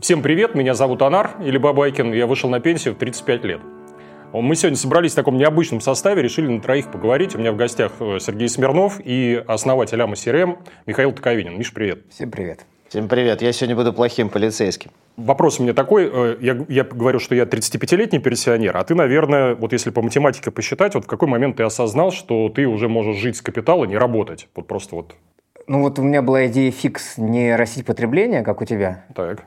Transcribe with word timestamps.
Всем 0.00 0.22
привет, 0.22 0.54
меня 0.54 0.74
зовут 0.74 1.02
Анар 1.02 1.32
или 1.44 1.58
Бабайкин, 1.58 2.12
я 2.12 2.26
вышел 2.26 2.48
на 2.48 2.60
пенсию 2.60 2.94
в 2.94 2.98
35 2.98 3.44
лет. 3.44 3.60
Мы 4.32 4.54
сегодня 4.54 4.76
собрались 4.76 5.12
в 5.12 5.14
таком 5.16 5.36
необычном 5.36 5.80
составе, 5.80 6.22
решили 6.22 6.46
на 6.46 6.60
троих 6.60 6.90
поговорить. 6.90 7.34
У 7.34 7.38
меня 7.38 7.50
в 7.52 7.56
гостях 7.56 7.92
э, 7.98 8.18
Сергей 8.20 8.48
Смирнов 8.48 9.00
и 9.04 9.42
основатель 9.48 10.00
АМА 10.00 10.14
СРМ 10.14 10.58
Михаил 10.86 11.10
Токовинин. 11.10 11.58
Миш, 11.58 11.74
привет. 11.74 12.04
Всем 12.10 12.30
привет. 12.30 12.64
Всем 12.88 13.08
привет. 13.08 13.42
Я 13.42 13.52
сегодня 13.52 13.74
буду 13.74 13.92
плохим 13.92 14.28
полицейским. 14.28 14.92
Вопрос 15.16 15.58
у 15.58 15.64
меня 15.64 15.74
такой. 15.74 16.08
э, 16.12 16.36
Я, 16.40 16.64
я 16.68 16.84
говорю, 16.84 17.18
что 17.18 17.34
я 17.34 17.42
35-летний 17.42 18.20
пенсионер, 18.20 18.76
а 18.76 18.84
ты, 18.84 18.94
наверное, 18.94 19.56
вот 19.56 19.72
если 19.72 19.90
по 19.90 20.00
математике 20.00 20.52
посчитать, 20.52 20.94
вот 20.94 21.04
в 21.04 21.08
какой 21.08 21.26
момент 21.26 21.56
ты 21.56 21.64
осознал, 21.64 22.12
что 22.12 22.48
ты 22.50 22.66
уже 22.68 22.88
можешь 22.88 23.16
жить 23.16 23.36
с 23.36 23.42
капитала, 23.42 23.84
не 23.84 23.96
работать? 23.96 24.48
Вот 24.54 24.68
просто 24.68 24.94
вот. 24.94 25.16
Ну 25.66 25.82
вот 25.82 25.98
у 25.98 26.02
меня 26.02 26.22
была 26.22 26.46
идея 26.46 26.70
фикс 26.70 27.18
не 27.18 27.54
растить 27.56 27.84
потребление, 27.84 28.42
как 28.42 28.60
у 28.60 28.64
тебя. 28.64 29.04
Так. 29.16 29.44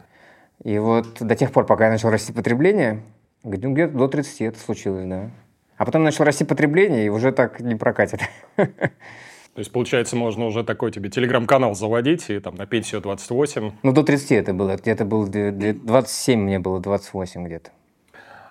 И 0.64 0.78
вот 0.78 1.22
до 1.22 1.36
тех 1.36 1.52
пор, 1.52 1.66
пока 1.66 1.86
я 1.86 1.92
начал 1.92 2.10
расти 2.10 2.32
потребление, 2.34 3.02
где- 3.44 3.68
где-то 3.68 3.98
до 3.98 4.08
30 4.08 4.46
это 4.46 4.60
случилось, 4.60 5.06
да. 5.06 5.32
А 5.78 5.86
потом 5.86 6.04
начал 6.04 6.24
расти 6.24 6.46
потребление, 6.46 7.06
и 7.06 7.10
уже 7.10 7.32
так 7.32 7.60
не 7.60 7.76
прокатит. 7.76 8.22
То 8.56 9.60
есть, 9.60 9.72
получается, 9.72 10.16
можно 10.16 10.46
уже 10.46 10.64
такой 10.64 10.92
тебе 10.92 11.10
телеграм-канал 11.10 11.76
заводить, 11.76 12.30
и 12.30 12.40
там 12.40 12.56
на 12.56 12.66
пенсию 12.66 13.02
28. 13.02 13.72
Ну, 13.84 13.92
до 13.92 14.04
30 14.04 14.38
это 14.38 14.54
было. 14.54 14.76
Где-то 14.78 15.06
было 15.06 15.28
две- 15.28 15.52
две- 15.52 15.74
27 15.74 16.40
мне 16.40 16.60
было, 16.60 16.80
28 16.80 17.46
где-то. 17.46 17.70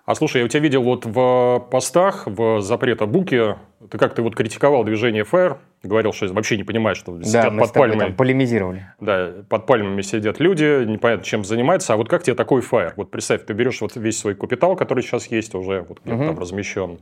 А 0.05 0.15
слушай, 0.15 0.38
я 0.38 0.45
у 0.45 0.48
тебя 0.48 0.60
видел 0.60 0.82
вот 0.82 1.07
в 1.07 1.66
постах, 1.71 2.27
в 2.27 2.60
запрета 2.60 3.07
буке, 3.07 3.57
ты 3.91 3.98
как 3.98 4.15
ты 4.15 4.23
вот 4.23 4.34
критиковал 4.37 4.84
движение 4.84 5.24
ФАИР, 5.24 5.59
говорил, 5.82 6.12
что 6.12 6.27
вообще 6.32 6.56
не 6.56 6.64
понимаешь, 6.64 6.98
что 6.98 7.12
Да, 7.16 7.24
сидят 7.24 7.59
под 7.59 7.72
там 7.72 8.14
полемизировали. 8.14 8.86
Да, 9.00 9.32
под 9.48 9.66
пальмами 9.66 10.02
сидят 10.02 10.40
люди, 10.40 10.84
непонятно 10.84 11.24
чем 11.24 11.45
занимаются. 11.45 11.95
А 11.95 11.96
вот 11.96 12.09
как 12.09 12.23
тебе 12.23 12.34
такой 12.34 12.62
фаер? 12.62 12.95
Вот 12.96 13.10
представь, 13.10 13.45
ты 13.45 13.52
берешь 13.52 13.80
вот 13.80 13.96
весь 13.96 14.18
свой 14.18 14.34
капитал, 14.34 14.76
который 14.76 15.02
сейчас 15.02 15.26
есть 15.26 15.54
уже, 15.54 15.82
вот 15.82 16.01
где-то 16.01 16.18
Мгм. 16.18 16.26
там 16.26 16.38
размещен, 16.38 16.98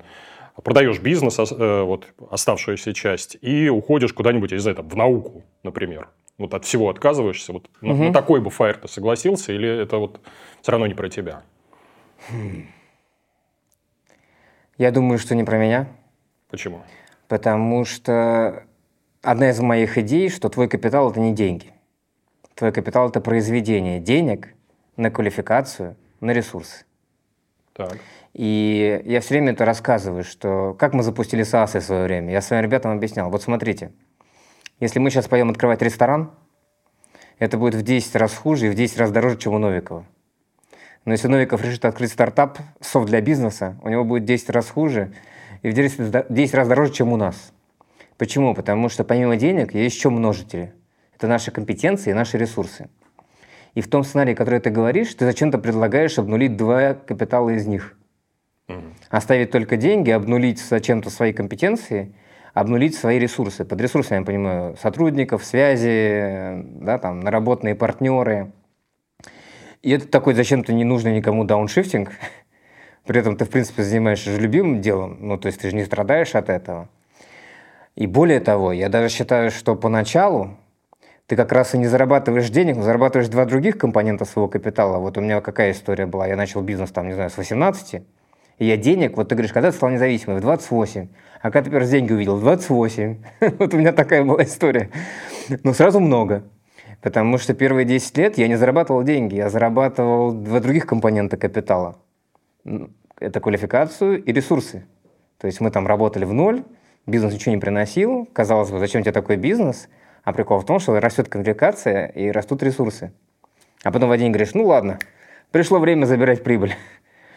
продаешь 0.63 0.99
бизнес, 1.01 1.39
э, 1.39 1.83
вот 1.83 2.07
оставшуюся 2.31 2.93
часть, 2.95 3.37
и 3.41 3.69
уходишь 3.69 4.13
куда-нибудь, 4.13 4.51
я 4.51 4.57
не 4.57 4.63
знаю, 4.63 4.77
там, 4.77 4.89
в 4.89 4.97
науку, 4.97 5.45
например. 5.63 6.09
Вот 6.39 6.55
от 6.55 6.65
всего 6.65 6.89
отказываешься. 6.89 7.53
Вот 7.53 7.69
на, 7.83 7.93
Мгм. 7.95 8.07
на 8.07 8.13
такой 8.13 8.41
бы 8.41 8.49
фаер 8.51 8.79
ты 8.79 8.89
согласился, 8.89 9.53
или 9.53 9.69
это 9.69 9.99
вот 9.99 10.21
все 10.63 10.73
равно 10.73 10.87
не 10.87 10.95
про 10.95 11.09
тебя? 11.11 11.43
Я 14.79 14.91
думаю, 14.91 15.19
что 15.19 15.35
не 15.35 15.45
про 15.45 15.59
меня, 15.59 15.89
Почему? 16.51 16.83
потому 17.29 17.85
что 17.85 18.65
одна 19.23 19.51
из 19.51 19.61
моих 19.61 19.99
идей, 19.99 20.29
что 20.29 20.49
твой 20.49 20.69
капитал– 20.69 21.11
это 21.13 21.21
не 21.21 21.35
деньги. 21.35 21.73
Твой 22.55 22.73
капитал– 22.73 23.09
это 23.11 23.21
произведение 23.21 24.01
денег 24.01 24.55
на 24.97 25.11
квалификацию, 25.11 25.97
на 26.21 26.33
ресурсы. 26.33 26.85
Так. 27.73 27.99
И 28.33 29.03
я 29.05 29.21
все 29.21 29.35
время 29.35 29.53
это 29.53 29.65
рассказываю, 29.65 30.25
что 30.25 30.75
как 30.79 30.93
мы 30.95 31.03
запустили 31.03 31.43
САС 31.43 31.75
в 31.75 31.81
свое 31.81 32.05
время. 32.05 32.33
Я 32.33 32.43
своим 32.43 32.63
ребятам 32.63 32.93
объяснял. 32.93 33.31
Вот 33.31 33.43
смотрите, 33.43 33.93
если 34.79 34.99
мы 34.99 35.11
сейчас 35.11 35.29
пойдем 35.29 35.51
открывать 35.51 35.83
ресторан, 35.83 36.31
это 37.39 37.57
будет 37.57 37.75
в 37.75 37.83
10 37.83 38.15
раз 38.17 38.35
хуже 38.35 38.67
и 38.67 38.71
в 38.71 38.75
10 38.75 38.99
раз 38.99 39.11
дороже, 39.11 39.37
чем 39.39 39.55
у 39.55 39.59
Новикова. 39.59 40.05
Но 41.07 41.13
если 41.13 41.29
Новиков 41.29 41.65
решит 41.65 41.85
открыть 41.87 42.13
стартап, 42.13 42.59
софт 42.81 43.09
для 43.09 43.21
бизнеса, 43.23 43.79
у 43.83 43.89
него 43.89 44.05
будет 44.05 44.27
10 44.27 44.51
раз 44.51 44.69
хуже 44.69 45.13
и 45.63 45.71
в 45.71 45.73
10, 45.73 46.15
раз- 46.15 46.27
10 46.29 46.55
раз 46.55 46.69
дороже, 46.69 46.93
чем 46.93 47.13
у 47.13 47.17
нас. 47.17 47.53
Почему? 48.21 48.55
Потому 48.55 48.91
что 48.91 49.03
помимо 49.03 49.37
денег 49.37 49.73
есть 49.73 49.97
еще 49.97 50.11
множители. 50.11 50.75
Это 51.15 51.27
наши 51.27 51.51
компетенции 51.51 52.11
и 52.11 52.13
наши 52.13 52.37
ресурсы. 52.37 52.91
И 53.73 53.81
в 53.81 53.89
том 53.89 54.05
сценарии, 54.05 54.35
который 54.35 54.61
ты 54.61 54.69
говоришь, 54.69 55.15
ты 55.15 55.25
зачем-то 55.25 55.57
предлагаешь 55.57 56.19
обнулить 56.19 56.55
два 56.55 56.93
капитала 56.93 57.49
из 57.49 57.67
них. 57.67 57.97
Мгм. 58.69 58.93
Оставить 59.09 59.51
только 59.53 59.79
деньги, 59.79 60.11
обнулить 60.11 60.61
зачем-то 60.61 61.09
свои 61.09 61.33
компетенции, 61.33 62.15
обнулить 62.53 62.95
свои 62.95 63.19
ресурсы. 63.19 63.65
Под 63.65 63.81
ресурсами 63.81 64.19
я 64.19 64.25
понимаю 64.27 64.77
сотрудников, 64.77 65.43
связи, 65.43 66.63
да, 66.83 66.99
там, 66.99 67.21
наработанные 67.21 67.75
партнеры. 67.75 68.53
И 69.81 69.93
это 69.93 70.07
такой 70.07 70.35
зачем-то 70.35 70.75
не 70.75 70.85
нужный 70.85 71.17
никому 71.17 71.45
дауншифтинг. 71.45 72.11
При 73.07 73.19
этом 73.19 73.39
ты, 73.39 73.47
в 73.47 73.49
принципе, 73.49 73.83
занимаешься 73.83 74.31
же 74.31 74.39
любимым 74.39 74.83
делом, 74.83 75.17
ну, 75.21 75.39
то 75.39 75.47
есть 75.47 75.59
ты 75.63 75.71
же 75.71 75.75
не 75.75 75.87
страдаешь 75.87 76.35
от 76.35 76.51
этого. 76.51 76.91
И 77.97 78.07
более 78.07 78.41
того, 78.41 78.73
я 78.73 78.89
даже 78.89 79.09
считаю, 79.09 79.51
что 79.51 79.77
поначалу 79.77 80.57
ты 81.27 81.37
как 81.37 81.53
раз 81.53 81.75
и 81.75 81.79
не 81.79 81.87
зарабатываешь 81.87 82.51
денег, 82.51 82.77
но 82.77 82.83
зарабатываешь 82.83 83.29
два 83.29 83.45
других 83.45 83.79
компонента 83.79 84.25
своего 84.25 84.49
капитала. 84.49 84.99
Вот 84.99 85.17
у 85.17 85.21
меня 85.21 85.41
какая 85.41 85.73
история 85.73 86.07
была. 86.07 86.27
Я 86.27 86.37
начал 86.37 86.61
бизнес, 86.61 86.91
там, 86.91 87.07
не 87.07 87.15
знаю, 87.15 87.31
с 87.31 87.37
18, 87.37 88.03
и 88.61 88.67
я 88.67 88.77
денег, 88.77 89.17
вот 89.17 89.29
ты 89.29 89.35
говоришь, 89.35 89.53
когда 89.53 89.71
ты 89.71 89.77
стал 89.77 89.89
независимым? 89.89 90.39
В 90.39 90.43
28. 90.43 91.09
А 91.41 91.51
когда 91.51 91.65
ты 91.65 91.71
первый 91.71 91.89
деньги 91.89 92.13
увидел? 92.13 92.37
В 92.37 92.41
28. 92.41 93.23
Вот 93.59 93.73
у 93.73 93.79
меня 93.79 93.93
такая 93.93 94.23
была 94.23 94.43
история. 94.43 94.91
Но 95.65 95.73
сразу 95.73 95.99
много. 95.99 96.45
Потому 97.01 97.39
что 97.39 97.55
первые 97.55 97.87
10 97.87 98.19
лет 98.19 98.37
я 98.37 98.49
не 98.49 98.57
зарабатывал 98.57 99.03
деньги, 99.03 99.37
я 99.37 99.49
зарабатывал 99.49 100.33
два 100.33 100.61
других 100.61 100.87
компонента 100.87 101.39
капитала. 101.39 101.97
Это 103.19 103.41
квалификацию 103.41 104.23
и 104.23 104.33
ресурсы. 104.33 104.85
То 105.39 105.47
есть 105.47 105.61
мы 105.61 105.71
там 105.71 105.87
работали 105.87 106.27
в 106.27 106.35
ноль, 106.35 106.63
бизнес 107.07 107.35
ничего 107.35 107.55
не 107.55 107.61
приносил. 107.61 108.29
Казалось 108.33 108.71
бы, 108.71 108.79
зачем 108.79 109.03
тебе 109.03 109.13
такой 109.13 109.37
бизнес? 109.37 109.89
А 110.23 110.33
прикол 110.33 110.61
в 110.61 110.67
том, 110.67 110.79
что 110.81 110.99
растет 111.01 111.29
квалификация 111.29 112.07
и 112.07 112.31
растут 112.31 112.63
ресурсы. 112.63 113.13
А 113.83 113.91
потом 113.91 114.09
в 114.09 114.13
один 114.13 114.27
день 114.27 114.33
говоришь, 114.33 114.55
ну 114.55 114.67
ладно, 114.67 114.99
пришло 115.51 115.79
время 115.79 116.05
забирать 116.05 116.43
прибыль. 116.43 116.75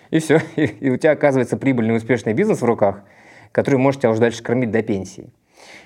И 0.10 0.20
все. 0.20 0.42
И, 0.56 0.66
и 0.66 0.90
у 0.90 0.98
тебя 0.98 1.12
оказывается 1.12 1.58
прибыльный 1.58 1.96
успешный 1.96 2.34
бизнес 2.34 2.62
в 2.62 2.66
руках, 2.66 3.04
который 3.52 3.80
может 3.80 4.02
тебя 4.02 4.12
уже 4.12 4.20
дальше 4.20 4.44
кормить 4.44 4.72
до 4.72 4.84
пенсии. 4.84 5.32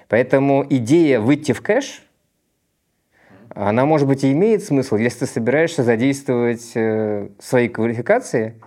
Поэтому 0.10 0.66
идея 0.70 1.20
выйти 1.20 1.52
в 1.52 1.62
кэш, 1.62 2.04
она, 3.50 3.86
может 3.86 4.08
быть, 4.08 4.24
и 4.24 4.32
имеет 4.34 4.64
смысл, 4.64 4.98
если 4.98 5.20
ты 5.20 5.26
собираешься 5.28 5.84
задействовать 5.84 6.72
э, 6.76 7.30
свои 7.40 7.70
квалификации 7.70 8.62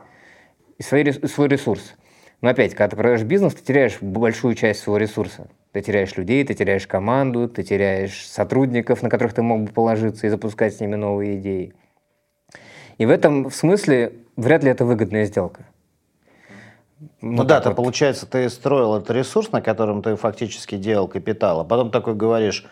и 0.79 0.83
свой 0.83 1.03
ресурс. 1.03 1.95
Но 2.41 2.49
опять, 2.49 2.73
когда 2.75 2.89
ты 2.89 2.97
продаешь 2.97 3.23
бизнес, 3.23 3.55
ты 3.55 3.63
теряешь 3.63 3.99
большую 4.01 4.55
часть 4.55 4.81
своего 4.81 4.97
ресурса. 4.97 5.49
Ты 5.73 5.83
теряешь 5.83 6.17
людей, 6.17 6.43
ты 6.45 6.55
теряешь 6.55 6.87
команду, 6.87 7.49
ты 7.49 7.63
теряешь 7.63 8.27
сотрудников, 8.27 9.03
на 9.03 9.11
которых 9.11 9.35
ты 9.35 9.43
мог 9.43 9.63
бы 9.65 9.73
положиться 9.73 10.27
и 10.27 10.31
запускать 10.31 10.75
с 10.75 10.81
ними 10.81 10.97
новые 10.97 11.39
идеи. 11.39 11.75
И 12.99 13.07
в 13.07 13.11
этом 13.11 13.51
смысле 13.51 14.13
вряд 14.37 14.65
ли 14.65 14.71
это 14.71 14.85
выгодная 14.85 15.27
сделка. 15.27 15.67
Ну, 17.21 17.45
да, 17.45 17.57
так 17.57 17.63
то 17.63 17.69
вот. 17.71 17.77
получается, 17.77 18.27
ты 18.27 18.49
строил 18.51 18.97
этот 18.97 19.11
ресурс, 19.11 19.53
на 19.53 19.63
котором 19.63 20.03
ты 20.03 20.17
фактически 20.17 20.77
делал 20.77 21.09
капитал, 21.09 21.61
а 21.61 21.65
потом 21.65 21.91
такой 21.91 22.15
говоришь, 22.15 22.67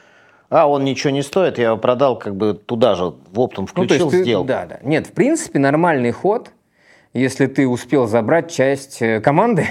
а, 0.51 0.67
он 0.67 0.85
ничего 0.85 1.11
не 1.11 1.23
стоит, 1.23 1.59
я 1.59 1.69
его 1.69 1.77
продал 1.77 2.19
как 2.19 2.35
бы 2.35 2.55
туда 2.55 2.95
же, 2.95 3.15
в 3.31 3.41
оптом 3.41 3.69
Ну, 3.75 3.87
то 3.87 3.95
есть 3.95 4.07
включил, 4.07 4.43
ты-. 4.43 4.49
Да, 4.49 4.67
да. 4.67 4.79
Нет, 4.83 5.07
в 5.07 5.13
принципе, 5.13 5.59
нормальный 5.59 6.11
ход, 6.11 6.51
если 7.13 7.47
ты 7.47 7.67
успел 7.67 8.07
забрать 8.07 8.51
часть 8.51 9.03
э, 9.03 9.21
команды, 9.21 9.67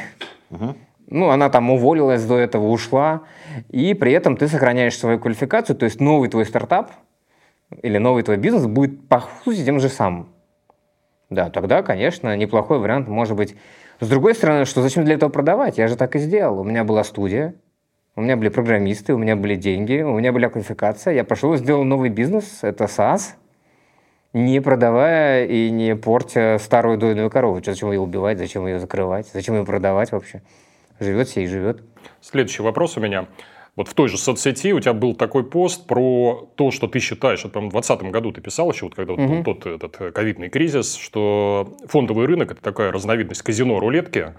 ну, 1.10 1.30
она 1.30 1.50
там 1.50 1.70
уволилась 1.70 2.24
до 2.26 2.38
этого, 2.38 2.68
ушла, 2.68 3.24
и 3.70 3.94
при 3.94 4.12
этом 4.12 4.36
ты 4.36 4.48
сохраняешь 4.48 4.98
свою 4.98 5.20
квалификацию, 5.20 5.76
то 5.76 5.86
есть 5.86 6.02
новый 6.02 6.30
твой 6.30 6.46
стартап 6.46 6.92
или 7.82 7.98
новый 7.98 8.24
твой 8.24 8.38
бизнес 8.38 8.66
будет 8.66 9.08
по 9.08 9.24
сути 9.44 9.64
тем 9.64 9.80
же 9.80 9.90
самым. 9.90 10.30
Да, 11.30 11.50
тогда, 11.50 11.84
конечно, 11.84 12.36
неплохой 12.38 12.80
вариант 12.80 13.08
может 13.08 13.36
быть. 13.36 13.56
С 14.00 14.08
другой 14.08 14.36
стороны, 14.36 14.66
что 14.66 14.82
зачем 14.82 15.06
для 15.06 15.16
этого 15.16 15.30
продавать? 15.30 15.78
Я 15.78 15.88
же 15.88 15.96
так 15.96 16.16
и 16.16 16.20
сделал. 16.20 16.60
У 16.60 16.64
меня 16.64 16.84
была 16.84 17.04
студия, 17.04 17.56
у 18.16 18.22
меня 18.22 18.38
были 18.38 18.50
программисты, 18.50 19.14
у 19.14 19.18
меня 19.18 19.36
были 19.36 19.56
деньги, 19.56 20.02
у 20.02 20.18
меня 20.18 20.32
была 20.32 20.50
квалификация. 20.50 21.14
Я 21.14 21.24
пошел 21.24 21.54
и 21.54 21.58
сделал 21.58 21.84
новый 21.84 22.10
бизнес, 22.10 22.60
это 22.62 22.86
SaaS, 22.86 23.34
не 24.38 24.62
продавая 24.62 25.46
и 25.46 25.70
не 25.72 25.96
портя 25.96 26.58
старую 26.60 26.98
дойную 26.98 27.30
корову. 27.30 27.62
Зачем 27.64 27.92
ее 27.92 28.00
убивать, 28.00 28.38
зачем 28.38 28.68
ее 28.68 28.80
закрывать, 28.80 29.28
зачем 29.34 29.56
ее 29.56 29.66
продавать 29.66 30.12
вообще? 30.12 30.42
Живет 31.00 31.30
себе 31.30 31.46
и 31.46 31.48
живет. 31.48 31.84
Следующий 32.22 32.62
вопрос 32.62 32.98
у 32.98 33.02
меня. 33.02 33.26
Вот 33.76 33.88
в 33.88 33.94
той 33.94 34.10
же 34.10 34.18
соцсети 34.18 34.74
у 34.74 34.80
тебя 34.80 34.94
был 34.94 35.14
такой 35.14 35.44
пост 35.44 35.86
про 35.86 36.50
то, 36.56 36.72
что 36.72 36.88
ты 36.88 37.00
считаешь, 37.00 37.42
это, 37.42 37.50
по-моему, 37.50 37.70
в 37.70 37.74
2020 37.74 38.12
году 38.12 38.32
ты 38.32 38.42
писал 38.42 38.72
еще, 38.72 38.86
вот 38.86 38.96
когда 38.96 39.14
вот 39.14 39.20
Мгм. 39.22 39.44
был 39.44 39.54
тот 39.54 39.68
этот 39.68 40.02
э, 40.02 40.12
ковидный 40.12 40.50
кризис, 40.50 40.96
что 40.96 41.76
фондовый 41.88 42.26
рынок– 42.26 42.52
это 42.54 42.62
такая 42.62 42.92
разновидность 42.92 43.44
казино-рулетки. 43.44 44.34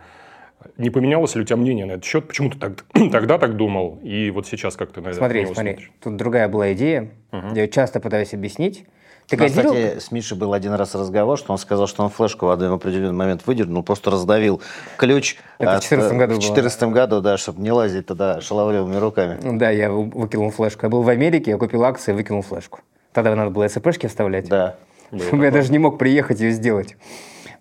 Не 0.76 0.90
поменялось 0.90 1.34
ли 1.34 1.42
у 1.42 1.44
тебя 1.44 1.56
мнение 1.56 1.86
на 1.86 1.92
этот 1.92 2.04
счет? 2.04 2.28
Почему 2.28 2.50
ты 2.50 2.58
так- 2.58 2.84
тогда 3.12 3.38
так 3.38 3.56
думал? 3.56 3.98
И 4.02 4.30
вот 4.30 4.46
сейчас 4.46 4.76
как 4.76 4.92
ты 4.92 5.00
на 5.00 5.08
это 5.08 5.18
Смотри, 5.18 5.44
смотри, 5.46 5.72
смотришь? 5.72 5.92
тут 6.02 6.16
другая 6.16 6.48
была 6.48 6.72
идея. 6.72 7.10
Мгм. 7.32 7.54
Я 7.54 7.68
часто 7.68 8.00
пытаюсь 8.00 8.34
объяснить. 8.34 8.84
Ты 9.28 9.36
У 9.36 9.40
нас, 9.40 9.52
кодировал- 9.52 9.74
кстати, 9.74 9.98
с 9.98 10.10
Мишей 10.10 10.38
был 10.38 10.54
один 10.54 10.72
раз 10.72 10.94
разговор, 10.94 11.36
что 11.36 11.52
он 11.52 11.58
сказал, 11.58 11.86
что 11.86 12.02
он 12.02 12.08
флешку 12.08 12.46
в 12.46 12.50
один 12.50 12.72
определенный 12.72 13.12
момент 13.12 13.46
выдернул, 13.46 13.82
просто 13.82 14.10
раздавил 14.10 14.62
ключ. 14.96 15.36
Это 15.58 15.72
в 15.72 15.74
от, 15.76 15.82
14 15.82 16.12
э, 16.12 16.16
году 16.16 16.32
В 16.34 16.36
было, 16.36 16.40
2014 16.54 16.82
году, 16.94 17.20
да, 17.20 17.36
чтобы 17.36 17.60
не 17.60 17.70
лазить 17.70 18.06
туда 18.06 18.40
шаловливыми 18.40 18.96
руками. 18.96 19.38
Да, 19.58 19.68
я 19.70 19.90
вы- 19.90 20.04
выкинул 20.04 20.50
флешку. 20.50 20.86
Я 20.86 20.88
был 20.88 21.02
в 21.02 21.08
Америке, 21.10 21.50
я 21.50 21.58
купил 21.58 21.84
акции, 21.84 22.12
выкинул 22.12 22.40
флешку. 22.40 22.80
Тогда 23.12 23.34
надо 23.34 23.50
было 23.50 23.68
СПшки 23.68 24.06
вставлять. 24.06 24.48
Да. 24.48 24.76
Я 25.10 25.50
даже 25.50 25.72
не 25.72 25.78
мог 25.78 25.98
приехать 25.98 26.40
ее 26.40 26.50
сделать. 26.50 26.96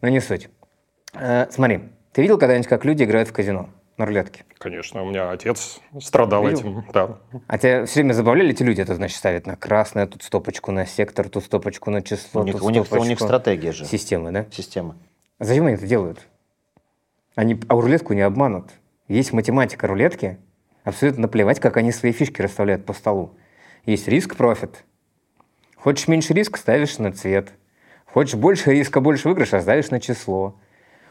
Но 0.02 0.10
не 0.10 0.20
суть. 0.20 0.50
Э, 1.14 1.48
Смотри, 1.50 1.82
ты 2.18 2.24
видел 2.24 2.40
когда-нибудь, 2.40 2.66
как 2.66 2.84
люди 2.84 3.04
играют 3.04 3.30
в 3.30 3.32
казино 3.32 3.70
на 3.98 4.08
рулетке? 4.08 4.44
Конечно, 4.58 5.04
у 5.04 5.06
меня 5.08 5.30
отец 5.30 5.80
страдал 6.00 6.48
Видел? 6.48 6.62
этим. 6.62 6.86
Да. 6.92 7.20
А 7.46 7.60
тебя 7.60 7.86
все 7.86 8.00
время 8.00 8.14
забавляли 8.14 8.50
эти 8.50 8.64
люди? 8.64 8.82
Это 8.82 8.96
значит 8.96 9.16
ставят 9.20 9.46
на 9.46 9.56
красное, 9.56 10.08
тут 10.08 10.24
стопочку 10.24 10.72
на 10.72 10.88
сектор, 10.88 11.30
тут 11.30 11.44
стопочку 11.44 11.92
на 11.92 12.02
число, 12.02 12.42
У 12.42 12.44
них, 12.44 12.56
тут 12.56 12.64
у 12.64 12.70
них, 12.72 12.92
у 12.92 13.04
них 13.04 13.20
стратегия 13.20 13.72
же, 13.72 13.86
Системы, 13.86 14.32
да? 14.32 14.48
система. 14.50 14.96
А 15.38 15.44
Зачем 15.44 15.68
они 15.68 15.76
это 15.76 15.86
делают? 15.86 16.26
Они 17.36 17.56
а 17.68 17.76
рулетку 17.76 18.14
не 18.14 18.22
обманут. 18.22 18.72
Есть 19.08 19.32
математика 19.32 19.86
рулетки. 19.86 20.40
Абсолютно 20.86 21.22
наплевать, 21.22 21.60
как 21.60 21.78
они 21.78 21.92
свои 21.92 22.14
фишки 22.14 22.42
расставляют 22.42 22.84
по 22.84 22.94
столу. 22.94 23.36
Есть 23.86 24.08
риск-профит. 24.08 24.86
Хочешь 25.76 26.08
меньше 26.08 26.34
риска, 26.34 26.58
ставишь 26.58 26.98
на 26.98 27.12
цвет. 27.12 27.54
Хочешь 28.08 28.34
больше 28.34 28.72
риска, 28.72 29.02
больше 29.02 29.28
выигрыша, 29.28 29.62
ставишь 29.62 29.92
на 29.92 30.00
число. 30.00 30.56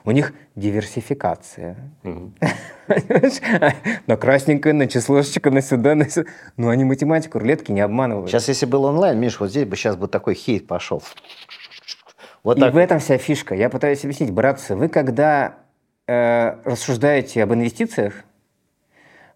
У 0.07 0.13
них 0.13 0.33
диверсификация. 0.55 1.77
На 4.07 4.17
красненькое, 4.17 4.73
на 4.73 4.87
числошечко, 4.87 5.51
на 5.51 5.61
сюда, 5.61 5.97
на 5.97 6.09
сюда. 6.09 6.31
Но 6.57 6.69
они 6.69 6.85
математику 6.85 7.41
рулетки 7.41 7.73
не 7.73 7.81
обманывают. 7.81 8.31
Сейчас, 8.31 8.47
если 8.49 8.67
был 8.67 8.85
онлайн, 8.85 9.19
Миш, 9.19 9.41
вот 9.41 9.51
здесь 9.51 9.67
бы 9.67 9.75
сейчас 9.77 9.97
бы 9.97 10.07
такой 10.07 10.35
хейт 10.35 10.69
пошел. 10.69 11.03
Вот 12.45 12.59
И 12.59 12.61
так. 12.61 12.73
в 12.73 12.77
этом 12.77 13.01
вся 13.01 13.19
фишка. 13.19 13.57
Я 13.57 13.69
пытаюсь 13.69 14.05
объяснить, 14.05 14.31
братцы, 14.31 14.77
вы 14.77 14.89
когда 14.89 15.57
э, 16.07 16.55
рассуждаете 16.65 17.43
об 17.43 17.53
инвестициях, 17.53 18.15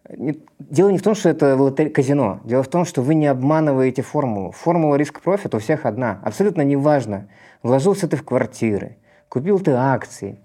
дело 0.09 0.91
не 0.91 0.99
в 0.99 1.03
том, 1.03 1.17
что 1.17 1.29
это 1.31 1.57
лотер- 1.57 1.91
казино. 1.91 2.41
Дело 2.45 2.63
в 2.63 2.69
том, 2.69 2.85
что 2.85 3.03
вы 3.03 3.17
не 3.17 3.27
обманываете 3.27 4.03
формулу. 4.03 4.53
Формула 4.53 4.95
риск-профит 4.95 5.53
у 5.57 5.59
всех 5.59 5.85
одна. 5.85 6.21
Абсолютно 6.23 6.63
неважно, 6.63 7.27
вложился 7.65 8.07
ты 8.07 8.17
в 8.17 8.23
квартиры, 8.25 8.97
купил 9.29 9.59
ты 9.59 9.73
акции, 9.73 10.39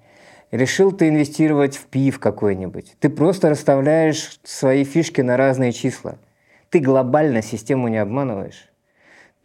решил 0.56 0.92
ты 0.92 1.10
инвестировать 1.10 1.78
в 1.78 1.86
ПИФ 1.86 2.20
какой-нибудь. 2.20 2.96
Ты 3.00 3.10
просто 3.10 3.50
расставляешь 3.50 4.40
свои 4.44 4.84
фишки 4.84 5.22
на 5.22 5.38
разные 5.38 5.72
числа. 5.72 6.18
Ты 6.70 6.80
глобально 6.80 7.42
систему 7.42 7.88
не 7.88 7.98
обманываешь 7.98 8.70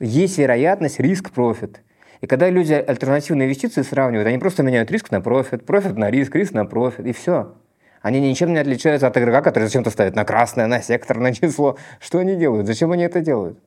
есть 0.00 0.38
вероятность 0.38 0.98
риск-профит. 0.98 1.82
И 2.20 2.26
когда 2.26 2.50
люди 2.50 2.72
альтернативные 2.72 3.46
инвестиции 3.46 3.82
сравнивают, 3.82 4.26
они 4.26 4.38
просто 4.38 4.62
меняют 4.62 4.90
риск 4.90 5.10
на 5.10 5.20
профит, 5.20 5.64
профит 5.64 5.96
на 5.96 6.10
риск, 6.10 6.34
риск 6.34 6.52
на 6.52 6.64
профит, 6.64 7.06
и 7.06 7.12
все. 7.12 7.54
Они 8.02 8.20
ничем 8.20 8.52
не 8.52 8.58
отличаются 8.58 9.06
от 9.06 9.16
игрока, 9.16 9.42
который 9.42 9.64
зачем-то 9.64 9.90
ставит 9.90 10.16
на 10.16 10.24
красное, 10.24 10.66
на 10.66 10.80
сектор, 10.80 11.18
на 11.18 11.34
число. 11.34 11.76
Что 11.98 12.18
они 12.18 12.36
делают? 12.36 12.66
Зачем 12.66 12.92
они 12.92 13.04
это 13.04 13.20
делают? 13.20 13.58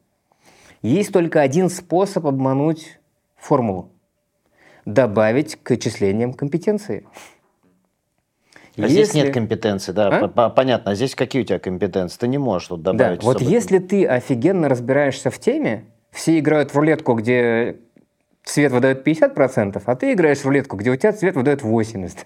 Есть 0.82 1.14
только 1.14 1.42
один 1.42 1.70
способ 1.70 2.26
обмануть 2.26 3.00
формулу. 3.38 3.92
Добавить 4.86 5.56
к 5.62 5.72
отчислениям 5.72 6.34
компетенции. 6.34 7.06
А 8.78 8.88
здесь 8.88 9.08
Если- 9.10 9.20
нет 9.20 9.34
компетенции, 9.34 9.92
да, 9.92 10.08
А? 10.08 10.20
по- 10.22 10.28
по- 10.28 10.50
понятно. 10.50 10.92
А 10.92 10.96
здесь 10.96 11.14
какие 11.16 11.44
у 11.44 11.46
тебя 11.46 11.60
компетенции? 11.60 12.18
Ты 12.18 12.28
не 12.28 12.38
можешь 12.40 12.70
тут 12.70 12.82
Да, 12.82 12.92
добавить. 12.94 13.24
вот 13.24 13.36
особо. 13.38 13.52
если 13.52 13.78
ты 13.78 14.06
офигенно 14.06 14.68
разбираешься 14.68 15.30
в 15.30 15.38
теме, 15.40 15.86
все 16.12 16.40
играют 16.40 16.72
в 16.74 16.76
рулетку, 16.76 17.14
где 17.14 17.78
цвет 18.44 18.72
выдает 18.72 19.04
50%, 19.04 19.84
а 19.86 19.96
ты 19.96 20.14
играешь 20.14 20.40
в 20.40 20.46
рулетку, 20.46 20.76
где 20.78 20.90
у 20.92 20.96
тебя 20.96 21.14
цвет 21.14 21.36
выдает 21.36 21.62
80%. 21.62 22.26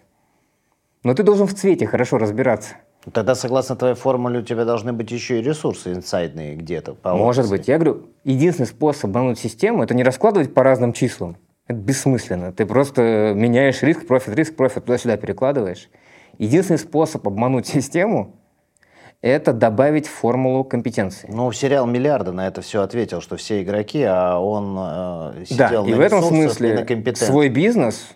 Но 1.03 1.13
ты 1.13 1.23
должен 1.23 1.47
в 1.47 1.53
цвете 1.53 1.85
хорошо 1.85 2.17
разбираться. 2.17 2.75
Тогда, 3.13 3.35
согласно 3.35 3.75
твоей 3.75 3.95
формуле, 3.95 4.39
у 4.39 4.41
тебя 4.41 4.65
должны 4.65 4.91
быть 4.91 5.11
еще 5.11 5.39
и 5.39 5.41
ресурсы 5.41 5.93
инсайдные 5.93 6.55
где-то. 6.55 6.93
по 6.95 7.15
Может 7.15 7.50
быть. 7.50 7.67
Я 7.67 7.75
говорю, 7.77 8.07
единственный 8.25 8.65
способ 8.65 9.05
обмануть 9.05 9.39
систему– 9.39 9.83
это 9.83 9.93
не 9.93 10.03
раскладывать 10.03 10.53
по 10.53 10.63
разным 10.63 10.91
числам. 10.91 11.38
Это 11.67 11.77
бессмысленно. 11.79 12.51
Ты 12.51 12.65
просто 12.65 13.33
меняешь 13.35 13.81
риск, 13.83 14.07
профит, 14.07 14.33
риск, 14.35 14.55
профит, 14.55 14.85
туда-сюда 14.85 15.15
перекладываешь. 15.17 15.89
Единственный 16.38 16.78
способ 16.78 17.28
обмануть 17.28 17.68
систему– 17.68 18.36
это 19.22 19.54
добавить 19.54 20.07
формулу 20.07 20.63
компетенции. 20.63 21.28
Ну, 21.31 21.51
сериал 21.51 21.86
«Миллиарды» 21.88 22.31
на 22.31 22.48
это 22.48 22.62
все 22.62 22.81
ответил, 22.81 23.19
что 23.22 23.36
все 23.36 23.63
игроки, 23.63 24.04
а 24.04 24.38
он 24.39 24.75
э, 24.80 25.45
Да, 25.51 25.68
сидел 25.68 25.86
и 25.86 25.92
на 25.92 25.98
в 25.98 26.00
этом 26.01 26.19
и 26.19 26.24
смысле 26.24 27.16
свой 27.16 27.50
бизнес 27.50 28.10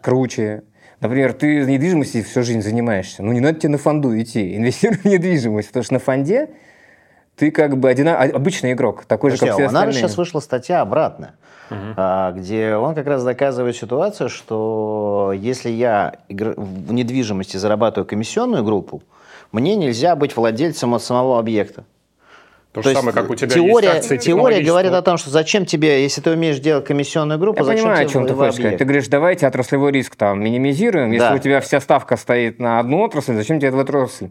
круче. 0.00 0.62
Например, 1.00 1.32
ты 1.32 1.64
недвижимостью 1.66 2.22
всю 2.24 2.42
жизнь 2.44 2.62
занимаешься. 2.62 3.22
Ну, 3.22 3.32
не 3.32 3.40
надо 3.40 3.58
тебе 3.58 3.70
на 3.70 3.78
фонду 3.78 4.18
идти. 4.18 4.56
Инвестируй 4.56 4.98
в 4.98 5.04
недвижимость, 5.04 5.68
потому 5.68 5.82
что 5.84 5.94
на 5.94 5.98
фонде 6.00 6.50
ты 7.36 7.50
как 7.50 7.76
бы 7.78 7.90
одина... 7.90 8.16
а- 8.16 8.30
обычный 8.36 8.72
игрок, 8.72 9.04
такой 9.06 9.32
же, 9.32 9.36
Подожди, 9.38 9.50
как 9.50 9.54
а 9.54 9.56
все 9.56 9.66
у 9.66 9.68
Анара 9.70 9.88
остальные. 9.88 10.08
сейчас 10.08 10.16
вышла 10.16 10.38
статья 10.40 10.80
обратная, 10.82 11.34
а, 11.70 12.32
где 12.32 12.74
он 12.74 12.94
как 12.94 13.06
раз 13.06 13.24
доказывает 13.24 13.76
ситуацию, 13.76 14.28
что 14.28 15.32
если 15.34 15.70
я 15.70 16.14
в 16.28 16.92
недвижимости 16.92 17.56
зарабатываю 17.56 18.06
комиссионную 18.06 18.64
группу, 18.64 19.02
мне 19.52 19.76
нельзя 19.76 20.16
быть 20.16 20.36
владельцем 20.36 20.94
от 20.94 21.02
самого 21.02 21.38
объекта. 21.38 21.84
То, 22.72 22.80
То 22.80 22.82
же 22.82 22.88
есть 22.88 23.00
самое, 23.00 23.14
как 23.14 23.30
у 23.30 23.36
тебя 23.36 23.48
теория, 23.48 23.86
есть 23.94 23.98
акции 23.98 24.16
теория 24.16 24.60
говорит 24.60 24.92
о 24.92 25.00
том, 25.00 25.16
что 25.16 25.30
зачем 25.30 25.64
тебе, 25.64 26.02
если 26.02 26.20
ты 26.20 26.32
умеешь 26.32 26.58
делать 26.58 26.84
комиссионную 26.84 27.38
группу, 27.38 27.60
Я 27.60 27.64
зачем 27.64 27.84
понимаю, 27.84 28.06
о 28.06 28.08
чем 28.10 28.26
ты 28.26 28.34
хочешь 28.34 28.54
сказать. 28.54 28.78
Ты 28.78 28.84
говоришь, 28.84 29.06
давайте 29.06 29.46
отраслевой 29.46 29.92
риск 29.92 30.16
там 30.16 30.42
минимизируем. 30.42 31.12
Если 31.12 31.28
Да. 31.28 31.34
у 31.34 31.38
тебя 31.38 31.60
вся 31.60 31.80
ставка 31.80 32.16
стоит 32.16 32.58
на 32.58 32.80
одну 32.80 33.02
отрасль, 33.02 33.36
зачем 33.36 33.60
тебе 33.60 33.68
эта 33.68 33.78
отрасль? 33.78 34.30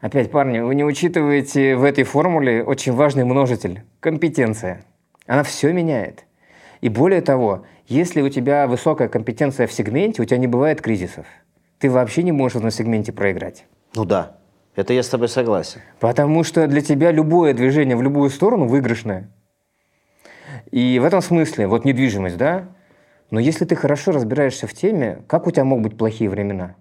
Опять, 0.00 0.32
парни, 0.32 0.58
вы 0.58 0.74
не 0.74 0.84
учитываете 0.84 1.76
в 1.76 1.84
этой 1.84 2.02
формуле 2.02 2.64
очень 2.64 2.92
важный 2.92 3.24
множитель– 3.24 3.82
компетенция. 4.00 4.84
Она 5.26 5.42
все 5.42 5.72
меняет. 5.72 6.24
И 6.80 6.88
более 6.88 7.20
того, 7.20 7.64
если 7.86 8.20
у 8.20 8.28
тебя 8.28 8.66
высокая 8.66 9.08
компетенция 9.08 9.66
в 9.66 9.72
сегменте, 9.72 10.22
у 10.22 10.24
тебя 10.24 10.38
не 10.38 10.46
бывает 10.46 10.80
кризисов. 10.80 11.26
Ты 11.78 11.90
вообще 11.90 12.22
не 12.22 12.32
можешь 12.32 12.62
на 12.62 12.70
сегменте 12.70 13.12
проиграть. 13.12 13.66
Ну 13.94 14.04
да, 14.04 14.38
это 14.74 14.92
я 14.92 15.02
с 15.02 15.08
тобой 15.08 15.28
согласен. 15.28 15.80
Потому 16.00 16.44
что 16.44 16.66
для 16.66 16.80
тебя 16.80 17.10
любое 17.10 17.54
движение 17.54 17.96
в 17.96 18.02
любую 18.02 18.30
сторону 18.30 18.66
выигрышное. 18.66 19.30
И 20.70 20.98
в 20.98 21.04
этом 21.04 21.22
смысле, 21.22 21.66
вот 21.66 21.84
недвижимость, 21.84 22.36
да? 22.36 22.68
Но 23.30 23.40
если 23.40 23.64
ты 23.64 23.74
хорошо 23.74 24.12
разбираешься 24.12 24.66
в 24.66 24.74
теме, 24.74 25.22
как 25.26 25.46
у 25.46 25.50
тебя 25.50 25.64
могут 25.64 25.84
быть 25.84 25.98
плохие 25.98 26.30
времена? 26.30 26.76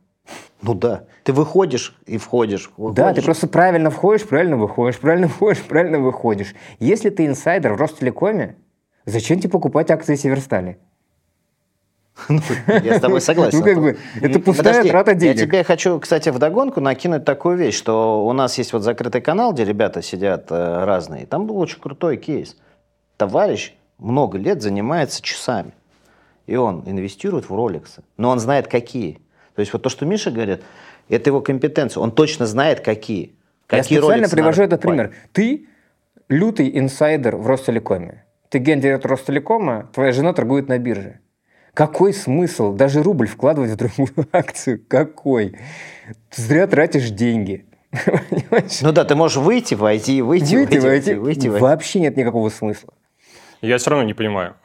Ну 0.61 0.73
да, 0.73 1.03
ты 1.23 1.33
выходишь 1.33 1.95
и 2.05 2.17
входишь. 2.17 2.71
Да, 2.77 2.83
выходишь. 2.83 3.15
ты 3.15 3.21
просто 3.25 3.47
правильно 3.47 3.91
входишь, 3.91 4.27
правильно 4.27 4.57
выходишь, 4.57 4.99
правильно 4.99 5.27
входишь, 5.27 5.63
правильно 5.63 5.99
выходишь. 5.99 6.55
Если 6.79 7.09
ты 7.09 7.25
инсайдер 7.25 7.73
в 7.73 7.77
Ростелекоме, 7.77 8.55
зачем 9.05 9.39
тебе 9.39 9.49
покупать 9.49 9.91
акции 9.91 10.15
Северстали? 10.15 10.79
Я 12.83 12.97
с 12.97 13.01
тобой 13.01 13.21
согласен. 13.21 13.59
Ну, 13.59 13.63
как 13.63 13.77
бы, 13.77 13.97
это 14.21 14.39
пустая 14.39 14.73
Подожди, 14.73 14.89
трата 14.89 15.13
денег. 15.13 15.35
Я 15.37 15.45
тебе 15.45 15.63
хочу, 15.63 15.99
кстати, 15.99 16.29
вдогонку 16.29 16.81
накинуть 16.81 17.25
такую 17.25 17.57
вещь, 17.57 17.75
что 17.75 18.25
у 18.25 18.33
нас 18.33 18.57
есть 18.57 18.73
вот 18.73 18.83
закрытый 18.83 19.21
канал, 19.21 19.53
где 19.53 19.65
ребята 19.65 20.01
сидят 20.01 20.47
э, 20.49 20.85
разные. 20.85 21.25
Там 21.25 21.45
был 21.45 21.57
очень 21.57 21.79
крутой 21.79 22.17
кейс. 22.17 22.55
Товарищ 23.17 23.75
много 23.97 24.37
лет 24.37 24.61
занимается 24.61 25.21
часами. 25.21 25.73
И 26.47 26.55
он 26.55 26.83
инвестирует 26.85 27.49
в 27.49 27.55
роликсы. 27.55 28.03
Но 28.17 28.29
он 28.29 28.39
знает, 28.39 28.67
какие. 28.67 29.19
То 29.55 29.61
есть 29.61 29.71
вот 29.73 29.81
то, 29.81 29.89
что 29.89 30.05
Миша 30.05 30.31
говорит, 30.31 30.61
это 31.09 31.29
его 31.29 31.41
компетенция. 31.41 32.01
Он 32.01 32.11
точно 32.11 32.45
знает, 32.45 32.81
какие. 32.81 33.35
Я 33.71 33.79
Какие 33.79 33.97
специально 33.97 34.15
роликсы 34.17 34.35
привожу 34.35 34.61
надо 34.61 34.75
этот 34.75 34.81
пример. 34.81 35.13
Ты 35.31 35.67
лютый 36.29 36.77
инсайдер 36.77 37.35
в 37.37 37.47
Ростелекоме. 37.47 38.25
Ты 38.49 38.59
гендиректор 38.59 39.11
Ростелекома, 39.11 39.89
твоя 39.93 40.11
жена 40.11 40.33
торгует 40.33 40.67
на 40.67 40.77
бирже. 40.77 41.19
Какой 41.73 42.13
смысл 42.13 42.73
даже 42.73 43.01
рубль 43.03 43.27
вкладывать 43.27 43.71
в 43.71 43.75
другую 43.75 44.27
акцию? 44.31 44.81
Какой? 44.87 45.57
Ты 46.29 46.41
зря 46.41 46.67
тратишь 46.67 47.09
деньги. 47.09 47.65
Понимаешь? 48.05 48.81
Ну 48.81 48.91
да, 48.91 49.03
ты 49.03 49.15
можешь 49.15 49.37
выйти, 49.37 49.73
войти, 49.73 50.21
выйти, 50.21 50.55
Выйти, 50.55 50.77
войти, 50.77 50.87
войти. 50.87 51.13
выйти, 51.15 51.47
войти. 51.47 51.61
Вообще 51.63 51.99
нет 52.01 52.17
никакого 52.17 52.49
смысла. 52.49 52.93
Я 53.61 53.77
все 53.77 53.89
равно 53.89 54.05
не 54.05 54.13
понимаю. 54.13 54.55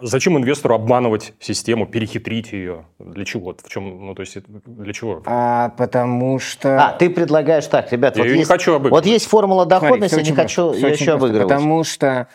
Зачем 0.00 0.36
инвестору 0.38 0.74
обманывать 0.74 1.32
систему, 1.40 1.86
перехитрить 1.86 2.52
ее? 2.52 2.84
Для 2.98 3.24
чего? 3.24 3.54
В 3.62 3.68
чем, 3.68 4.06
ну, 4.06 4.14
то 4.14 4.22
есть, 4.22 4.36
это 4.36 4.46
для 4.48 4.92
чего? 4.92 5.22
А 5.26 5.70
потому 5.70 6.38
что... 6.38 6.88
А, 6.88 6.92
ты 6.92 7.10
предлагаешь 7.10 7.66
так, 7.66 7.90
ребят, 7.92 8.16
Я 8.16 8.22
вот 8.22 8.26
её 8.26 8.34
не 8.34 8.40
есть, 8.40 8.50
хочу 8.50 8.74
обыгрывать. 8.74 9.04
вот 9.04 9.10
есть 9.10 9.26
формула 9.26 9.64
Смотри, 9.64 9.80
доходности, 9.80 10.14
всё 10.14 10.24
я 10.24 10.30
не 10.30 10.36
хочу 10.36 10.72
ее 10.72 10.78
еще 10.78 10.88
просто. 10.88 11.12
обыгрывать. 11.14 11.48
Потому 11.48 11.84
что 11.84 12.28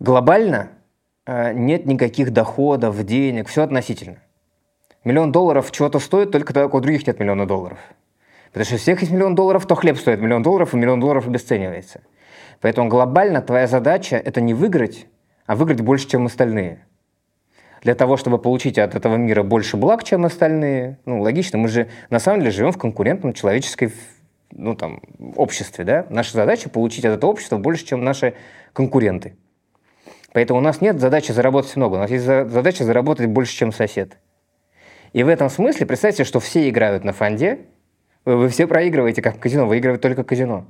глобально 0.00 0.70
э, 1.26 1.52
нет 1.52 1.86
никаких 1.86 2.32
доходов, 2.32 3.04
денег, 3.04 3.48
все 3.48 3.62
относительно. 3.62 4.18
Миллион 5.04 5.32
долларов 5.32 5.70
чего-то 5.72 5.98
стоит 5.98 6.30
только 6.30 6.54
тогда, 6.54 6.74
у 6.74 6.80
других 6.80 7.06
нет 7.06 7.18
миллиона 7.18 7.46
долларов. 7.46 7.78
Потому 8.52 8.66
что 8.66 8.74
у 8.76 8.78
всех 8.78 9.00
есть 9.00 9.12
миллион 9.12 9.34
долларов, 9.34 9.66
то 9.66 9.74
хлеб 9.74 9.98
стоит 9.98 10.20
миллион 10.20 10.42
долларов, 10.42 10.74
и 10.74 10.76
миллион 10.76 11.00
долларов 11.00 11.26
обесценивается. 11.26 12.02
Поэтому 12.60 12.88
глобально 12.88 13.42
твоя 13.42 13.66
задача– 13.66 14.16
это 14.24 14.40
не 14.40 14.54
выиграть, 14.54 15.06
а 15.46 15.56
выиграть 15.56 15.80
больше, 15.80 16.08
чем 16.08 16.26
остальные. 16.26 16.84
Для 17.82 17.94
того, 17.94 18.16
чтобы 18.16 18.38
получить 18.38 18.78
от 18.78 18.94
этого 18.94 19.16
мира 19.16 19.42
больше 19.42 19.76
благ, 19.76 20.04
чем 20.04 20.24
остальные, 20.24 20.98
ну, 21.04 21.20
логично, 21.20 21.58
мы 21.58 21.68
же 21.68 21.88
на 22.10 22.20
самом 22.20 22.40
деле 22.40 22.52
живем 22.52 22.70
в 22.70 22.78
конкурентном 22.78 23.32
человеческой 23.32 23.92
ну, 24.52 24.76
там, 24.76 25.00
обществе, 25.36 25.84
да? 25.84 26.06
Наша 26.08 26.32
задача– 26.32 26.68
получить 26.70 27.04
от 27.04 27.14
этого 27.14 27.30
общества 27.30 27.58
больше, 27.58 27.84
чем 27.84 28.04
наши 28.04 28.34
конкуренты. 28.72 29.34
Поэтому 30.32 30.60
у 30.60 30.62
нас 30.62 30.80
нет 30.80 31.00
задачи 31.00 31.32
заработать 31.32 31.74
много, 31.76 31.96
у 31.96 31.98
нас 31.98 32.10
есть 32.10 32.24
задача 32.24 32.84
заработать 32.84 33.26
больше, 33.26 33.54
чем 33.54 33.72
сосед. 33.72 34.16
И 35.12 35.22
в 35.22 35.28
этом 35.28 35.50
смысле 35.50 35.84
представьте, 35.84 36.24
что 36.24 36.40
все 36.40 36.68
играют 36.68 37.04
на 37.04 37.12
фонде, 37.12 37.60
вы, 38.24 38.36
вы 38.36 38.48
все 38.48 38.66
проигрываете, 38.66 39.20
как 39.20 39.38
казино, 39.38 39.66
выигрывает 39.66 40.00
только 40.00 40.24
казино. 40.24 40.66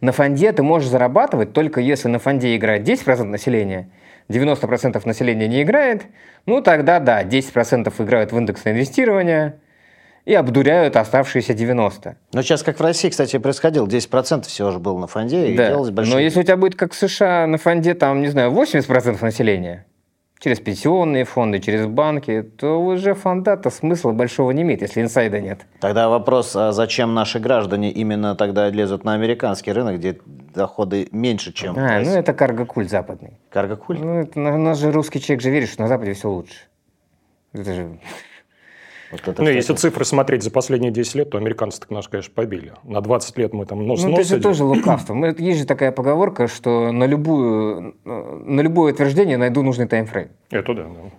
На 0.00 0.12
фонде 0.12 0.52
ты 0.52 0.62
можешь 0.62 0.88
зарабатывать 0.88 1.52
только 1.52 1.80
если 1.80 2.08
на 2.08 2.18
фонде 2.18 2.56
играет 2.56 2.88
10% 2.88 3.24
населения, 3.24 3.88
90% 4.28 5.00
населения 5.04 5.48
не 5.48 5.62
играет, 5.62 6.06
ну 6.46 6.60
тогда 6.62 7.00
да, 7.00 7.22
10% 7.22 7.92
играют 8.02 8.32
в 8.32 8.38
индексное 8.38 8.72
инвестирование, 8.72 9.56
и 10.26 10.34
обдуряют 10.34 10.96
оставшиеся 10.96 11.54
90. 11.54 12.16
Но 12.32 12.42
сейчас, 12.42 12.62
как 12.64 12.78
в 12.78 12.82
России, 12.82 13.08
кстати, 13.08 13.38
происходило, 13.38 13.86
10% 13.86 14.42
всего 14.42 14.72
же 14.72 14.80
было 14.80 14.98
на 14.98 15.06
фонде, 15.06 15.52
и 15.52 15.56
да. 15.56 15.68
делалось 15.68 15.90
большое... 15.90 16.16
Но 16.16 16.20
если 16.20 16.40
у 16.40 16.42
тебя 16.42 16.56
будет, 16.56 16.74
как 16.74 16.92
в 16.92 16.96
США, 16.96 17.46
на 17.46 17.58
фонде, 17.58 17.94
там, 17.94 18.20
не 18.20 18.28
знаю, 18.28 18.50
80% 18.50 19.18
населения, 19.22 19.85
через 20.38 20.60
пенсионные 20.60 21.24
фонды, 21.24 21.60
через 21.60 21.86
банки, 21.86 22.42
то 22.42 22.80
уже 22.80 23.14
фонда-то 23.14 23.70
смысла 23.70 24.12
большого 24.12 24.50
не 24.50 24.62
имеет, 24.62 24.82
если 24.82 25.00
инсайда 25.00 25.40
нет. 25.40 25.66
Тогда 25.80 26.08
вопрос, 26.08 26.54
а 26.56 26.72
зачем 26.72 27.14
наши 27.14 27.38
граждане 27.38 27.90
именно 27.90 28.34
тогда 28.34 28.68
лезут 28.68 29.04
на 29.04 29.14
американский 29.14 29.72
рынок, 29.72 29.96
где 29.96 30.18
доходы 30.54 31.08
меньше, 31.12 31.52
чем... 31.52 31.76
А, 31.78 32.00
ну 32.00 32.10
это 32.10 32.32
карго-культ 32.32 32.90
западный. 32.90 33.38
Карго-культ? 33.50 34.00
Ну, 34.00 34.20
это, 34.20 34.38
у 34.40 34.58
нас 34.58 34.78
же 34.78 34.92
русский 34.92 35.20
человек 35.20 35.42
же 35.42 35.50
верит, 35.50 35.68
что 35.68 35.82
на 35.82 35.88
Западе 35.88 36.12
все 36.12 36.30
лучше. 36.30 36.56
Это 37.52 37.74
же 37.74 37.98
вот 39.10 39.28
это, 39.28 39.42
ну, 39.42 39.48
если 39.48 39.74
цифры 39.74 40.04
смотреть 40.04 40.42
за 40.42 40.50
последние 40.50 40.90
10 40.90 41.14
лет, 41.14 41.30
то 41.30 41.38
американцы 41.38 41.80
так 41.80 41.90
нас, 41.90 42.08
конечно, 42.08 42.32
побили. 42.34 42.72
На 42.84 43.00
20 43.00 43.38
лет 43.38 43.52
мы 43.52 43.66
там 43.66 43.86
нос 43.86 44.02
Ну, 44.02 44.12
это 44.12 44.24
же 44.24 44.40
тоже 44.40 44.64
лукавство. 44.64 45.14
Есть 45.38 45.60
же 45.60 45.66
такая 45.66 45.92
поговорка, 45.92 46.48
что 46.48 46.90
на, 46.92 47.04
любую, 47.04 47.96
на 48.04 48.60
любое 48.60 48.92
утверждение 48.92 49.36
найду 49.36 49.62
нужный 49.62 49.86
таймфрейм. 49.86 50.30
Это 50.50 50.74
да. 50.74 50.84
да. 50.84 51.10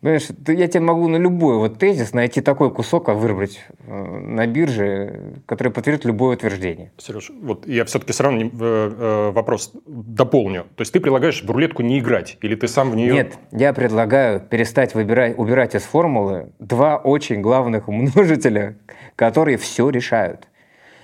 Понимаешь, 0.00 0.28
я 0.46 0.68
тебе 0.68 0.80
могу 0.80 1.08
на 1.08 1.16
любой 1.16 1.56
вот 1.56 1.78
тезис 1.78 2.12
найти 2.12 2.40
такой 2.40 2.70
кусок, 2.70 3.08
а 3.08 3.14
выбрать 3.14 3.64
э, 3.80 3.92
на 3.92 4.46
бирже, 4.46 5.42
который 5.44 5.72
подтвердит 5.72 6.04
любое 6.04 6.36
утверждение. 6.36 6.92
Сереж, 6.98 7.32
вот 7.42 7.66
я 7.66 7.84
все-таки 7.84 8.12
все 8.12 8.22
равно 8.22 8.42
э, 8.42 8.50
э, 8.52 9.30
вопрос 9.32 9.72
дополню. 9.86 10.66
То 10.76 10.82
есть 10.82 10.92
ты 10.92 11.00
предлагаешь 11.00 11.42
в 11.42 11.50
рулетку 11.50 11.82
не 11.82 11.98
играть, 11.98 12.38
или 12.42 12.54
ты 12.54 12.68
сам 12.68 12.92
в 12.92 12.96
нее... 12.96 13.12
Нет, 13.12 13.38
я 13.50 13.72
предлагаю 13.72 14.38
перестать 14.38 14.94
выбирать, 14.94 15.36
убирать 15.36 15.74
из 15.74 15.82
формулы 15.82 16.52
два 16.60 16.96
очень 16.96 17.40
главных 17.40 17.88
умножителя, 17.88 18.78
которые 19.16 19.56
все 19.56 19.90
решают. 19.90 20.46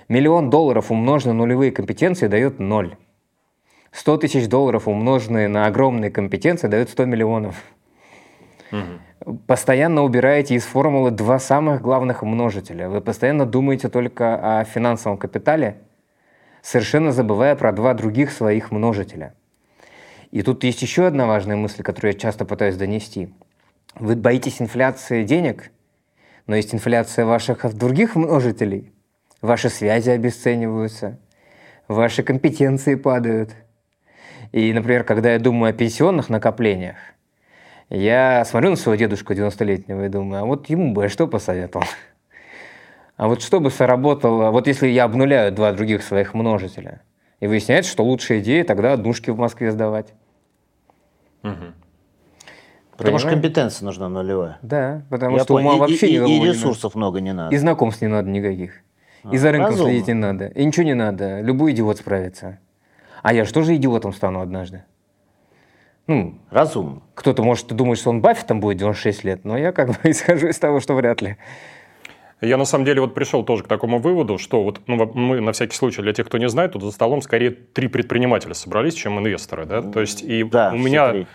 Миллион 0.07 0.49
долларов 0.49 0.89
умноженный 0.89 1.33
на 1.33 1.39
нулевые 1.39 1.73
компетенции 1.73 2.27
дает 2.27 2.59
ноль. 2.59 2.95
100 3.91 4.17
тысяч 4.17 4.47
долларов 4.47 4.87
умноженные 4.87 5.49
на 5.49 5.65
огромные 5.67 6.11
компетенции 6.11 6.67
дают 6.67 6.89
100 6.89 7.05
миллионов. 7.05 7.55
Угу. 8.71 9.39
Постоянно 9.47 10.03
убираете 10.03 10.55
из 10.55 10.63
формулы 10.63 11.11
два 11.11 11.39
самых 11.39 11.81
главных 11.81 12.23
множителя. 12.23 12.89
Вы 12.89 13.01
постоянно 13.01 13.45
думаете 13.45 13.89
только 13.89 14.59
о 14.59 14.63
финансовом 14.63 15.17
капитале, 15.17 15.77
совершенно 16.61 17.11
забывая 17.11 17.55
про 17.55 17.71
два 17.71 17.93
других 17.93 18.31
своих 18.31 18.71
множителя. 18.71 19.33
И 20.31 20.41
тут 20.41 20.63
есть 20.63 20.81
еще 20.81 21.07
одна 21.07 21.27
важная 21.27 21.55
мысль, 21.55 21.83
которую 21.83 22.13
я 22.13 22.19
часто 22.19 22.45
пытаюсь 22.45 22.75
донести. 22.75 23.33
Вы 23.95 24.15
боитесь 24.15 24.61
инфляции 24.61 25.23
денег, 25.23 25.71
но 26.47 26.55
есть 26.55 26.73
инфляция 26.75 27.25
ваших 27.25 27.73
других 27.73 28.15
множителей. 28.15 28.91
Ваши 29.41 29.69
связи 29.69 30.09
обесцениваются, 30.09 31.19
ваши 31.87 32.23
компетенции 32.23 32.95
падают. 32.95 33.55
И, 34.51 34.73
например, 34.73 35.03
когда 35.03 35.33
я 35.33 35.39
думаю 35.39 35.69
о 35.69 35.73
пенсионных 35.73 36.29
накоплениях, 36.29 36.95
я 37.89 38.43
смотрю 38.45 38.71
на 38.71 38.75
своего 38.75 38.97
дедушку 38.97 39.33
90-летнего 39.33 40.05
и 40.05 40.09
думаю, 40.09 40.43
а 40.43 40.45
вот 40.45 40.69
ему 40.69 40.93
бы 40.93 41.03
я 41.03 41.09
что 41.09 41.27
посоветовал? 41.27 41.85
А 43.17 43.29
вот 43.29 43.41
что 43.41 43.61
бы 43.61 43.71
сработало, 43.71 44.51
вот 44.51 44.67
если 44.67 44.87
я 44.87 45.05
обнуляю 45.05 45.53
два 45.53 45.71
других 45.71 46.03
своих 46.03 46.33
множителя, 46.33 47.01
и 47.39 47.47
выясняется, 47.47 47.89
что 47.89 48.03
лучшая 48.03 48.39
идея 48.39 48.65
тогда 48.65 48.91
однушки 48.91 49.29
в 49.29 49.37
Москве 49.37 49.71
сдавать. 49.71 50.13
Угу. 51.43 51.73
Потому 52.97 53.19
что 53.19 53.29
компетенция 53.29 53.85
нужна 53.85 54.09
нулевая. 54.09 54.57
Да, 54.61 55.03
потому 55.09 55.37
я 55.37 55.43
что 55.43 55.55
ума 55.55 55.75
вообще 55.75 56.07
и, 56.07 56.17
и, 56.17 56.39
и 56.39 56.45
ресурсов 56.45 56.95
не 56.95 56.99
много 56.99 57.21
не 57.21 57.33
надо. 57.33 57.55
И 57.55 57.57
знакомств 57.57 58.01
не 58.01 58.07
надо 58.07 58.29
никаких. 58.29 58.81
А, 59.23 59.33
и 59.33 59.37
за 59.37 59.51
рынком 59.51 59.71
разумно. 59.71 59.91
следить 59.91 60.07
не 60.07 60.13
надо. 60.13 60.47
И 60.47 60.65
ничего 60.65 60.85
не 60.85 60.93
надо. 60.93 61.41
Любой 61.41 61.71
идиот 61.73 61.97
справится. 61.97 62.59
А 63.21 63.33
я 63.33 63.43
же 63.43 63.53
тоже 63.53 63.75
идиотом 63.75 64.13
стану 64.13 64.39
однажды. 64.39 64.83
Ну, 66.07 66.35
разумно. 66.51 67.01
Кто-то 67.15 67.43
может 67.43 67.67
думать, 67.67 67.97
что 67.97 68.11
он 68.11 68.21
Баффетом 68.21 68.59
будет 68.59 68.77
96 68.77 69.23
лет, 69.23 69.45
но 69.45 69.57
я 69.57 69.71
как 69.71 69.89
бы 69.89 69.97
исхожу 70.03 70.47
из 70.47 70.59
того, 70.59 70.79
что 70.79 70.93
вряд 70.93 71.21
ли. 71.21 71.37
Я 72.41 72.57
на 72.57 72.65
самом 72.65 72.85
деле 72.85 73.01
вот 73.01 73.13
пришел 73.13 73.43
тоже 73.43 73.63
к 73.63 73.67
такому 73.67 73.99
выводу, 73.99 74.37
что 74.37 74.63
вот 74.63 74.81
ну, 74.87 75.09
мы 75.13 75.39
на 75.39 75.53
всякий 75.53 75.75
случай, 75.75 76.01
для 76.01 76.13
тех, 76.13 76.27
кто 76.27 76.37
не 76.37 76.49
знает, 76.49 76.73
тут 76.73 76.83
за 76.83 76.91
столом 76.91 77.21
скорее 77.21 77.51
три 77.51 77.87
предпринимателя 77.87 78.53
собрались, 78.53 78.93
чем 78.93 79.17
инвесторы. 79.19 79.65
Да? 79.65 79.81
То 79.81 80.01
есть 80.01 80.21
и 80.21 80.43
да, 80.43 80.71
у 80.73 80.77
меня 80.77 81.25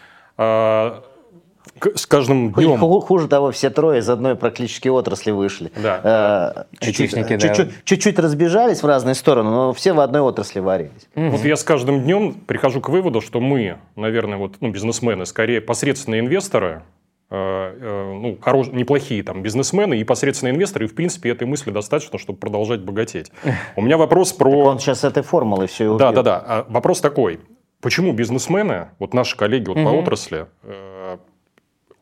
с 1.95 2.07
каждым 2.07 2.53
днем... 2.53 2.79
Хуже 2.79 3.29
того, 3.29 3.51
все 3.51 3.71
трое 3.71 4.01
из 4.01 4.09
одной 4.09 4.35
практически 4.35 4.89
отрасли 4.89 5.31
вышли. 5.31 5.73
Да. 5.77 6.67
Э, 6.71 6.85
чуть-чуть, 6.85 7.11
чуть-чуть, 7.13 7.85
чуть-чуть 7.85 8.19
разбежались 8.19 8.83
в 8.83 8.87
разные 8.87 9.15
стороны, 9.15 9.51
но 9.51 9.73
все 9.73 9.93
в 9.93 10.01
одной 10.01 10.21
отрасли 10.21 10.61
варились. 10.61 11.09
Угу. 11.15 11.29
Вот 11.31 11.45
я 11.45 11.57
с 11.57 11.65
каждым 11.65 12.03
днем 12.03 12.35
прихожу 12.35 12.81
к 12.81 12.89
выводу, 12.89 13.21
что 13.21 13.41
мы, 13.41 13.79
наверное, 13.97 14.39
вот, 14.39 14.55
ну, 14.61 14.71
бизнесмены, 14.71 15.27
скорее 15.27 15.61
посредственные 15.61 16.21
инвесторы, 16.21 16.83
э, 17.31 17.37
э, 17.37 18.19
ну, 18.21 18.39
хорош, 18.41 18.69
неплохие 18.69 19.23
там 19.23 19.43
бизнесмены 19.43 19.99
и 19.99 20.05
посредственные 20.05 20.55
инвесторы, 20.55 20.87
и 20.87 20.89
в 20.89 20.95
принципе 20.95 21.31
этой 21.31 21.47
мысли 21.47 21.71
достаточно, 21.71 22.19
чтобы 22.19 22.39
продолжать 22.39 22.81
богатеть. 22.81 23.31
У 23.77 23.83
меня 23.83 23.97
вопрос 23.97 24.33
про... 24.33 24.51
Так 24.51 24.59
он 24.59 24.79
сейчас 24.79 25.05
этой 25.05 25.23
формулой 25.23 25.67
все 25.67 25.95
и. 25.95 25.99
Да, 25.99 26.13
да, 26.13 26.23
да. 26.23 26.45
А 26.47 26.67
вопрос 26.69 27.01
такой. 27.01 27.41
Почему 27.81 28.13
бизнесмены, 28.13 28.89
вот 28.99 29.15
наши 29.15 29.39
коллеги 29.39 29.69
вот 29.69 29.79
угу. 29.79 29.87
по 29.87 29.91
отрасли, 29.91 30.47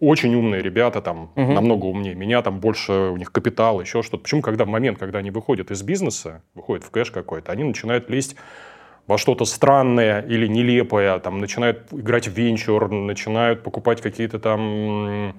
очень 0.01 0.35
умные 0.35 0.63
ребята, 0.63 1.01
там, 1.01 1.31
угу. 1.35 1.53
намного 1.53 1.87
умнее 1.87 2.15
меня, 2.15 2.43
там 2.43 2.61
больше 2.61 2.93
у 2.93 3.17
них 3.17 3.33
капитал, 3.33 3.81
еще 3.81 4.03
что-то. 4.03 4.23
Почему, 4.23 4.43
когда 4.43 4.65
в 4.65 4.69
момент, 4.69 4.99
когда 4.99 5.19
они 5.19 5.31
выходят 5.31 5.71
из 5.71 5.83
бизнеса, 5.83 6.43
выходят 6.55 6.85
в 6.85 6.91
кэш 6.91 7.11
какой-то, 7.11 7.53
они 7.53 7.65
начинают 7.65 8.09
лезть 8.09 8.37
во 9.07 9.19
что-то 9.19 9.45
странное 9.45 10.21
или 10.21 10.47
нелепое, 10.47 11.19
там, 11.19 11.39
начинают 11.39 11.93
играть 11.93 12.29
в 12.29 12.33
венчур, 12.33 12.91
начинают 12.91 13.63
покупать 13.63 14.01
какие-то 14.01 14.39
там 14.39 15.35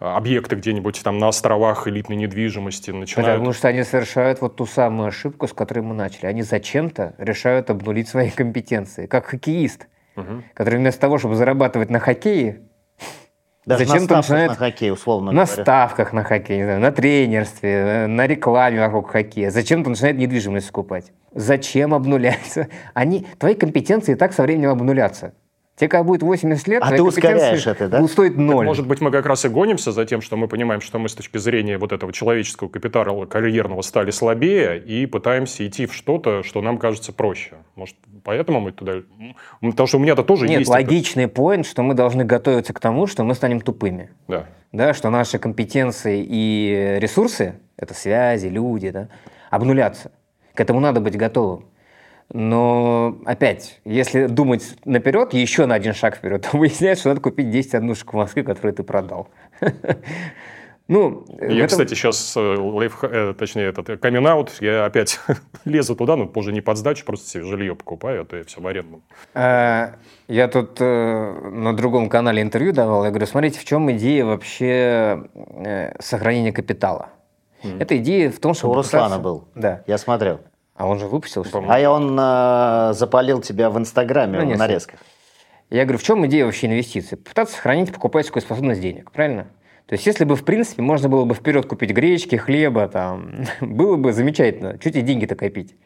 объекты 0.00 0.56
где-нибудь 0.56 1.02
там 1.02 1.18
на 1.18 1.28
островах 1.28 1.86
элитной 1.86 2.16
недвижимости. 2.16 2.90
Начинают... 2.90 3.38
Потому 3.38 3.52
что 3.52 3.68
они 3.68 3.82
совершают 3.84 4.40
вот 4.40 4.56
ту 4.56 4.64
самую 4.64 5.08
ошибку, 5.08 5.46
с 5.46 5.52
которой 5.52 5.80
мы 5.80 5.94
начали. 5.94 6.26
Они 6.26 6.42
зачем-то 6.42 7.14
решают 7.18 7.68
обнулить 7.68 8.08
свои 8.08 8.30
компетенции, 8.30 9.06
как 9.06 9.26
хоккеист, 9.26 9.88
угу. 10.16 10.42
который 10.54 10.78
вместо 10.78 11.00
того, 11.00 11.18
чтобы 11.18 11.34
зарабатывать 11.34 11.90
на 11.90 11.98
хоккее, 11.98 12.62
даже 13.66 13.84
Зачем 13.84 14.06
на 14.06 14.22
ставках 14.22 14.48
на 14.48 14.54
хоккей, 14.54 14.90
условно 14.90 15.32
На 15.32 15.44
говоря. 15.44 15.62
ставках 15.62 16.12
на 16.12 16.24
хоккей, 16.24 16.56
не 16.58 16.64
знаю, 16.64 16.80
на 16.80 16.92
тренерстве, 16.92 18.06
на 18.06 18.26
рекламе 18.26 18.80
вокруг 18.80 19.10
хоккея. 19.10 19.50
Зачем-то 19.50 19.90
начинает 19.90 20.16
недвижимость 20.16 20.66
скупать. 20.66 21.12
Зачем 21.34 21.92
обнуляться? 21.94 22.68
Они, 22.94 23.26
твои 23.38 23.54
компетенции 23.54 24.12
и 24.12 24.14
так 24.14 24.32
со 24.32 24.42
временем 24.42 24.70
обнулятся. 24.70 25.34
Тебе 25.80 25.88
когда 25.88 26.04
будет 26.04 26.22
80 26.22 26.68
лет, 26.68 26.82
а 26.84 26.90
ты 26.90 27.02
ускоряешь 27.02 27.66
это, 27.66 27.88
да? 27.88 28.06
стоит 28.06 28.36
ноль. 28.36 28.66
Может 28.66 28.86
быть, 28.86 29.00
мы 29.00 29.10
как 29.10 29.24
раз 29.24 29.46
и 29.46 29.48
гонимся 29.48 29.92
за 29.92 30.04
тем, 30.04 30.20
что 30.20 30.36
мы 30.36 30.46
понимаем, 30.46 30.82
что 30.82 30.98
мы 30.98 31.08
с 31.08 31.14
точки 31.14 31.38
зрения 31.38 31.78
вот 31.78 31.92
этого 31.92 32.12
человеческого 32.12 32.68
капитала 32.68 33.24
карьерного 33.24 33.80
стали 33.80 34.10
слабее 34.10 34.78
и 34.78 35.06
пытаемся 35.06 35.66
идти 35.66 35.86
в 35.86 35.94
что-то, 35.94 36.42
что 36.42 36.60
нам 36.60 36.76
кажется 36.76 37.14
проще. 37.14 37.52
Может, 37.76 37.96
поэтому 38.24 38.60
мы 38.60 38.72
туда... 38.72 38.96
Потому 39.62 39.86
что 39.86 39.96
у 39.96 40.00
меня-то 40.00 40.22
тоже 40.22 40.48
Нет, 40.48 40.58
есть... 40.58 40.68
Нет, 40.68 40.76
логичный 40.76 41.24
это... 41.24 41.32
поинт, 41.32 41.64
что 41.64 41.82
мы 41.82 41.94
должны 41.94 42.26
готовиться 42.26 42.74
к 42.74 42.80
тому, 42.80 43.06
что 43.06 43.24
мы 43.24 43.34
станем 43.34 43.62
тупыми. 43.62 44.10
Да. 44.28 44.44
Да, 44.72 44.92
что 44.92 45.08
наши 45.08 45.38
компетенции 45.38 46.22
и 46.28 46.98
ресурсы, 47.00 47.54
это 47.78 47.94
связи, 47.94 48.48
люди, 48.48 48.90
да, 48.90 49.08
обнулятся. 49.48 50.12
К 50.52 50.60
этому 50.60 50.80
надо 50.80 51.00
быть 51.00 51.16
готовым. 51.16 51.69
Но 52.32 53.18
опять, 53.24 53.80
если 53.84 54.26
думать 54.26 54.76
наперед, 54.84 55.34
еще 55.34 55.66
на 55.66 55.74
один 55.74 55.94
шаг 55.94 56.16
вперед, 56.16 56.46
то 56.50 56.56
выясняется, 56.56 57.02
что 57.02 57.08
надо 57.10 57.20
купить 57.20 57.50
10 57.50 57.74
однушек 57.74 58.12
в 58.12 58.16
Москве, 58.16 58.42
которые 58.42 58.72
ты 58.72 58.82
продал. 58.82 59.28
Ну, 60.90 61.24
я, 61.40 61.58
этом... 61.58 61.68
кстати, 61.68 61.94
сейчас 61.94 62.36
э, 62.36 62.40
лайф, 62.40 63.04
э, 63.04 63.32
точнее, 63.38 63.66
этот 63.66 64.00
камин 64.00 64.26
я 64.60 64.84
опять 64.84 65.20
лезу 65.64 65.94
туда, 65.94 66.16
но 66.16 66.26
позже 66.26 66.52
не 66.52 66.62
под 66.62 66.78
сдачу, 66.78 67.04
просто 67.04 67.28
себе 67.28 67.44
жилье 67.44 67.76
покупаю, 67.76 68.22
а 68.22 68.24
то 68.24 68.36
я 68.36 68.42
все 68.42 68.60
в 68.60 68.66
аренду. 68.66 69.00
А, 69.32 69.92
я 70.26 70.48
тут 70.48 70.80
э, 70.80 71.50
на 71.52 71.76
другом 71.76 72.08
канале 72.08 72.42
интервью 72.42 72.72
давал, 72.72 73.04
я 73.04 73.10
говорю, 73.10 73.26
смотрите, 73.26 73.60
в 73.60 73.64
чем 73.64 73.88
идея 73.92 74.24
вообще 74.24 75.28
сохранения 76.00 76.52
капитала? 76.52 77.10
Mm. 77.62 77.80
Эта 77.80 77.96
идея 77.98 78.32
в 78.32 78.40
том, 78.40 78.54
что... 78.54 78.68
У 78.68 78.74
Руслана 78.74 79.20
был. 79.20 79.44
Да. 79.54 79.84
Я 79.86 79.96
смотрел. 79.96 80.40
А 80.80 80.86
он 80.86 80.98
же 80.98 81.08
выпустил, 81.08 81.44
что 81.44 81.62
А 81.68 81.90
он 81.90 82.18
э, 82.18 82.94
запалил 82.94 83.42
тебя 83.42 83.68
в 83.68 83.76
Инстаграме 83.76 84.40
ну, 84.40 84.54
в 84.54 84.56
нарезках. 84.56 85.00
Я 85.68 85.84
говорю, 85.84 85.98
в 85.98 86.02
чем 86.02 86.24
идея 86.24 86.46
вообще 86.46 86.68
инвестиций? 86.68 87.18
Пытаться 87.18 87.56
сохранить 87.56 87.92
покупательскую 87.92 88.40
способность 88.40 88.80
денег, 88.80 89.10
правильно? 89.10 89.48
То 89.84 89.92
есть, 89.92 90.06
если 90.06 90.24
бы, 90.24 90.36
в 90.36 90.44
принципе, 90.44 90.80
можно 90.80 91.10
было 91.10 91.26
бы 91.26 91.34
вперед 91.34 91.66
купить 91.66 91.90
гречки, 91.90 92.36
хлеба, 92.36 92.88
там, 92.88 93.44
было 93.60 93.96
бы 93.96 94.14
замечательно. 94.14 94.78
Чуть 94.78 94.96
и 94.96 95.02
деньги-то 95.02 95.34
копить. 95.34 95.76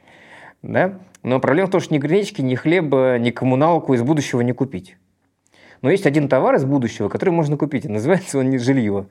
Да? 0.62 1.00
Но 1.24 1.40
проблема 1.40 1.66
в 1.66 1.72
том, 1.72 1.80
что 1.80 1.92
ни 1.92 1.98
гречки, 1.98 2.40
ни 2.40 2.54
хлеба, 2.54 3.18
ни 3.18 3.32
коммуналку 3.32 3.94
из 3.94 4.02
будущего 4.02 4.42
не 4.42 4.52
купить. 4.52 4.96
Но 5.82 5.90
есть 5.90 6.06
один 6.06 6.28
товар 6.28 6.54
из 6.54 6.64
будущего, 6.64 7.08
который 7.08 7.30
можно 7.30 7.56
купить, 7.56 7.84
и 7.84 7.88
называется 7.88 8.38
он 8.38 8.48
не 8.48 8.58
жилье. 8.58 9.08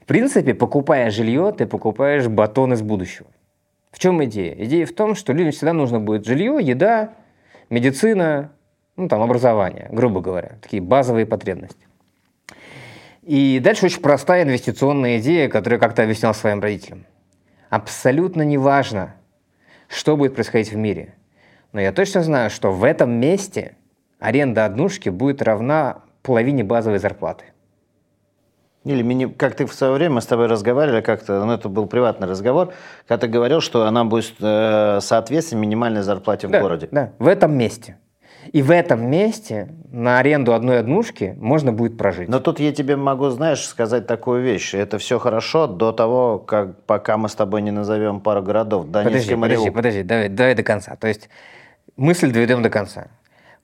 В 0.00 0.06
принципе, 0.06 0.54
покупая 0.54 1.10
жилье, 1.10 1.52
ты 1.52 1.66
покупаешь 1.66 2.26
батон 2.26 2.72
из 2.72 2.80
будущего. 2.80 3.26
В 3.90 3.98
чем 3.98 4.22
идея? 4.24 4.54
Идея 4.64 4.86
в 4.86 4.92
том, 4.92 5.14
что 5.14 5.32
людям 5.32 5.52
всегда 5.52 5.72
нужно 5.72 6.00
будет 6.00 6.24
жилье, 6.24 6.58
еда, 6.60 7.14
медицина, 7.70 8.52
ну 8.96 9.08
там 9.08 9.22
образование, 9.22 9.88
грубо 9.90 10.20
говоря, 10.20 10.58
такие 10.62 10.82
базовые 10.82 11.26
потребности. 11.26 11.86
И 13.22 13.60
дальше 13.62 13.86
очень 13.86 14.00
простая 14.00 14.44
инвестиционная 14.44 15.18
идея, 15.18 15.48
которую 15.48 15.78
я 15.78 15.80
как-то 15.80 16.02
объяснял 16.02 16.34
своим 16.34 16.60
родителям. 16.60 17.04
Абсолютно 17.68 18.42
неважно, 18.42 19.14
что 19.88 20.16
будет 20.16 20.34
происходить 20.34 20.72
в 20.72 20.76
мире. 20.76 21.14
Но 21.72 21.80
я 21.80 21.92
точно 21.92 22.22
знаю, 22.22 22.50
что 22.50 22.72
в 22.72 22.82
этом 22.84 23.12
месте 23.12 23.76
аренда 24.18 24.64
однушки 24.64 25.08
будет 25.08 25.42
равна 25.42 26.02
половине 26.22 26.64
базовой 26.64 26.98
зарплаты. 26.98 27.44
Или 28.84 29.02
мини... 29.02 29.26
как 29.26 29.56
ты 29.56 29.66
в 29.66 29.74
свое 29.74 29.92
время 29.92 30.16
мы 30.16 30.20
с 30.22 30.26
тобой 30.26 30.46
разговаривали 30.46 31.02
как-то, 31.02 31.44
ну 31.44 31.52
это 31.52 31.68
был 31.68 31.86
приватный 31.86 32.26
разговор, 32.26 32.72
когда 33.06 33.26
ты 33.26 33.28
говорил, 33.28 33.60
что 33.60 33.84
она 33.84 34.04
будет 34.04 34.34
э, 34.40 35.00
соответствовать 35.02 35.60
минимальной 35.60 36.02
зарплате 36.02 36.48
в 36.48 36.50
да, 36.50 36.62
городе. 36.62 36.88
Да, 36.90 37.12
в 37.18 37.26
этом 37.26 37.52
месте. 37.56 37.98
И 38.52 38.62
в 38.62 38.70
этом 38.70 39.08
месте 39.10 39.68
на 39.90 40.18
аренду 40.18 40.54
одной 40.54 40.78
однушки 40.78 41.36
можно 41.38 41.72
будет 41.72 41.98
прожить. 41.98 42.28
Но 42.28 42.40
тут 42.40 42.58
я 42.58 42.72
тебе 42.72 42.96
могу, 42.96 43.28
знаешь, 43.28 43.62
сказать 43.66 44.06
такую 44.06 44.42
вещь. 44.42 44.74
Это 44.74 44.96
все 44.96 45.18
хорошо 45.18 45.66
до 45.66 45.92
того, 45.92 46.38
как 46.38 46.82
пока 46.84 47.18
мы 47.18 47.28
с 47.28 47.34
тобой 47.34 47.60
не 47.60 47.70
назовем 47.70 48.20
пару 48.20 48.42
городов. 48.42 48.86
Донецк 48.86 49.12
подожди, 49.12 49.34
подожди, 49.34 49.70
подожди, 49.70 50.02
давай, 50.02 50.28
давай 50.30 50.54
до 50.54 50.62
конца. 50.62 50.96
То 50.96 51.06
есть 51.06 51.28
мысль 51.96 52.32
доведем 52.32 52.62
до 52.62 52.70
конца. 52.70 53.08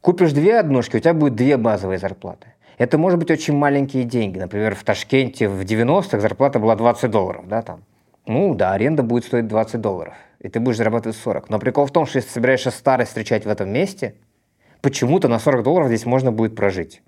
Купишь 0.03 0.33
две 0.33 0.59
однушки, 0.59 0.97
у 0.97 1.01
тебя 1.01 1.15
будет 1.15 1.35
две 1.35 1.57
базовые 1.57 1.99
зарплаты. 1.99 2.49
Это 2.79 2.99
может 2.99 3.19
быть 3.19 3.31
очень 3.31 3.55
маленькие 3.55 4.05
деньги. 4.05 4.39
Например, 4.39 4.75
в 4.75 4.85
Ташкенте 4.85 5.49
в 5.49 5.61
90-х 5.63 6.21
зарплата 6.21 6.59
была 6.59 6.77
20 6.77 7.11
долларов, 7.11 7.49
да, 7.49 7.63
там. 7.63 7.83
Ну, 8.27 8.55
да, 8.55 8.73
аренда 8.73 9.03
будет 9.03 9.25
стоить 9.25 9.47
20 9.47 9.81
долларов, 9.81 10.15
и 10.41 10.49
ты 10.49 10.61
будешь 10.61 10.77
зарабатывать 10.77 11.17
40. 11.17 11.49
Но 11.49 11.59
прикол 11.59 11.87
в 11.87 11.93
том, 11.93 12.07
что 12.07 12.19
если 12.19 12.29
ты 12.29 12.35
собираешься 12.35 12.71
старость 12.71 13.11
встречать 13.11 13.47
в 13.47 13.49
этом 13.49 13.71
месте, 13.71 14.15
почему-то 14.83 15.29
на 15.29 15.39
40 15.39 15.63
долларов 15.63 15.89
здесь 15.89 16.05
можно 16.05 16.33
будет 16.33 16.57
прожить. 16.57 17.03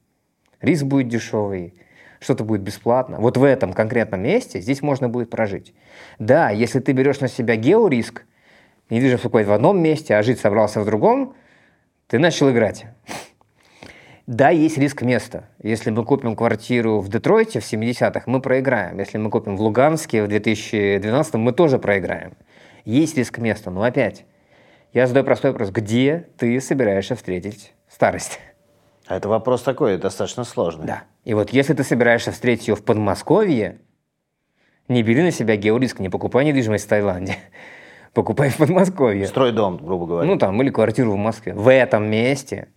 Риск 0.60 0.84
будет 0.84 1.08
дешевый, 1.08 1.74
что-то 2.20 2.44
будет 2.44 2.62
бесплатно. 2.62 3.18
Вот 3.18 3.36
в 3.36 3.44
этом 3.44 3.72
конкретном 3.72 4.22
месте 4.22 4.60
здесь 4.60 4.80
можно 4.80 5.08
будет 5.08 5.28
прожить. 5.28 5.74
Да, 6.18 6.50
если 6.50 6.80
ты 6.80 6.92
берешь 6.92 7.20
на 7.20 7.28
себя 7.28 7.56
геориск, 7.56 8.24
недвижимость 8.88 9.24
покупать 9.24 9.46
в 9.46 9.52
одном 9.52 9.80
месте, 9.80 10.14
а 10.14 10.22
жить 10.22 10.40
собрался 10.40 10.80
в 10.80 10.84
другом, 10.84 11.34
ты 12.06 12.18
начал 12.18 12.50
играть. 12.50 12.86
Да, 14.28 14.50
есть 14.50 14.76
риск 14.76 15.00
места. 15.00 15.44
Если 15.62 15.88
мы 15.88 16.04
купим 16.04 16.36
квартиру 16.36 17.00
в 17.00 17.08
Детройте 17.08 17.60
в 17.60 17.64
70-х, 17.64 18.24
мы 18.26 18.42
проиграем. 18.42 18.98
Если 18.98 19.16
мы 19.16 19.30
купим 19.30 19.56
в 19.56 19.62
Луганске 19.62 20.22
в 20.22 20.28
2012 20.28 21.34
мы 21.36 21.52
тоже 21.52 21.78
проиграем. 21.78 22.34
Есть 22.84 23.16
риск 23.16 23.38
места, 23.38 23.70
но 23.70 23.82
опять, 23.82 24.26
я 24.92 25.06
задаю 25.06 25.24
простой 25.24 25.52
вопрос. 25.52 25.70
Где 25.70 26.28
ты 26.36 26.60
собираешься 26.60 27.16
встретить 27.16 27.72
старость? 27.88 28.38
А 29.06 29.16
это 29.16 29.30
вопрос 29.30 29.62
такой, 29.62 29.96
достаточно 29.96 30.44
сложный. 30.44 30.84
Да. 30.84 31.04
И 31.24 31.32
вот 31.32 31.48
если 31.54 31.72
ты 31.72 31.82
собираешься 31.82 32.30
встретить 32.30 32.68
ее 32.68 32.76
в 32.76 32.84
Подмосковье, 32.84 33.78
не 34.88 35.02
бери 35.02 35.22
на 35.22 35.30
себя 35.30 35.56
геориск, 35.56 36.00
не 36.00 36.10
покупай 36.10 36.44
недвижимость 36.44 36.84
в 36.84 36.88
Таиланде. 36.88 37.38
Покупай 38.12 38.50
в 38.50 38.58
Подмосковье. 38.58 39.26
Строй 39.26 39.52
дом, 39.52 39.78
грубо 39.78 40.04
говоря. 40.04 40.28
Ну 40.28 40.36
там, 40.36 40.60
или 40.60 40.68
квартиру 40.68 41.12
в 41.12 41.16
Москве. 41.16 41.54
В 41.54 41.72
этом 41.72 42.10
месте 42.10 42.68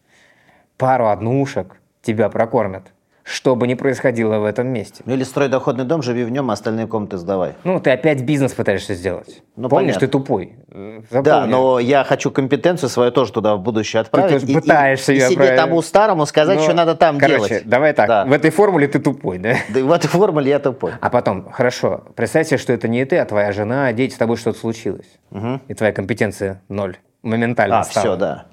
пару 0.81 1.07
однушек 1.09 1.79
тебя 2.01 2.27
прокормят. 2.29 2.83
Что 3.23 3.55
бы 3.55 3.67
ни 3.67 3.75
происходило 3.75 4.39
в 4.39 4.45
этом 4.45 4.67
месте. 4.69 5.03
Ну 5.05 5.13
или 5.13 5.23
строй 5.23 5.47
доходный 5.47 5.85
дом, 5.85 6.01
живи 6.01 6.23
в 6.23 6.31
нем, 6.31 6.49
а 6.49 6.53
остальные 6.53 6.87
комнаты 6.87 7.17
сдавай. 7.17 7.53
Ну, 7.63 7.79
ты 7.79 7.91
опять 7.91 8.23
бизнес 8.23 8.51
пытаешься 8.53 8.95
сделать. 8.95 9.43
Ну, 9.55 9.69
Помнишь, 9.69 9.93
понятно. 9.93 10.07
ты 10.07 10.11
тупой. 10.11 10.55
Запомни. 10.67 11.21
Да, 11.23 11.45
но 11.45 11.77
я 11.77 12.03
хочу 12.03 12.31
компетенцию 12.31 12.89
свою 12.89 13.11
тоже 13.11 13.31
туда 13.31 13.55
в 13.55 13.61
будущее 13.61 14.01
отправить. 14.01 14.41
тоже 14.41 14.53
пытаешься 14.59 15.13
и, 15.13 15.17
её 15.17 15.27
и 15.27 15.33
себе 15.33 15.55
тому 15.55 15.83
старому 15.83 16.25
сказать, 16.25 16.57
Но, 16.57 16.63
что 16.63 16.73
надо 16.73 16.95
там 16.95 17.19
короче, 17.19 17.47
делать. 17.47 17.67
давай 17.67 17.93
так. 17.93 18.07
Да. 18.07 18.25
В 18.25 18.31
этой 18.33 18.49
формуле 18.49 18.87
ты 18.87 18.97
тупой, 18.97 19.37
да? 19.37 19.53
Да 19.69 19.79
и 19.79 19.83
в 19.83 19.91
этой 19.91 20.07
формуле 20.07 20.49
я 20.49 20.57
тупой. 20.57 20.93
А 20.99 21.09
потом, 21.11 21.51
хорошо, 21.51 22.03
представь 22.15 22.47
себе, 22.47 22.57
что 22.57 22.73
это 22.73 22.87
не 22.87 23.05
ты, 23.05 23.17
а 23.19 23.25
твоя 23.25 23.51
жена, 23.51 23.93
дети, 23.93 24.15
с 24.15 24.17
тобой 24.17 24.35
что-то 24.37 24.57
случилось. 24.57 25.19
И 25.67 25.73
твоя 25.75 25.93
компетенция 25.93 26.63
ноль. 26.69 26.97
Моментально 27.21 27.81
А, 27.81 27.83
стала. 27.83 28.03
все, 28.03 28.15
да. 28.15 28.45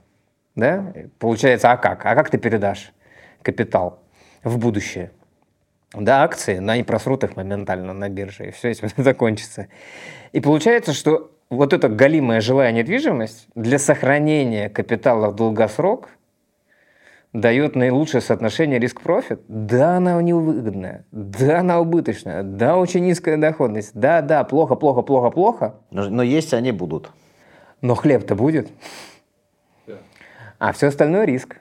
Да? 0.58 0.92
Получается, 1.20 1.70
а 1.70 1.76
как? 1.76 2.04
А 2.04 2.16
как 2.16 2.30
ты 2.30 2.36
передашь 2.36 2.92
капитал 3.42 4.00
в 4.42 4.58
будущее? 4.58 5.12
Да, 5.94 6.24
акции, 6.24 6.58
но 6.58 6.72
они 6.72 6.82
просрут 6.82 7.22
их 7.22 7.36
моментально 7.36 7.92
на 7.92 8.08
бирже, 8.08 8.48
и 8.48 8.50
все, 8.50 8.70
этим 8.70 8.88
закончится. 8.96 9.68
И 10.32 10.40
получается, 10.40 10.92
что 10.94 11.30
вот 11.48 11.72
эта 11.72 11.88
галимая 11.88 12.40
жилая 12.40 12.72
недвижимость 12.72 13.46
для 13.54 13.78
сохранения 13.78 14.68
капитала 14.68 15.30
в 15.30 15.36
долгосрок 15.36 16.08
дает 17.32 17.76
наилучшее 17.76 18.20
соотношение 18.20 18.80
риск-профит. 18.80 19.40
Да, 19.46 19.98
она 19.98 20.20
невыгодная, 20.20 21.04
да, 21.12 21.60
она 21.60 21.78
убыточная, 21.78 22.42
да, 22.42 22.76
очень 22.76 23.04
низкая 23.04 23.36
доходность, 23.36 23.92
да, 23.94 24.22
да, 24.22 24.42
плохо, 24.42 24.74
плохо, 24.74 25.02
плохо, 25.02 25.30
плохо, 25.30 25.76
Но, 25.92 26.10
но 26.10 26.24
есть 26.24 26.52
они 26.52 26.72
будут. 26.72 27.12
но 27.80 27.94
хлеб-то 27.94 28.34
будет. 28.34 28.68
А 30.58 30.72
все 30.72 30.88
остальное 30.88 31.24
риск. 31.24 31.56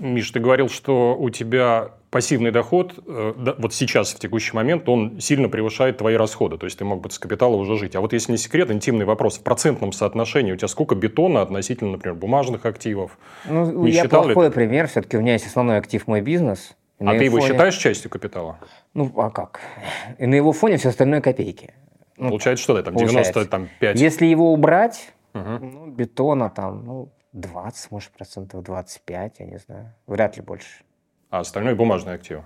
Миш, 0.00 0.30
ты 0.32 0.40
говорил, 0.40 0.68
что 0.68 1.16
у 1.16 1.30
тебя 1.30 1.90
пассивный 2.10 2.50
доход, 2.50 2.94
э, 3.06 3.54
вот 3.58 3.72
сейчас, 3.72 4.12
в 4.12 4.18
текущий 4.18 4.54
момент, 4.56 4.88
он 4.88 5.20
сильно 5.20 5.48
превышает 5.48 5.98
твои 5.98 6.16
расходы. 6.16 6.58
То 6.58 6.66
есть 6.66 6.76
ты 6.76 6.84
мог 6.84 7.00
бы 7.00 7.10
с 7.10 7.20
капитала 7.20 7.54
уже 7.54 7.76
жить. 7.78 7.94
А 7.94 8.00
вот 8.00 8.12
если 8.12 8.32
не 8.32 8.38
секрет, 8.38 8.70
интимный 8.72 9.04
вопрос. 9.04 9.38
В 9.38 9.42
процентном 9.44 9.92
соотношении 9.92 10.50
у 10.52 10.56
тебя 10.56 10.66
сколько 10.66 10.96
бетона 10.96 11.40
относительно, 11.42 11.92
например, 11.92 12.16
бумажных 12.16 12.66
активов? 12.66 13.16
Ну, 13.48 13.84
Не 13.84 13.92
я 13.92 14.02
считал 14.02 14.26
ли 14.26 14.34
плохой 14.34 14.48
ты? 14.50 14.54
пример, 14.56 14.88
все-таки 14.88 15.16
у 15.16 15.20
меня 15.20 15.34
есть 15.34 15.46
основной 15.46 15.76
актив 15.78 16.04
мой 16.08 16.20
бизнес. 16.20 16.76
А 16.98 17.04
на 17.04 17.16
ты 17.16 17.24
его 17.24 17.38
фоне- 17.38 17.52
считаешь 17.52 17.76
частью 17.76 18.10
капитала? 18.10 18.58
Ну, 18.92 19.10
а 19.16 19.30
как? 19.30 19.60
И 20.18 20.26
на 20.26 20.34
его 20.34 20.52
фоне 20.52 20.78
все 20.78 20.88
остальное 20.88 21.20
копейки. 21.20 21.72
Ну, 22.16 22.28
Получается, 22.30 22.64
что 22.64 22.76
ты 22.76 22.82
там, 22.82 22.94
получается. 22.94 23.32
95? 23.32 24.00
Если 24.00 24.26
его 24.26 24.52
убрать, 24.52 25.12
Мгм. 25.32 25.70
ну, 25.72 25.86
бетона 25.86 26.50
там, 26.50 26.84
ну, 26.84 27.08
20, 27.32 27.90
может, 27.90 28.10
процентов 28.10 28.62
25, 28.62 29.40
я 29.40 29.46
не 29.46 29.58
знаю. 29.58 29.92
Вряд 30.06 30.36
ли 30.36 30.42
больше. 30.42 30.82
А 31.30 31.40
остальное 31.40 31.74
бумажные 31.74 32.16
активы. 32.16 32.42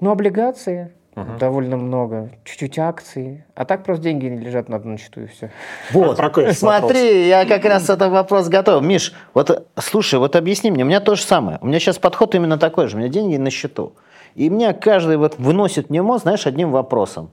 Ну, 0.00 0.10
облигации 0.10 0.92
довольно 1.38 1.76
много, 1.76 2.30
чуть-чуть 2.44 2.78
акции. 2.78 3.44
А 3.54 3.64
так 3.64 3.84
просто 3.84 4.04
деньги 4.04 4.26
не 4.26 4.38
лежат 4.38 4.68
на 4.68 4.76
одном 4.76 4.98
счету 4.98 5.20
и 5.20 5.26
все. 5.26 5.50
Вот, 5.90 6.16
смотри, 6.52 7.28
я 7.28 7.44
как 7.44 7.64
раз 7.64 7.84
этот 7.84 8.10
вопрос 8.10 8.48
готов. 8.48 8.82
Миш, 8.82 9.14
вот 9.34 9.68
слушай, 9.76 10.18
вот 10.18 10.34
объясни 10.36 10.70
мне, 10.70 10.84
у 10.84 10.86
меня 10.86 11.00
то 11.00 11.14
же 11.14 11.22
самое. 11.22 11.58
У 11.60 11.66
меня 11.66 11.78
сейчас 11.78 11.98
подход 11.98 12.34
именно 12.34 12.58
такой 12.58 12.88
же, 12.88 12.96
у 12.96 12.98
меня 12.98 13.08
деньги 13.08 13.36
на 13.36 13.50
счету. 13.50 13.94
И 14.34 14.48
меня 14.48 14.72
каждый 14.72 15.18
вот 15.18 15.38
выносит 15.38 15.90
мне 15.90 16.02
мозг, 16.02 16.22
знаешь, 16.22 16.46
одним 16.46 16.70
вопросом. 16.72 17.30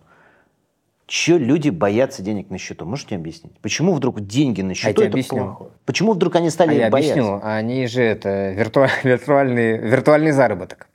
Че 1.09 1.39
люди 1.39 1.69
боятся 1.71 2.21
денег 2.21 2.51
на 2.51 2.59
счету? 2.59 2.85
Можете 2.85 3.15
объяснить? 3.15 3.57
Почему 3.61 3.93
вдруг 3.93 4.21
деньги 4.21 4.61
на 4.61 4.75
счету 4.75 4.93
тебе 4.93 5.07
это 5.07 5.13
объясню. 5.15 5.37
плохо? 5.55 5.71
Почему 5.85 6.13
вдруг 6.13 6.35
они 6.35 6.51
стали 6.51 6.69
А 6.69 6.73
я 6.73 6.89
бояться? 6.91 7.13
объясню, 7.13 7.39
они 7.43 7.87
же 7.87 8.03
это 8.03 8.51
виртуа- 8.53 8.89
виртуальный, 9.03 9.77
виртуальный 9.79 10.29
заработок. 10.31 10.87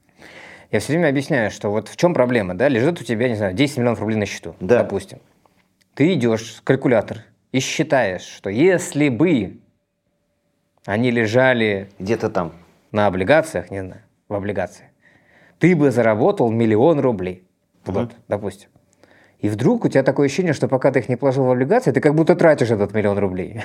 Я 0.71 0.79
все 0.79 0.93
время 0.93 1.09
объясняю, 1.09 1.51
что 1.51 1.71
вот 1.71 1.89
в 1.89 1.97
чем 1.97 2.15
проблема, 2.15 2.55
да, 2.55 2.69
лежит 2.69 3.01
у 3.01 3.05
тебя, 3.05 3.29
не 3.29 3.35
знаю, 3.35 3.55
10 3.55 3.79
миллионов 3.79 3.99
рублей 4.01 4.17
на 4.17 4.27
счету, 4.27 4.55
Да. 4.61 4.85
допустим. 4.85 5.19
Ты 5.95 6.15
идешь 6.15 6.61
калькулятор 6.63 7.19
и 7.51 7.59
считаешь, 7.59 8.23
что 8.23 8.51
если 8.51 9.09
бы 9.09 9.59
они 10.87 11.11
лежали 11.11 11.89
Где-то 11.99 12.31
там. 12.31 12.53
на 12.93 13.07
облигациях, 13.09 13.73
не 13.73 13.81
знаю, 13.81 14.03
в 14.29 14.35
облигациях, 14.35 14.91
ты 15.59 15.75
бы 15.75 15.91
заработал 15.91 16.53
миллион 16.53 17.01
рублей 17.01 17.49
в 17.85 17.91
год, 17.93 18.13
допустим. 18.29 18.69
И 19.45 19.49
вдруг 19.51 19.85
у 19.85 19.89
тебя 19.89 20.03
такое 20.03 20.25
ощущение, 20.25 20.55
что 20.55 20.69
пока 20.69 20.91
ты 20.91 21.01
их 21.01 21.11
не 21.11 21.17
положил 21.17 21.45
в 21.45 21.51
облигации, 21.51 21.91
ты 21.91 22.01
как 22.01 22.15
будто 22.15 22.35
тратишь 22.35 22.71
этот 22.71 22.95
миллион 22.95 23.19
рублей. 23.19 23.61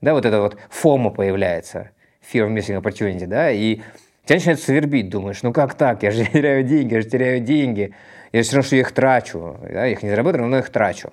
Да, 0.00 0.12
вот 0.12 0.26
это 0.26 0.40
вот 0.40 0.56
фома 0.70 1.10
появляется, 1.10 1.90
fear 2.20 2.48
of 2.48 2.52
missing 2.52 2.82
opportunity, 2.82 3.28
да, 3.28 3.52
и 3.52 3.76
тебя 4.24 4.38
начинает 4.38 4.60
свербить, 4.60 5.08
думаешь, 5.08 5.40
ну 5.44 5.52
как 5.52 5.74
так, 5.74 6.02
я 6.02 6.10
же 6.10 6.24
теряю 6.32 6.64
деньги, 6.64 6.94
я 6.94 7.00
же 7.00 7.08
теряю 7.08 7.38
деньги, 7.38 7.94
я 8.32 8.42
все 8.42 8.56
равно, 8.56 8.66
что 8.66 8.74
я 8.74 8.82
их 8.82 8.90
трачу, 8.90 9.56
да, 9.62 9.84
я 9.84 9.92
их 9.92 10.02
не 10.02 10.10
заработаю, 10.10 10.48
но 10.48 10.58
их 10.58 10.68
трачу. 10.68 11.12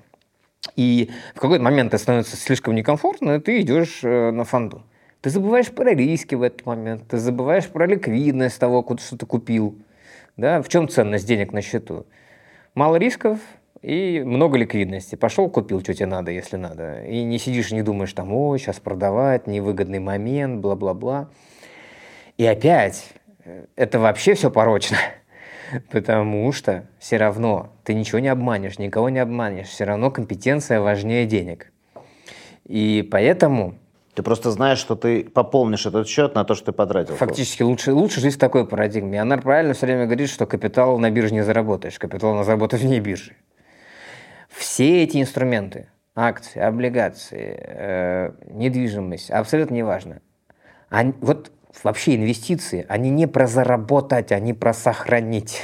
И 0.75 1.11
в 1.35 1.39
какой-то 1.39 1.63
момент 1.63 1.93
это 1.93 2.01
становится 2.01 2.37
слишком 2.37 2.73
некомфортно, 2.73 3.35
и 3.35 3.39
ты 3.39 3.61
идешь 3.61 3.99
э, 4.01 4.31
на 4.31 4.45
фонду. 4.45 4.81
Ты 5.21 5.29
забываешь 5.29 5.69
про 5.69 5.93
риски 5.93 6.33
в 6.33 6.41
этот 6.41 6.65
момент, 6.65 7.03
ты 7.07 7.17
забываешь 7.17 7.67
про 7.67 7.85
ликвидность 7.85 8.59
того, 8.59 8.83
что 8.99 9.15
ты 9.15 9.27
купил. 9.27 9.77
Да? 10.37 10.63
В 10.63 10.69
чем 10.69 10.89
ценность 10.89 11.27
денег 11.27 11.53
на 11.53 11.61
счету? 11.61 12.07
Мало 12.73 12.95
рисков 12.95 13.39
и 13.81 14.21
много 14.25 14.57
ликвидности. 14.57 15.15
Пошел, 15.15 15.49
купил, 15.49 15.81
что 15.81 15.93
тебе 15.93 16.05
надо, 16.07 16.31
если 16.31 16.57
надо. 16.57 17.03
И 17.03 17.23
не 17.23 17.39
сидишь 17.39 17.71
не 17.71 17.81
думаешь, 17.81 18.13
там, 18.13 18.33
ой, 18.33 18.59
сейчас 18.59 18.79
продавать, 18.79 19.47
невыгодный 19.47 19.99
момент, 19.99 20.61
бла-бла-бла. 20.61 21.29
И 22.37 22.45
опять, 22.45 23.05
э, 23.45 23.65
это 23.75 23.99
вообще 23.99 24.33
все 24.33 24.51
порочно. 24.51 24.97
Потому 25.91 26.51
что 26.51 26.87
все 26.99 27.17
равно 27.17 27.69
ты 27.83 27.93
ничего 27.93 28.19
не 28.19 28.27
обманешь, 28.27 28.79
никого 28.79 29.09
не 29.09 29.19
обманешь. 29.19 29.67
Все 29.67 29.85
равно 29.85 30.11
компетенция 30.11 30.81
важнее 30.81 31.25
денег. 31.25 31.71
И 32.65 33.07
поэтому 33.09 33.75
ты 34.13 34.23
просто 34.23 34.51
знаешь, 34.51 34.79
что 34.79 34.95
ты 34.95 35.23
пополнишь 35.23 35.85
этот 35.85 36.07
счет 36.07 36.35
на 36.35 36.43
то, 36.43 36.53
что 36.53 36.67
ты 36.67 36.71
потратил. 36.73 37.15
Фактически 37.15 37.63
лучше, 37.63 37.93
лучше 37.93 38.19
жить 38.19 38.35
в 38.35 38.39
такой 38.39 38.67
парадигме. 38.67 39.21
Она 39.21 39.37
правильно 39.37 39.73
все 39.73 39.85
время 39.85 40.05
говорит, 40.05 40.29
что 40.29 40.45
капитал 40.45 40.99
на 40.99 41.09
бирже 41.09 41.33
не 41.33 41.41
заработаешь, 41.41 41.97
капитал 41.97 42.35
на 42.35 42.43
заработать 42.43 42.81
вне 42.81 42.99
биржи. 42.99 43.35
Все 44.59 45.03
эти 45.03 45.21
инструменты, 45.21 45.87
акции, 46.15 46.59
облигации, 46.59 47.57
э, 47.57 48.31
недвижимость, 48.51 49.31
абсолютно 49.31 49.75
неважно. 49.75 50.21
Они, 50.89 51.13
вот 51.21 51.53
вообще 51.81 52.17
инвестиции, 52.17 52.85
они 52.89 53.09
не 53.09 53.25
про 53.25 53.47
заработать, 53.47 54.33
они 54.33 54.53
про 54.53 54.73
сохранить. 54.73 55.61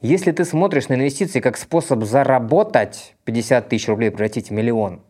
Если 0.00 0.32
ты 0.32 0.44
смотришь 0.44 0.88
на 0.88 0.94
инвестиции 0.94 1.38
как 1.38 1.56
способ 1.56 2.02
заработать 2.02 3.14
50 3.22 3.68
тысяч 3.68 3.86
рублей, 3.86 4.10
превратить 4.10 4.48
в 4.48 4.52
миллион, 4.52 5.02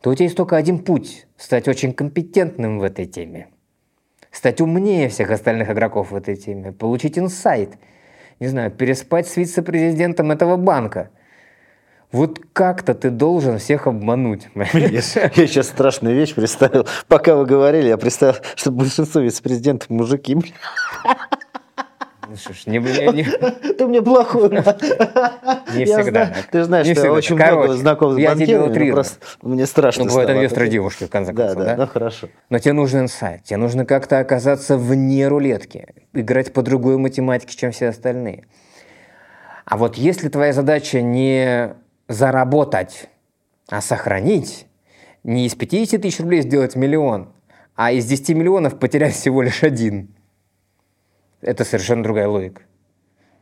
то 0.00 0.10
у 0.10 0.14
тебя 0.16 0.24
есть 0.24 0.36
только 0.36 0.56
один 0.56 0.80
путь– 0.80 1.28
стать 1.36 1.68
очень 1.68 1.94
компетентным 1.94 2.80
в 2.80 2.82
этой 2.82 3.06
теме. 3.06 3.46
Стать 4.32 4.60
умнее 4.60 5.08
всех 5.08 5.30
остальных 5.30 5.70
игроков 5.70 6.10
в 6.10 6.16
этой 6.16 6.34
теме, 6.34 6.72
получить 6.72 7.16
инсайт, 7.16 7.78
не 8.42 8.48
знаю, 8.48 8.70
переспать 8.70 9.26
с 9.28 9.36
вице-президентом 9.36 10.30
этого 10.30 10.56
банка– 10.56 11.08
вот 12.12 12.40
как-то 12.52 12.94
ты 12.94 13.08
должен 13.08 13.58
всех 13.58 13.86
обмануть. 13.86 14.48
Я, 14.54 14.60
я 14.82 15.00
сейчас 15.00 15.68
страшную 15.68 16.14
вещь 16.14 16.34
представил. 16.34 16.86
Пока 17.08 17.34
вы 17.34 17.46
говорили, 17.46 17.88
я 17.88 17.96
представил, 17.96 18.34
что 18.54 18.70
большинство 18.70 19.22
вице-президентов 19.22 19.88
мужики. 19.88 20.36
Ж, 22.34 22.66
не, 22.66 22.78
не, 22.78 23.12
не... 23.12 23.24
Ты 23.74 23.86
мне 23.86 24.00
плохой. 24.02 24.50
Не 24.50 25.84
всегда. 25.84 26.34
Ты 26.50 26.64
знаешь, 26.64 26.86
что 26.86 26.94
всегда. 26.94 27.12
очень 27.12 27.36
много 27.36 27.74
знакомых 27.74 28.16
с 28.16 28.20
я 28.20 28.30
банкирами, 28.30 29.04
мне 29.42 29.66
страшно 29.66 30.04
Ну, 30.04 30.10
бывает 30.10 30.28
стало. 30.28 30.38
инвесторы 30.38 30.68
девушки, 30.68 31.04
в 31.04 31.10
конце 31.10 31.32
Да, 31.32 31.46
концов, 31.48 31.64
да, 31.64 31.76
да? 31.76 31.82
ну 31.82 31.86
хорошо. 31.86 32.28
Но 32.50 32.58
тебе 32.58 32.72
нужен 32.72 33.00
инсайт, 33.00 33.44
тебе 33.44 33.56
нужно 33.58 33.84
как-то 33.84 34.18
оказаться 34.18 34.76
вне 34.76 35.28
рулетки, 35.28 35.86
играть 36.12 36.52
по 36.52 36.62
другой 36.62 36.96
математике, 36.98 37.56
чем 37.56 37.72
все 37.72 37.88
остальные. 37.88 38.44
А 39.64 39.76
вот 39.76 39.96
если 39.96 40.28
твоя 40.28 40.52
задача 40.52 41.00
не 41.02 41.74
заработать, 42.08 43.08
а 43.68 43.80
сохранить, 43.80 44.66
не 45.24 45.46
из 45.46 45.54
50 45.54 46.02
тысяч 46.02 46.20
рублей 46.20 46.42
сделать 46.42 46.74
миллион, 46.76 47.32
а 47.74 47.92
из 47.92 48.04
10 48.06 48.30
миллионов 48.30 48.78
потерять 48.78 49.14
всего 49.14 49.40
лишь 49.42 49.62
один, 49.62 50.14
это 51.42 51.64
совершенно 51.64 52.02
другая 52.02 52.28
логика. 52.28 52.62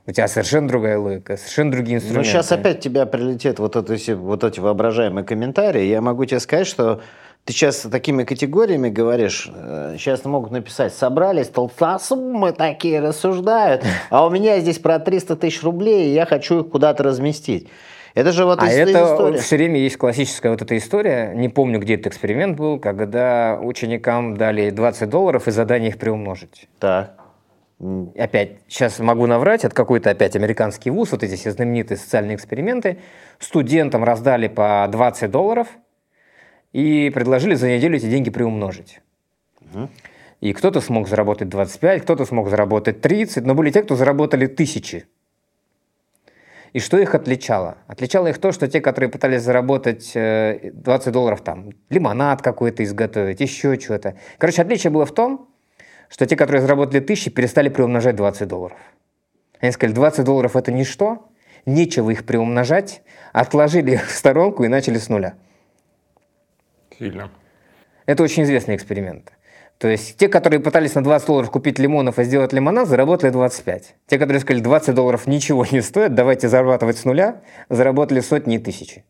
У 0.07 0.13
тебя 0.13 0.27
совершенно 0.29 0.67
другая 0.67 0.99
логика, 0.99 1.37
совершенно 1.37 1.71
другие 1.71 1.99
Ну, 1.99 2.03
инструменты. 2.03 2.31
сейчас 2.31 2.51
опять 2.51 2.81
тебя 2.81 3.07
прилетят 3.07 3.59
вот, 3.59 3.77
это, 3.77 3.97
вот 4.17 4.45
эти 4.45 4.59
воображаемые 4.59 5.25
комментарии. 5.25 5.85
Я 5.85 6.01
могу 6.01 6.25
тебе 6.25 6.41
сказать, 6.41 6.67
что 6.67 7.01
ты 7.45 7.53
сейчас 7.53 7.81
такими 7.81 8.25
категориями 8.25 8.89
говоришь, 8.89 9.51
э, 9.55 9.97
сейчас 9.99 10.25
могут 10.25 10.51
написать, 10.51 10.95
собрались 10.95 11.49
толстосумы 11.49 12.53
такие 12.53 13.01
рассуждают, 13.01 13.85
а 14.11 14.27
у 14.27 14.31
меня 14.31 14.59
здесь 14.61 14.79
про 14.79 14.99
300 14.99 15.37
тысяч 15.37 15.63
рублей, 15.63 16.09
и 16.11 16.15
я 16.15 16.27
хочу 16.27 16.61
их 16.65 16.71
куда-то 16.71 17.03
разместить. 17.03 17.69
Это 18.15 18.33
же 18.33 18.45
вот 18.45 18.61
А 18.61 18.67
это 18.67 18.91
история. 19.05 19.39
все 19.39 19.57
время 19.57 19.79
есть 19.79 19.97
классическая 19.97 20.51
вот 20.51 20.61
эта 20.61 20.77
история, 20.77 21.33
не 21.35 21.49
помню, 21.49 21.79
где 21.79 21.95
этот 21.95 22.09
эксперимент 22.09 22.57
был, 22.59 22.81
когда 22.81 23.59
ученикам 23.63 24.37
дали 24.37 24.71
20 24.71 25.09
долларов 25.09 25.47
и 25.47 25.51
задание 25.53 25.91
их 25.91 25.99
приумножить. 25.99 26.69
Так. 26.81 27.15
Опять, 27.81 28.59
сейчас 28.69 28.99
могу 28.99 29.27
наврать, 29.27 29.65
это 29.65 29.75
какой-то 29.75 30.11
опять 30.11 30.37
американский 30.37 30.91
вуз, 30.91 31.13
вот 31.13 31.23
эти 31.23 31.37
все 31.37 31.51
знаменитые 31.51 31.97
социальные 31.97 32.37
эксперименты. 32.37 32.99
Студентам 33.39 34.05
раздали 34.05 34.49
по 34.49 34.87
20 34.93 35.31
долларов 35.31 35.69
и 36.73 37.11
предложили 37.15 37.55
за 37.55 37.69
неделю 37.69 37.97
эти 37.97 38.05
деньги 38.05 38.29
приумножить. 38.29 39.01
И 40.43 40.53
кто-то 40.53 40.83
смог 40.83 41.09
заработать 41.09 41.49
25, 41.49 42.03
кто-то 42.03 42.27
смог 42.27 42.51
заработать 42.51 43.01
30, 43.01 43.45
но 43.47 43.55
были 43.55 43.71
те, 43.71 43.83
кто 43.83 43.97
заработали 43.97 44.47
тысячи. 44.47 45.07
И 46.75 46.81
что 46.81 46.99
их 46.99 47.15
отличало? 47.15 47.79
Отличало 47.87 48.29
их 48.29 48.39
то, 48.39 48.53
что 48.53 48.69
те, 48.69 48.81
которые 48.81 49.11
пытались 49.11 49.43
заработать 49.43 50.13
э, 50.15 50.71
20 50.73 51.13
долларов, 51.13 51.41
там, 51.41 51.71
лимонад 51.89 52.43
какой-то 52.43 52.85
изготовить, 52.85 53.41
еще 53.41 53.79
что-то. 53.79 54.17
Короче, 54.39 54.63
отличие 54.63 54.91
было 54.91 55.05
в 55.05 55.13
том, 55.13 55.50
что 56.11 56.27
те, 56.27 56.37
которые 56.37 56.61
заработали 56.61 57.01
тысячи, 57.01 57.31
перестали 57.31 57.69
приумножать 57.69 58.17
20 58.17 58.47
долларов. 58.47 58.79
Они 59.61 59.73
сказали, 59.73 59.95
20 59.95 60.25
долларов 60.25 60.57
это 60.57 60.73
ничто, 60.73 61.31
нечего 61.65 62.11
их 62.11 62.27
приумножать, 62.27 63.03
отложили 63.33 63.93
их 63.93 64.07
в 64.07 64.11
сторонку 64.11 64.65
и 64.65 64.69
начали 64.69 64.99
с 64.99 65.09
нуля. 65.09 65.35
Сильно. 66.99 67.31
Это 68.07 68.23
очень 68.23 68.43
известный 68.43 68.77
эксперимент. 68.77 69.33
То 69.79 69.89
есть 69.89 70.19
те, 70.19 70.29
которые 70.29 70.61
пытались 70.61 70.95
на 70.95 71.03
20 71.03 71.27
долларов 71.27 71.51
купить 71.51 71.79
лимонов 71.79 72.19
и 72.19 72.25
сделать 72.25 72.53
лимонад, 72.53 72.89
заработали 72.89 73.31
25. 73.31 73.95
Те, 74.07 74.19
которые 74.19 74.41
сказали, 74.41 74.63
20 74.63 74.95
долларов 74.95 75.27
ничего 75.27 75.65
не 75.71 75.81
стоит, 75.81 76.15
давайте 76.15 76.49
зарабатывать 76.49 76.99
с 76.99 77.05
нуля, 77.05 77.41
заработали 77.71 78.21
сотни 78.21 78.57
и 78.57 78.59
тысячи. 78.59 79.05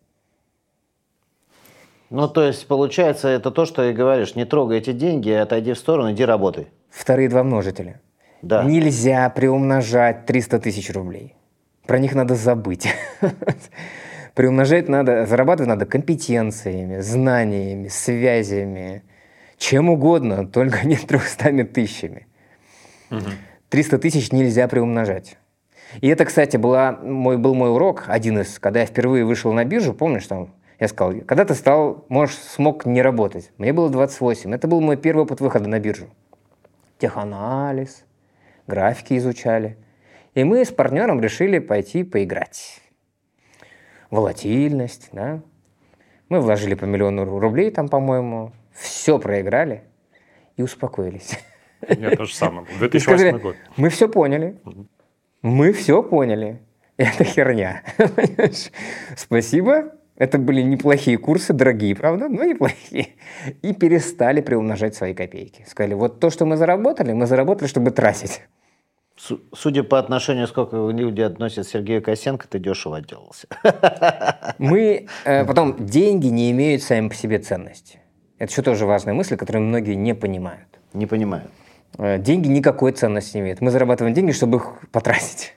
Ну, 2.10 2.28
то 2.28 2.42
есть, 2.42 2.66
получается, 2.66 3.28
это 3.28 3.52
то, 3.52 3.64
что 3.64 3.88
и 3.88 3.92
говоришь, 3.92 4.34
не 4.34 4.44
трогай 4.44 4.78
эти 4.78 4.92
деньги, 4.92 5.30
отойди 5.30 5.72
в 5.72 5.78
сторону, 5.78 6.12
иди 6.12 6.24
работай. 6.24 6.66
Вторые 6.90 7.28
два 7.28 7.44
множителя. 7.44 8.00
Да. 8.42 8.64
Нельзя 8.64 9.30
приумножать 9.30 10.26
300 10.26 10.58
тысяч 10.58 10.90
рублей. 10.90 11.36
Про 11.86 11.98
них 11.98 12.14
надо 12.14 12.34
забыть. 12.34 12.88
Приумножать 14.34 14.88
надо, 14.88 15.26
зарабатывать 15.26 15.68
надо 15.68 15.86
компетенциями, 15.86 17.00
знаниями, 17.00 17.88
связями, 17.88 19.02
чем 19.56 19.88
угодно, 19.88 20.46
только 20.46 20.86
не 20.86 20.96
300 20.96 21.64
тысячами. 21.66 22.26
300 23.68 23.98
тысяч 23.98 24.32
нельзя 24.32 24.66
приумножать. 24.66 25.36
И 26.00 26.08
это, 26.08 26.24
кстати, 26.24 26.56
была 26.56 26.92
мой, 26.92 27.36
был 27.36 27.54
мой 27.54 27.70
урок, 27.70 28.04
один 28.06 28.40
из, 28.40 28.58
когда 28.58 28.80
я 28.80 28.86
впервые 28.86 29.24
вышел 29.24 29.52
на 29.52 29.64
биржу, 29.64 29.92
помнишь, 29.92 30.26
там, 30.26 30.54
я 30.80 30.88
сказал, 30.88 31.12
когда 31.26 31.44
ты 31.44 31.54
стал, 31.54 32.06
можешь, 32.08 32.36
смог 32.36 32.86
не 32.86 33.02
работать. 33.02 33.52
Мне 33.58 33.74
было 33.74 33.90
28. 33.90 34.54
Это 34.54 34.66
был 34.66 34.80
мой 34.80 34.96
первый 34.96 35.24
опыт 35.24 35.40
выхода 35.42 35.68
на 35.68 35.78
биржу. 35.78 36.06
Теханализ, 36.98 38.04
графики 38.66 39.16
изучали. 39.18 39.76
И 40.34 40.42
мы 40.42 40.64
с 40.64 40.70
партнером 40.70 41.20
решили 41.20 41.58
пойти 41.58 42.02
поиграть. 42.02 42.80
Волатильность, 44.10 45.10
да. 45.12 45.42
Мы 46.30 46.40
вложили 46.40 46.74
по 46.74 46.86
миллиону 46.86 47.24
ру- 47.24 47.38
рублей 47.38 47.70
там, 47.70 47.88
по-моему. 47.88 48.52
Все 48.72 49.18
проиграли 49.18 49.82
и 50.56 50.62
успокоились. 50.62 51.38
У 51.86 51.92
меня 51.94 52.16
то 52.16 52.24
же 52.24 52.34
самое. 52.34 52.66
И 52.74 52.78
2008 52.78 53.00
сказали, 53.00 53.42
год. 53.42 53.56
мы 53.76 53.90
все 53.90 54.08
поняли. 54.08 54.58
Мы 55.42 55.72
все 55.72 56.02
поняли. 56.02 56.62
Это 56.96 57.24
херня. 57.24 57.82
Спасибо. 59.16 59.92
Это 60.20 60.36
были 60.38 60.60
неплохие 60.60 61.16
курсы, 61.16 61.54
дорогие, 61.54 61.96
правда, 61.96 62.28
но 62.28 62.44
неплохие. 62.44 63.08
И 63.62 63.72
перестали 63.72 64.42
приумножать 64.42 64.94
свои 64.94 65.14
копейки. 65.14 65.64
Сказали, 65.66 65.94
вот 65.94 66.20
то, 66.20 66.28
что 66.28 66.44
мы 66.44 66.58
заработали, 66.58 67.14
мы 67.14 67.26
заработали, 67.26 67.66
чтобы 67.66 67.90
тратить. 67.90 68.42
Су- 69.16 69.40
Судя 69.54 69.82
по 69.82 69.98
отношению, 69.98 70.46
сколько 70.46 70.76
люди 70.76 71.22
относят 71.22 71.66
Сергею 71.66 72.02
Косенко, 72.02 72.46
ты 72.48 72.58
дешево 72.58 72.98
отделался. 72.98 73.46
Мы 74.58 75.06
э, 75.24 75.44
потом 75.46 75.86
деньги 75.86 76.26
не 76.26 76.50
имеют 76.50 76.82
сами 76.82 77.08
по 77.08 77.14
себе 77.14 77.38
ценности. 77.38 77.98
Это 78.38 78.52
еще 78.52 78.60
тоже 78.62 78.84
важная 78.84 79.14
мысль, 79.14 79.36
которую 79.36 79.62
многие 79.64 79.94
не 79.94 80.14
понимают. 80.14 80.68
Не 80.92 81.06
понимаю. 81.06 81.44
Э, 81.98 82.18
Деньги 82.18 82.48
никакой 82.48 82.92
ценности 82.92 83.36
не 83.38 83.42
имеют. 83.42 83.60
Мы 83.62 83.70
зарабатываем 83.70 84.14
деньги, 84.14 84.32
чтобы 84.32 84.58
их 84.58 84.90
потратить. 84.92 85.54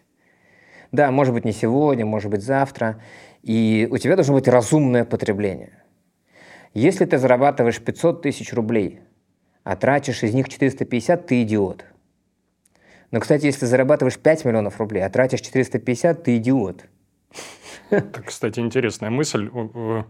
Да, 0.94 1.12
может 1.12 1.34
быть 1.34 1.44
не 1.46 1.52
сегодня, 1.54 2.06
может 2.06 2.32
быть 2.32 2.44
завтра. 2.44 3.02
И 3.44 3.88
у 3.92 3.98
тебя 3.98 4.16
должно 4.16 4.34
быть 4.36 4.48
разумное 4.48 5.04
потребление. 5.06 5.84
Если 6.74 7.06
ты 7.06 7.18
зарабатываешь 7.18 7.80
500 7.80 8.22
тысяч 8.22 8.54
рублей, 8.54 9.02
а 9.64 9.76
тратишь 9.76 10.24
из 10.24 10.34
них 10.34 10.50
450, 10.50 11.28
ты 11.28 11.44
идиот. 11.44 11.86
Но, 13.12 13.20
кстати, 13.20 13.46
если 13.46 13.62
ты 13.62 13.66
зарабатываешь 13.68 14.18
5 14.18 14.46
миллионов 14.46 14.80
рублей, 14.80 15.02
а 15.06 15.10
тратишь 15.10 15.42
450, 15.42 16.24
ты 16.24 16.38
идиот. 16.38 16.86
Это, 17.92 18.22
кстати, 18.24 18.60
интересная 18.60 19.10
мысль. 19.12 19.50
Э, 19.54 20.04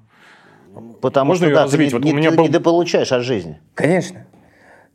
Потому 1.01 1.29
Можно 1.29 1.45
что 1.45 1.49
ее 1.49 1.55
да, 1.55 1.63
развить? 1.63 1.89
ты, 1.89 1.95
Вот 1.97 2.05
не, 2.05 2.13
у 2.13 2.15
меня 2.15 2.31
ты 2.31 2.37
был- 2.37 2.47
недополучаешь 2.47 3.11
от 3.11 3.23
жизни. 3.23 3.59
Конечно. 3.75 4.25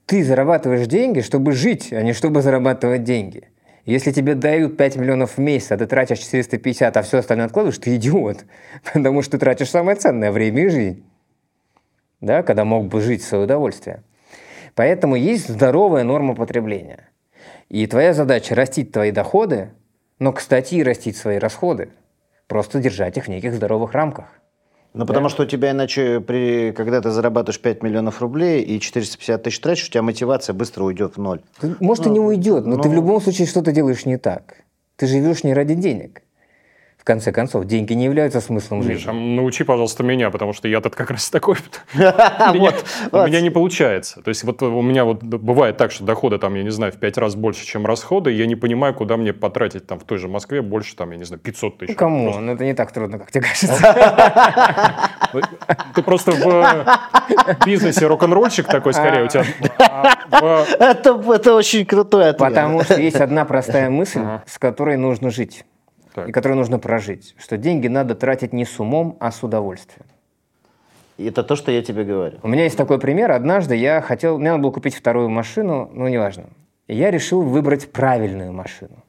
Ты 0.06 0.24
зарабатываешь 0.24 0.86
деньги, 0.86 1.20
чтобы 1.20 1.52
жить, 1.52 1.92
а 1.92 2.02
не 2.02 2.12
чтобы 2.14 2.40
зарабатывать 2.40 3.04
деньги. 3.04 3.50
Если 3.88 4.12
тебе 4.12 4.34
дают 4.34 4.76
5 4.76 4.96
миллионов 4.96 5.38
в 5.38 5.40
месяц, 5.40 5.72
а 5.72 5.78
ты 5.78 5.86
тратишь 5.86 6.18
450, 6.18 6.94
а 6.94 7.00
все 7.00 7.18
остальное 7.20 7.46
откладываешь, 7.46 7.78
ты 7.78 7.96
идиот. 7.96 8.44
Потому 8.92 9.22
что 9.22 9.32
ты 9.32 9.38
тратишь 9.38 9.70
самое 9.70 9.96
ценное– 9.96 10.30
время 10.32 10.64
и 10.64 10.68
жизнь. 10.68 11.06
Да, 12.20 12.42
когда 12.42 12.66
мог 12.66 12.88
бы 12.88 13.00
жить 13.00 13.22
в 13.22 13.26
свое 13.26 13.44
удовольствие. 13.44 14.02
Поэтому 14.74 15.16
есть 15.16 15.48
здоровая 15.48 16.04
норма 16.04 16.34
потребления. 16.34 17.08
И 17.70 17.86
твоя 17.86 18.12
задача– 18.12 18.54
растить 18.56 18.92
твои 18.92 19.10
доходы, 19.10 19.70
но, 20.18 20.34
кстати, 20.34 20.74
и 20.74 20.82
растить 20.82 21.16
свои 21.16 21.38
расходы. 21.38 21.88
Просто 22.46 22.80
держать 22.80 23.16
их 23.16 23.24
в 23.24 23.28
неких 23.28 23.54
здоровых 23.54 23.94
рамках. 23.94 24.37
Ну, 24.94 25.06
потому 25.06 25.28
что 25.28 25.42
у 25.42 25.46
тебя 25.46 25.70
иначе, 25.72 26.20
при, 26.20 26.72
когда 26.72 27.00
ты 27.00 27.10
зарабатываешь 27.10 27.60
5 27.60 27.82
миллионов 27.82 28.20
рублей 28.20 28.62
и 28.62 28.80
450 28.80 29.42
тысяч 29.42 29.60
тратишь, 29.60 29.88
у 29.88 29.90
тебя 29.90 30.02
мотивация 30.02 30.54
быстро 30.54 30.84
уйдет 30.84 31.16
в 31.16 31.20
ноль. 31.20 31.40
Ты- 31.60 31.76
Может, 31.80 32.06
и 32.06 32.10
не 32.10 32.20
уйдет, 32.20 32.64
но 32.66 32.76
ты 32.78 32.88
в 32.88 32.92
ну. 32.92 32.96
любом 32.96 33.20
случае 33.20 33.46
что-то 33.46 33.70
делаешь 33.72 34.06
не 34.06 34.16
так. 34.16 34.56
Ты 34.96 35.06
живешь 35.06 35.44
не 35.44 35.54
ради 35.54 35.74
денег. 35.74 36.22
В 37.08 37.10
конце 37.10 37.32
концов, 37.32 37.64
деньги 37.64 37.94
не 37.94 38.04
являются 38.04 38.38
смыслом 38.38 38.82
жизни. 38.82 39.08
а 39.08 39.14
научи, 39.14 39.64
пожалуйста, 39.64 40.02
меня, 40.02 40.28
потому 40.28 40.52
что 40.52 40.68
я 40.68 40.82
тут 40.82 40.94
как 40.94 41.10
раз 41.10 41.30
такой. 41.30 41.56
У 41.94 41.98
меня- 41.98 43.40
не 43.40 43.48
получается. 43.48 44.20
То 44.20 44.28
есть 44.28 44.44
вот 44.44 44.62
у 44.62 44.82
меня 44.82 45.06
вот 45.06 45.22
бывает 45.22 45.78
так, 45.78 45.90
что 45.90 46.04
доходы 46.04 46.36
там, 46.36 46.54
я 46.54 46.62
не 46.62 46.68
знаю, 46.68 46.92
в 46.92 46.96
пять 46.96 47.16
раз 47.16 47.34
больше, 47.34 47.64
чем 47.64 47.86
расходы, 47.86 48.32
я 48.32 48.44
не 48.44 48.56
понимаю, 48.56 48.92
куда 48.92 49.16
мне 49.16 49.32
потратить 49.32 49.86
там 49.86 49.98
в 49.98 50.04
той 50.04 50.18
же 50.18 50.28
Москве 50.28 50.60
больше, 50.60 50.96
там, 50.96 51.12
я 51.12 51.16
не 51.16 51.24
знаю, 51.24 51.40
500 51.40 51.78
тысяч. 51.78 51.88
Ну, 51.92 51.96
кому? 51.96 52.38
Ну, 52.40 52.52
это 52.52 52.62
не 52.66 52.74
так 52.74 52.92
трудно, 52.92 53.18
как 53.18 53.30
тебе 53.30 53.44
кажется. 53.44 55.00
Ты 55.94 56.02
просто 56.02 56.32
в 56.32 57.64
бизнесе 57.64 58.06
рок-н-ролльщик 58.06 58.66
такой, 58.66 58.92
скорее, 58.92 59.24
у 59.24 59.28
тебя... 59.28 59.46
а 60.30 60.66
Это, 60.78 61.14
очень 61.54 61.86
крутой 61.86 62.28
ответ. 62.28 62.50
Потому 62.50 62.82
что 62.84 63.00
есть 63.00 63.18
одна 63.18 63.46
простая 63.46 63.88
мысль, 63.88 64.20
с 64.44 64.58
которой 64.58 64.98
нужно 64.98 65.30
жить. 65.30 65.64
Так. 66.14 66.28
И 66.28 66.32
которую 66.32 66.58
нужно 66.58 66.78
прожить. 66.78 67.34
Что 67.38 67.56
деньги 67.56 67.88
надо 67.88 68.14
тратить 68.14 68.52
не 68.52 68.64
с 68.64 68.80
умом, 68.80 69.16
а 69.20 69.30
с 69.30 69.42
удовольствием. 69.42 70.06
И 71.18 71.26
Это 71.26 71.42
то, 71.42 71.56
что 71.56 71.72
я 71.72 71.82
тебе 71.82 72.04
говорю. 72.04 72.38
У 72.42 72.48
меня 72.48 72.64
есть 72.64 72.76
такой 72.76 72.98
пример. 72.98 73.32
Однажды 73.32 73.74
я 73.74 74.00
хотел, 74.00 74.38
мне 74.38 74.50
надо 74.50 74.62
было 74.62 74.70
купить 74.70 74.94
вторую 74.94 75.28
машину, 75.28 75.90
ну, 75.92 76.06
неважно. 76.06 76.44
И 76.86 76.94
я 76.94 77.10
решил 77.10 77.42
выбрать 77.42 77.90
правильную 77.90 78.52
машину. 78.52 79.02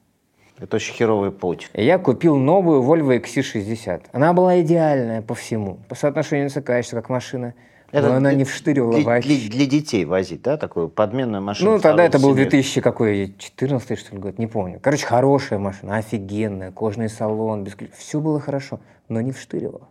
Это 0.58 0.76
очень 0.76 0.92
херовый 0.92 1.30
путь. 1.30 1.70
И 1.72 1.84
я 1.84 1.98
купил 1.98 2.36
новую 2.36 2.82
Volvo 2.82 3.18
XC60. 3.18 4.02
Она 4.12 4.32
была 4.34 4.60
идеальная 4.60 5.22
по 5.22 5.34
всему. 5.34 5.78
По 5.88 5.94
соотношению 5.94 6.50
цена-качество, 6.50 6.96
как 6.96 7.08
машина. 7.08 7.54
Это 7.92 8.08
но 8.08 8.14
она 8.16 8.30
для- 8.30 8.38
не 8.38 8.44
вштырила 8.44 8.92
Для, 8.94 9.04
вообще. 9.04 9.28
для- 9.28 9.50
для 9.50 9.66
детей 9.66 10.04
возить, 10.04 10.42
да, 10.42 10.56
такую 10.56 10.88
подменную 10.88 11.42
машину? 11.42 11.72
Ну, 11.72 11.80
тогда 11.80 12.04
это 12.04 12.18
был 12.20 12.30
себе. 12.34 12.44
2000 12.44 12.80
какой, 12.80 13.34
14 13.38 13.98
что 13.98 14.14
ли 14.14 14.20
год, 14.20 14.38
не 14.38 14.46
помню. 14.46 14.78
Короче, 14.80 15.06
хорошая 15.06 15.58
машина, 15.58 15.96
офигенная, 15.96 16.70
кожный 16.70 17.08
салон, 17.08 17.64
без 17.64 17.76
все 17.96 18.20
было 18.20 18.38
хорошо, 18.40 18.80
но 19.08 19.20
не 19.20 19.32
вштырила. 19.32 19.88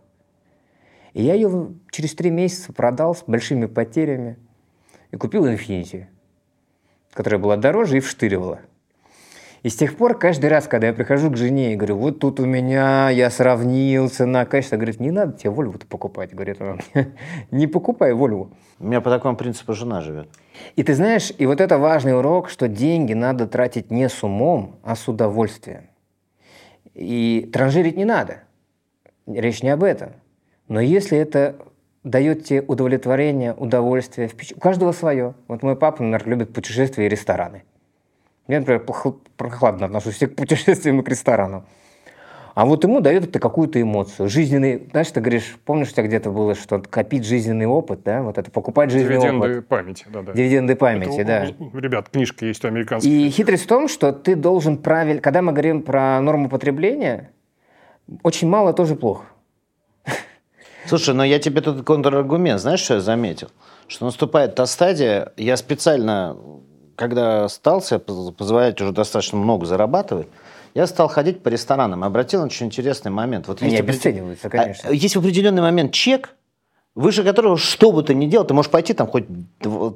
И 1.12 1.22
я 1.22 1.34
ее 1.34 1.72
через 1.90 2.14
три 2.14 2.30
месяца 2.30 2.72
продал 2.72 3.14
с 3.14 3.22
большими 3.26 3.66
потерями 3.66 4.38
и 5.10 5.16
купил 5.16 5.44
Infiniti, 5.46 6.06
которая 7.12 7.40
была 7.40 7.56
дороже 7.56 7.98
и 7.98 8.00
вштыривала. 8.00 8.60
И 9.62 9.68
с 9.68 9.76
тех 9.76 9.96
пор 9.96 10.18
каждый 10.18 10.48
раз, 10.48 10.66
когда 10.66 10.86
я 10.86 10.92
прихожу 10.94 11.30
к 11.30 11.36
жене 11.36 11.72
и 11.72 11.76
говорю, 11.76 11.96
вот 11.96 12.18
тут 12.18 12.40
у 12.40 12.46
меня, 12.46 13.10
я 13.10 13.30
сравнил, 13.30 14.08
цена, 14.08 14.46
качество, 14.46 14.76
говорит, 14.76 15.00
не 15.00 15.10
надо 15.10 15.36
тебе 15.36 15.50
Вольву 15.50 15.78
покупать. 15.78 16.34
Говорит 16.34 16.60
она, 16.60 16.78
не 17.50 17.66
покупай 17.66 18.14
Вольву. 18.14 18.52
У 18.78 18.86
меня 18.86 19.02
по 19.02 19.10
такому 19.10 19.36
принципу 19.36 19.74
жена 19.74 20.00
живет. 20.00 20.28
И 20.76 20.82
ты 20.82 20.94
знаешь, 20.94 21.30
и 21.36 21.44
вот 21.44 21.60
это 21.60 21.76
важный 21.76 22.16
урок, 22.16 22.48
что 22.48 22.68
деньги 22.68 23.12
надо 23.12 23.46
тратить 23.46 23.90
не 23.90 24.08
с 24.08 24.22
умом, 24.24 24.76
а 24.82 24.96
с 24.96 25.06
удовольствием. 25.08 25.90
И 26.94 27.50
транжирить 27.52 27.96
не 27.98 28.06
надо. 28.06 28.44
Речь 29.26 29.62
не 29.62 29.68
об 29.68 29.84
этом. 29.84 30.12
Но 30.68 30.80
если 30.80 31.18
это 31.18 31.56
дает 32.02 32.44
тебе 32.44 32.62
удовлетворение, 32.62 33.52
удовольствие, 33.52 34.28
впеч- 34.28 34.54
у 34.56 34.60
каждого 34.60 34.92
свое. 34.92 35.34
Вот 35.48 35.62
мой 35.62 35.76
папа, 35.76 36.02
например, 36.02 36.28
любит 36.38 36.54
путешествия 36.54 37.06
и 37.06 37.08
рестораны. 37.10 37.64
Я, 38.50 38.58
например, 38.58 38.84
прохладно 39.36 39.86
отношусь 39.86 40.18
к 40.18 40.34
путешествиям 40.34 41.00
и 41.00 41.02
к 41.04 41.08
ресторанам. 41.08 41.64
А 42.54 42.66
вот 42.66 42.82
ему 42.82 43.00
дает 43.00 43.24
это 43.24 43.38
какую-то 43.38 43.80
эмоцию. 43.80 44.28
Жизненный, 44.28 44.88
знаешь, 44.90 45.10
ты 45.12 45.20
говоришь, 45.20 45.56
помнишь, 45.64 45.90
у 45.90 45.92
тебя 45.92 46.02
где-то 46.02 46.30
было, 46.30 46.56
что 46.56 46.80
копить 46.80 47.24
жизненный 47.24 47.66
опыт, 47.66 48.02
да, 48.04 48.22
вот 48.22 48.38
это 48.38 48.50
покупать 48.50 48.90
жизненный 48.90 49.18
опыт. 49.18 49.30
Дивиденды 49.30 49.62
памяти, 49.62 50.06
да-да. 50.12 50.32
Дивиденды 50.32 50.74
памяти, 50.74 51.20
Это 51.20 51.54
да. 51.58 51.80
Ребят, 51.80 52.08
книжка 52.08 52.44
есть 52.46 52.64
у 52.64 52.68
американских. 52.68 53.08
И 53.08 53.30
хитрость 53.30 53.64
в 53.64 53.66
том, 53.68 53.86
что 53.86 54.12
ты 54.12 54.34
должен 54.34 54.78
правильно... 54.78 55.20
Когда 55.20 55.42
мы 55.42 55.52
говорим 55.52 55.82
про 55.82 56.20
норму 56.20 56.48
потребления, 56.48 57.30
очень 58.24 58.48
мало 58.48 58.72
тоже 58.72 58.96
плохо. 58.96 59.26
Слушай, 60.86 61.14
но 61.14 61.22
я 61.22 61.38
тебе 61.38 61.60
тут 61.60 61.84
контраргумент, 61.84 62.60
знаешь, 62.60 62.80
что 62.80 62.94
я 62.94 63.00
заметил? 63.00 63.48
Что 63.86 64.06
наступает 64.06 64.56
та 64.56 64.66
стадия, 64.66 65.32
я 65.36 65.56
специально, 65.56 66.36
когда 67.00 67.48
стался 67.48 67.98
поз- 67.98 68.32
позволять 68.34 68.78
уже 68.80 68.92
достаточно 68.92 69.38
много 69.38 69.64
зарабатывать, 69.64 70.28
я 70.74 70.86
стал 70.86 71.08
ходить 71.08 71.42
по 71.42 71.48
ресторанам 71.48 72.04
и 72.04 72.06
обратил 72.06 72.40
на 72.40 72.46
очень 72.46 72.66
интересный 72.66 73.10
момент. 73.10 73.48
Вот 73.48 73.62
Они 73.62 73.70
есть 73.70 73.82
обесцениваются, 73.82 74.50
конечно. 74.50 74.90
А, 74.90 74.92
Есть 74.92 75.16
в 75.16 75.18
определенный 75.18 75.62
момент 75.62 75.92
чек, 75.92 76.36
выше 76.94 77.24
которого 77.24 77.56
что 77.56 77.90
бы 77.90 78.02
ты 78.02 78.14
ни 78.14 78.26
делал, 78.26 78.44
ты 78.46 78.52
можешь 78.52 78.70
пойти 78.70 78.92
там 78.92 79.06
хоть 79.06 79.24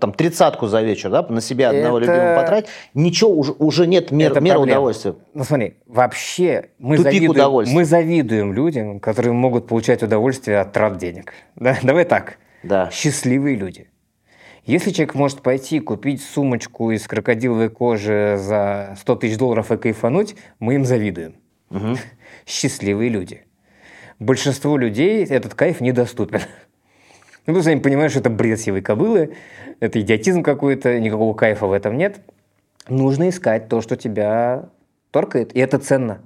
там 0.01 0.15
тридцатку 0.15 0.67
за 0.67 0.81
вечер, 0.81 1.11
да, 1.11 1.23
на 1.29 1.43
себя 1.43 1.71
одного 1.71 1.99
Это- 1.99 2.11
любимого 2.11 2.37
потратить, 2.41 2.71
ничего 2.95 3.31
уже, 3.31 3.53
уже 3.53 3.87
нет 3.87 4.11
мер, 4.11 4.31
Это 4.31 4.41
меры 4.41 4.57
проблема. 4.57 4.79
удовольствия. 4.79 5.15
Ну 5.35 5.45
смотри, 5.45 5.75
вообще 5.87 6.71
мы 6.79 6.97
Тупик 6.97 7.13
завидуем, 7.13 7.69
мы 7.75 7.85
завидуем 7.85 8.53
людям, 8.55 8.99
которые 8.99 9.35
могут 9.35 9.67
получать 9.67 10.03
удовольствие 10.03 10.59
от 10.59 10.73
трат 10.73 10.97
денег. 10.97 11.35
Да? 11.57 11.77
Давай 11.83 12.07
так. 12.07 12.39
Да. 12.63 12.89
Счастливые 12.91 13.57
люди. 13.57 13.89
Если 14.67 14.93
человек 14.93 15.15
может 15.15 15.43
пойти 15.43 15.79
купить 15.79 16.23
сумочку 16.23 16.91
из 16.91 17.07
крокодиловой 17.07 17.69
кожи 17.69 18.37
за 18.39 18.95
100 18.99 19.17
тысяч 19.17 19.37
долларов 19.37 19.71
и 19.71 19.77
кайфануть, 19.77 20.37
мы 20.59 20.77
им 20.77 20.87
завидуем. 20.87 21.35
Мгм. 21.69 21.99
Счастливые 22.47 23.11
люди. 23.11 23.43
Большинству 24.19 24.79
людей 24.79 25.25
этот 25.25 25.55
кайф 25.55 25.81
недоступен. 25.81 26.41
Ну, 27.47 27.53
вы 27.53 27.63
сами 27.63 27.79
понимаете, 27.79 28.13
что 28.13 28.21
это 28.21 28.31
бред 28.31 28.59
сивой 28.59 28.81
кобылы, 28.81 29.37
это 29.79 30.01
идиотизм 30.01 30.43
какой-то, 30.43 30.99
никакого 30.99 31.35
кайфа 31.35 31.67
в 31.67 31.73
этом 31.73 31.99
нет. 31.99 32.21
Нужно 32.89 33.29
искать 33.29 33.69
то, 33.69 33.83
что 33.83 33.99
тебя 33.99 34.71
торкает, 35.11 35.55
и 35.55 35.61
это 35.61 35.79
ценно. 35.79 36.23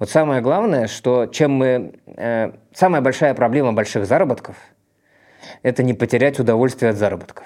Вот 0.00 0.10
самое 0.10 0.42
главное, 0.42 0.88
что 0.88 1.26
чем 1.26 1.52
мы... 1.52 1.92
э, 2.16 2.50
самая 2.74 3.00
большая 3.00 3.32
проблема 3.34 3.74
больших 3.74 4.06
заработков– 4.06 4.56
это 5.62 5.82
не 5.82 5.94
потерять 5.94 6.38
удовольствие 6.40 6.90
от 6.90 6.96
заработков. 6.96 7.44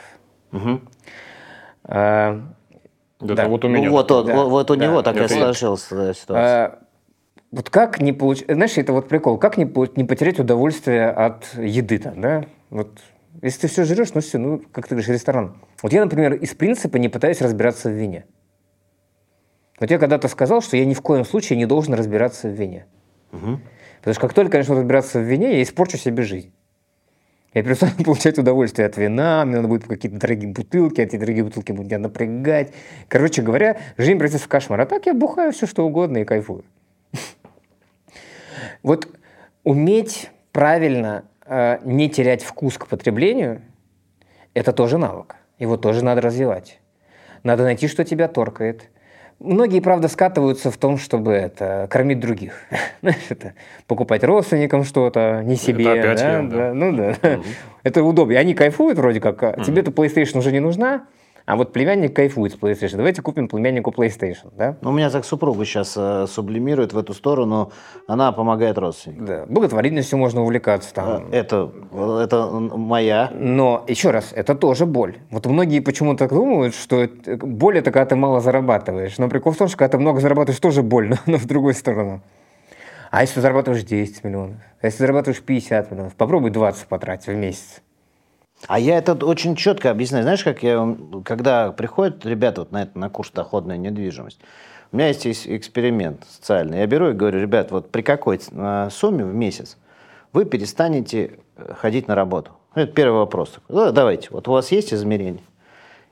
Мгм. 0.50 0.88
А, 1.84 2.40
Это 3.20 3.34
да. 3.34 3.48
вот 3.48 3.64
у 3.64 3.68
Ну, 3.68 3.74
меня. 3.76 3.90
вот, 3.90 4.10
вот, 4.10 4.26
да, 4.26 4.34
вот- 4.34 4.48
вот 4.50 4.70
у 4.70 4.76
да. 4.76 4.86
него 4.86 5.02
такая 5.02 5.24
Это- 5.24 5.34
сложилась 5.34 5.86
э, 5.90 6.12
ситуация. 6.14 6.66
А, 6.66 6.78
вот 7.50 7.70
как 7.70 8.00
не 8.00 8.12
получить... 8.12 8.46
Знаешь, 8.50 8.76
это 8.78 8.92
вот 8.92 9.08
прикол. 9.08 9.38
Как 9.38 9.56
не, 9.56 9.64
получ- 9.64 9.92
не 9.96 10.04
потерять 10.04 10.38
удовольствие 10.38 11.08
от 11.10 11.46
еды 11.56 11.98
там, 11.98 12.20
да? 12.20 12.44
Вот 12.70 13.00
если 13.42 13.62
ты 13.62 13.68
все 13.68 13.84
жрешь, 13.84 14.12
ну 14.14 14.20
все, 14.20 14.38
ну, 14.38 14.62
как 14.72 14.86
ты 14.86 14.94
говоришь, 14.94 15.08
ресторан. 15.08 15.56
Вот 15.82 15.92
я, 15.92 16.02
например, 16.04 16.34
из 16.34 16.54
принципа 16.54 16.96
не 16.98 17.08
пытаюсь 17.08 17.40
разбираться 17.40 17.88
в 17.88 17.92
вине. 17.92 18.26
Вот 19.80 19.90
я 19.90 19.98
когда-то 19.98 20.28
сказал, 20.28 20.60
что 20.60 20.76
я 20.76 20.84
ни 20.84 20.94
в 20.94 21.00
коем 21.02 21.24
случае 21.24 21.56
не 21.56 21.64
должен 21.66 21.94
разбираться 21.94 22.48
в 22.48 22.52
вине. 22.52 22.86
Мгм. 23.30 23.62
Потому 23.98 24.12
что 24.14 24.20
как 24.20 24.34
только 24.34 24.56
я 24.56 24.60
начну 24.62 24.74
разбираться 24.76 25.18
в 25.20 25.22
вине, 25.22 25.56
я 25.56 25.62
испорчу 25.62 25.96
себе 25.96 26.22
жизнь. 26.24 26.52
Я 27.54 27.62
перестану 27.62 27.92
получать 28.04 28.38
удовольствие 28.38 28.86
от 28.86 28.96
вина, 28.96 29.44
мне 29.44 29.56
надо 29.56 29.68
будет 29.68 29.86
какие-то 29.86 30.18
дорогие 30.18 30.50
бутылки, 30.50 31.00
эти 31.00 31.16
дорогие 31.16 31.44
бутылки 31.44 31.72
будут 31.72 31.90
меня 31.90 31.98
напрягать. 31.98 32.72
Короче 33.08 33.42
говоря, 33.42 33.78
жизнь 33.96 34.12
превратится 34.18 34.44
в 34.44 34.48
кошмар. 34.48 34.80
А 34.80 34.86
так 34.86 35.06
я 35.06 35.14
бухаю 35.14 35.52
все, 35.52 35.66
что 35.66 35.86
угодно 35.86 36.18
и 36.18 36.24
кайфую. 36.24 36.64
Вот 38.82 39.08
уметь 39.64 40.30
правильно 40.52 41.24
э, 41.44 41.78
не 41.84 42.08
терять 42.08 42.42
вкус 42.42 42.78
к 42.78 42.86
потреблению, 42.86 43.62
это 44.54 44.72
тоже 44.72 44.98
навык. 44.98 45.36
Его 45.58 45.76
тоже 45.76 46.04
надо 46.04 46.20
развивать. 46.20 46.80
Надо 47.42 47.64
найти, 47.64 47.88
что 47.88 48.04
тебя 48.04 48.28
торкает. 48.28 48.88
Многие, 49.40 49.80
правда, 49.80 50.08
скатываются 50.08 50.72
в 50.72 50.76
том, 50.76 50.98
чтобы 50.98 51.32
это 51.32 51.86
кормить 51.90 52.18
других. 52.18 52.54
Знаешь, 53.02 53.18
это 53.28 53.54
покупать 53.86 54.24
родственникам 54.24 54.82
что-то, 54.82 55.42
не 55.44 55.54
себе. 55.54 55.88
опять 55.92 56.18
да, 56.18 56.32
я, 56.32 56.42
да. 56.42 56.56
да, 56.56 56.74
ну 56.74 56.96
да. 56.96 57.40
Это 57.84 58.02
удобно. 58.02 58.32
И 58.32 58.36
Они 58.36 58.54
кайфуют 58.54 58.98
вроде 58.98 59.20
как. 59.20 59.42
а 59.44 59.62
Тебе 59.64 59.82
эта 59.82 59.92
PlayStation 59.92 60.38
уже 60.38 60.50
не 60.50 60.58
нужна, 60.58 61.06
А 61.48 61.56
вот 61.56 61.72
племянник 61.72 62.14
кайфует 62.14 62.52
с 62.52 62.56
PlayStation. 62.56 62.98
Давайте 62.98 63.22
купим 63.22 63.48
племяннику 63.48 63.90
PlayStation, 63.90 64.52
да? 64.54 64.76
Ну, 64.82 64.90
у 64.90 64.92
меня 64.92 65.08
так 65.08 65.24
супруга 65.24 65.64
сейчас 65.64 65.94
э, 65.96 66.26
сублимирует 66.28 66.92
в 66.92 66.98
эту 66.98 67.14
сторону. 67.14 67.72
Она 68.06 68.32
помогает 68.32 68.76
родственникам. 68.76 69.24
Да. 69.24 69.46
Благотворительностью 69.48 70.18
можно 70.18 70.42
увлекаться 70.42 70.92
там. 70.92 71.28
Э, 71.32 71.38
Это, 71.38 71.72
это 72.22 72.50
моя. 72.50 73.30
Но, 73.32 73.82
еще 73.88 74.10
раз, 74.10 74.34
это 74.34 74.54
тоже 74.54 74.84
боль. 74.84 75.16
Вот 75.30 75.46
многие 75.46 75.80
почему-то 75.80 76.18
так 76.28 76.34
думают, 76.34 76.74
что 76.74 77.04
это- 77.04 77.38
боль 77.38 77.78
это 77.78 77.92
когда 77.92 78.04
ты 78.04 78.14
мало 78.16 78.40
зарабатываешь. 78.42 79.16
Но 79.16 79.30
прикол 79.30 79.52
в 79.54 79.56
том, 79.56 79.68
что 79.68 79.78
когда 79.78 79.92
ты 79.92 79.98
много 79.98 80.20
зарабатываешь, 80.20 80.60
тоже 80.60 80.82
больно, 80.82 81.16
но 81.26 81.38
в 81.38 81.46
другую 81.46 81.72
сторону. 81.72 82.20
А 83.10 83.22
если 83.22 83.36
ты 83.36 83.40
зарабатываешь 83.40 83.84
10 83.84 84.22
миллионов? 84.22 84.56
А 84.82 84.86
если 84.86 84.98
зарабатываешь 84.98 85.40
50 85.42 85.92
миллионов? 85.92 86.14
Попробуй 86.14 86.50
20 86.50 86.88
потратить 86.88 87.28
в 87.28 87.34
месяц. 87.34 87.80
А 88.66 88.78
я 88.78 88.98
это 88.98 89.14
очень 89.24 89.54
четко 89.54 89.90
объясняю. 89.90 90.24
Знаешь, 90.24 90.42
как 90.42 90.62
я, 90.62 90.96
когда 91.24 91.70
приходят 91.72 92.26
ребята 92.26 92.62
вот 92.62 92.72
на, 92.72 92.82
это, 92.82 92.98
на 92.98 93.08
курс 93.08 93.30
«Доходная 93.30 93.76
недвижимость», 93.76 94.40
у 94.90 94.96
меня 94.96 95.08
есть 95.08 95.26
эксперимент 95.26 96.24
социальный. 96.30 96.78
Я 96.78 96.86
беру 96.86 97.10
и 97.10 97.12
говорю, 97.12 97.40
ребят, 97.40 97.70
вот 97.70 97.90
при 97.90 98.02
какой 98.02 98.40
э, 98.50 98.88
сумме 98.90 99.24
в 99.24 99.34
месяц 99.34 99.76
вы 100.32 100.46
перестанете 100.46 101.38
э, 101.56 101.74
ходить 101.74 102.08
на 102.08 102.14
работу? 102.14 102.52
Это 102.74 102.90
первый 102.92 103.18
вопрос. 103.18 103.52
Ну, 103.68 103.92
давайте, 103.92 104.28
вот 104.30 104.48
у 104.48 104.52
вас 104.52 104.72
есть 104.72 104.94
измерение? 104.94 105.42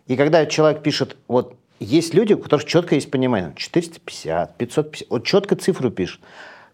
И 0.07 0.17
когда 0.17 0.45
человек 0.47 0.83
пишет, 0.83 1.17
вот 1.27 1.55
есть 1.81 2.13
люди, 2.15 2.35
у 2.35 2.39
которых 2.39 2.67
четко 2.67 2.95
есть 2.95 3.11
понимание, 3.11 3.53
450, 3.57 4.57
550, 4.57 5.11
вот 5.11 5.25
четко 5.25 5.57
цифру 5.57 5.91
пишет. 5.91 6.21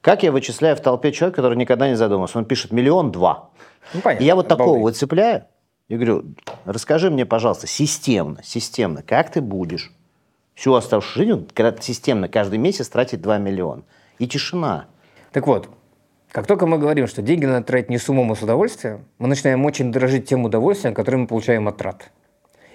Как 0.01 0.25
я 0.25 0.33
вычисляю 0.33 0.77
в 0.77 0.81
толпе 0.81 1.13
человека, 1.13 1.37
который 1.37 1.57
никогда 1.57 1.89
не 1.89 1.95
задумался? 1.95 2.39
Он 2.39 2.45
пишет 2.45 2.73
миллион 2.73 3.13
два. 3.13 3.51
Ну, 3.95 4.01
понятно. 4.01 4.25
И 4.25 4.27
я 4.27 4.35
вот 4.35 4.49
такого 4.49 4.71
Обалдеть. 4.71 4.85
выцепляю 4.85 5.45
и 5.89 5.97
говорю, 5.97 6.25
расскажи 6.65 7.11
мне, 7.11 7.27
пожалуйста, 7.27 7.67
системно, 7.67 8.43
системно, 8.43 9.03
как 9.03 9.31
ты 9.31 9.41
будешь 9.41 9.93
всю 10.55 10.75
оставшуюся 10.75 11.19
жизнь, 11.19 11.49
системно 11.81 12.29
каждый 12.29 12.59
месяц 12.59 12.89
тратить 12.89 13.21
2 13.21 13.39
миллиона. 13.39 13.83
И 14.19 14.27
тишина. 14.27 14.87
Так 15.33 15.47
вот, 15.47 15.69
как 16.31 16.47
только 16.47 16.67
мы 16.67 16.79
говорим, 16.79 17.07
что 17.07 17.23
деньги 17.23 17.45
надо 17.45 17.65
тратить 17.67 17.91
не 17.91 17.99
с 17.99 18.09
умом, 18.09 18.33
а 18.33 18.37
с 18.37 18.43
удовольствием, 18.43 19.05
мы 19.19 19.29
начинаем 19.29 19.65
очень 19.65 19.93
дорожить 19.93 20.29
тем 20.29 20.45
удовольствием, 20.45 20.95
которое 20.95 21.19
мы 21.19 21.27
получаем 21.27 21.69
от 21.69 21.77
трат. 21.77 22.11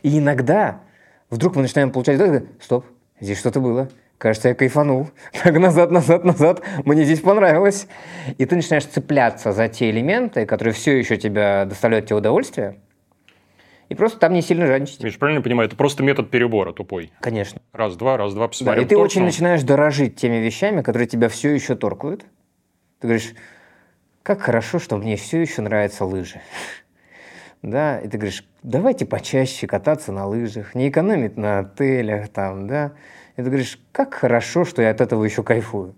И 0.03 0.19
иногда 0.19 0.81
вдруг 1.29 1.55
мы 1.55 1.63
начинаем 1.63 1.91
получать 1.91 2.15
удовольствие, 2.15 2.51
стоп, 2.61 2.85
здесь 3.19 3.39
что-то 3.39 3.59
было. 3.59 3.89
Кажется, 4.17 4.49
я 4.49 4.55
кайфанул. 4.55 5.09
Так, 5.43 5.57
назад, 5.59 5.91
назад, 5.91 6.23
назад. 6.23 6.63
Мне 6.85 7.03
здесь 7.03 7.21
понравилось. 7.21 7.87
И 8.37 8.45
ты 8.45 8.55
начинаешь 8.55 8.85
цепляться 8.85 9.53
за 9.53 9.67
те 9.67 9.91
элементы, 9.91 10.45
которые 10.45 10.73
все 10.73 10.97
еще 10.97 11.17
тебя 11.17 11.65
доставляют 11.65 12.07
тебе 12.07 12.15
удовольствие, 12.15 12.79
и 13.89 13.95
просто 13.95 14.19
там 14.19 14.33
не 14.33 14.41
сильно 14.41 14.67
жадничать. 14.67 15.03
Миш, 15.03 15.17
правильно 15.17 15.41
понимаю, 15.41 15.67
это 15.67 15.75
просто 15.77 16.03
метод 16.03 16.29
перебора 16.29 16.73
тупой. 16.73 17.11
Конечно. 17.21 17.61
Раз-два, 17.73 18.17
раз-два, 18.17 18.43
Да, 18.45 18.47
посмотрел. 18.49 18.81
и 18.83 18.85
ты 18.85 18.89
торкнул. 18.89 19.05
очень 19.05 19.23
начинаешь 19.23 19.63
дорожить 19.63 20.15
теми 20.15 20.35
вещами, 20.37 20.81
которые 20.81 21.07
тебя 21.07 21.29
все 21.29 21.53
еще 21.53 21.75
торкают. 21.75 22.21
Ты 22.99 23.07
говоришь, 23.07 23.33
как 24.23 24.41
хорошо, 24.41 24.79
что 24.79 24.97
мне 24.97 25.15
все 25.15 25.39
еще 25.41 25.61
нравятся 25.61 26.05
лыжи. 26.05 26.41
Да, 27.63 27.99
и 27.99 28.07
ты 28.07 28.17
говоришь, 28.17 28.45
давайте 28.61 29.05
почаще 29.07 29.65
кататься 29.65 30.11
на 30.11 30.27
лыжах, 30.27 30.75
не 30.75 30.89
экономить 30.89 31.37
на 31.37 31.59
отелях 31.59 32.29
там, 32.29 32.67
да. 32.67 32.91
И 33.35 33.37
ты 33.41 33.45
говоришь, 33.45 33.79
как 33.91 34.13
хорошо, 34.13 34.63
что 34.63 34.83
я 34.83 34.91
от 34.91 35.01
этого 35.01 35.23
еще 35.25 35.41
кайфую. 35.41 35.95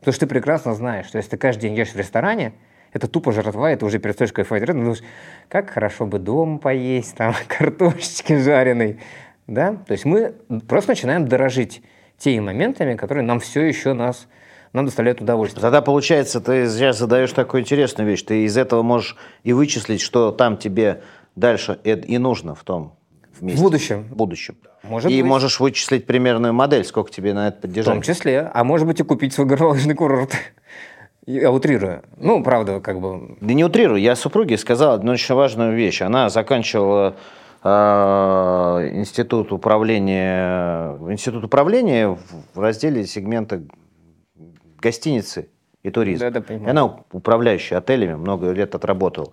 Потому 0.00 0.12
что 0.12 0.26
ты 0.26 0.28
прекрасно 0.28 0.74
знаешь, 0.74 1.06
что 1.06 1.18
если 1.18 1.30
ты 1.30 1.36
каждый 1.36 1.62
день 1.62 1.74
ешь 1.74 1.90
в 1.92 1.96
ресторане, 1.96 2.54
это 2.96 3.08
тупо 3.08 3.32
жратва, 3.32 3.74
ты 3.76 3.84
уже 3.84 3.98
перестаешь 3.98 4.32
кайфовать. 4.32 4.64
Ты 4.66 4.72
думаешь, 4.72 5.02
как 5.48 5.70
хорошо 5.70 6.06
бы 6.06 6.18
дома 6.18 6.58
поесть, 6.58 7.14
там, 7.16 7.34
картошечки 7.48 8.36
жареной. 8.40 8.98
Да? 9.46 9.76
То 9.86 9.92
есть 9.92 10.04
мы 10.04 10.32
просто 10.66 10.90
начинаем 10.92 11.28
дорожить 11.28 11.82
теми 12.18 12.40
моментами, 12.40 12.96
которые 12.96 13.24
нам 13.24 13.38
все 13.40 13.62
еще 13.62 13.92
нас, 13.92 14.26
нам 14.72 14.86
доставляют 14.86 15.20
удовольствие. 15.20 15.62
Тогда 15.62 15.82
получается, 15.82 16.40
ты 16.40 16.68
сейчас 16.68 16.98
задаешь 16.98 17.32
такую 17.32 17.62
интересную 17.62 18.08
вещь. 18.08 18.22
Ты 18.22 18.44
из 18.44 18.56
этого 18.56 18.82
можешь 18.82 19.16
и 19.44 19.52
вычислить, 19.52 20.00
что 20.00 20.32
там 20.32 20.56
тебе 20.56 21.02
дальше 21.36 21.78
и 21.84 22.18
нужно 22.18 22.54
в 22.54 22.64
том 22.64 22.96
В 23.34 23.42
вместе. 23.42 23.62
будущем. 23.62 24.04
В 24.10 24.16
будущем. 24.16 24.56
Может 24.82 25.10
и 25.10 25.20
быть. 25.20 25.28
можешь 25.28 25.60
вычислить 25.60 26.06
примерную 26.06 26.54
модель, 26.54 26.84
сколько 26.84 27.10
тебе 27.10 27.34
на 27.34 27.48
это 27.48 27.58
В 27.58 27.60
том 27.60 27.70
поддержать. 27.70 28.04
числе. 28.04 28.50
А 28.52 28.64
может 28.64 28.86
быть 28.86 29.00
и 29.00 29.02
купить 29.02 29.32
свой 29.34 29.46
горнолыжный 29.46 29.94
курорт. 29.94 30.32
Я 31.26 31.50
утрирую. 31.50 32.02
Ну, 32.18 32.42
правда, 32.44 32.78
как 32.80 33.00
бы... 33.00 33.36
Да 33.40 33.52
не 33.52 33.64
утрирую, 33.64 34.00
я 34.00 34.14
супруге 34.14 34.56
сказал 34.56 34.92
одну 34.92 35.12
очень 35.12 35.34
важную 35.34 35.74
вещь. 35.74 36.00
Она 36.00 36.28
заканчивала 36.28 37.16
э, 37.64 37.68
институт 38.92 39.50
управления, 39.50 40.96
институт 41.10 41.42
управления 41.44 42.16
в- 42.54 42.60
разделе 42.60 43.04
сегмента 43.06 43.62
гостиницы 44.80 45.48
и 45.82 45.90
туризма. 45.90 46.30
Да-да, 46.30 46.40
понимаю. 46.46 46.68
И 46.68 46.70
она 46.70 46.96
управляющая 47.10 47.78
отелями, 47.78 48.14
много 48.14 48.52
лет 48.52 48.76
отработала. 48.76 49.32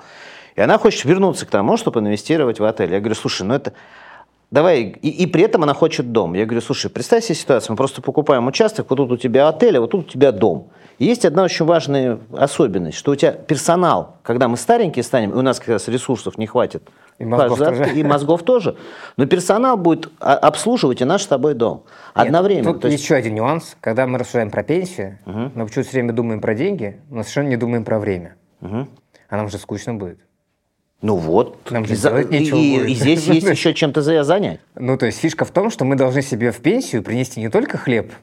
И 0.55 0.61
она 0.61 0.79
хочет 0.79 1.05
вернуться 1.05 1.45
к 1.45 1.49
тому, 1.51 1.77
чтобы 1.77 1.99
инвестировать 1.99 2.59
в 2.59 2.63
отель. 2.63 2.91
Я 2.91 2.99
говорю, 2.99 3.15
слушай, 3.15 3.43
ну 3.43 3.53
это... 3.53 3.73
Давай, 4.53 4.83
и, 5.01 5.09
и 5.09 5.25
при 5.25 5.41
этом 5.41 5.63
она 5.63 5.73
хочет 5.73 6.11
дом. 6.11 6.35
Я 6.35 6.45
говорю, 6.45 6.61
слушай, 6.61 6.87
представь 6.87 7.23
себе 7.23 7.33
ситуацию, 7.33 7.71
мы 7.73 7.75
просто 7.75 8.03
покупаем 8.03 8.45
участок, 8.45 8.85
вот 8.87 8.97
тут 8.97 9.11
у 9.11 9.17
тебя 9.17 9.47
отель, 9.47 9.77
а 9.77 9.81
вот 9.81 9.89
тут 9.89 10.05
у 10.05 10.09
тебя 10.11 10.31
дом. 10.31 10.69
И 10.99 11.05
есть 11.05 11.25
одна 11.25 11.41
очень 11.41 11.65
важная 11.65 12.19
особенность, 12.37 12.95
что 12.95 13.13
у 13.13 13.15
тебя 13.15 13.31
персонал, 13.31 14.17
когда 14.21 14.47
мы 14.47 14.57
старенькие 14.57 15.01
станем, 15.01 15.31
и 15.31 15.33
у 15.33 15.41
нас 15.41 15.57
как 15.57 15.69
раз 15.69 15.87
ресурсов 15.87 16.37
не 16.37 16.45
хватит, 16.45 16.87
И 17.17 17.25
мозгов 17.25 17.57
Пожалуйста, 17.57 17.83
тоже. 17.85 17.99
и 17.99 18.03
мозгов 18.03 18.43
тоже, 18.43 18.75
но 19.17 19.25
персонал 19.25 19.75
будет 19.75 20.11
обслуживать 20.19 21.01
и 21.01 21.05
наш 21.05 21.23
с 21.23 21.27
тобой 21.27 21.55
дом. 21.55 21.85
Нет, 22.15 22.27
Одновременно. 22.27 22.73
Тут 22.73 22.83
То 22.83 22.89
есть- 22.89 23.03
еще 23.03 23.15
один 23.15 23.33
нюанс. 23.33 23.75
Когда 23.81 24.05
мы 24.05 24.19
рассуждаем 24.19 24.51
про 24.51 24.61
пенсию, 24.61 25.17
мы 25.25 25.65
почему-то 25.65 25.89
все 25.89 25.97
время 25.97 26.13
думаем 26.13 26.41
про 26.41 26.53
деньги, 26.53 27.01
но 27.09 27.23
совершенно 27.23 27.47
не 27.47 27.57
думаем 27.57 27.83
про 27.85 27.97
время. 27.97 28.35
Мгм. 28.61 28.87
А 29.29 29.35
нам 29.35 29.49
же 29.49 29.57
скучно 29.57 29.95
будет. 29.95 30.19
Ну 31.03 31.17
вот. 31.17 31.69
Нам 31.69 31.85
же 31.85 31.93
И 31.93 31.97
делать 31.97 32.31
и- 32.31 32.39
нечего 32.39 32.57
и- 32.57 32.77
будет. 32.77 32.89
и 32.89 32.93
здесь 32.95 33.25
есть 33.27 33.47
еще 33.51 33.73
чем-то 33.73 34.01
за- 34.01 34.23
занять. 34.23 34.59
Ну, 34.75 34.97
то 34.97 35.05
есть 35.05 35.19
фишка 35.19 35.43
в 35.45 35.51
том, 35.51 35.69
что 35.69 35.83
мы 35.85 35.95
должны 35.95 36.21
себе 36.21 36.51
в 36.51 36.57
пенсию 36.61 37.03
принести 37.03 37.39
не 37.41 37.49
только 37.49 37.77
хлеб, 37.77 38.13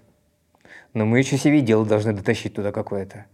но 0.94 1.04
мы 1.04 1.18
еще 1.18 1.36
себе 1.36 1.60
дело 1.60 1.84
должны 1.84 2.14
дотащить 2.14 2.54
туда 2.54 2.72
какое-то. 2.72 3.26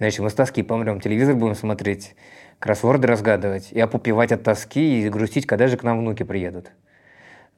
Иначе 0.00 0.22
мы 0.22 0.28
с 0.30 0.34
тоски 0.34 0.62
помрем, 0.64 1.00
телевизор 1.00 1.36
будем 1.36 1.54
смотреть, 1.54 2.14
кроссворды 2.58 3.06
разгадывать 3.06 3.70
и 3.70 3.78
опупевать 3.78 4.32
от 4.32 4.42
тоски 4.42 5.02
и 5.02 5.08
грустить, 5.08 5.46
когда 5.46 5.68
же 5.68 5.76
к 5.76 5.82
нам 5.84 6.00
внуки 6.00 6.24
приедут. 6.24 6.72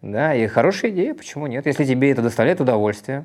Да, 0.03 0.35
и 0.35 0.47
хорошая 0.49 0.91
идея, 0.91 1.15
почему 1.15 1.47
нет? 1.47 1.65
Если 1.67 1.85
тебе 1.87 2.11
это 2.11 2.21
доставляет 2.21 2.61
удовольствие, 2.61 3.25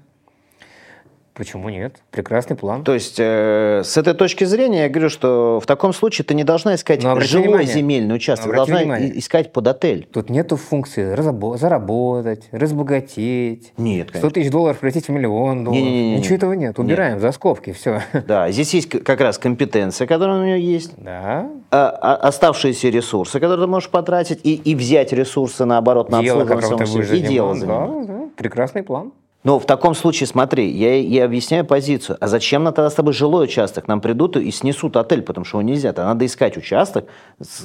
почему 1.37 1.69
нет? 1.69 1.97
Прекрасный 2.11 2.55
план. 2.57 2.83
То 2.83 2.93
есть, 2.93 3.15
э, 3.19 3.81
с 3.85 3.95
этой 3.95 4.13
точки 4.13 4.43
зрения, 4.43 4.83
я 4.83 4.89
говорю, 4.89 5.09
что 5.09 5.59
в 5.61 5.65
таком 5.67 5.93
случае 5.93 6.25
ты 6.25 6.33
не 6.33 6.43
должна 6.43 6.75
искать 6.75 7.03
Но 7.03 7.17
жилой 7.19 7.43
внимание. 7.47 7.73
земельный 7.73 8.15
участок, 8.15 8.53
должна 8.53 8.79
внимание. 8.79 9.17
искать 9.19 9.53
под 9.53 9.67
отель. 9.67 10.07
Тут 10.11 10.29
нету 10.29 10.57
функции 10.57 11.15
заработать, 11.57 12.49
разбогатеть. 12.51 13.73
Нет, 13.77 14.07
100 14.09 14.13
конечно. 14.13 14.29
тысяч 14.31 14.51
долларов 14.51 14.79
превратить 14.79 15.07
в 15.07 15.11
миллион 15.11 15.63
долларов. 15.63 15.83
Не-не-не-не. 15.83 16.17
Ничего 16.17 16.35
этого 16.35 16.53
нет. 16.53 16.79
Убираем 16.79 17.19
за 17.19 17.31
скобки, 17.31 17.71
все. 17.71 18.01
Да, 18.27 18.49
здесь 18.51 18.73
есть 18.73 18.89
как 18.89 19.21
раз 19.21 19.37
компетенция, 19.37 20.07
которая 20.07 20.39
у 20.39 20.43
нее 20.43 20.59
есть, 20.59 20.93
Да. 20.97 21.49
а- 21.71 21.89
а- 22.01 22.15
оставшиеся 22.27 22.89
ресурсы, 22.89 23.39
которые 23.39 23.65
ты 23.65 23.67
можешь 23.67 23.89
потратить, 23.89 24.39
и, 24.43 24.55
и 24.55 24.75
взять 24.75 25.13
ресурсы, 25.13 25.65
наоборот, 25.65 26.09
на 26.09 26.21
Дело, 26.21 26.41
обслуживание 26.43 27.17
и 27.17 27.27
дело 27.27 27.55
заниматься. 27.55 28.07
Да, 28.07 28.13
да. 28.13 28.29
Прекрасный 28.35 28.83
план. 28.83 29.11
Но 29.47 29.59
в 29.59 29.65
таком 29.65 29.95
случае, 29.95 30.27
смотри, 30.27 30.69
я, 30.69 30.95
я 30.99 31.23
объясняю 31.23 31.63
позицию. 31.63 32.17
А 32.19 32.27
зачем 32.27 32.65
нам 32.65 32.73
тогда 32.73 32.89
с 32.89 32.95
тобой 32.95 33.13
жилой 33.13 33.45
участок? 33.45 33.87
Нам 33.87 34.01
придут 34.01 34.35
и 34.35 34.51
снесут 34.51 34.97
отель, 34.97 35.21
потому 35.21 35.45
что 35.45 35.59
его 35.59 35.69
нельзя. 35.69 35.93
Тогда 35.93 36.09
надо 36.09 36.25
искать 36.25 36.57
участок 36.57 37.05
с- 37.41 37.63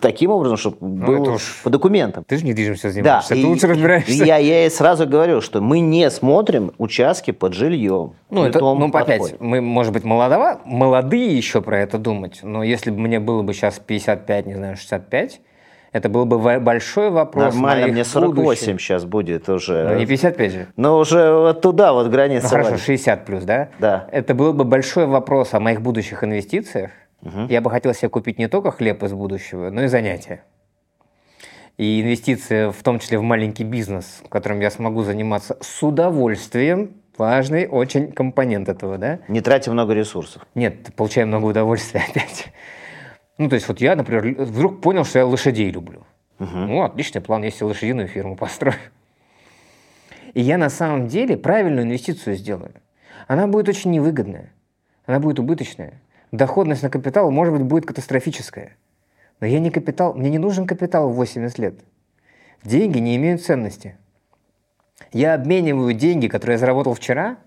таким 0.00 0.30
образом, 0.30 0.56
чтобы 0.56 0.78
был 0.80 1.16
Ну, 1.16 1.22
это 1.22 1.30
уж- 1.32 1.60
по 1.62 1.68
документам. 1.68 2.24
Ты 2.26 2.38
же 2.38 2.46
недвижимостью 2.46 2.88
Да, 2.88 2.94
занимаешься. 2.94 3.34
и- 3.34 3.42
ты 3.42 3.46
лучше 3.46 3.66
разбираешься. 3.66 4.10
и 4.10 4.16
я, 4.16 4.38
я 4.38 4.62
ей 4.62 4.70
сразу 4.70 5.06
говорю, 5.06 5.42
что 5.42 5.60
мы 5.60 5.80
не 5.80 6.10
смотрим 6.10 6.72
участки 6.78 7.32
под 7.32 7.52
жильем. 7.52 8.14
Ну, 8.30 8.44
это, 8.46 8.58
ну, 8.60 8.86
опять, 8.90 9.38
мы, 9.40 9.60
может 9.60 9.92
быть, 9.92 10.04
молодова, 10.04 10.62
молодые 10.64 11.36
еще 11.36 11.60
про 11.60 11.80
это 11.80 11.98
думать, 11.98 12.40
но 12.42 12.62
если 12.64 12.90
бы 12.90 12.98
мне 12.98 13.20
было 13.20 13.42
бы 13.42 13.52
сейчас 13.52 13.78
55, 13.78 14.46
не 14.46 14.54
знаю, 14.54 14.78
65, 14.78 15.42
это 15.92 16.08
был 16.08 16.24
бы 16.24 16.38
большой 16.60 17.10
вопрос 17.10 17.54
Нормально, 17.54 17.88
мне 17.88 18.04
48 18.04 18.42
будущих. 18.42 18.80
сейчас 18.80 19.04
будет 19.04 19.48
уже. 19.48 19.88
Ну, 19.88 19.98
не 19.98 20.06
55 20.06 20.52
же. 20.52 20.66
Но 20.76 20.98
уже 20.98 21.32
вот 21.32 21.60
туда, 21.60 21.92
вот 21.92 22.08
граница. 22.08 22.44
Ну, 22.44 22.50
хорошо, 22.50 22.70
валит. 22.70 22.82
60 22.84 23.24
плюс, 23.24 23.44
да? 23.44 23.70
Да. 23.78 24.08
Это 24.12 24.34
был 24.34 24.52
бы 24.52 24.64
большой 24.64 25.06
вопрос 25.06 25.52
о 25.54 25.60
моих 25.60 25.80
будущих 25.82 26.22
инвестициях. 26.22 26.90
Я 27.48 27.60
бы 27.60 27.70
хотел 27.70 27.92
себе 27.92 28.08
купить 28.08 28.38
не 28.38 28.48
только 28.48 28.70
хлеб 28.70 29.02
из 29.02 29.12
будущего, 29.12 29.70
но 29.70 29.82
и 29.82 29.88
занятия. 29.88 30.42
И 31.76 32.02
инвестиции, 32.02 32.70
в 32.70 32.82
том 32.82 32.98
числе 32.98 33.18
в 33.18 33.22
маленький 33.22 33.64
бизнес, 33.64 34.22
которым 34.28 34.60
я 34.60 34.70
смогу 34.70 35.02
заниматься 35.02 35.56
с 35.60 35.82
удовольствием, 35.82 36.92
важный 37.18 37.66
очень 37.66 38.12
компонент 38.12 38.68
этого, 38.68 38.96
да? 38.96 39.20
Не 39.28 39.40
тратя 39.40 39.70
много 39.70 39.92
ресурсов. 39.92 40.46
Нет, 40.54 40.94
получаю 40.94 41.26
много 41.26 41.46
удовольствия 41.46 42.04
опять. 42.10 42.46
Ну, 43.40 43.48
то 43.48 43.54
есть 43.54 43.66
вот 43.68 43.80
я, 43.80 43.96
например, 43.96 44.44
вдруг 44.44 44.82
понял, 44.82 45.02
что 45.02 45.18
я 45.18 45.24
лошадей 45.24 45.70
люблю. 45.70 46.02
Ну, 46.38 46.82
отличный 46.82 47.22
план, 47.22 47.42
если 47.42 47.64
лошадиную 47.64 48.06
фирму 48.06 48.36
построю. 48.40 48.76
И 50.34 50.42
я 50.42 50.58
на 50.58 50.68
самом 50.68 51.08
деле 51.08 51.38
правильную 51.38 51.86
инвестицию 51.86 52.36
сделаю. 52.36 52.74
Она 53.28 53.46
будет 53.46 53.66
очень 53.70 53.92
невыгодная, 53.92 54.52
она 55.06 55.20
будет 55.20 55.38
убыточная. 55.38 56.02
Доходность 56.32 56.82
на 56.82 56.90
капитал, 56.90 57.30
может 57.30 57.54
быть, 57.54 57.62
будет 57.62 57.86
катастрофическая. 57.86 58.76
Но 59.40 59.46
я 59.46 59.58
не 59.58 59.70
капитал, 59.70 60.12
мне 60.12 60.28
не 60.28 60.38
нужен 60.38 60.66
капитал 60.66 61.08
в 61.08 61.14
80 61.14 61.58
лет. 61.58 61.80
Деньги 62.62 62.98
не 62.98 63.16
имеют 63.16 63.42
ценности. 63.42 63.96
Я 65.14 65.32
обмениваю 65.32 65.94
деньги, 65.94 66.28
которые 66.28 66.56
я 66.56 66.58
заработал 66.58 66.92
вчера, 66.92 67.38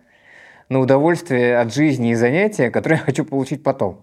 на 0.69 0.79
удовольствие 0.79 1.59
от 1.59 1.71
жизни 1.71 2.09
и 2.09 2.15
занятия, 2.15 2.71
которые 2.71 2.97
я 2.97 3.05
хочу 3.05 3.25
получить 3.25 3.61
потом. 3.61 4.01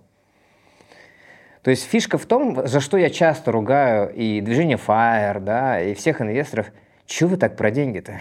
То 1.63 1.71
есть 1.71 1.85
фишка 1.85 2.17
в 2.17 2.25
том, 2.27 2.67
за 2.67 2.81
что 2.81 2.97
я 2.97 3.11
часто 3.11 3.53
ругаю 3.53 4.13
и 4.15 4.41
движение 4.41 4.79
FIRE, 4.79 5.41
да, 5.41 5.81
и 5.81 5.95
всех 5.95 6.23
инвесторов, 6.23 6.73
чего 7.07 7.31
вы 7.31 7.37
так 7.37 7.57
про 7.57 7.71
деньги-то? 7.71 8.19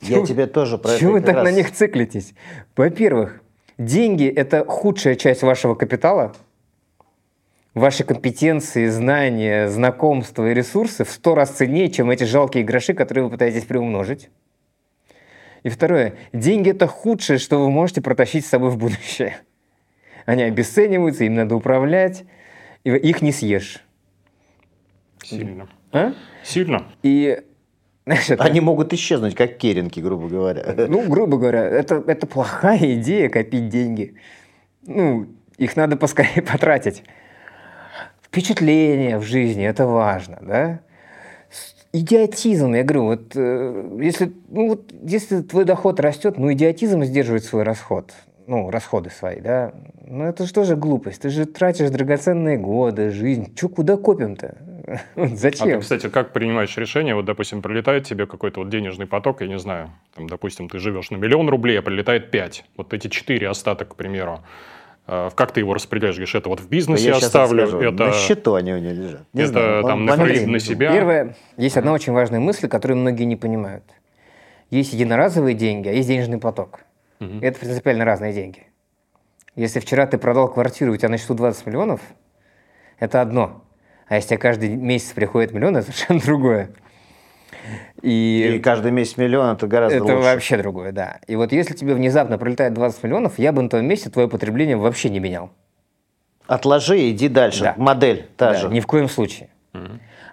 Я 0.00 0.16
Чего- 0.16 0.26
тебе 0.26 0.46
тоже 0.46 0.76
про 0.76 0.98
Чего 0.98 1.12
вы 1.12 1.20
так 1.22 1.36
раз- 1.36 1.44
на 1.44 1.50
них 1.50 1.72
циклитесь? 1.72 2.34
Во-первых, 2.76 3.40
деньги– 3.78 4.26
это 4.36 4.64
худшая 4.66 5.14
часть 5.14 5.42
вашего 5.42 5.74
капитала. 5.74 6.34
Ваши 7.72 8.04
компетенции, 8.04 8.86
знания, 8.86 9.68
знакомства 9.68 10.48
и 10.50 10.54
ресурсы 10.54 11.04
в 11.04 11.10
сто 11.10 11.34
раз 11.34 11.50
ценнее, 11.50 11.90
чем 11.90 12.10
эти 12.10 12.24
жалкие 12.24 12.64
гроши, 12.64 12.92
которые 12.92 13.24
вы 13.24 13.30
пытаетесь 13.30 13.64
приумножить. 13.64 14.28
И 15.62 15.70
второе. 15.70 16.14
Деньги– 16.34 16.70
это 16.70 16.86
худшее, 16.86 17.38
что 17.38 17.58
вы 17.58 17.70
можете 17.70 18.02
протащить 18.02 18.44
с 18.44 18.50
собой 18.50 18.68
в 18.70 18.76
будущее. 18.76 19.38
Они 20.26 20.42
обесцениваются, 20.42 21.24
им 21.24 21.34
надо 21.34 21.56
управлять, 21.56 22.24
их 22.84 23.22
не 23.22 23.32
съешь. 23.32 23.82
Сильно. 25.22 25.68
А? 25.92 26.12
Сильно. 26.42 26.84
И 27.02 27.42
знаешь, 28.04 28.28
это- 28.28 28.42
Они 28.44 28.60
могут 28.60 28.92
исчезнуть, 28.92 29.34
как 29.34 29.56
керенки, 29.56 30.00
грубо 30.00 30.28
говоря. 30.28 30.62
Ну, 30.88 31.08
грубо 31.08 31.38
говоря, 31.38 31.62
это, 31.64 32.04
это 32.06 32.26
плохая 32.26 32.78
идея 33.00 33.28
копить 33.30 33.68
деньги. 33.68 34.14
Ну, 34.86 35.28
их 35.56 35.76
надо 35.76 35.96
поскорее 35.96 36.42
потратить. 36.52 37.02
Впечатление 38.22 39.18
в 39.18 39.22
жизни– 39.22 39.64
это 39.66 39.86
важно, 39.86 40.38
да? 40.42 40.80
Идиотизм, 41.92 42.74
я 42.74 42.82
говорю, 42.82 43.04
вот 43.04 43.36
э, 43.36 43.98
если, 44.02 44.32
ну, 44.48 44.70
вот, 44.70 44.92
если 45.04 45.42
твой 45.42 45.64
доход 45.64 46.00
растет, 46.00 46.36
ну, 46.38 46.52
идиотизм 46.52 47.04
сдерживает 47.04 47.44
свой 47.44 47.62
расход, 47.62 48.12
ну, 48.46 48.70
расходы 48.70 49.10
свои, 49.10 49.40
да? 49.40 49.72
Ну, 50.06 50.24
это 50.24 50.44
же 50.46 50.52
тоже 50.52 50.76
глупость, 50.76 51.22
ты 51.22 51.30
же 51.30 51.46
тратишь 51.46 51.90
драгоценные 51.90 52.58
годы, 52.58 53.10
жизнь. 53.10 53.54
Чё, 53.54 53.68
куда 53.68 53.96
копим-то? 53.96 54.56
А 55.16 55.26
ты, 55.28 55.36
Зачем? 55.36 55.80
кстати, 55.80 56.08
как 56.10 56.34
принимаешь 56.34 56.76
решение? 56.76 57.14
Вот, 57.14 57.24
допустим, 57.24 57.62
прилетает 57.62 58.04
тебе 58.04 58.26
какой-то 58.26 58.60
вот 58.60 58.68
денежный 58.68 59.06
поток, 59.06 59.40
я 59.40 59.48
не 59.48 59.58
знаю, 59.58 59.90
там, 60.14 60.28
допустим, 60.28 60.68
ты 60.68 60.78
живешь 60.78 61.10
на 61.10 61.16
миллион 61.16 61.48
рублей, 61.48 61.78
а 61.78 61.82
прилетает 61.82 62.30
5. 62.30 62.64
Вот 62.76 62.92
эти 62.92 63.08
4 63.08 63.48
остаток, 63.48 63.88
к 63.88 63.94
примеру. 63.96 64.40
Э, 65.06 65.30
Как 65.34 65.52
ты 65.52 65.60
его 65.60 65.72
распределяешь? 65.72 66.16
Говоришь, 66.16 66.34
это 66.34 66.50
вот 66.50 66.60
в 66.60 66.68
бизнесе 66.68 67.06
Я 67.08 67.16
оставлю, 67.16 67.62
расскажу. 67.62 67.82
это, 67.94 68.04
На 68.06 68.12
счету 68.12 68.54
они 68.56 68.74
у 68.74 68.78
него 68.78 68.92
лежат. 68.92 69.22
Не 69.32 69.42
это 69.42 69.48
знаю, 69.52 69.84
там 69.84 70.04
на, 70.04 70.12
фри- 70.16 70.46
на 70.46 70.58
себя. 70.58 70.92
Первое, 70.92 71.36
есть 71.56 71.78
одна 71.78 71.92
очень 71.92 72.12
важная 72.12 72.40
мысль, 72.40 72.68
которую 72.68 72.98
многие 72.98 73.24
не 73.24 73.36
понимают. 73.36 73.84
Есть 74.70 74.92
единоразовые 74.92 75.54
деньги, 75.54 75.88
а 75.88 75.92
есть 75.92 76.08
денежный 76.08 76.38
поток. 76.38 76.80
Мгм. 77.20 77.40
Это 77.42 77.58
принципиально 77.60 78.04
разные 78.04 78.32
деньги. 78.32 78.64
Если 79.56 79.80
вчера 79.80 80.06
ты 80.06 80.18
продал 80.18 80.48
квартиру, 80.48 80.92
у 80.92 80.96
тебя 80.96 81.08
на 81.08 81.18
счету 81.18 81.34
20 81.34 81.66
миллионов, 81.66 82.00
это 82.98 83.20
одно. 83.20 83.64
А 84.08 84.16
если 84.16 84.30
тебе 84.30 84.38
каждый 84.38 84.70
месяц 84.70 85.12
приходит 85.12 85.52
миллион, 85.52 85.76
это 85.76 85.86
совершенно 85.92 86.20
другое. 86.20 86.70
И 88.02 88.56
И, 88.56 88.58
каждый 88.58 88.90
месяц 88.90 89.16
миллион 89.16 89.54
это 89.56 89.66
гораздо 89.66 89.96
это 89.96 90.04
лучше. 90.04 90.16
вообще 90.18 90.56
другое, 90.58 90.92
да. 90.92 91.20
И 91.26 91.36
вот 91.36 91.52
если 91.52 91.74
тебе 91.74 91.94
внезапно 91.94 92.36
прилетает 92.36 92.74
20 92.74 93.02
миллионов, 93.04 93.38
я 93.38 93.52
бы 93.52 93.62
на 93.62 93.68
том 93.70 93.84
месте 93.86 94.10
твое 94.10 94.28
потребление 94.28 94.76
вообще 94.76 95.08
не 95.08 95.20
менял. 95.20 95.50
Отложи 96.46 96.98
и 97.00 97.10
иди 97.12 97.28
дальше. 97.28 97.62
Да. 97.62 97.74
Модель 97.78 98.28
та 98.36 98.52
Да, 98.52 98.58
же. 98.58 98.68
Ни 98.68 98.80
в 98.80 98.86
коем 98.86 99.08
случае. 99.08 99.48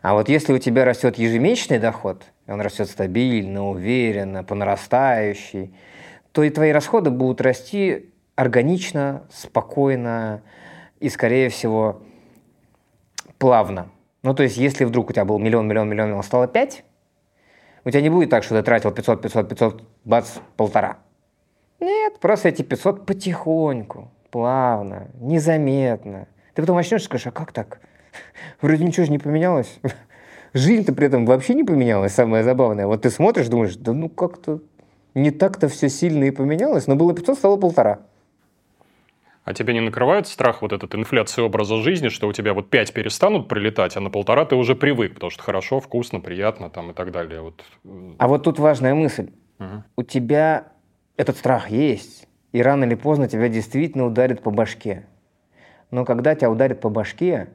А 0.02 0.14
вот 0.14 0.30
если 0.30 0.52
у 0.52 0.58
тебя 0.58 0.84
растет 0.84 1.18
ежемесячный 1.18 1.78
доход, 1.80 2.24
он 2.48 2.60
растет 2.60 2.90
стабильно, 2.90 3.70
уверенно, 3.70 4.44
по 4.44 4.56
нарастающей, 4.56 5.74
то 6.32 6.44
и 6.44 6.50
твои 6.50 6.72
расходы 6.72 7.10
будут 7.10 7.42
расти 7.42 8.12
органично, 8.36 9.24
спокойно 9.30 10.42
и, 11.00 11.10
скорее 11.10 11.50
всего, 11.50 12.02
плавно. 13.38 13.90
Ну, 14.24 14.34
то 14.34 14.44
есть, 14.44 14.58
если 14.58 14.86
вдруг 14.86 15.10
у 15.10 15.14
тебя 15.14 15.26
был 15.26 15.40
миллион, 15.40 15.68
миллион, 15.68 15.90
миллион, 15.90 16.14
а 16.14 16.24
стало 16.24 16.48
5, 16.48 16.84
у 17.84 17.90
тебя 17.90 18.02
не 18.02 18.10
будет 18.10 18.30
так, 18.30 18.44
что 18.44 18.56
ты 18.56 18.64
тратил 18.64 18.92
500, 18.92 19.22
500, 19.22 19.50
500, 19.50 19.84
бац, 20.06 20.38
полтора. 20.56 20.98
Нет, 21.80 22.20
просто 22.20 22.50
эти 22.50 22.62
500 22.62 23.06
потихоньку, 23.08 24.12
плавно, 24.30 25.08
незаметно. 25.20 26.28
Ты 26.54 26.62
потом 26.62 26.78
очнешься 26.78 27.06
и 27.06 27.10
скажешь, 27.10 27.28
а 27.28 27.32
как 27.32 27.52
так? 27.52 27.80
Вроде 28.62 28.86
ничего 28.86 29.06
же 29.08 29.12
не 29.12 29.18
поменялось. 29.18 29.80
Жизнь-то 30.54 30.94
при 30.94 31.08
этом 31.08 31.26
вообще 31.26 31.56
не 31.56 31.64
поменялась, 31.64 32.14
самое 32.14 32.44
забавное. 32.44 32.86
Вот 32.86 33.02
ты 33.02 33.10
смотришь, 33.10 33.48
думаешь, 33.48 33.76
да 33.76 33.94
ну 33.94 34.10
как-то 34.10 34.62
не 35.14 35.32
так-то 35.32 35.68
все 35.68 35.90
сильно 35.90 36.26
и 36.26 36.32
поменялось, 36.32 36.88
но 36.88 36.96
было 36.96 37.14
500, 37.14 37.38
стало 37.38 37.58
полтора. 37.58 38.00
А 39.44 39.54
тебя 39.54 39.74
не 39.74 39.82
накрывает 39.82 40.28
страх 40.28 40.62
вот 40.62 40.72
этот 40.72 40.94
инфляции 40.94 41.42
образа 41.42 41.78
жизни, 41.78 42.10
что 42.10 42.28
у 42.28 42.34
тебя 42.34 42.54
вот 42.54 42.70
5 42.70 42.94
перестанут 42.94 43.48
прилетать, 43.48 43.98
а 43.98 44.00
на 44.00 44.12
полтора 44.12 44.46
ты 44.46 44.56
уже 44.56 44.76
привык, 44.76 45.16
потому 45.16 45.32
что 45.32 45.42
хорошо, 45.42 45.80
вкусно, 45.80 46.20
приятно 46.20 46.70
там 46.70 46.92
и 46.92 46.94
так 46.94 47.12
далее. 47.12 47.42
Вот. 47.42 47.64
А 48.20 48.28
вот 48.28 48.44
тут 48.44 48.60
важная 48.60 48.94
мысль. 48.94 49.32
мгм. 49.58 49.84
У 49.96 50.04
тебя 50.04 50.68
этот 51.18 51.38
страх 51.38 51.70
есть, 51.70 52.28
и 52.52 52.62
рано 52.62 52.84
или 52.84 52.96
поздно 52.96 53.28
тебя 53.28 53.50
действительно 53.50 54.06
ударит 54.06 54.42
по 54.42 54.52
башке. 54.52 55.08
Но 55.90 56.06
когда 56.06 56.36
тебя 56.36 56.52
ударит 56.52 56.80
по 56.80 56.90
башке, 56.90 57.50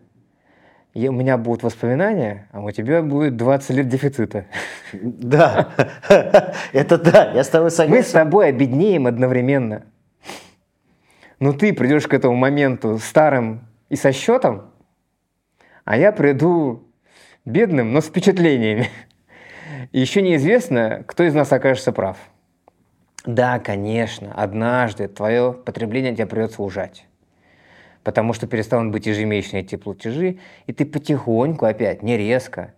и 0.97 1.09
у 1.09 1.13
меня 1.13 1.37
будут 1.37 1.63
воспоминания, 1.63 2.49
а 2.53 2.61
у 2.63 2.71
тебя 2.71 3.03
будет 3.03 3.37
20 3.37 3.71
лет 3.77 3.87
дефицита. 3.89 4.47
Да, 4.95 5.69
это 6.73 6.97
да, 6.97 7.33
я 7.33 7.45
с 7.45 7.51
тобой 7.51 7.67
Мы 7.67 7.71
с 7.71 7.77
согласен. 7.77 8.13
тобой 8.13 8.49
обеднеем 8.49 9.07
одновременно. 9.07 9.85
Но 11.39 11.53
ты 11.53 11.75
придешь 11.75 12.07
к 12.07 12.15
этому 12.15 12.35
моменту 12.35 12.97
старым 12.97 13.69
и 13.91 13.97
со 13.97 14.11
счетом, 14.11 14.71
а 15.85 15.99
я 15.99 16.13
приду 16.13 16.89
бедным, 17.45 17.93
но 17.93 18.01
с 18.01 18.07
впечатлениями. 18.07 18.89
И 19.93 20.01
еще 20.01 20.23
неизвестно, 20.23 21.05
кто 21.07 21.25
из 21.25 21.35
нас 21.35 21.53
окажется 21.53 21.93
прав. 21.93 22.17
Да, 23.27 23.59
конечно, 23.59 24.33
однажды 24.35 25.09
твое 25.09 25.53
потребление 25.53 26.15
тебе 26.15 26.27
придется 26.27 26.63
ужать. 26.63 27.06
Потому 28.07 28.35
что 28.35 28.47
перестанут 28.47 28.93
быть 28.93 29.07
ежемесячные 29.07 29.65
эти 29.65 29.75
платежи, 29.75 30.39
и 30.67 30.73
ты 30.73 30.87
потихоньку 30.87 31.67
опять, 31.67 32.05
не 32.05 32.17
резко, 32.17 32.73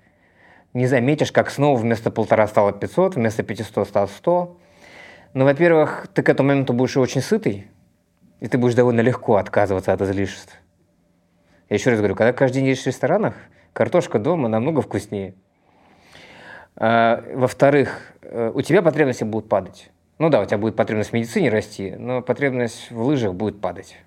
не 0.73 0.87
заметишь, 0.87 1.33
как 1.33 1.51
снова 1.51 1.77
вместо 1.77 2.11
полтора 2.11 2.47
стало 2.47 2.73
500, 2.73 3.17
вместо 3.17 3.43
500 3.43 3.87
стало 3.87 4.07
100. 4.07 4.59
Но, 5.35 5.45
во-первых, 5.45 6.09
ты 6.15 6.23
к 6.23 6.31
этому 6.31 6.49
моменту 6.49 6.73
будешь 6.73 6.97
очень 6.97 7.21
сытый, 7.21 7.69
и 8.41 8.49
ты 8.49 8.57
будешь 8.57 8.75
довольно 8.75 9.03
легко 9.03 9.37
отказываться 9.37 9.93
от 9.93 10.01
излишеств. 10.01 10.57
Я 11.69 11.77
еще 11.77 11.91
раз 11.91 11.99
говорю, 11.99 12.15
когда 12.15 12.33
каждый 12.33 12.61
день 12.61 12.69
едешь 12.69 12.85
в 12.85 12.87
ресторанах, 12.87 13.35
картошка 13.75 14.19
дома 14.19 14.49
намного 14.49 14.81
вкуснее. 14.81 15.35
А, 16.75 17.23
во-вторых, 17.35 18.15
э, 18.23 18.51
у 18.55 18.63
тебя 18.63 18.81
потребности 18.81 19.25
будут 19.25 19.51
падать. 19.51 19.91
Ну 20.17 20.31
да, 20.31 20.41
у 20.41 20.47
тебя 20.47 20.57
будет 20.57 20.75
потребность 20.75 21.11
в 21.11 21.13
медицине 21.13 21.51
расти, 21.51 21.95
но 21.99 22.23
потребность 22.23 22.91
в 22.91 23.03
лыжах 23.03 23.35
будет 23.35 23.61
падать. 23.61 23.99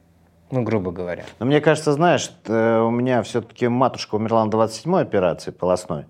Ну, 0.52 0.64
грубо 0.64 0.92
говоря. 0.92 1.24
Но 1.40 1.46
мне 1.46 1.62
кажется, 1.62 1.94
знаешь, 1.94 2.32
э, 2.46 2.80
у 2.80 2.92
меня 2.92 3.24
все-таки 3.24 3.68
матушка 3.68 4.16
умерла 4.16 4.46
на 4.46 4.50
27-й 4.50 5.02
операции 5.02 5.52
полостной. 5.52 6.06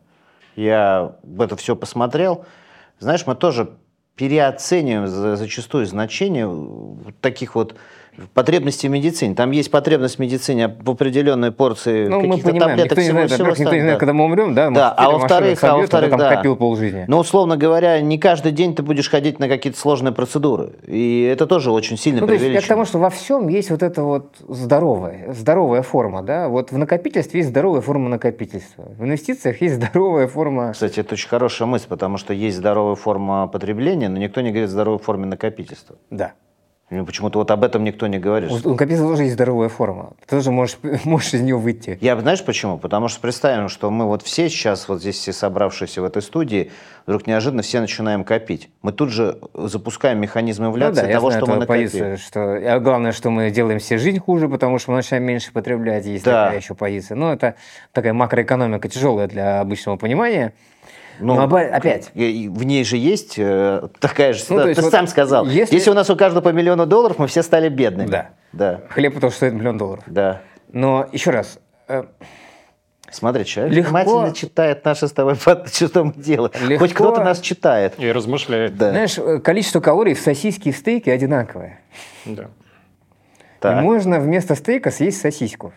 Я 0.55 1.15
это 1.39 1.55
все 1.55 1.75
посмотрел. 1.75 2.45
Знаешь, 2.99 3.25
мы 3.25 3.35
тоже 3.35 3.77
переоцениваем 4.15 5.07
за- 5.07 5.35
зачастую 5.35 5.85
значение 5.85 6.47
вот 6.47 7.15
таких 7.21 7.55
вот 7.55 7.75
потребностей 8.33 8.87
в 8.87 8.91
медицине. 8.91 9.35
Там 9.35 9.51
есть 9.51 9.71
потребность 9.71 10.15
в 10.17 10.19
медицине 10.19 10.67
в 10.67 10.89
определенной 10.89 11.51
порции 11.51 12.07
Ну, 12.07 12.21
каких-то 12.21 12.49
понимаем, 12.49 12.77
таблеток, 12.77 12.97
никто 12.97 13.01
не 13.01 13.07
всего- 13.07 13.13
знает, 13.13 13.31
всего 13.31 13.47
никто 13.49 13.63
не 13.63 13.81
знает, 13.81 13.95
да. 13.95 13.99
когда 13.99 14.13
мы 14.13 14.25
умрем, 14.25 14.53
да? 14.53 14.69
Да, 14.69 14.91
а 14.91 15.11
во-вторых, 15.11 15.57
а 15.63 15.67
собьет, 15.67 15.81
во-вторых, 15.81 16.17
да. 16.17 16.35
копил 16.35 16.55
полжизни. 16.55 17.05
Но, 17.07 17.19
условно 17.19 17.57
говоря, 17.57 17.99
не 18.01 18.17
каждый 18.17 18.51
день 18.51 18.75
ты 18.75 18.83
будешь 18.83 19.09
ходить 19.09 19.39
на 19.39 19.47
какие-то 19.47 19.79
сложные 19.79 20.13
процедуры. 20.13 20.71
И 20.87 21.21
это 21.23 21.47
тоже 21.47 21.71
очень 21.71 21.97
сильно 21.97 22.21
Ну, 22.21 22.27
то 22.27 22.33
есть 22.33 22.45
я 22.45 22.61
к 22.61 22.67
тому, 22.67 22.85
что 22.85 22.99
во 22.99 23.09
всем 23.09 23.47
есть 23.47 23.69
вот 23.71 23.83
эта 23.83 24.03
вот 24.03 24.35
здоровая, 24.47 25.33
здоровая 25.33 25.81
форма, 25.81 26.21
да? 26.21 26.47
Вот 26.49 26.71
в 26.71 26.77
накопительстве 26.77 27.39
есть 27.39 27.49
здоровая 27.49 27.81
форма 27.81 28.09
накопительства. 28.09 28.85
В 28.97 29.03
инвестициях 29.03 29.61
есть 29.61 29.75
здоровая 29.75 30.27
форма... 30.27 30.73
Кстати, 30.73 30.99
это 30.99 31.13
очень 31.13 31.29
хорошая 31.29 31.67
мысль, 31.67 31.87
потому 31.87 32.17
что 32.17 32.33
есть 32.33 32.57
здоровая 32.57 32.95
форма 32.95 33.47
потребления, 33.47 34.09
но 34.09 34.17
никто 34.17 34.41
не 34.41 34.49
говорит 34.49 34.69
о 34.69 34.71
здоровой 34.71 34.99
форме 34.99 35.25
накопительства. 35.25 35.95
Да. 36.09 36.33
Ну, 36.91 37.05
Почему-то 37.05 37.39
вот 37.39 37.49
об 37.51 37.63
этом 37.63 37.85
никто 37.85 38.05
не 38.07 38.19
говорит. 38.19 38.51
У 38.51 38.71
у 38.71 38.75
капитала 38.75 39.11
тоже 39.11 39.23
есть 39.23 39.35
здоровая 39.35 39.69
форма. 39.69 40.11
Ты 40.27 40.35
тоже 40.35 40.51
можешь, 40.51 40.77
можешь 41.05 41.33
из 41.33 41.41
нее 41.41 41.55
выйти. 41.57 41.97
Я 42.01 42.19
знаешь 42.19 42.43
почему? 42.43 42.77
Потому 42.77 43.07
что 43.07 43.21
представим, 43.21 43.69
что 43.69 43.89
мы 43.89 44.05
вот 44.05 44.23
все 44.23 44.49
сейчас, 44.49 44.89
вот 44.89 44.99
здесь 44.99 45.15
все 45.15 45.31
собравшиеся 45.31 46.01
в 46.01 46.03
этой 46.05 46.21
студии, 46.21 46.69
вдруг 47.05 47.27
неожиданно 47.27 47.61
все 47.61 47.79
начинаем 47.79 48.25
копить. 48.25 48.69
Мы 48.81 48.91
тут 48.91 49.09
же 49.09 49.39
запускаем 49.53 50.19
механизм 50.19 50.63
Ну 50.63 50.71
инфляции 50.71 51.01
да, 51.03 51.07
я 51.07 51.15
того, 51.15 51.29
знаю 51.29 51.45
что 51.45 51.51
мы 51.53 51.59
накопили. 51.59 51.85
позицию, 51.85 52.17
что 52.17 52.41
а 52.75 52.79
главное, 52.81 53.13
что 53.13 53.29
мы 53.29 53.49
делаем 53.51 53.79
себе 53.79 53.97
жизнь 53.97 54.19
хуже, 54.19 54.49
потому 54.49 54.77
что 54.77 54.91
мы 54.91 54.97
начинаем 54.97 55.23
меньше 55.23 55.53
потреблять, 55.53 56.05
есть 56.05 56.25
Да. 56.25 56.45
такая 56.45 56.59
еще 56.59 56.75
позиция. 56.75 57.15
Ну, 57.15 57.31
это 57.31 57.55
такая 57.93 58.11
макроэкономика 58.11 58.89
тяжелая 58.89 59.27
для 59.29 59.61
обычного 59.61 59.95
понимания. 59.95 60.53
Ну, 61.21 61.35
Но 61.35 61.43
оба- 61.45 61.61
опять, 61.61 62.11
В 62.13 62.63
ней 62.65 62.83
же 62.83 62.97
есть 62.97 63.35
э, 63.37 63.87
такая 63.99 64.33
же 64.33 64.39
Ну, 64.49 64.57
то 64.57 64.63
ситуация. 64.63 64.67
есть 64.69 64.79
Ты 64.79 64.83
вот 64.85 64.91
сам 64.91 65.07
сказал. 65.07 65.45
если- 65.45 65.75
Если... 65.75 65.89
у 65.91 65.93
нас 65.93 66.09
у 66.09 66.15
каждого 66.15 66.43
по 66.43 66.49
миллиону 66.49 66.85
долларов, 66.85 67.19
мы 67.19 67.27
все 67.27 67.43
стали 67.43 67.69
бедными. 67.69 68.07
Да. 68.07 68.29
Да. 68.53 68.81
хлеб 68.89 69.13
потому 69.13 69.29
что 69.31 69.37
стоит 69.37 69.53
миллион 69.53 69.77
долларов. 69.77 70.03
Да. 70.07 70.41
Но 70.73 71.07
еще 71.11 71.31
раз, 71.31 71.59
э, 71.87 72.03
Смотри, 73.11 73.43
человек 73.45 73.73
Легко. 73.73 73.89
внимательно 73.89 74.33
читает 74.33 74.85
наши 74.85 75.07
с 75.07 75.11
тобой 75.11 75.35
что 75.35 76.03
мы 76.05 76.13
делаем. 76.15 76.51
Легко. 76.67 76.85
Хоть 76.85 76.93
кто-то 76.93 77.21
нас 77.23 77.41
читает. 77.41 77.95
И 77.97 78.09
размышляет. 78.11 78.77
Да. 78.77 78.91
знаешь, 78.91 79.17
э, 79.17 79.39
количество 79.39 79.81
калорий 79.81 80.13
в 80.13 80.19
сосиске 80.21 80.69
и 80.69 80.73
в 80.73 80.77
стейке 80.77 81.11
одинаковое. 81.11 81.81
Да. 82.25 82.45
Так. 83.59 83.79
И 83.79 83.81
можно 83.81 84.19
вместо 84.19 84.55
стейка 84.55 84.91
съесть 84.91 85.19
сосиску. 85.19 85.73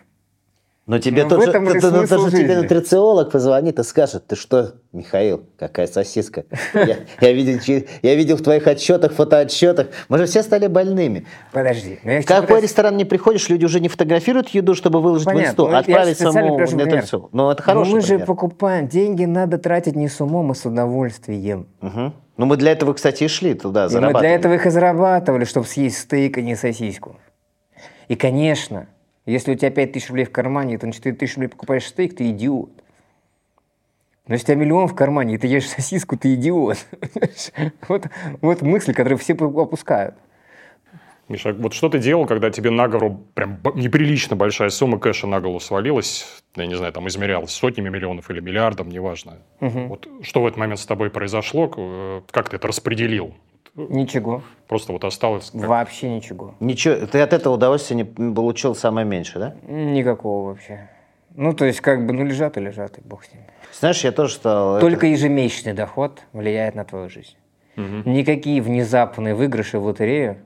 Но 0.86 0.98
тебе 0.98 1.22
Ну, 1.22 1.28
в 1.28 1.30
тот 1.30 1.44
же, 1.46 1.52
ты- 1.52 1.80
ты- 1.80 1.80
смысл 1.80 2.16
тот 2.24 2.30
же 2.30 2.36
тебе 2.36 2.58
нутрициолог 2.58 3.30
позвонит 3.30 3.78
и 3.78 3.82
скажет, 3.82 4.26
ты 4.26 4.36
что, 4.36 4.74
Михаил, 4.92 5.46
какая 5.58 5.86
сосиска? 5.86 6.44
Я, 6.74 6.96
я 7.22 7.32
видел, 7.32 7.58
я 8.02 8.14
видел 8.14 8.36
в 8.36 8.42
твоих 8.42 8.66
отчетах, 8.66 9.12
фотоотчетах. 9.14 9.86
Мы 10.10 10.18
же 10.18 10.26
все 10.26 10.42
стали 10.42 10.66
больными. 10.66 11.26
Подожди. 11.52 12.00
но 12.04 12.12
я 12.12 12.20
В 12.20 12.26
какой 12.26 12.42
пытаюсь- 12.42 12.64
ресторан 12.64 12.98
не 12.98 13.06
приходишь, 13.06 13.48
люди 13.48 13.64
уже 13.64 13.80
не 13.80 13.88
фотографируют 13.88 14.50
еду, 14.50 14.74
чтобы 14.74 15.00
выложить 15.00 15.24
Понятно. 15.24 15.46
в 15.46 15.50
инсту, 15.52 15.68
Ну, 15.68 15.76
отправить 15.76 16.18
самому 16.18 16.58
нутрициологу. 16.58 17.30
Ну, 17.32 17.50
это 17.50 17.62
Но 17.62 17.64
хороший 17.64 17.92
мы 17.94 18.00
же 18.02 18.06
пример. 18.08 18.26
покупаем. 18.26 18.86
Деньги 18.86 19.24
надо 19.24 19.56
тратить 19.56 19.96
не 19.96 20.08
с 20.08 20.20
умом, 20.20 20.50
а 20.50 20.54
с 20.54 20.66
удовольствием. 20.66 21.66
Мгм. 21.80 22.12
Ну, 22.36 22.44
мы 22.46 22.58
для 22.58 22.72
этого, 22.72 22.92
кстати, 22.92 23.24
и 23.24 23.28
шли 23.28 23.54
туда, 23.54 23.82
И 23.82 23.84
мы 23.84 23.88
зарабатывали. 23.90 24.26
для 24.26 24.34
этого 24.34 24.52
их 24.52 24.66
и 24.66 24.70
зарабатывали, 24.70 25.44
чтобы 25.44 25.66
съесть 25.66 25.96
стейк, 25.98 26.36
а 26.36 26.42
не 26.42 26.56
сосиску. 26.56 27.16
И, 28.08 28.16
конечно, 28.16 28.86
если 29.26 29.52
у 29.52 29.54
тебя 29.54 29.70
5 29.70 29.92
тысяч 29.92 30.08
рублей 30.08 30.24
в 30.24 30.32
кармане, 30.32 30.74
и 30.74 30.76
ты 30.78 30.86
на 30.86 30.92
4 30.92 31.14
тысячи 31.14 31.34
рублей 31.34 31.48
покупаешь 31.48 31.86
стейк, 31.86 32.16
ты 32.16 32.30
идиот. 32.30 32.70
Но 34.26 34.34
если 34.34 34.44
у 34.44 34.46
тебя 34.46 34.56
миллион 34.56 34.88
в 34.88 34.94
кармане, 34.94 35.34
и 35.34 35.38
ты 35.38 35.46
ешь 35.46 35.68
сосиску, 35.68 36.16
ты 36.16 36.34
идиот. 36.34 36.78
вот, 37.88 38.08
вот 38.40 38.62
мысль, 38.62 38.94
которую 38.94 39.18
все 39.18 39.34
опускают. 39.34 40.14
Миша, 41.28 41.54
вот 41.54 41.72
что 41.72 41.88
ты 41.88 41.98
делал, 41.98 42.26
когда 42.26 42.50
тебе 42.50 42.70
на 42.70 42.86
гору 42.86 43.24
прям 43.32 43.58
неприлично 43.74 44.36
большая 44.36 44.68
сумма 44.68 44.98
кэша 44.98 45.26
на 45.26 45.40
голову 45.40 45.58
свалилась? 45.58 46.26
Я 46.54 46.66
не 46.66 46.74
знаю, 46.74 46.92
там 46.92 47.08
измерялась 47.08 47.50
сотнями 47.50 47.88
миллионов 47.88 48.30
или 48.30 48.40
миллиардом, 48.40 48.90
неважно. 48.90 49.38
Вот 49.60 50.06
что 50.22 50.42
в 50.42 50.46
этот 50.46 50.58
момент 50.58 50.80
с 50.80 50.86
тобой 50.86 51.10
произошло? 51.10 51.72
Э, 51.76 52.20
Как 52.30 52.50
ты 52.50 52.56
это 52.56 52.68
распределил? 52.68 53.34
Ничего. 53.76 54.42
Просто 54.68 54.92
вот 54.92 55.04
осталось... 55.04 55.50
как- 55.50 55.64
Вообще 55.66 56.08
ничего. 56.08 56.54
Ничего, 56.60 57.06
ты 57.06 57.20
от 57.20 57.32
этого 57.32 57.54
удовольствия 57.54 57.96
не 57.96 58.04
получил 58.04 58.74
самое 58.74 59.06
меньшее, 59.06 59.40
да? 59.66 59.72
Никакого 59.72 60.48
вообще. 60.50 60.88
Ну, 61.34 61.52
то 61.52 61.64
есть, 61.64 61.80
как 61.80 62.06
бы, 62.06 62.12
ну, 62.12 62.24
лежат 62.24 62.56
и 62.56 62.60
лежат, 62.60 62.98
и 62.98 63.00
бог 63.02 63.24
с 63.24 63.32
ними. 63.32 63.46
Знаешь, 63.72 64.04
я 64.04 64.12
тоже 64.12 64.34
стал... 64.34 64.78
Только 64.78 65.06
ежемесячный 65.08 65.72
доход 65.72 66.22
влияет 66.32 66.76
на 66.76 66.84
твою 66.84 67.08
жизнь. 67.08 67.34
Никакие 67.76 68.62
внезапные 68.62 69.34
выигрыши 69.34 69.80
в 69.80 69.86
лотерею 69.86 70.38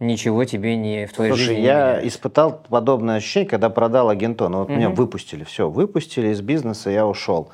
ничего 0.00 0.44
тебе 0.44 0.76
не 0.76 1.06
в 1.06 1.12
твоей 1.12 1.30
Слушай, 1.30 1.44
жизни 1.44 1.60
не 1.60 1.66
я 1.66 1.74
меняют. 1.92 2.06
испытал 2.06 2.60
подобное 2.68 3.16
ощущение, 3.16 3.48
когда 3.48 3.70
продал 3.70 4.08
Агентон. 4.10 4.54
Вот 4.56 4.68
меня 4.68 4.90
выпустили, 4.90 5.44
все, 5.44 5.70
выпустили 5.70 6.28
из 6.28 6.40
бизнеса, 6.40 6.90
я 6.90 7.06
ушел. 7.06 7.50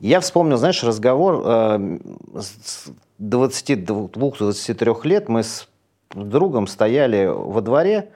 Я 0.00 0.20
вспомнил, 0.20 0.56
знаешь, 0.56 0.82
разговор 0.82 1.42
э, 1.44 1.98
с 2.40 2.90
22-23 3.20 5.00
лет 5.04 5.28
мы 5.28 5.42
с 5.42 5.68
другом 6.14 6.66
стояли 6.66 7.26
во 7.26 7.60
дворе, 7.60 8.08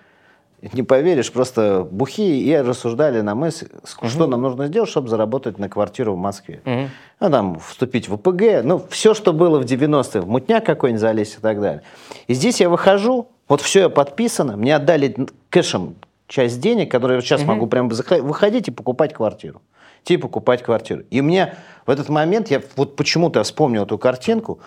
не 0.72 0.82
поверишь, 0.82 1.30
просто 1.30 1.86
бухие 1.90 2.40
и 2.40 2.56
рассуждали 2.56 3.20
на 3.20 3.34
мысль, 3.34 3.68
ск- 3.82 4.08
что 4.08 4.26
нам 4.26 4.40
нужно 4.40 4.66
сделать, 4.66 4.88
чтобы 4.88 5.08
заработать 5.08 5.58
на 5.58 5.68
квартиру 5.68 6.14
в 6.14 6.16
Москве. 6.16 6.62
Мгм. 6.64 6.88
Ну, 7.20 7.30
там, 7.30 7.58
вступить 7.60 8.08
в 8.08 8.14
ОПГ, 8.14 8.62
ну, 8.64 8.82
все, 8.88 9.12
что 9.12 9.32
было 9.34 9.58
в 9.60 9.64
90-е, 9.64 10.22
в 10.22 10.28
мутняк 10.28 10.64
какой-нибудь 10.64 11.00
залезть 11.02 11.36
и 11.38 11.40
так 11.40 11.60
далее. 11.60 11.82
И 12.28 12.34
здесь 12.34 12.60
я 12.62 12.70
выхожу, 12.70 13.28
вот 13.46 13.60
все 13.60 13.90
подписано, 13.90 14.56
мне 14.56 14.74
отдали 14.74 15.14
кэшем 15.50 15.96
часть 16.28 16.60
денег, 16.60 16.90
которые 16.90 17.16
я 17.18 17.20
сейчас 17.22 17.42
могу 17.44 17.66
прям 17.66 17.88
заха- 17.90 18.22
выходить 18.22 18.68
и 18.68 18.70
покупать 18.70 19.12
квартиру. 19.12 19.60
Идти 20.02 20.16
покупать 20.16 20.62
квартиру. 20.62 21.02
И 21.10 21.20
мне 21.20 21.54
в 21.86 21.90
этот 21.90 22.08
момент, 22.08 22.50
я 22.50 22.62
вот 22.76 22.96
почему-то 22.96 23.40
я 23.40 23.44
вспомнил 23.44 23.84
эту 23.84 23.98
картинку, 23.98 24.60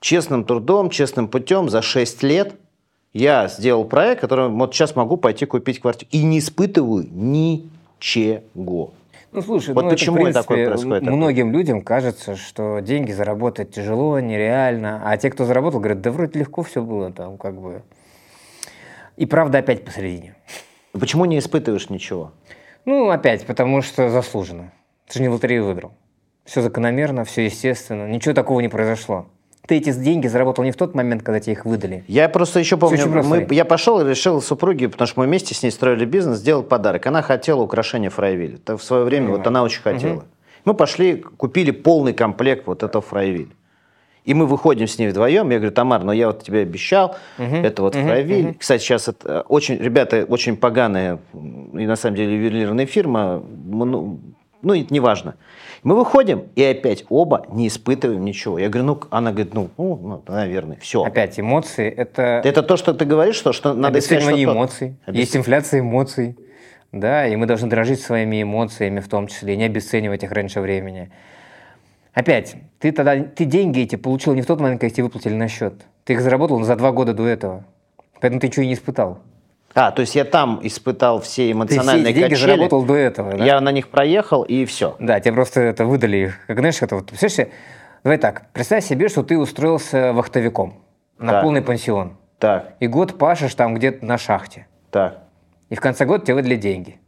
честным 0.00 0.44
трудом, 0.44 0.90
честным 0.90 1.28
путем 1.28 1.68
за 1.68 1.82
6 1.82 2.22
лет 2.22 2.54
я 3.12 3.48
сделал 3.48 3.84
проект, 3.84 4.20
который 4.20 4.48
вот 4.48 4.74
сейчас 4.74 4.96
могу 4.96 5.16
пойти 5.16 5.46
купить 5.46 5.80
квартиру. 5.80 6.08
И 6.12 6.22
не 6.22 6.38
испытываю 6.38 7.06
ничего. 7.10 8.92
Ну, 9.32 9.42
слушай, 9.42 9.74
Вот 9.74 9.82
ну, 9.82 9.88
это, 9.88 9.96
почему 9.96 10.16
в 10.16 10.20
принципе, 10.22 10.42
такое 10.42 10.66
происходит 10.66 11.04
такое? 11.04 11.16
Многим 11.16 11.52
людям 11.52 11.82
кажется, 11.82 12.34
что 12.34 12.80
деньги 12.80 13.12
заработать 13.12 13.70
тяжело, 13.70 14.18
нереально. 14.18 15.02
А 15.04 15.16
те, 15.16 15.30
кто 15.30 15.44
заработал, 15.44 15.78
говорят, 15.78 16.00
да 16.00 16.10
вроде 16.10 16.40
легко 16.40 16.62
все 16.62 16.82
было 16.82 17.12
там, 17.12 17.38
как 17.38 17.60
бы. 17.60 17.82
И 19.16 19.26
правда 19.26 19.58
опять 19.58 19.84
посередине. 19.84 20.34
Почему 20.92 21.26
не 21.26 21.38
испытываешь 21.38 21.90
ничего? 21.90 22.32
Ну, 22.84 23.10
опять, 23.10 23.46
потому 23.46 23.82
что 23.82 24.08
заслуженно. 24.08 24.72
Ты 25.06 25.18
же 25.18 25.22
не 25.22 25.28
в 25.28 25.34
лотерею 25.34 25.64
выиграл. 25.64 25.92
Все 26.44 26.62
закономерно, 26.62 27.24
все 27.24 27.44
естественно. 27.44 28.08
Ничего 28.08 28.34
такого 28.34 28.58
не 28.60 28.68
произошло. 28.68 29.26
Ты 29.66 29.76
эти 29.76 29.92
деньги 29.92 30.26
заработал 30.26 30.64
не 30.64 30.72
в 30.72 30.76
тот 30.76 30.94
момент, 30.94 31.22
когда 31.22 31.38
тебе 31.38 31.52
их 31.52 31.64
выдали. 31.64 32.02
Я 32.08 32.28
просто 32.28 32.58
еще 32.58 32.76
помню, 32.76 32.96
мы- 33.28 33.46
я 33.54 33.64
пошел 33.64 34.00
и 34.00 34.08
решил 34.08 34.40
супруге, 34.42 34.88
потому 34.88 35.06
что 35.06 35.20
мы 35.20 35.26
вместе 35.26 35.54
с 35.54 35.62
ней 35.62 35.70
строили 35.70 36.04
бизнес, 36.04 36.38
сделать 36.38 36.68
подарок. 36.68 37.06
Она 37.06 37.22
хотела 37.22 37.60
украшение 37.62 38.10
Фрайвилля. 38.10 38.56
Это 38.56 38.76
в 38.76 38.82
свое 38.82 39.04
время 39.04 39.28
вот 39.30 39.46
она 39.46 39.62
очень 39.62 39.82
хотела. 39.82 40.24
Мы 40.64 40.74
пошли, 40.74 41.16
купили 41.16 41.70
полный 41.70 42.12
комплект 42.12 42.66
вот 42.66 42.82
этого 42.82 43.02
Фрайвилля. 43.02 43.48
И 44.24 44.34
мы 44.34 44.46
выходим 44.46 44.86
с 44.86 44.98
ней 44.98 45.08
вдвоем. 45.08 45.48
Я 45.50 45.58
говорю, 45.58 45.72
Тамар, 45.74 46.04
ну 46.04 46.12
я 46.12 46.26
вот 46.26 46.42
тебе 46.42 46.60
обещал, 46.60 47.16
это 47.38 47.82
вот 47.82 47.94
Фрайвиль. 48.06 48.54
Кстати, 48.58 48.82
сейчас 48.82 49.08
это 49.08 49.42
очень, 49.48 49.76
ребята, 49.76 50.24
очень 50.28 50.56
поганая 50.56 51.18
и 51.32 51.86
на 51.86 51.96
самом 51.96 52.16
деле 52.16 52.34
ювелирная 52.36 52.86
фирма. 52.86 53.42
Ну, 53.66 54.20
ну, 54.62 54.74
это 54.74 54.92
не 54.92 55.00
важно. 55.00 55.36
Мы 55.82 55.94
выходим, 55.96 56.44
и 56.56 56.62
опять 56.62 57.04
оба 57.08 57.46
не 57.50 57.66
испытываем 57.68 58.24
ничего. 58.24 58.58
Я 58.58 58.68
говорю, 58.68 58.86
ну, 58.86 59.00
она 59.10 59.32
говорит, 59.32 59.54
ну, 59.54 59.70
ну, 59.78 59.96
ну, 59.96 60.22
наверное, 60.34 60.76
все. 60.80 61.02
Опять, 61.04 61.40
эмоции– 61.40 61.88
это 61.96 62.42
Это 62.44 62.62
то, 62.62 62.76
что 62.76 62.92
ты 62.92 63.06
говоришь, 63.06 63.36
что, 63.36 63.52
что 63.52 63.72
надо 63.72 63.98
искать 63.98 64.20
что-то- 64.22 64.42
эмоций. 64.42 64.96
Обесцен- 65.06 65.16
Есть 65.16 65.36
инфляция 65.36 65.80
эмоций. 65.80 66.36
Да, 66.92 67.26
и 67.26 67.36
мы 67.36 67.46
должны 67.46 67.68
дрожить 67.68 68.00
своими 68.00 68.42
эмоциями 68.42 69.00
в 69.00 69.08
том 69.08 69.28
числе, 69.28 69.54
и 69.54 69.56
не 69.56 69.64
обесценивать 69.64 70.22
их 70.24 70.32
раньше 70.32 70.60
времени. 70.60 71.10
Опять, 72.12 72.56
ты 72.80 72.90
тогда 72.92 73.16
ты 73.22 73.44
деньги 73.44 73.80
эти 73.80 73.94
получил 73.96 74.34
не 74.34 74.42
в 74.42 74.46
тот 74.46 74.60
момент, 74.60 74.80
когда 74.80 74.92
тебе 74.92 75.04
выплатили 75.04 75.34
на 75.34 75.46
счет. 75.48 75.74
Ты 76.04 76.14
их 76.14 76.20
заработал 76.20 76.60
за 76.64 76.74
два 76.76 76.90
года 76.90 77.14
до 77.14 77.26
этого. 77.26 77.64
Поэтому 78.20 78.40
ты 78.40 78.48
ничего 78.48 78.64
и 78.64 78.66
не 78.66 78.74
испытал. 78.74 79.20
А, 79.74 79.92
то 79.92 80.00
есть 80.00 80.16
я 80.16 80.24
там 80.24 80.58
испытал 80.62 81.20
все 81.20 81.28
Ты 81.30 81.34
все 81.42 81.52
эмоциональные 81.52 82.12
деньги 82.12 82.30
качели. 82.30 82.46
заработал 82.50 82.82
до 82.84 82.96
этого. 82.96 83.36
да? 83.36 83.44
Я 83.44 83.60
на 83.60 83.70
них 83.70 83.88
проехал, 83.88 84.42
и 84.42 84.64
все. 84.64 84.96
Да, 84.98 85.20
тебе 85.20 85.34
просто 85.34 85.60
это 85.60 85.84
выдали 85.84 86.16
их. 86.16 86.46
Как 86.46 86.58
знаешь, 86.58 86.82
это 86.82 86.96
вот, 86.96 87.06
представляешь, 87.06 87.52
давай 88.02 88.18
так, 88.18 88.50
представь 88.52 88.84
себе, 88.84 89.08
что 89.08 89.22
ты 89.22 89.38
устроился 89.38 90.12
вахтовиком 90.12 90.82
на 91.18 91.32
Так. 91.32 91.42
полный 91.42 91.62
пансион. 91.62 92.16
Так, 92.38 92.74
И 92.80 92.86
год 92.88 93.18
пашешь 93.18 93.54
там 93.54 93.74
где-то 93.74 94.04
на 94.04 94.18
шахте. 94.18 94.66
так. 94.90 95.18
И 95.68 95.76
в 95.76 95.80
конце 95.80 96.04
года 96.04 96.24
тебе 96.24 96.34
выдали 96.34 96.56
деньги. 96.56 96.98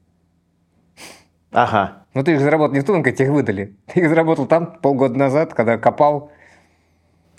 Ага. 1.51 2.05
Ну 2.15 2.23
ты 2.23 2.33
их 2.35 2.41
заработал 2.41 2.75
не 2.75 2.81
в 2.81 3.03
как 3.03 3.17
тебе 3.17 3.27
их 3.27 3.33
выдали. 3.33 3.77
Ты 3.93 4.01
их 4.01 4.09
заработал 4.09 4.47
там 4.47 4.79
полгода 4.81 5.19
назад, 5.19 5.53
когда 5.53 5.79
копал. 5.79 6.31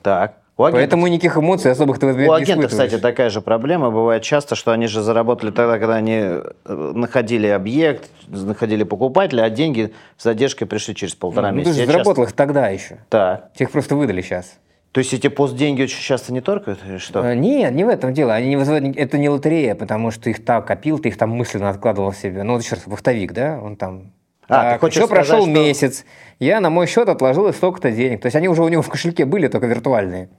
Так. 0.01 0.42
У 0.55 0.63
агентов, 0.63 0.81
Поэтому 0.81 1.07
никаких 1.07 1.37
эмоций 1.37 1.71
особых 1.71 1.97
ты 1.97 2.05
в 2.05 2.09
ответ 2.09 2.29
у 2.29 2.33
агентов, 2.33 2.69
кстати, 2.69 2.99
такая 2.99 3.31
же 3.31 3.41
проблема. 3.41 3.89
Бывает 3.89 4.21
часто, 4.21 4.53
что 4.55 4.71
они 4.71 4.85
же 4.85 5.01
заработали 5.01 5.49
тогда, 5.49 5.79
когда 5.79 5.95
они 5.95 6.13
э, 6.13 6.43
находили 6.65 7.47
объект, 7.47 8.11
находили 8.27 8.83
покупателя, 8.83 9.43
а 9.43 9.49
деньги 9.49 9.93
с 10.17 10.23
задержкой 10.23 10.67
пришли 10.67 10.93
через 10.93 11.15
полтора 11.15 11.49
Ну, 11.51 11.55
ты 11.55 11.59
месяца. 11.59 11.75
же 11.75 11.81
Я 11.81 11.87
заработал 11.87 12.23
часто- 12.25 12.33
их 12.33 12.35
тогда 12.35 12.67
еще. 12.69 12.97
Тебе 13.09 13.65
их 13.65 13.71
просто 13.71 13.95
выдали 13.95 14.21
сейчас. 14.21 14.57
То 14.91 14.99
есть 14.99 15.11
эти 15.11 15.27
постденьги 15.27 15.81
очень 15.81 15.99
часто 15.99 16.31
не 16.31 16.39
торкают? 16.39 16.79
или 16.87 16.99
Что? 16.99 17.25
Э, 17.25 17.33
Нет, 17.33 17.73
не 17.73 17.83
в 17.83 17.87
этом 17.89 18.13
дело. 18.13 18.35
Они 18.35 18.49
не 18.49 18.57
вызывают... 18.57 18.95
Это 18.95 19.17
не 19.17 19.27
лотерея, 19.27 19.73
потому 19.73 20.11
что 20.11 20.29
их 20.29 20.45
так 20.45 20.67
копил, 20.67 20.99
ты 20.99 21.09
их 21.09 21.17
там 21.17 21.31
мысленно 21.31 21.71
откладывал 21.71 22.13
себе. 22.13 22.43
Ну, 22.43 22.53
вот 22.53 22.63
еще 22.63 22.75
раз, 22.75 22.85
вахтовик, 22.85 23.33
да? 23.33 23.59
Он 23.59 23.75
там... 23.75 24.13
А, 24.47 24.73
ты 24.73 24.79
хочешь 24.79 24.97
еще 24.97 25.07
сказать, 25.07 25.27
прошел 25.27 25.43
что- 25.45 25.51
месяц, 25.51 26.05
я 26.39 26.59
на 26.59 26.69
мой 26.69 26.87
счет 26.87 27.09
отложил 27.09 27.51
столько-то 27.53 27.91
денег. 27.91 28.21
То 28.21 28.27
есть 28.27 28.35
они 28.35 28.47
уже 28.49 28.63
у 28.63 28.67
него 28.67 28.81
в 28.81 28.89
кошельке 28.89 29.25
были, 29.25 29.47
только 29.47 29.67
виртуальные. 29.67 30.29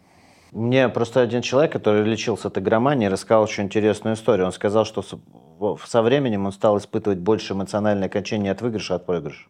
Мне 0.52 0.88
просто 0.88 1.20
один 1.20 1.42
человек, 1.42 1.72
который 1.72 2.05
лечился 2.05 2.48
от 2.48 2.59
игромании, 2.59 3.07
рассказал 3.07 3.42
очень 3.42 3.64
интересную 3.64 4.14
историю. 4.14 4.46
Он 4.46 4.52
сказал, 4.52 4.84
что 4.84 5.02
со 5.84 6.02
временем 6.02 6.46
он 6.46 6.52
стал 6.52 6.78
испытывать 6.78 7.18
больше 7.18 7.55
эмоциональное 7.55 8.07
окончание 8.07 8.52
от 8.52 8.62
выигрыша, 8.62 8.94
от 8.94 9.07
проигрыша. 9.07 9.46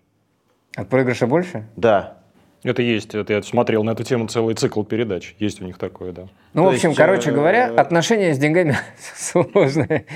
От 0.76 0.88
проигрыша 0.88 1.26
больше? 1.26 1.66
Да. 1.76 2.18
Это 2.62 2.80
есть. 2.80 3.14
Это 3.14 3.34
я 3.34 3.42
смотрел 3.42 3.84
на 3.84 3.90
эту 3.90 4.04
тему 4.04 4.26
целый 4.28 4.54
цикл 4.54 4.82
передач. 4.82 5.34
Есть 5.38 5.60
у 5.60 5.66
них 5.66 5.76
такое, 5.76 6.12
да. 6.12 6.22
Ну, 6.54 6.64
То 6.64 6.70
в 6.70 6.74
общем, 6.74 6.88
есть, 6.90 6.98
короче 6.98 7.30
э, 7.30 7.34
говоря, 7.34 7.66
отношения 7.66 8.32
с 8.34 8.38
деньгами 8.38 8.74
сложные. 9.14 10.06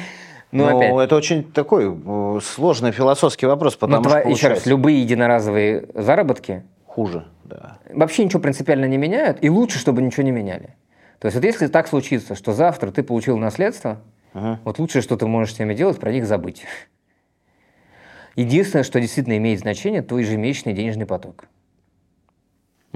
Ну, 0.50 0.64
Но 0.64 0.78
опять. 0.78 0.94
это 1.06 1.16
очень 1.16 1.44
такой 1.52 1.84
э, 1.94 2.40
сложный 2.42 2.90
философский 2.92 3.46
вопрос, 3.46 3.74
Но 3.74 3.86
потому 3.88 4.04
тва- 4.06 4.08
что 4.08 4.18
еще 4.20 4.28
раз, 4.28 4.40
получается 4.40 4.70
любые 4.70 5.02
единоразовые 5.02 5.88
заработки 5.94 6.62
хуже. 6.86 7.26
Да. 7.44 7.78
вообще 7.90 8.24
ничего 8.24 8.40
принципиально 8.40 8.84
не 8.86 8.96
меняют, 8.98 9.38
и 9.42 9.48
лучше, 9.50 9.78
чтобы 9.78 10.02
ничего 10.02 10.22
не 10.22 10.30
меняли. 10.32 10.74
То 11.18 11.26
есть 11.26 11.34
вот 11.36 11.44
если 11.44 11.66
так 11.66 11.86
случится, 11.88 12.34
что 12.34 12.52
завтра 12.52 12.90
ты 12.90 13.02
получил 13.02 13.36
наследство, 13.38 14.00
Мгм. 14.34 14.58
вот 14.64 14.78
лучшее, 14.78 15.02
что 15.02 15.16
ты 15.16 15.26
можешь 15.26 15.54
с 15.54 15.58
ними 15.58 15.74
делать, 15.74 15.98
про 15.98 16.12
них 16.12 16.26
забыть. 16.26 16.64
Единственное, 18.36 18.84
что 18.84 19.00
действительно 19.00 19.36
имеет 19.36 19.60
значение, 19.60 20.02
твой 20.02 20.22
ежемесячный 20.22 20.72
денежный 20.72 21.06
поток. 21.06 21.44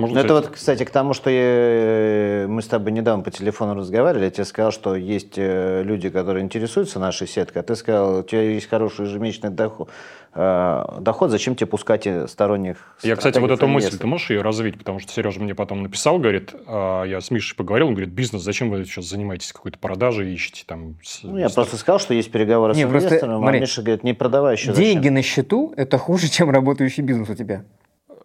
Можно 0.02 0.18
Ну, 0.18 0.24
это 0.24 0.34
вот, 0.34 0.48
кстати, 0.48 0.84
к 0.84 0.90
тому, 0.90 1.14
что 1.14 1.30
я- 1.30 2.46
мы 2.48 2.60
с 2.62 2.66
тобой 2.66 2.92
недавно 2.92 3.22
по 3.24 3.30
телефону 3.30 3.74
разговаривали, 3.74 4.24
я 4.24 4.30
тебе 4.30 4.44
сказал, 4.44 4.72
что 4.72 4.94
есть 4.96 5.34
э, 5.36 5.82
люди, 5.84 6.08
которые 6.10 6.42
интересуются 6.44 6.98
нашей 6.98 7.26
сеткой, 7.26 7.62
а 7.62 7.64
ты 7.64 7.76
сказал, 7.76 8.18
у 8.18 8.22
тебя 8.22 8.42
есть 8.42 8.68
хороший 8.68 9.06
ежемесячный 9.06 9.50
доход, 9.50 9.88
э, 10.34 10.84
доход 11.00 11.30
зачем 11.30 11.54
тебе 11.54 11.66
пускать 11.68 12.06
э, 12.06 12.26
сторонних 12.26 12.76
Я, 13.02 13.16
кстати, 13.16 13.38
вот 13.38 13.50
эту 13.50 13.66
мысль, 13.66 13.96
ты 13.98 14.06
можешь 14.06 14.30
ее 14.30 14.42
развить? 14.42 14.78
Потому 14.78 14.98
что 14.98 15.12
Сережа 15.12 15.40
мне 15.40 15.54
потом 15.54 15.82
написал, 15.82 16.18
говорит, 16.18 16.54
а, 16.66 17.04
я 17.04 17.20
с 17.20 17.30
Мишей 17.30 17.56
поговорил, 17.56 17.88
он 17.88 17.94
говорит, 17.94 18.12
бизнес, 18.12 18.42
зачем 18.42 18.70
вы 18.70 18.84
сейчас 18.84 19.04
занимаетесь 19.06 19.52
какой-то 19.52 19.78
продажей, 19.78 20.32
ищете 20.32 20.64
там... 20.66 20.96
с- 21.02 21.22
Ну, 21.22 21.38
я 21.38 21.48
с- 21.48 21.52
просто 21.52 21.76
сказал, 21.76 21.98
что 22.00 22.12
есть 22.14 22.30
переговоры 22.30 22.74
Не, 22.74 22.86
с 22.86 22.88
просто, 22.88 23.08
инвестором, 23.08 23.38
смотри, 23.40 23.58
а 23.58 23.60
Миша 23.60 23.82
говорит, 23.82 24.04
не 24.04 24.14
продавай 24.14 24.54
еще. 24.56 24.72
Деньги 24.72 25.08
на 25.08 25.22
счету– 25.22 25.72
это 25.76 25.98
хуже, 25.98 26.28
чем 26.28 26.50
работающий 26.50 27.02
бизнес 27.02 27.28
у 27.28 27.34
тебя. 27.34 27.64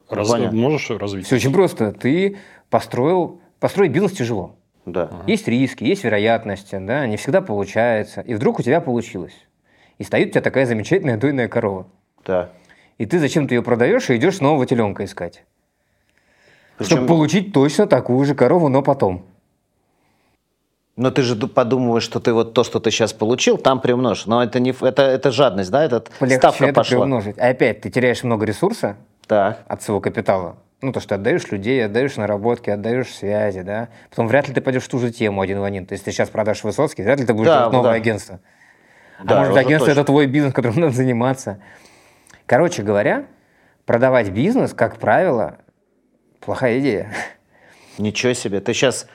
Раз- 0.10 0.51
можешь 0.51 0.89
развить? 0.89 1.26
Все 1.26 1.36
очень 1.36 1.51
просто. 1.53 1.91
Ты 1.91 2.38
построил... 2.70 3.41
Построить 3.60 3.91
бизнес 3.91 4.12
тяжело. 4.14 4.55
Да. 4.86 5.10
Есть 5.28 5.47
риски, 5.47 5.84
есть 5.84 6.03
вероятности, 6.03 6.78
да, 6.80 7.05
не 7.08 7.18
всегда 7.18 7.41
получается. 7.41 8.22
И 8.22 8.34
вдруг 8.36 8.60
у 8.60 8.64
тебя 8.64 8.80
получилось. 8.82 9.34
И 9.97 10.03
стоит 10.03 10.30
у 10.30 10.32
тебя 10.32 10.41
такая 10.41 10.66
замечательная 10.66 11.18
дойная 11.18 11.47
корова. 11.47 11.88
да. 12.26 12.49
И 12.97 13.05
ты 13.05 13.20
зачем-то 13.20 13.53
ее 13.53 13.62
продаешь 13.62 14.10
и 14.10 14.16
идешь 14.16 14.39
нового 14.41 14.66
теленка 14.66 15.05
искать. 15.05 15.43
Причем- 16.78 16.95
Чтобы 16.97 17.08
получить 17.08 17.53
точно 17.53 17.86
такую 17.86 18.26
же 18.26 18.34
корову, 18.34 18.70
но 18.70 18.82
потом. 18.82 19.24
Но 20.95 21.12
ты 21.12 21.22
же 21.22 21.36
ду- 21.36 21.47
подумываешь, 21.47 22.01
что 22.03 22.20
ты 22.20 22.34
вот 22.34 22.53
то, 22.55 22.64
что 22.64 22.80
ты 22.80 22.89
сейчас 22.89 23.14
получил, 23.14 23.58
там 23.60 23.82
приумножишь. 23.82 24.26
Но 24.26 24.43
это 24.43 24.60
не 24.60 24.72
это, 24.72 25.03
это 25.03 25.30
жадность, 25.32 25.70
да? 25.70 25.84
Это 25.86 26.05
Полегче 26.18 26.38
ставка 26.39 26.66
это 26.66 26.74
пошла. 26.74 26.97
приумножить. 26.97 27.38
И 27.38 27.41
опять, 27.41 27.82
ты 27.82 27.91
теряешь 27.91 28.24
много 28.24 28.45
ресурса 28.47 28.97
Так. 29.28 29.63
от 29.67 29.82
своего 29.82 29.99
капитала. 30.01 30.57
Ну, 30.82 30.91
то, 30.91 30.99
что 30.99 31.15
отдаешь 31.15 31.49
людей, 31.51 31.84
отдаешь 31.84 32.15
наработки, 32.17 32.69
отдаешь 32.69 33.07
связи, 33.13 33.61
да. 33.61 33.89
Потом 34.11 34.28
вряд 34.28 34.47
ли 34.47 34.53
ты 34.53 34.61
пойдешь 34.61 34.84
в 34.84 34.89
ту 34.89 34.99
же 34.99 35.11
тему 35.11 35.41
один 35.41 35.59
в 35.59 35.63
один. 35.63 35.86
То 35.88 35.93
есть 35.93 36.05
ты 36.05 36.11
сейчас 36.11 36.30
продашь 36.30 36.63
Высоцкий, 36.63 37.01
вряд 37.01 37.19
ли 37.19 37.25
ты 37.25 37.34
будешь 37.34 37.47
Да, 37.47 37.59
делать 37.59 37.73
новое 37.73 37.91
да. 37.91 37.95
агентство. 37.97 38.39
Да, 39.23 39.36
а 39.36 39.38
может, 39.39 39.51
уже 39.53 39.59
агентство 39.61 39.88
точно. 39.88 39.99
это 40.01 40.05
твой 40.05 40.28
бизнес, 40.28 40.53
которым 40.53 40.80
надо 40.80 40.93
заниматься. 40.93 41.59
Короче 42.45 42.84
говоря, 42.84 43.25
продавать 43.88 44.30
бизнес, 44.30 44.73
как 44.73 44.97
правило, 44.97 45.57
плохая 46.41 46.80
идея. 46.80 47.11
Ничего 47.97 48.34
себе. 48.34 48.59
Ты 48.59 48.73
сейчас 48.73 49.07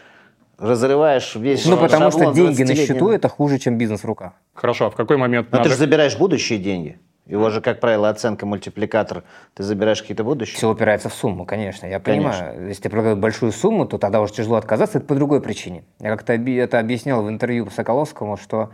разрываешь 0.59 1.37
весь 1.37 1.65
Ну, 1.65 1.77
потому 1.77 2.11
что 2.11 2.33
деньги 2.33 2.63
на 2.65 2.73
20-летнего. 2.73 2.87
счету 2.87 3.11
это 3.11 3.29
хуже, 3.29 3.59
чем 3.61 3.79
бизнес 3.79 4.01
в 4.03 4.05
руках. 4.07 4.33
Хорошо, 4.55 4.87
а 4.87 4.91
в 4.91 4.97
какой 4.97 5.17
момент 5.17 5.49
Но 5.53 5.59
надо... 5.59 5.69
ты 5.69 5.75
же 5.75 5.79
забираешь 5.79 6.17
будущие 6.19 6.59
деньги. 6.59 6.99
Его 7.33 7.49
же, 7.49 7.63
как 7.63 7.81
правило, 7.81 8.11
оценка 8.11 8.45
мультипликатор. 8.45 9.25
Ты 9.55 9.63
забираешь 9.63 10.03
какие-то 10.03 10.23
будущие. 10.23 10.59
Все 10.59 10.69
упирается 10.69 11.09
в 11.09 11.15
сумму, 11.15 11.47
конечно. 11.47 11.87
Я 11.87 11.99
Конечно. 11.99 12.31
понимаю, 12.31 12.69
если 12.69 12.83
ты 12.83 12.91
предлагаешь 12.91 13.17
большую 13.17 13.53
сумму, 13.53 13.87
то 13.87 13.97
тогда 13.97 14.21
уже 14.21 14.35
тяжело 14.35 14.57
отказаться. 14.57 14.99
Это 14.99 15.07
по 15.07 15.15
другой 15.15 15.41
причине. 15.41 15.83
Я 15.99 16.11
как-то 16.11 16.35
это 16.35 16.79
объяснял 16.79 17.23
в 17.23 17.31
интервью 17.31 17.71
Соколовскому, 17.71 18.37
что 18.37 18.73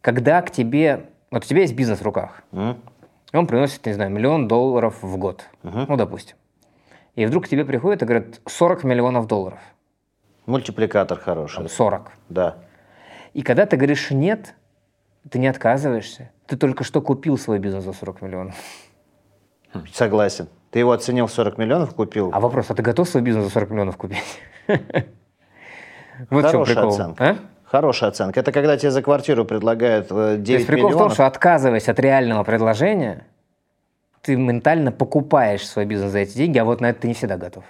когда 0.00 0.42
к 0.42 0.50
тебе... 0.50 1.10
Вот 1.30 1.44
у 1.44 1.46
тебя 1.46 1.60
есть 1.60 1.76
бизнес 1.76 2.00
в 2.00 2.02
руках, 2.02 2.42
М? 2.50 2.76
и 3.32 3.36
он 3.36 3.46
приносит, 3.46 3.86
не 3.86 3.92
знаю, 3.92 4.10
миллион 4.10 4.48
долларов 4.48 5.00
в 5.02 5.16
год. 5.16 5.44
Ну, 5.62 5.96
допустим. 5.96 6.36
И 7.14 7.24
вдруг 7.24 7.44
к 7.44 7.48
тебе 7.48 7.64
приходит 7.64 8.02
и 8.02 8.04
говорят 8.04 8.40
40 8.46 8.82
миллионов 8.82 9.28
долларов. 9.28 9.60
Мультипликатор 10.46 11.20
хороший. 11.20 11.58
Там 11.58 11.68
40. 11.68 12.10
Да. 12.30 12.56
И 13.32 13.42
когда 13.42 13.64
ты 13.64 13.76
говоришь 13.76 14.10
«нет», 14.10 14.54
ты 15.30 15.38
не 15.38 15.46
отказываешься. 15.46 16.30
Ты 16.46 16.56
только 16.56 16.84
что 16.84 17.00
купил 17.00 17.38
свой 17.38 17.58
бизнес 17.58 17.84
за 17.84 17.92
40 17.92 18.22
миллионов. 18.22 18.54
Согласен. 19.92 20.48
Ты 20.70 20.78
его 20.80 20.92
оценил 20.92 21.26
в 21.26 21.32
40 21.32 21.58
миллионов, 21.58 21.94
купил. 21.94 22.30
А 22.32 22.40
вопрос, 22.40 22.70
а 22.70 22.74
ты 22.74 22.82
готов 22.82 23.08
свой 23.08 23.22
бизнес 23.22 23.44
за 23.44 23.50
40 23.50 23.70
миллионов 23.70 23.96
купить? 23.96 24.22
Вот 26.30 26.46
в 26.46 26.50
чем 26.50 26.64
Хорошая 26.64 26.74
прикол. 26.76 26.94
оценка. 26.94 27.24
А? 27.24 27.36
Хорошая 27.64 28.10
оценка. 28.10 28.40
Это 28.40 28.50
когда 28.50 28.78
тебе 28.78 28.90
за 28.90 29.02
квартиру 29.02 29.44
предлагают 29.44 30.06
э, 30.10 30.36
9 30.38 30.46
То 30.46 30.52
есть 30.52 30.66
прикол 30.66 30.88
в 30.88 30.92
том, 30.92 30.98
миллионов. 31.00 31.12
что 31.12 31.26
отказываясь 31.26 31.90
от 31.90 32.00
реального 32.00 32.42
предложения, 32.42 33.26
ты 34.22 34.34
ментально 34.34 34.92
покупаешь 34.92 35.66
свой 35.68 35.84
бизнес 35.84 36.12
за 36.12 36.20
эти 36.20 36.34
деньги, 36.34 36.56
а 36.56 36.64
вот 36.64 36.80
на 36.80 36.86
это 36.86 37.02
ты 37.02 37.08
не 37.08 37.14
всегда 37.14 37.36
готов. 37.36 37.64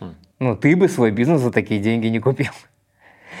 Хм. 0.00 0.14
Ну, 0.40 0.56
ты 0.56 0.74
бы 0.74 0.88
свой 0.88 1.12
бизнес 1.12 1.40
за 1.40 1.52
такие 1.52 1.80
деньги 1.80 2.08
не 2.08 2.18
купил. 2.18 2.50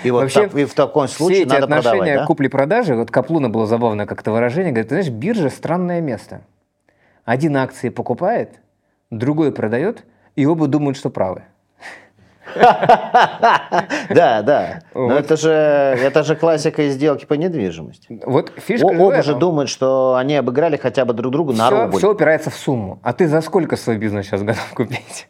И 0.04 0.10
вот 0.10 0.22
Вообще, 0.22 0.48
так- 0.48 0.54
и 0.54 0.64
в 0.64 0.74
таком 0.74 1.08
случае 1.08 1.34
Все 1.36 1.42
эти 1.44 1.48
надо 1.60 1.64
отношения 1.64 1.98
продавать, 1.98 2.18
да? 2.20 2.26
купли-продажи, 2.26 2.94
вот 2.94 3.10
Каплуна 3.10 3.48
было 3.48 3.66
забавное 3.66 4.06
как-то 4.06 4.30
выражение, 4.32 4.72
говорит, 4.72 4.90
ты 4.90 4.96
знаешь, 4.96 5.10
биржа 5.10 5.48
странное 5.48 6.00
место. 6.00 6.42
Один 7.24 7.56
акции 7.56 7.88
покупает, 7.88 8.60
другой 9.10 9.50
продает, 9.50 10.04
и 10.36 10.44
оба 10.46 10.66
думают, 10.66 10.96
что 10.96 11.10
правы. 11.10 11.42
Да, 12.54 14.42
да. 14.42 14.80
Но 14.94 15.14
это 15.16 15.36
же, 15.36 15.50
это 15.50 16.22
же 16.22 16.36
классика 16.36 16.82
из 16.82 16.94
сделки 16.94 17.24
по 17.24 17.34
недвижимости. 17.34 18.20
Вот 18.24 18.52
фишка 18.56 18.84
Оба 18.86 19.22
же 19.22 19.34
думают, 19.34 19.70
что 19.70 20.14
они 20.16 20.36
обыграли 20.36 20.76
хотя 20.76 21.04
бы 21.04 21.14
друг 21.14 21.32
друга 21.32 21.52
на 21.54 21.70
рубль. 21.70 21.98
все 21.98 22.10
упирается 22.12 22.50
в 22.50 22.54
сумму. 22.54 23.00
А 23.02 23.12
ты 23.12 23.26
за 23.26 23.40
сколько 23.40 23.76
свой 23.76 23.96
бизнес 23.96 24.26
сейчас 24.26 24.42
готов 24.42 24.68
купить? 24.74 25.28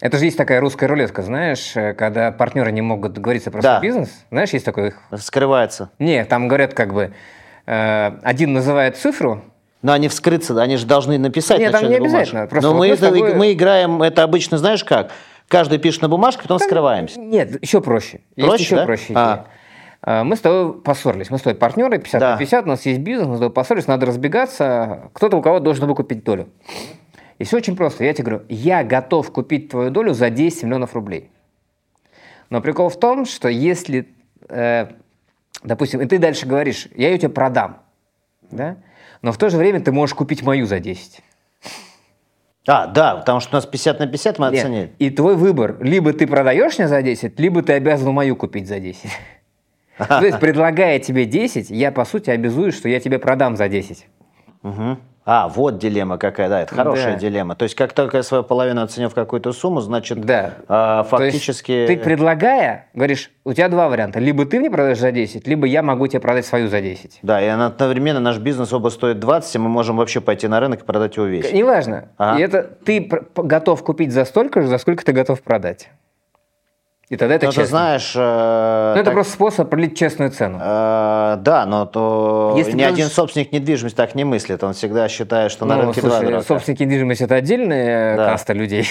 Это 0.00 0.18
же 0.18 0.24
есть 0.24 0.36
такая 0.36 0.60
русская 0.60 0.86
рулетка, 0.86 1.22
знаешь, 1.22 1.76
э, 1.76 1.94
когда 1.94 2.32
партнеры 2.32 2.72
не 2.72 2.82
могут 2.82 3.12
договориться 3.12 3.50
про 3.50 3.62
Да. 3.62 3.78
свой 3.78 3.88
бизнес. 3.88 4.24
Знаешь, 4.30 4.50
есть 4.50 4.64
такой... 4.64 4.92
Скрывается. 5.16 5.90
Не, 5.98 6.24
там 6.24 6.48
говорят 6.48 6.74
как 6.74 6.92
бы, 6.92 7.12
э, 7.66 8.12
один 8.22 8.52
называет 8.52 8.96
цифру, 8.96 9.42
Но 9.82 9.92
они 9.92 10.08
вскрыться, 10.08 10.60
они 10.60 10.76
же 10.78 10.86
должны 10.86 11.18
написать 11.18 11.58
Нет, 11.58 11.72
на 11.72 11.80
там 11.80 11.90
не 11.90 11.96
обязательно. 11.96 12.48
Но 12.50 12.72
вот 12.72 12.78
мы, 12.78 12.88
это- 12.88 13.06
тобой- 13.10 13.34
мы 13.34 13.52
играем, 13.52 14.02
это 14.02 14.22
обычно, 14.22 14.58
знаешь 14.58 14.82
как? 14.82 15.10
Каждый 15.46 15.78
пишет 15.78 16.00
на 16.02 16.08
бумажке, 16.08 16.42
потом 16.42 16.58
скрываемся. 16.58 17.20
Нет, 17.20 17.62
еще 17.62 17.80
проще. 17.82 18.20
Есть 18.34 18.48
Проще, 18.48 18.64
еще 18.64 18.76
да? 18.76 18.84
проще. 18.86 19.12
А. 19.14 19.46
А, 20.06 20.24
Мы 20.24 20.36
с 20.36 20.40
тобой 20.40 20.80
поссорились. 20.80 21.30
Мы 21.30 21.38
с 21.38 21.42
тобой 21.42 21.58
партнеры, 21.58 21.98
50 21.98 22.20
Да. 22.20 22.32
на 22.32 22.38
50, 22.38 22.64
у 22.64 22.68
нас 22.68 22.84
есть 22.86 23.00
бизнес, 23.00 23.26
мы 23.28 23.36
с 23.36 23.38
тобой 23.38 23.52
поссорились, 23.52 23.86
надо 23.86 24.06
разбегаться. 24.06 25.10
Кто-то 25.12 25.36
у 25.36 25.42
кого 25.42 25.60
должен 25.60 25.86
выкупить 25.86 26.24
долю. 26.24 26.48
И 27.38 27.44
все 27.44 27.56
очень 27.56 27.76
просто. 27.76 28.04
Я 28.04 28.14
тебе 28.14 28.24
говорю, 28.24 28.44
я 28.48 28.84
готов 28.84 29.30
купить 29.32 29.68
твою 29.70 29.90
долю 29.90 30.14
за 30.14 30.30
10 30.30 30.64
миллионов 30.64 30.94
рублей. 30.94 31.30
Но 32.50 32.60
прикол 32.60 32.88
в 32.88 32.98
том, 32.98 33.24
что 33.24 33.48
если, 33.48 34.08
э, 34.48 34.86
допустим, 35.62 36.00
и 36.00 36.06
ты 36.06 36.18
дальше 36.18 36.46
говоришь, 36.46 36.88
я 36.94 37.10
ее 37.10 37.18
тебе 37.18 37.30
продам, 37.30 37.82
да? 38.50 38.76
но 39.22 39.32
в 39.32 39.38
то 39.38 39.50
же 39.50 39.56
время 39.56 39.80
ты 39.80 39.90
можешь 39.90 40.14
купить 40.14 40.42
мою 40.42 40.66
за 40.66 40.80
10. 40.80 41.20
А, 42.66 42.86
да, 42.86 43.16
потому 43.16 43.40
что 43.40 43.50
у 43.50 43.54
нас 43.56 43.66
50 43.66 43.98
на 43.98 44.06
50 44.06 44.38
мы 44.38 44.50
Нет. 44.50 44.60
оценили. 44.60 44.92
И 44.98 45.10
твой 45.10 45.36
выбор, 45.36 45.76
либо 45.82 46.12
ты 46.12 46.26
продаешь 46.26 46.78
мне 46.78 46.88
за 46.88 47.02
10, 47.02 47.38
либо 47.38 47.62
ты 47.62 47.74
обязан 47.74 48.12
мою 48.12 48.36
купить 48.36 48.68
за 48.68 48.80
10. 48.80 49.10
То 49.98 50.24
есть, 50.24 50.40
предлагая 50.40 50.98
тебе 50.98 51.24
10, 51.24 51.70
я, 51.70 51.92
по 51.92 52.04
сути, 52.04 52.30
обязуюсь, 52.30 52.74
что 52.74 52.88
я 52.88 53.00
тебе 53.00 53.18
продам 53.18 53.56
за 53.56 53.68
10. 53.68 54.06
Мгм. 54.62 55.00
А, 55.26 55.48
вот 55.48 55.78
дилемма 55.78 56.18
какая, 56.18 56.48
да, 56.50 56.60
это 56.60 56.74
хорошая 56.74 57.14
Да. 57.14 57.18
дилемма. 57.18 57.54
То 57.54 57.62
есть, 57.62 57.74
как 57.74 57.94
только 57.94 58.18
я 58.18 58.22
свою 58.22 58.44
половину 58.44 58.82
оценил 58.82 59.08
в 59.08 59.14
какую-то 59.14 59.52
сумму, 59.52 59.80
значит, 59.80 60.20
Да. 60.20 60.52
а, 60.68 61.02
То 61.04 61.22
есть, 61.24 61.36
фактически... 61.36 61.86
ты 61.86 61.96
предлагая, 61.96 62.88
говоришь, 62.92 63.30
у 63.44 63.54
тебя 63.54 63.68
два 63.68 63.88
варианта. 63.88 64.18
Либо 64.18 64.44
ты 64.44 64.60
мне 64.60 64.70
продаешь 64.70 64.98
за 64.98 65.12
10, 65.12 65.46
либо 65.46 65.66
я 65.66 65.82
могу 65.82 66.06
тебе 66.06 66.20
продать 66.20 66.44
свою 66.44 66.68
за 66.68 66.82
10. 66.82 67.20
Да, 67.22 67.40
и 67.42 67.46
одновременно 67.46 68.20
наш 68.20 68.36
бизнес 68.38 68.72
оба 68.74 68.90
стоит 68.90 69.18
20, 69.18 69.54
и 69.54 69.58
мы 69.58 69.68
можем 69.70 69.96
вообще 69.96 70.20
пойти 70.20 70.46
на 70.46 70.60
рынок 70.60 70.82
и 70.82 70.84
продать 70.84 71.16
его 71.16 71.24
весь. 71.26 71.50
Неважно. 71.52 72.08
Ага. 72.18 72.38
И 72.38 72.42
это 72.42 72.62
ты 72.62 73.10
готов 73.34 73.82
купить 73.82 74.12
за 74.12 74.26
столько 74.26 74.60
же, 74.60 74.68
за 74.68 74.76
сколько 74.76 75.04
ты 75.04 75.12
готов 75.12 75.40
продать. 75.42 75.88
И 77.14 77.16
тогда 77.16 77.36
это 77.36 77.46
Но 77.46 77.52
ты 77.52 77.56
честно. 77.58 77.68
знаешь... 77.78 78.12
э, 78.16 78.92
Ну, 78.94 78.96
это 79.00 79.04
так- 79.04 79.14
просто 79.14 79.32
способ 79.34 79.68
определить 79.68 79.96
честную 79.96 80.32
цену. 80.32 80.58
э, 80.60 81.36
да, 81.38 81.64
но 81.64 81.86
то 81.86 82.54
Если 82.58 82.72
ни 82.72 82.78
ты 82.82 82.84
один 82.88 83.06
собственник 83.06 83.52
недвижимости 83.52 83.96
так 83.96 84.16
не 84.16 84.24
мыслит. 84.24 84.64
Он 84.64 84.72
всегда 84.72 85.08
считает, 85.08 85.52
что 85.52 85.64
на 85.64 85.76
Ну, 85.76 85.82
рынке 85.82 86.00
два 86.00 86.10
слушай, 86.10 86.24
дурака. 86.26 86.44
собственники 86.44 86.82
недвижимости– 86.82 87.22
это 87.24 87.36
отдельная 87.36 88.16
Да. 88.16 88.30
каста 88.30 88.52
людей. 88.52 88.88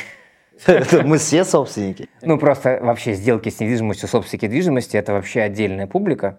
Мы 1.03 1.17
все 1.17 1.43
собственники. 1.43 2.07
Ну, 2.21 2.38
просто 2.38 2.80
вообще 2.82 3.11
сделки 3.13 3.49
с 3.49 3.59
недвижимостью, 3.59 4.07
собственники 4.07 4.45
недвижимости– 4.45 4.95
это 4.97 5.11
вообще 5.11 5.41
отдельная 5.41 5.88
публика. 5.88 6.38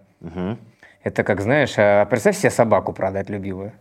Это 1.03 1.23
как, 1.23 1.39
знаешь, 1.41 1.73
а 1.77 2.05
представь 2.05 2.35
себе 2.35 2.49
собаку 2.49 2.93
продать 2.93 3.29
любимую. 3.29 3.73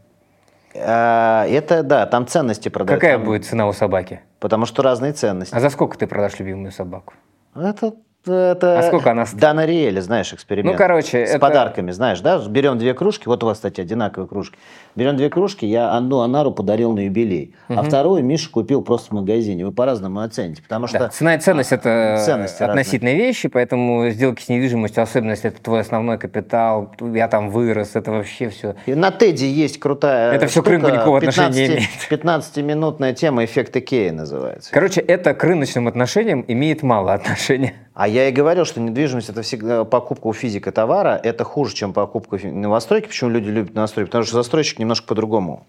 А, 0.77 1.47
Это, 1.49 1.83
да, 1.83 2.05
там 2.05 2.27
ценности 2.27 2.69
продают. 2.69 3.01
Какая 3.01 3.17
будет 3.19 3.47
цена 3.47 3.67
у 3.67 3.73
собаки? 3.73 4.21
Потому 4.41 4.67
что 4.67 4.83
разные 4.83 5.13
ценности. 5.15 5.55
А 5.55 5.61
за 5.61 5.71
сколько 5.71 5.97
ты 5.97 6.07
продашь 6.07 6.39
любимую 6.39 6.71
собаку? 6.71 7.15
Это, 7.55 7.97
это... 8.27 8.79
А 8.79 8.83
сколько 8.83 9.11
она 9.11 9.27
стоит? 9.27 9.41
Да, 9.41 9.55
на 9.55 9.67
Риэле, 9.67 10.01
знаешь, 10.01 10.33
эксперимент. 10.33 10.73
Ну, 10.73 10.79
короче, 10.79 11.27
С 11.27 11.31
это- 11.31 11.39
подарками, 11.39 11.91
знаешь, 11.91 12.21
да? 12.21 12.39
Берем 12.49 12.79
две 12.79 12.95
кружки, 12.95 13.29
вот 13.29 13.43
у 13.43 13.47
вас, 13.47 13.59
кстати, 13.59 13.81
одинаковые 13.81 14.29
кружки. 14.29 14.57
Берем 14.97 15.17
две 15.17 15.29
кружки, 15.31 15.67
я 15.67 15.93
одну 15.97 16.21
Анару 16.21 16.53
подарил 16.53 16.93
на 16.93 17.01
юбилей, 17.07 17.55
а 17.69 17.83
вторую 17.83 18.23
Миша 18.25 18.51
купил 18.51 18.83
просто 18.83 19.09
в 19.11 19.13
магазине. 19.13 19.65
Вы 19.67 19.73
по-разному 19.73 20.21
оцените, 20.21 20.63
потому 20.63 20.87
что... 20.87 20.99
Да, 20.99 21.09
цена 21.09 21.35
и 21.35 21.39
ценность– 21.39 21.73
это 21.73 22.23
Ценности 22.25 22.63
разные. 22.63 22.71
относительные 22.83 23.17
вещи, 23.17 23.49
поэтому 23.49 24.09
сделки 24.11 24.43
с 24.43 24.49
недвижимостью, 24.49 25.03
особенно 25.03 25.31
если 25.33 25.51
это 25.51 25.61
твой 25.63 25.81
основной 25.81 26.19
капитал, 26.19 26.93
я 27.01 27.29
там 27.29 27.51
вырос, 27.51 27.97
это 27.97 28.13
вообще 28.13 28.49
все. 28.49 28.77
И 28.87 28.95
на 28.95 29.11
Теди 29.11 29.47
есть 29.47 29.79
крутая 29.81 30.33
Это 30.33 30.47
всё 30.47 30.63
к 30.63 30.67
рынку 30.69 30.89
никакого 30.91 31.19
отношения 31.19 31.67
не 31.69 31.75
имеет. 31.75 31.89
15-минутная 32.11 33.15
тема 33.15 33.45
«Эффект 33.45 33.77
Икеи» 33.77 34.11
называется. 34.11 34.71
Короче, 34.73 35.01
это 35.01 35.35
к 35.35 35.43
рыночным 35.45 35.89
отношениям 35.89 36.45
имеет 36.47 36.83
мало 36.83 37.13
отношения. 37.15 37.75
А 37.95 38.09
я 38.15 38.29
и 38.29 38.33
говорил, 38.33 38.65
что 38.65 38.81
недвижимость 38.81 39.29
это 39.29 39.43
всегда 39.43 39.85
покупка 39.85 40.29
у 40.29 40.33
физика 40.33 40.71
товара, 40.71 41.21
это 41.23 41.43
хуже, 41.45 41.75
чем 41.75 41.93
покупка 41.93 42.39
новостройки. 42.47 43.09
Почему 43.09 43.31
люди 43.31 43.51
любят 43.51 43.75
новостройки? 43.75 44.09
Потому 44.09 44.25
что 44.25 44.37
застройщик 44.37 44.79
немножко 44.79 45.07
по-другому. 45.09 45.67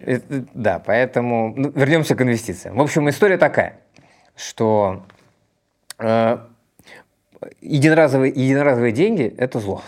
Это- 0.00 0.44
Да, 0.54 0.82
поэтому 0.84 1.52
ну, 1.54 1.70
вернемся 1.70 2.14
к 2.16 2.22
инвестициям. 2.22 2.76
В 2.76 2.80
общем, 2.80 3.08
история 3.10 3.36
такая, 3.36 3.80
что 4.34 5.02
э, 5.98 6.38
единоразовые, 7.60 8.32
единоразовые 8.34 8.92
деньги– 8.92 9.32
это 9.38 9.60
зло. 9.60 9.82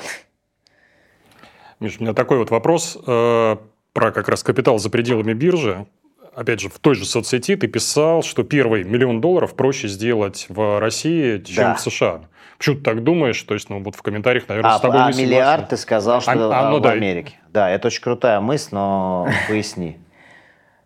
Миш, 1.81 1.97
у 1.99 2.03
меня 2.03 2.13
такой 2.13 2.39
вот 2.39 2.51
вопрос 2.51 2.97
э, 3.07 3.57
про 3.93 4.13
как 4.13 4.29
раз 4.29 4.43
капитал 4.43 4.79
за 4.79 4.91
пределами 4.91 5.33
биржи. 5.33 5.87
Опять 6.35 6.61
же, 6.61 6.69
в 6.69 6.79
той 6.79 6.95
же 6.95 7.05
соцсети 7.05 7.55
ты 7.57 7.69
писал, 7.69 8.23
что 8.23 8.43
первый 8.43 8.83
миллион 8.85 9.21
долларов 9.21 9.55
проще 9.55 9.87
сделать 9.89 10.47
в 10.49 10.81
России, 10.81 11.39
чем 11.39 11.65
Да. 11.65 11.75
в 11.75 11.81
США. 11.81 12.23
Почему 12.59 12.77
ты 12.77 12.83
так 12.83 13.03
думаешь? 13.05 13.41
То 13.43 13.55
есть, 13.55 13.69
ну 13.71 13.83
вот 13.83 13.95
в 13.95 14.03
комментариях, 14.03 14.49
наверное, 14.49 14.73
А, 14.73 14.79
с 14.79 14.81
тобой 14.81 14.97
а 14.97 15.07
не 15.07 15.13
согласен. 15.13 15.29
миллиард 15.31 15.69
ты 15.69 15.77
сказал, 15.77 16.21
что 16.21 16.33
А- 16.33 16.69
а, 16.69 16.71
ну 16.71 16.79
в 16.79 16.83
да. 16.83 16.91
Америке. 16.93 17.35
Да, 17.53 17.71
это 17.71 17.87
очень 17.89 18.03
крутая 18.03 18.41
мысль, 18.41 18.69
но 18.73 19.29
поясни. 19.49 19.99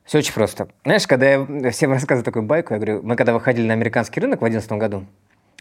Все 0.05 0.19
очень 0.19 0.33
просто. 0.35 0.69
Знаешь, 0.85 1.07
когда 1.07 1.31
я 1.31 1.71
всем 1.71 1.93
рассказываю 1.93 2.25
такую 2.25 2.43
байку, 2.45 2.73
я 2.75 2.79
говорю, 2.81 3.01
мы 3.03 3.17
когда 3.17 3.33
выходили 3.35 3.67
на 3.67 3.75
американский 3.75 4.21
рынок 4.21 4.41
в 4.41 4.45
2011 4.45 4.73
году, 4.81 5.07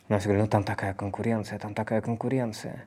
нам 0.09 0.19
все 0.19 0.27
говорили, 0.29 0.43
ну 0.45 0.49
там 0.49 0.63
такая 0.63 0.93
конкуренция, 0.93 1.59
там 1.59 1.73
такая 1.73 2.01
конкуренция. 2.01 2.85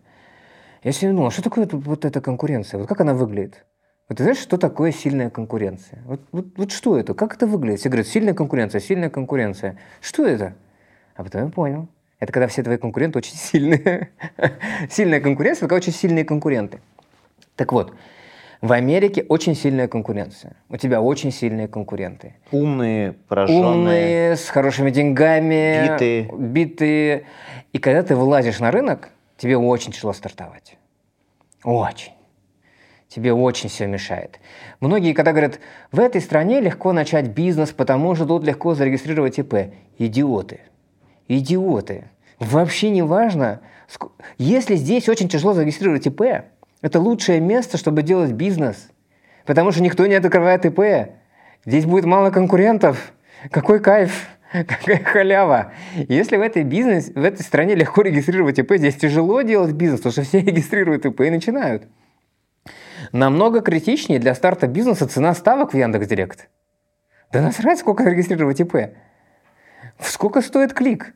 Я 0.83 0.93
все 0.93 1.09
думал, 1.11 1.27
а 1.27 1.31
что 1.31 1.43
такое 1.43 1.69
вот 1.71 2.05
эта 2.07 2.21
конкуренция? 2.23 2.79
Вот 2.79 2.89
как 2.89 3.01
она 3.03 3.13
выглядит? 3.13 3.65
Вот 4.11 4.17
ты 4.17 4.25
знаешь, 4.25 4.41
что 4.41 4.59
такое 4.59 4.91
сильная 4.91 5.31
конкуренция? 5.31 6.01
Вот, 6.05 6.21
вот, 6.33 6.47
вот 6.57 6.73
что 6.73 6.99
это? 6.99 7.15
Как 7.15 7.37
это 7.37 7.47
выглядит? 7.47 7.79
Все 7.79 7.89
говорят, 7.89 8.09
сильная 8.09 8.35
конкуренция, 8.35 8.81
сильная 8.81 9.09
конкуренция. 9.09 9.77
Что 10.01 10.27
это? 10.27 10.55
А 11.15 11.23
потом 11.23 11.45
я 11.45 11.49
понял. 11.49 11.89
Это 12.19 12.33
когда 12.33 12.49
все 12.49 12.65
твои 12.65 12.77
конкуренты 12.77 13.19
очень 13.19 13.37
сильные. 13.37 14.11
Сильная 14.91 15.21
конкуренция, 15.21 15.59
это 15.59 15.69
когда 15.69 15.77
очень 15.77 15.93
сильные 15.93 16.25
конкуренты. 16.25 16.81
Так 17.55 17.71
вот, 17.71 17.95
в 18.61 18.73
Америке 18.73 19.25
очень 19.29 19.55
сильная 19.55 19.87
конкуренция. 19.87 20.57
У 20.69 20.77
тебя 20.77 21.01
очень 21.01 21.31
сильные 21.31 21.69
конкуренты. 21.69 22.35
Умные, 22.51 23.13
пораженные. 23.13 23.65
Умные, 23.65 24.37
с 24.37 24.49
хорошими 24.49 24.91
деньгами. 24.91 25.87
Битые. 25.87 26.29
Битые. 26.37 27.27
И 27.73 27.79
когда 27.79 28.03
ты 28.03 28.17
вылазишь 28.17 28.59
на 28.59 28.73
рынок, 28.73 29.11
тебе 29.37 29.57
очень 29.57 29.93
тяжело 29.93 30.13
стартовать. 30.13 30.77
Очень. 31.63 32.11
Тебе 33.11 33.33
очень 33.33 33.69
все 33.69 33.89
мешает. 33.89 34.39
Многие, 34.79 35.15
когда 35.15 35.33
говорят, 35.33 35.59
в 35.91 35.99
этой 35.99 36.21
стране 36.21 36.61
легко 36.61 36.93
начать 36.93 37.31
бизнес, 37.31 37.71
потому 37.71 38.15
что 38.15 38.25
тут 38.25 38.45
легко 38.45 38.77
зарегистрировать 38.77 39.37
ИП. 39.41 39.73
Идиоты. 39.99 40.61
Идиоты. 41.27 42.05
Вообще 42.39 42.89
не 42.91 43.03
важно. 43.03 43.63
Если 44.39 44.77
здесь 44.77 45.09
очень 45.09 45.29
тяжело 45.29 45.55
зарегистрировать 45.55 46.07
ИП, 46.07 46.23
это 46.83 47.01
лучшее 47.01 47.41
место, 47.41 47.79
чтобы 47.79 48.05
делать 48.05 48.31
бизнес. 48.31 48.89
Потому 49.45 49.73
что 49.73 49.83
никто 49.83 50.07
не 50.07 50.15
открывает 50.15 50.65
ИП. 50.65 51.11
Здесь 51.67 51.87
будет 51.87 52.05
мало 52.05 52.31
конкурентов. 52.31 53.13
Какой 53.51 53.81
кайф, 53.81 54.29
какая 54.53 55.03
халява. 55.03 55.73
Если 55.97 56.37
в 56.37 56.43
этой, 56.43 56.63
бизнес, 56.63 57.09
в 57.09 57.25
этой 57.25 57.43
стране 57.43 57.75
легко 57.75 58.03
регистрировать 58.03 58.61
ИП, 58.61 58.75
здесь 58.77 58.95
тяжело 58.95 59.43
делать 59.43 59.73
бизнес, 59.73 59.99
потому 59.99 60.13
что 60.13 60.23
все 60.23 60.41
регистрируют 60.47 61.07
ИП 61.07 61.23
и 61.23 61.31
начинают. 61.31 61.89
Намного 63.13 63.61
критичнее 63.61 64.21
для 64.21 64.35
старта 64.35 64.67
бизнеса 64.67 65.07
цена 65.09 65.35
ставок 65.35 65.73
в 65.73 65.77
Яндекс.Директ. 65.77 66.49
Да 67.33 67.41
насрать, 67.41 67.79
сколько 67.79 68.05
регистрировать 68.05 68.61
ИП. 68.61 68.95
Сколько 69.99 70.41
стоит 70.41 70.73
клик? 70.73 71.15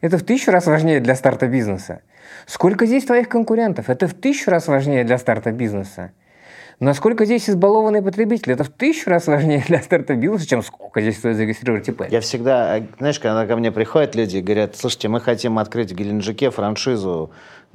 Это 0.00 0.18
в 0.18 0.22
тысячу 0.22 0.50
раз 0.50 0.66
важнее 0.66 1.00
для 1.00 1.14
старта 1.14 1.46
бизнеса. 1.46 2.02
Сколько 2.46 2.86
здесь 2.86 3.04
твоих 3.04 3.28
конкурентов? 3.28 3.90
Это 3.90 4.08
в 4.08 4.14
тысячу 4.14 4.50
раз 4.50 4.68
важнее 4.68 5.04
для 5.04 5.18
старта 5.18 5.52
бизнеса. 5.52 6.12
Насколько 6.80 7.26
здесь 7.26 7.48
избалованный 7.48 8.02
потребитель? 8.02 8.52
Это 8.52 8.64
в 8.64 8.68
тысячу 8.68 9.08
раз 9.08 9.28
важнее 9.28 9.62
для 9.68 9.80
старта 9.80 10.16
бизнеса, 10.16 10.48
чем 10.48 10.62
сколько 10.62 11.00
здесь 11.00 11.18
стоит 11.18 11.36
зарегистрировать 11.36 11.88
ИП. 11.88 12.04
Я 12.10 12.20
всегда, 12.20 12.80
знаешь, 12.98 13.20
когда 13.20 13.46
ко 13.46 13.56
мне 13.56 13.70
приходят 13.70 14.16
люди 14.16 14.38
и 14.38 14.42
говорят, 14.42 14.76
слушайте, 14.76 15.08
мы 15.08 15.20
хотим 15.20 15.58
открыть 15.58 15.92
в 15.92 15.94
Геленджике 15.94 16.50
франшизу, 16.50 17.30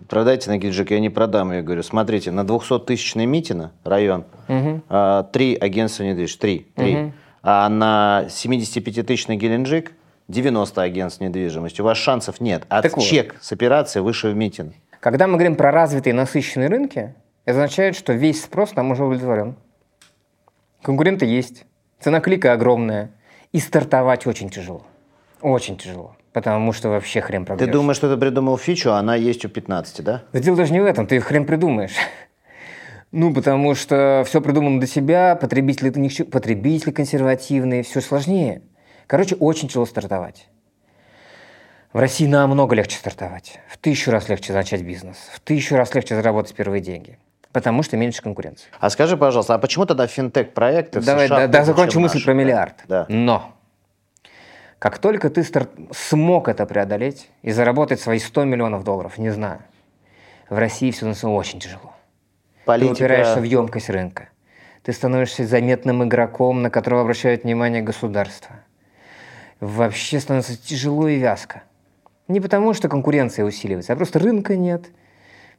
продайте 0.10 0.50
на 0.50 0.58
Геленджике, 0.58 0.96
я 0.96 1.00
не 1.00 1.10
продам. 1.10 1.52
Я 1.52 1.62
говорю, 1.62 1.84
смотрите, 1.84 2.32
на 2.32 2.42
200-тысячный 2.42 3.26
Митино 3.26 3.72
район, 3.84 4.26
а, 4.48 5.24
три 5.24 5.56
агентства 5.56 6.04
недвижимости, 6.04 6.40
три, 6.40 6.68
три. 6.76 7.14
А 7.44 7.70
на 7.70 8.26
75-тысячный 8.28 9.38
Геленджик 9.38 9.94
90 10.28 10.82
агентств 10.82 11.22
недвижимости. 11.22 11.82
У 11.82 11.86
вас 11.86 11.98
шансов 11.98 12.42
нет. 12.42 12.64
А 12.70 12.82
Так 12.82 12.98
вот. 12.98 13.06
чек 13.06 13.36
с 13.40 13.52
операцией 13.52 14.04
выше 14.04 14.30
в 14.30 14.36
Митино. 14.36 14.74
Когда 15.00 15.28
мы 15.28 15.34
говорим 15.34 15.56
про 15.56 15.72
развитые 15.72 16.14
насыщенные 16.14 16.68
рынки, 16.68 17.16
это 17.46 17.60
означает, 17.60 17.96
что 17.96 18.14
весь 18.14 18.44
спрос 18.44 18.72
там 18.72 18.92
уже 18.92 19.04
удовлетворен. 19.04 19.56
Конкуренты 20.82 21.26
есть, 21.26 21.66
цена 22.00 22.20
клика 22.20 22.52
огромная, 22.52 23.12
и 23.54 23.60
стартовать 23.60 24.28
очень 24.28 24.50
тяжело. 24.50 24.86
Очень 25.42 25.78
тяжело. 25.78 26.17
Потому 26.34 26.72
что 26.74 26.90
вообще 26.90 27.22
хрен 27.22 27.44
Ты 27.44 27.48
пробьешь. 27.48 27.72
думаешь, 27.72 27.98
что 27.98 28.14
ты 28.14 28.20
придумал 28.20 28.58
фичу, 28.58 28.92
а 28.92 28.98
она 29.00 29.16
есть 29.16 29.44
у 29.46 29.50
15, 29.50 30.04
да? 30.04 30.24
Да 30.34 30.40
дело 30.40 30.58
даже 30.58 30.74
не 30.74 30.80
в 30.80 30.86
этом, 30.86 31.08
ты 31.08 31.20
хрен 31.20 31.46
придумаешь. 31.46 31.94
Ну, 33.14 33.34
потому 33.34 33.74
что 33.74 34.24
все 34.28 34.42
придумано 34.42 34.80
для 34.80 34.88
себя, 34.88 35.36
потребители, 35.38 35.90
это 35.90 36.00
ни 36.00 36.10
к 36.10 36.12
чему- 36.12 36.30
потребители 36.30 36.92
консервативные, 36.92 37.82
все 37.84 38.02
сложнее. 38.02 38.64
Короче, 39.08 39.36
очень 39.36 39.70
тяжело 39.70 39.86
стартовать. 39.86 40.50
В 41.94 42.00
России 42.00 42.28
намного 42.28 42.76
легче 42.76 42.98
стартовать. 42.98 43.60
В 43.70 43.78
тысячу 43.78 44.12
раз 44.12 44.28
легче 44.28 44.52
начать 44.52 44.82
бизнес. 44.82 45.16
В 45.34 45.40
тысячу 45.40 45.78
раз 45.78 45.96
легче 45.96 46.16
заработать 46.16 46.54
первые 46.54 46.82
деньги. 46.82 47.18
Потому 47.54 47.82
что 47.82 47.96
меньше 47.96 48.22
конкуренции. 48.22 48.68
А 48.78 48.90
скажи, 48.90 49.16
пожалуйста, 49.16 49.56
а 49.56 49.58
почему 49.58 49.86
тогда 49.86 50.06
финтех-проекты 50.06 51.00
в 51.00 51.06
Давай, 51.06 51.28
США 51.28 51.38
да, 51.38 51.48
да, 51.48 51.64
закончу 51.64 52.02
мысль 52.02 52.16
наши? 52.18 52.26
про 52.26 52.34
миллиард. 52.34 52.76
Да. 52.90 53.06
Но 53.08 53.57
как 54.80 55.00
только 55.00 55.30
ты 55.30 55.44
старт- 55.44 55.72
смог 55.92 56.48
это 56.48 56.66
преодолеть 56.66 57.30
и 57.42 57.52
заработать 57.52 58.00
свои 58.00 58.20
100 58.20 58.44
миллионов 58.46 58.84
долларов, 58.84 59.18
не 59.18 59.30
знаю, 59.30 59.62
в 60.50 60.58
России 60.58 60.92
все 60.92 61.00
становится 61.00 61.30
очень 61.30 61.60
тяжело. 61.60 61.96
Ты 62.60 62.66
Политика... 62.66 62.94
упираешься 62.94 63.40
в 63.40 63.44
емкость 63.44 63.90
рынка. 63.90 64.30
Ты 64.84 64.94
становишься 64.94 65.46
заметным 65.46 66.04
игроком, 66.04 66.62
на 66.62 66.70
которого 66.70 67.02
обращает 67.02 67.44
внимание 67.44 67.82
государство. 67.82 68.56
Вообще 69.60 70.20
становится 70.20 70.56
тяжело 70.56 71.08
и 71.08 71.18
вязко. 71.18 71.64
Не 72.28 72.40
потому, 72.40 72.74
что 72.74 72.90
конкуренция 72.90 73.46
усиливается, 73.46 73.94
а 73.94 73.96
просто 73.96 74.20
рынка 74.20 74.56
нет. 74.56 74.86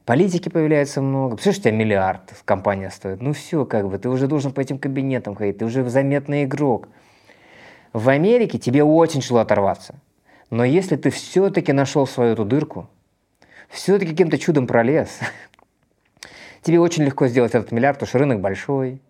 Политики 0.05 0.49
появляется 0.49 1.03
много. 1.03 1.35
Представляешь, 1.35 1.59
у 1.59 1.63
тебя 1.63 1.73
миллиард 1.73 2.35
компания 2.45 2.91
стоит. 2.91 3.21
Ну 3.21 3.33
все, 3.33 3.65
как 3.65 3.89
бы, 3.89 3.99
ты 3.99 4.09
уже 4.09 4.27
должен 4.27 4.53
по 4.53 4.61
этим 4.61 4.79
кабинетам 4.79 5.35
ходить, 5.35 5.59
ты 5.59 5.65
уже 5.65 5.87
заметный 5.89 6.45
игрок. 6.45 6.89
В 7.93 8.09
Америке 8.09 8.59
тебе 8.59 8.85
очень 8.85 9.21
тяжело 9.21 9.41
оторваться. 9.41 9.95
Но 10.51 10.65
если 10.65 10.97
ты 10.97 11.11
все-таки 11.11 11.73
нашел 11.73 12.07
свою 12.07 12.33
эту 12.33 12.45
дырку, 12.45 12.89
все-таки 13.69 14.13
каким-то 14.13 14.39
чудом 14.39 14.67
пролез, 14.67 15.21
тебе 16.63 16.81
очень 16.81 17.05
легко 17.05 17.27
сделать 17.29 17.55
этот 17.55 17.73
миллиард, 17.73 17.99
потому 17.99 18.09
что 18.09 18.19
рынок 18.19 18.41
большой. 18.41 19.01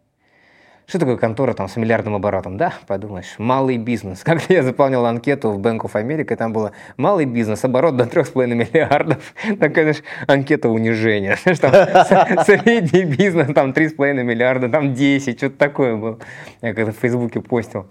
Что 0.88 1.00
такое 1.00 1.18
контора 1.18 1.52
там 1.52 1.68
с 1.68 1.76
миллиардным 1.76 2.14
оборотом? 2.14 2.56
Да, 2.56 2.72
подумаешь, 2.86 3.34
малый 3.36 3.76
бизнес. 3.76 4.20
Когда 4.24 4.46
я 4.48 4.62
заполнял 4.62 5.04
анкету 5.04 5.50
в 5.50 5.60
Bank 5.60 5.80
of 5.80 5.92
America, 5.92 6.34
там 6.34 6.54
было 6.54 6.72
малый 6.96 7.26
бизнес, 7.26 7.62
оборот 7.62 7.96
до 7.98 8.04
3,5 8.04 8.46
миллиардов. 8.54 9.34
Такая, 9.60 9.92
знаешь, 9.92 10.02
анкета 10.26 10.70
унижения. 10.70 11.36
Средний 11.36 13.04
бизнес, 13.04 13.52
там 13.54 13.72
3,5 13.72 14.22
миллиарда, 14.22 14.70
там 14.70 14.94
10, 14.94 15.36
что-то 15.36 15.58
такое 15.58 15.94
было. 15.94 16.18
Я 16.62 16.72
когда 16.72 16.90
в 16.90 16.96
Фейсбуке 16.96 17.42
постил. 17.42 17.86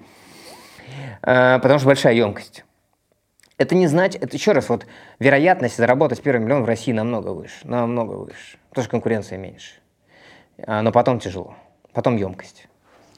Э, 1.21 1.59
потому 1.59 1.79
что 1.79 1.87
большая 1.87 2.13
емкость. 2.13 2.63
Это 3.57 3.73
не 3.73 3.87
значит, 3.87 4.23
это 4.23 4.35
еще 4.35 4.51
раз, 4.51 4.69
вот 4.69 4.85
вероятность 5.17 5.77
заработать 5.77 6.21
первый 6.21 6.43
миллион 6.43 6.63
в 6.63 6.67
России 6.67 6.91
намного 6.91 7.29
выше, 7.29 7.67
намного 7.67 8.13
выше, 8.13 8.59
потому 8.69 8.83
что 8.83 8.91
конкуренция 8.91 9.39
меньше. 9.39 9.73
А, 10.59 10.83
но 10.83 10.91
потом 10.91 11.19
тяжело, 11.19 11.55
потом 11.91 12.17
емкость. 12.17 12.67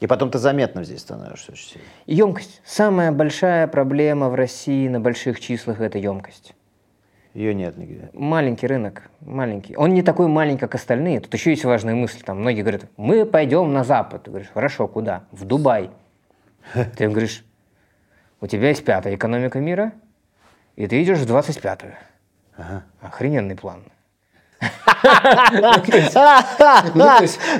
И 0.00 0.06
потом 0.06 0.30
ты 0.30 0.38
заметно 0.38 0.82
здесь 0.82 1.00
становишься 1.00 1.52
очень 1.52 1.68
сильно. 1.72 1.86
Емкость. 2.06 2.62
Самая 2.64 3.12
большая 3.12 3.66
проблема 3.66 4.30
в 4.30 4.34
России 4.34 4.88
на 4.88 4.98
больших 4.98 5.40
числах– 5.40 5.80
это 5.82 5.98
емкость. 5.98 6.54
Ее 7.34 7.54
нет 7.54 7.76
нигде. 7.76 8.08
Маленький 8.14 8.66
рынок, 8.66 9.10
маленький. 9.20 9.76
Он 9.76 9.92
не 9.92 10.02
такой 10.02 10.26
маленький, 10.26 10.60
как 10.60 10.74
остальные. 10.74 11.20
Тут 11.20 11.34
еще 11.34 11.50
есть 11.50 11.64
важная 11.64 11.94
мысль. 11.94 12.22
Там 12.24 12.40
многие 12.40 12.62
говорят, 12.62 12.86
мы 12.96 13.26
пойдем 13.26 13.72
на 13.74 13.84
Запад. 13.84 14.24
Ты 14.24 14.30
говоришь, 14.30 14.50
хорошо, 14.52 14.88
куда? 14.88 15.24
В 15.30 15.44
Дубай. 15.44 15.90
Ты 16.96 17.08
говоришь, 17.08 17.44
у 18.40 18.46
тебя 18.46 18.68
есть 18.68 18.84
пятая 18.84 19.14
экономика 19.14 19.58
мира, 19.58 19.92
и 20.76 20.86
ты 20.86 21.02
идешь 21.02 21.18
в 21.18 21.30
25-ю. 21.30 21.92
Ага. 22.56 22.84
Охрененный 23.00 23.56
план. 23.56 23.82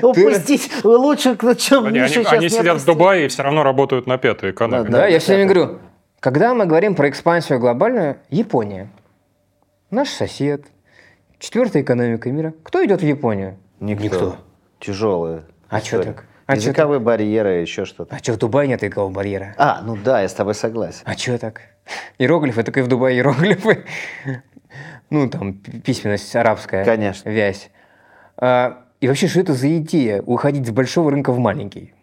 Упустить 0.01 0.83
лучше, 0.83 1.35
чем 1.57 1.85
Они, 1.85 2.07
сидят 2.07 2.79
в. 2.79 2.85
Дубае 2.85 3.25
и 3.25 3.27
все 3.27 3.41
равно 3.43 3.63
работают 3.63 4.05
на 4.05 4.17
пятую 4.17 4.53
экономику. 4.53 4.91
Да, 4.91 5.07
я 5.07 5.19
все 5.19 5.33
время 5.33 5.51
говорю, 5.51 5.79
когда 6.19 6.53
мы 6.53 6.65
говорим 6.65 6.93
про 6.95 7.09
экспансию 7.09 7.59
глобальную, 7.59 8.17
Япония, 8.29 8.89
наш 9.89 10.09
сосед, 10.09 10.65
четвертая 11.39 11.81
экономика 11.81 12.29
мира. 12.29 12.53
Кто 12.63 12.85
идет 12.85 13.01
в 13.01 13.05
Японию? 13.05 13.57
Никто. 13.79 14.37
Тяжелые. 14.79 15.43
А 15.69 15.79
история. 15.79 16.03
так? 16.13 16.25
А 16.51 16.55
чё 16.55 16.61
Языковые 16.69 16.99
барьеры, 16.99 17.61
еще 17.61 17.85
что-то. 17.85 18.15
А 18.15 18.19
что, 18.19 18.33
в 18.33 18.37
Дубае 18.37 18.67
нет 18.67 18.81
такого 18.81 19.09
барьера? 19.09 19.55
А, 19.57 19.81
ну 19.83 19.95
да, 19.95 20.21
я 20.21 20.27
с 20.27 20.33
тобой 20.33 20.53
согласен. 20.53 21.01
А 21.05 21.13
что 21.13 21.37
так? 21.37 21.61
Иероглифы, 22.17 22.63
только 22.63 22.81
и 22.81 22.83
в 22.83 22.87
Дубае 22.87 23.15
иероглифы. 23.17 23.85
Ну, 25.09 25.29
там, 25.29 25.53
пи- 25.53 25.79
письменность 25.79 26.35
арабская. 26.35 26.83
Конечно. 26.85 27.29
Вязь. 27.29 27.69
А, 28.37 28.83
и 28.99 29.07
вообще, 29.07 29.27
что 29.27 29.39
это 29.39 29.53
за 29.53 29.77
идея, 29.77 30.21
уходить 30.21 30.67
с 30.67 30.71
большого 30.71 31.11
рынка 31.11 31.31
в 31.31 31.39
маленький? 31.39 31.93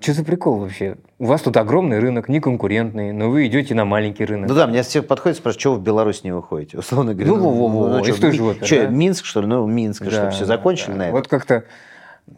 Что 0.00 0.14
за 0.14 0.24
прикол 0.24 0.58
вообще? 0.58 0.96
У 1.18 1.26
вас 1.26 1.42
тут 1.42 1.56
огромный 1.56 1.98
рынок, 2.00 2.28
неконкурентный, 2.28 3.12
но 3.12 3.30
вы 3.30 3.46
идете 3.46 3.74
на 3.74 3.84
маленький 3.84 4.24
рынок. 4.24 4.48
Ну 4.48 4.54
да, 4.54 4.66
мне 4.66 4.82
все 4.82 5.00
подходят 5.00 5.36
и 5.36 5.40
спрашивают, 5.40 5.60
что 5.60 5.72
вы 5.74 5.78
в 5.78 5.82
Беларусь 5.82 6.24
не 6.24 6.32
выходите? 6.32 6.76
Условно 6.78 7.14
говоря. 7.14 7.30
Ну, 7.30 7.36
во-во-во, 7.36 8.00
и 8.00 8.04
чё, 8.04 8.14
что 8.14 8.26
Ми- 8.28 8.32
же 8.32 8.42
вот, 8.42 8.62
чё, 8.62 8.82
да? 8.82 8.88
Минск, 8.88 9.24
что 9.26 9.40
ли? 9.42 9.46
Ну, 9.46 9.66
Минск, 9.66 10.02
что, 10.04 10.10
Да, 10.22 10.30
все 10.30 10.40
да, 10.40 10.46
закончили 10.46 10.92
да. 10.92 10.96
на 10.96 11.02
этом? 11.04 11.12
Вот 11.14 11.28
как-то 11.28 11.64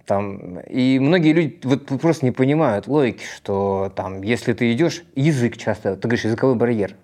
там... 0.06 0.60
И 0.60 0.98
многие 0.98 1.32
люди 1.32 1.60
вот 1.64 1.86
просто 2.00 2.24
не 2.26 2.32
понимают 2.32 2.86
логики, 2.86 3.24
что 3.36 3.92
там, 3.94 4.22
если 4.22 4.52
ты 4.52 4.72
идешь, 4.72 5.04
язык 5.14 5.56
часто, 5.56 5.96
ты 5.96 6.08
говоришь, 6.08 6.24
языковой 6.24 6.56
барьер. 6.56 6.96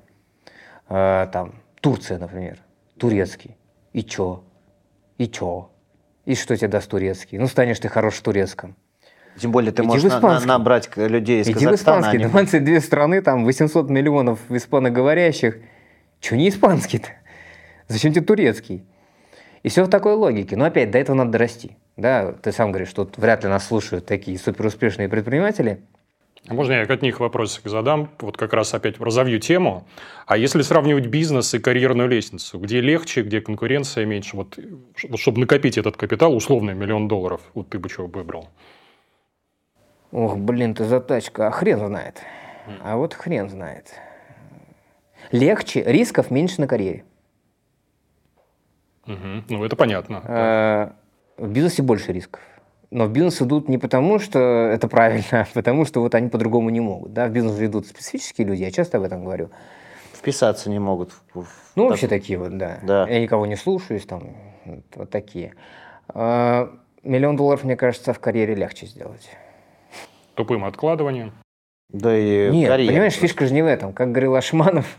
Э, 0.89 1.29
там, 1.33 1.55
Турция, 1.81 2.19
например, 2.19 2.59
турецкий. 2.99 3.57
И 3.93 4.03
чё? 4.03 4.45
И 5.19 5.27
чё? 5.29 5.71
И 6.27 6.35
что 6.35 6.57
тебе 6.57 6.69
даст 6.69 6.91
турецкий? 6.91 7.39
Ну, 7.39 7.47
станешь 7.47 7.79
ты 7.81 7.89
хорош 7.89 8.15
в 8.15 8.23
турецком. 8.23 8.77
Тем 9.39 9.53
более 9.53 9.73
ты 9.73 9.83
Иди 9.83 9.89
можешь 9.89 10.03
в 10.03 10.07
на- 10.09 10.13
на- 10.15 10.19
испанский. 10.19 10.49
набрать 10.49 10.91
людей 10.97 11.41
из 11.41 11.47
Иди 11.49 11.55
в 11.55 11.63
Казахстана. 11.65 12.01
испанский. 12.01 12.17
они- 12.25 12.31
22 12.31 12.81
страны, 12.81 13.23
там 13.23 13.45
800 13.45 13.89
миллионов 13.89 14.39
испаноговорящих. 14.51 15.59
Чё 16.21 16.37
не 16.37 16.49
испанский-то? 16.49 17.09
Зачем 17.89 18.13
тебе 18.13 18.25
турецкий? 18.25 18.85
И 19.63 19.69
все 19.69 19.85
в 19.85 19.89
такой 19.89 20.15
логике. 20.15 20.57
Но 20.57 20.65
опять, 20.65 20.91
до 20.91 20.99
этого 20.99 21.17
надо 21.17 21.33
дорасти. 21.33 21.77
Да, 22.01 22.33
ты 22.33 22.51
сам 22.51 22.73
говоришь, 22.73 22.89
что 22.89 23.07
вряд 23.19 23.45
ли 23.45 23.51
нас 23.51 23.67
слушают 23.67 24.07
такие 24.07 24.39
суперуспешные 24.39 25.07
предприниматели. 25.09 25.83
А 26.49 26.55
Можно 26.55 26.73
я 26.73 26.83
от 26.85 27.03
них 27.03 27.21
вопросик 27.21 27.69
задам? 27.69 28.09
Вот 28.21 28.39
как 28.39 28.55
раз 28.55 28.73
опять 28.73 28.99
разовью 28.99 29.39
тему. 29.39 29.87
А 30.25 30.39
если 30.39 30.63
сравнивать 30.63 31.09
бизнес 31.09 31.53
и 31.53 31.59
карьерную 31.59 32.09
лестницу, 32.09 32.59
где 32.59 32.81
легче, 32.81 33.21
где 33.21 33.43
конкуренция 33.43 34.07
меньше, 34.07 34.37
вот, 34.37 34.59
чтобы 35.17 35.41
накопить 35.41 35.77
этот 35.77 35.99
капитал, 35.99 36.35
условный 36.35 36.73
миллион 36.73 37.07
долларов, 37.07 37.43
вот 37.53 37.69
ты 37.69 37.79
бы 37.79 37.91
чего 37.91 38.07
выбрал? 38.07 38.49
Ох, 40.11 40.39
блин, 40.39 40.75
ты 40.75 40.85
затачка. 40.85 41.49
А 41.49 41.51
хрен 41.51 41.79
знает. 41.81 42.23
А 42.83 42.97
вот 42.97 43.13
хрен 43.13 43.51
знает. 43.51 43.93
Легче, 45.33 45.83
рисков 45.85 46.31
меньше 46.31 46.63
на 46.63 46.67
карьере. 46.67 47.05
Мгм. 49.05 49.45
Ну, 49.51 49.65
это 49.65 49.77
понятно. 49.77 50.23
Э, 50.25 51.00
В 51.41 51.49
бизнесе 51.51 51.83
больше 51.83 52.13
рисков. 52.13 52.41
Но 52.91 53.07
в 53.07 53.11
бизнес 53.13 53.41
идут 53.41 53.69
не 53.69 53.79
потому, 53.79 54.19
что 54.19 54.39
это 54.39 54.89
правильно, 54.89 55.25
а 55.43 55.47
потому 55.55 55.85
что 55.87 56.01
вот 56.01 56.15
они 56.15 56.29
по-другому 56.29 56.71
не 56.71 56.81
могут. 56.81 57.13
Да? 57.13 57.27
В 57.29 57.31
бизнес 57.31 57.59
идут 57.61 57.87
специфические 57.87 58.47
люди, 58.47 58.63
я 58.63 58.71
часто 58.71 58.99
об 58.99 59.05
этом 59.05 59.25
говорю. 59.25 59.51
Вписаться 60.13 60.69
не 60.69 60.79
могут. 60.79 61.13
в- 61.33 61.47
Ну, 61.77 61.85
так- 61.85 61.91
вообще 61.93 62.09
такие 62.09 62.39
вот, 62.39 62.59
да. 62.59 62.79
Да. 62.83 63.09
Я 63.09 63.21
никого 63.21 63.47
не 63.47 63.57
слушаюсь, 63.57 64.05
там, 64.05 64.37
вот, 64.67 64.85
вот 64.97 65.11
такие. 65.11 65.55
А, 66.09 66.71
Миллион 67.03 67.37
долларов, 67.37 67.65
мне 67.65 67.77
кажется, 67.77 68.13
в 68.13 68.19
карьере 68.21 68.55
легче 68.55 68.85
сделать. 68.85 69.31
Тупым 70.35 70.65
откладыванием. 70.67 71.33
Да 71.89 72.15
и 72.17 72.51
Нет, 72.51 72.69
карьера. 72.69 72.93
понимаешь, 72.93 73.15
фишка 73.15 73.47
же 73.47 73.55
не 73.55 73.63
в 73.63 73.67
этом. 73.67 73.95
Как 73.95 74.11
говорил 74.13 74.35
Ашманов, 74.35 74.99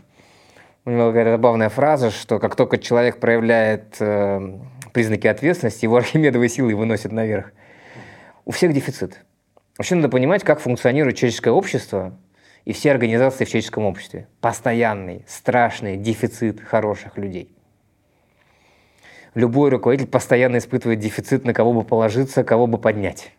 у 0.84 0.90
него 0.90 1.06
какая-то 1.08 1.30
забавная 1.30 1.68
фраза, 1.68 2.10
что 2.10 2.40
как 2.40 2.56
только 2.56 2.78
человек 2.78 3.20
проявляет 3.20 3.96
э, 4.00 4.58
признаки 4.92 5.26
ответственности, 5.26 5.84
его 5.84 5.96
архимедовые 5.98 6.48
силы 6.48 6.74
выносят 6.74 7.12
наверх. 7.12 7.52
У 8.44 8.50
всех 8.50 8.72
дефицит. 8.72 9.24
Вообще 9.78 9.94
надо 9.94 10.08
понимать, 10.08 10.44
как 10.44 10.60
функционирует 10.60 11.16
человеческое 11.16 11.52
общество 11.52 12.18
и 12.64 12.72
все 12.72 12.90
организации 12.90 13.44
в 13.44 13.48
человеческом 13.48 13.84
обществе. 13.84 14.28
Постоянный, 14.40 15.24
страшный 15.26 15.96
дефицит 15.96 16.60
хороших 16.60 17.16
людей. 17.16 17.54
Любой 19.34 19.70
руководитель 19.70 20.10
постоянно 20.10 20.58
испытывает 20.58 20.98
дефицит, 20.98 21.44
на 21.44 21.54
кого 21.54 21.72
бы 21.72 21.84
положиться, 21.84 22.44
кого 22.44 22.66
бы 22.66 22.76
поднять. 22.76 23.32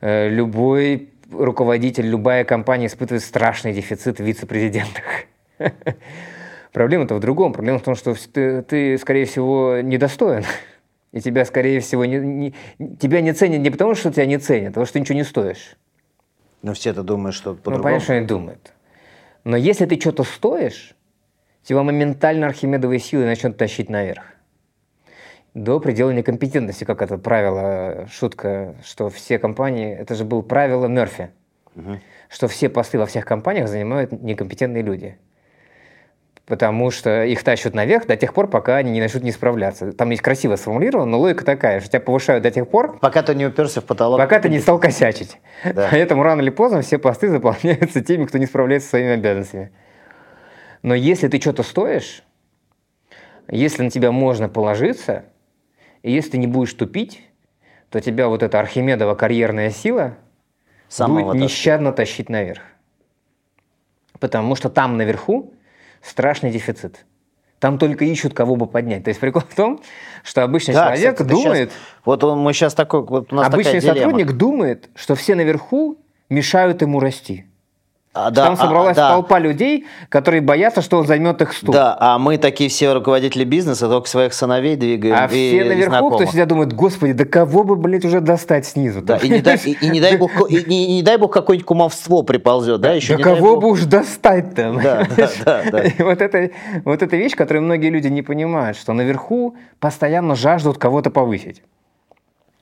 Э, 0.00 0.28
Любой 0.28 1.10
руководитель, 1.30 2.06
любая 2.06 2.44
компания 2.44 2.86
испытывает 2.86 3.22
страшный 3.22 3.72
дефицит 3.72 4.18
в 4.18 4.24
вице-президентах. 4.24 5.04
Проблема-то 6.76 7.14
в 7.14 7.20
другом. 7.20 7.54
Проблема 7.54 7.78
в 7.78 7.82
том, 7.82 7.94
что 7.94 8.14
ты, 8.34 8.60
ты, 8.60 8.98
скорее 8.98 9.24
всего, 9.24 9.80
недостоин. 9.80 10.44
И 11.12 11.22
тебя, 11.22 11.46
скорее 11.46 11.80
всего, 11.80 12.04
не, 12.04 12.18
не- 12.18 12.54
тебя 13.00 13.22
не 13.22 13.32
ценят 13.32 13.60
не 13.62 13.70
потому, 13.70 13.94
что 13.94 14.12
тебя 14.12 14.26
не 14.26 14.36
ценят, 14.36 14.66
а 14.66 14.70
потому 14.72 14.84
что 14.84 14.92
ты 14.92 15.00
ничего 15.00 15.16
не 15.16 15.24
стоишь. 15.24 15.78
Но 16.60 16.74
все-то 16.74 17.02
думают, 17.02 17.34
что 17.34 17.52
Ну, 17.52 17.56
по-другому. 17.56 17.82
понятно, 17.82 18.04
что 18.04 18.12
они 18.12 18.26
думают. 18.26 18.74
Но 19.44 19.56
если 19.56 19.86
ты 19.86 19.98
что-то 19.98 20.22
стоишь, 20.24 20.94
тебя 21.62 21.82
моментально 21.82 22.46
архимедовые 22.46 22.98
силы 22.98 23.24
начнут 23.24 23.56
тащить 23.56 23.88
наверх. 23.88 24.24
До 25.54 25.80
предела 25.80 26.10
некомпетентности, 26.10 26.84
как 26.84 27.00
это 27.00 27.16
правило, 27.16 28.06
шутка, 28.12 28.74
что 28.84 29.08
все 29.08 29.38
компании, 29.38 29.96
это 29.96 30.14
же 30.14 30.26
было 30.26 30.42
правило 30.42 30.88
Мерфи, 30.88 31.30
Мгм. 31.74 32.00
что 32.28 32.48
все 32.48 32.68
посты 32.68 32.98
во 32.98 33.06
всех 33.06 33.24
компаниях 33.24 33.66
занимают 33.66 34.12
некомпетентные 34.12 34.82
люди. 34.82 35.16
Потому 36.46 36.92
что 36.92 37.24
их 37.24 37.42
тащат 37.42 37.74
наверх 37.74 38.06
до 38.06 38.16
тех 38.16 38.32
пор, 38.32 38.48
пока 38.48 38.76
они 38.76 38.92
не 38.92 39.00
начнут 39.00 39.24
не 39.24 39.32
справляться. 39.32 39.92
Там 39.92 40.10
есть 40.10 40.22
красиво 40.22 40.54
сформулировано, 40.54 41.10
но 41.10 41.18
логика 41.18 41.44
такая, 41.44 41.80
что 41.80 41.88
тебя 41.88 42.00
повышают 42.00 42.44
до 42.44 42.52
тех 42.52 42.68
пор, 42.68 43.00
Пока 43.00 43.22
ты 43.22 43.34
не 43.34 43.46
уперся 43.46 43.80
в 43.80 43.84
потолок. 43.84 44.20
Пока 44.20 44.38
ты 44.38 44.48
не 44.48 44.60
стал 44.60 44.78
косячить. 44.78 45.38
Да. 45.64 45.88
Поэтому 45.90 46.22
рано 46.22 46.40
или 46.40 46.50
поздно 46.50 46.82
все 46.82 46.98
посты 46.98 47.28
заполняются 47.30 48.00
теми, 48.00 48.26
кто 48.26 48.38
не 48.38 48.46
справляется 48.46 48.86
со 48.86 48.90
своими 48.90 49.14
обязанностями. 49.14 49.72
Но 50.82 50.94
если 50.94 51.26
ты 51.26 51.40
что-то 51.40 51.64
стоишь, 51.64 52.22
если 53.48 53.82
на 53.82 53.90
тебя 53.90 54.12
можно 54.12 54.48
положиться, 54.48 55.24
и 56.02 56.12
если 56.12 56.32
ты 56.32 56.38
не 56.38 56.46
будешь 56.46 56.74
тупить, 56.74 57.24
то 57.90 58.00
тебя 58.00 58.28
вот 58.28 58.44
эта 58.44 58.60
Архимедова 58.60 59.16
карьерная 59.16 59.70
сила 59.70 60.14
Самого 60.88 61.32
будет 61.32 61.42
нещадно 61.42 61.90
тащить 61.92 62.28
наверх. 62.28 62.62
Потому 64.20 64.54
что 64.54 64.70
там 64.70 64.96
наверху 64.96 65.52
страшный 66.06 66.50
дефицит. 66.50 67.04
Там 67.58 67.78
только 67.78 68.04
ищут, 68.04 68.34
кого 68.34 68.56
бы 68.56 68.66
поднять. 68.66 69.04
То 69.04 69.08
есть 69.08 69.18
прикол 69.18 69.42
в 69.48 69.54
том, 69.54 69.80
что 70.22 70.42
обычный 70.42 70.74
Да, 70.74 70.94
человек 70.94 71.14
кстати, 71.16 71.28
думает, 71.28 71.72
Вот 72.04 72.22
он, 72.22 72.38
мы 72.40 72.52
сейчас 72.52 72.74
такой, 72.74 73.02
вот 73.02 73.32
у 73.32 73.36
нас 73.36 73.46
Обычный 73.46 73.80
такая 73.80 73.80
дилемма. 73.80 73.96
сотрудник 73.96 74.32
думает, 74.32 74.90
что 74.94 75.14
все 75.14 75.34
наверху 75.34 75.98
мешают 76.28 76.82
ему 76.82 77.00
расти. 77.00 77.46
А, 78.16 78.30
Там 78.30 78.54
а, 78.54 78.56
собралась 78.56 78.96
да, 78.96 79.10
толпа 79.10 79.38
людей, 79.38 79.86
которые 80.08 80.40
боятся, 80.40 80.80
что 80.80 80.96
он 80.98 81.06
займет 81.06 81.42
их 81.42 81.52
стул. 81.52 81.74
Да, 81.74 81.96
а 82.00 82.18
мы 82.18 82.38
такие 82.38 82.70
все 82.70 82.92
руководители 82.94 83.44
бизнеса 83.44 83.88
только 83.88 84.08
своих 84.08 84.32
сыновей 84.32 84.76
двигаем 84.76 85.14
А 85.18 85.26
и 85.26 85.28
все 85.28 85.64
наверху, 85.64 85.90
кто 85.90 85.90
знакомых. 86.08 86.30
сидят, 86.30 86.48
думают, 86.48 86.72
господи, 86.72 87.12
да 87.12 87.24
кого 87.26 87.62
бы, 87.62 87.76
блядь, 87.76 88.04
уже 88.06 88.20
достать 88.20 88.66
снизу? 88.66 89.02
Да, 89.02 89.18
и 89.18 89.28
не, 89.28 89.40
дай, 89.40 89.56
и, 89.62 89.72
и 89.72 89.88
не 89.90 90.00
дай 90.00 90.16
бог, 90.18 90.32
ко- 90.32 90.46
и, 90.46 90.64
не, 90.64 91.02
дай 91.02 91.18
бог 91.18 91.32
какое-нибудь 91.32 91.66
кумовство 91.66 92.22
приползет, 92.22 92.80
да, 92.80 92.92
еще 92.92 93.18
Да 93.18 93.22
кого 93.22 93.54
бог. 93.56 93.60
бы 93.62 93.68
уж 93.68 93.84
достать-то? 93.84 94.72
Да, 94.82 95.06
да, 95.16 95.30
да, 95.44 95.62
да. 95.70 95.82
И 95.84 96.02
вот 96.02 96.22
это, 96.22 96.50
вот 96.84 97.02
эта 97.02 97.16
вещь, 97.16 97.34
которую 97.36 97.64
многие 97.64 97.90
люди 97.90 98.08
не 98.08 98.22
понимают, 98.22 98.78
что 98.78 98.94
наверху 98.94 99.56
постоянно 99.78 100.34
жаждут 100.34 100.78
кого-то 100.78 101.10
повысить. 101.10 101.62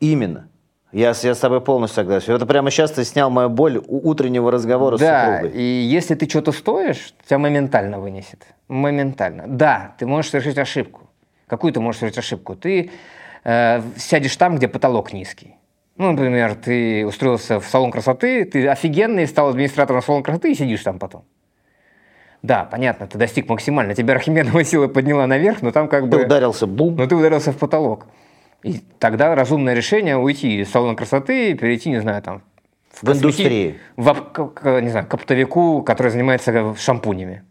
Именно. 0.00 0.48
Я, 0.94 1.12
с- 1.12 1.24
я 1.24 1.34
с 1.34 1.38
тобой 1.40 1.60
полностью 1.60 1.96
согласен. 2.04 2.32
Это 2.34 2.46
прямо 2.46 2.70
сейчас 2.70 2.92
ты 2.92 3.04
снял 3.04 3.28
мою 3.28 3.48
боль 3.48 3.78
у- 3.78 4.08
утреннего 4.08 4.50
разговора 4.52 4.96
с 4.96 5.00
Да, 5.00 5.36
супругой. 5.38 5.58
и 5.60 5.62
если 5.62 6.14
ты 6.14 6.28
что-то 6.28 6.52
стоишь, 6.52 7.12
тебя 7.26 7.38
моментально 7.38 7.98
вынесет. 7.98 8.46
Моментально. 8.68 9.44
Да, 9.48 9.94
ты 9.98 10.06
можешь 10.06 10.30
совершить 10.30 10.56
ошибку. 10.56 11.00
Какую 11.48 11.72
ты 11.72 11.80
можешь 11.80 11.98
совершить 11.98 12.18
ошибку? 12.18 12.54
Ты 12.54 12.90
э, 13.44 13.82
сядешь 13.96 14.36
там, 14.36 14.56
где 14.56 14.68
потолок 14.68 15.12
низкий. 15.12 15.56
Ну, 15.96 16.12
например, 16.12 16.54
ты 16.54 17.04
устроился 17.04 17.58
в 17.58 17.66
салон 17.66 17.90
красоты, 17.90 18.44
ты 18.44 18.66
офигенный, 18.68 19.26
стал 19.26 19.48
администратором 19.48 20.00
салона 20.00 20.22
красоты 20.24 20.52
и 20.52 20.54
сидишь 20.54 20.82
там 20.82 20.98
потом. 21.00 21.24
Да, 22.42 22.64
понятно, 22.70 23.06
ты 23.06 23.18
достиг 23.18 23.48
максимально. 23.48 23.94
Тебя 23.94 24.14
Архимедова 24.14 24.62
сила 24.64 24.86
подняла 24.86 25.26
наверх, 25.26 25.60
но 25.62 25.72
там 25.72 25.88
как 25.88 26.08
бы... 26.08 26.18
Ты 26.18 26.24
ударился, 26.26 26.66
бум. 26.68 26.96
Но 26.96 27.06
ты 27.06 27.16
ударился 27.16 27.50
в 27.52 27.56
потолок. 27.58 28.06
И 28.64 28.80
тогда 28.98 29.34
разумное 29.34 29.74
решение 29.74 30.16
уйти 30.16 30.60
из 30.60 30.70
салона 30.70 30.96
красоты 30.96 31.50
и 31.50 31.54
перейти, 31.54 31.90
не 31.90 32.00
знаю, 32.00 32.22
там... 32.22 32.42
В 32.90 33.04
космети- 33.04 33.16
индустрии. 33.18 33.78
В, 33.96 34.80
не 34.80 34.88
знаю, 34.88 35.06
к 35.06 35.14
оптовику, 35.14 35.82
который 35.82 36.10
занимается 36.10 36.74
шампунями. 36.78 37.42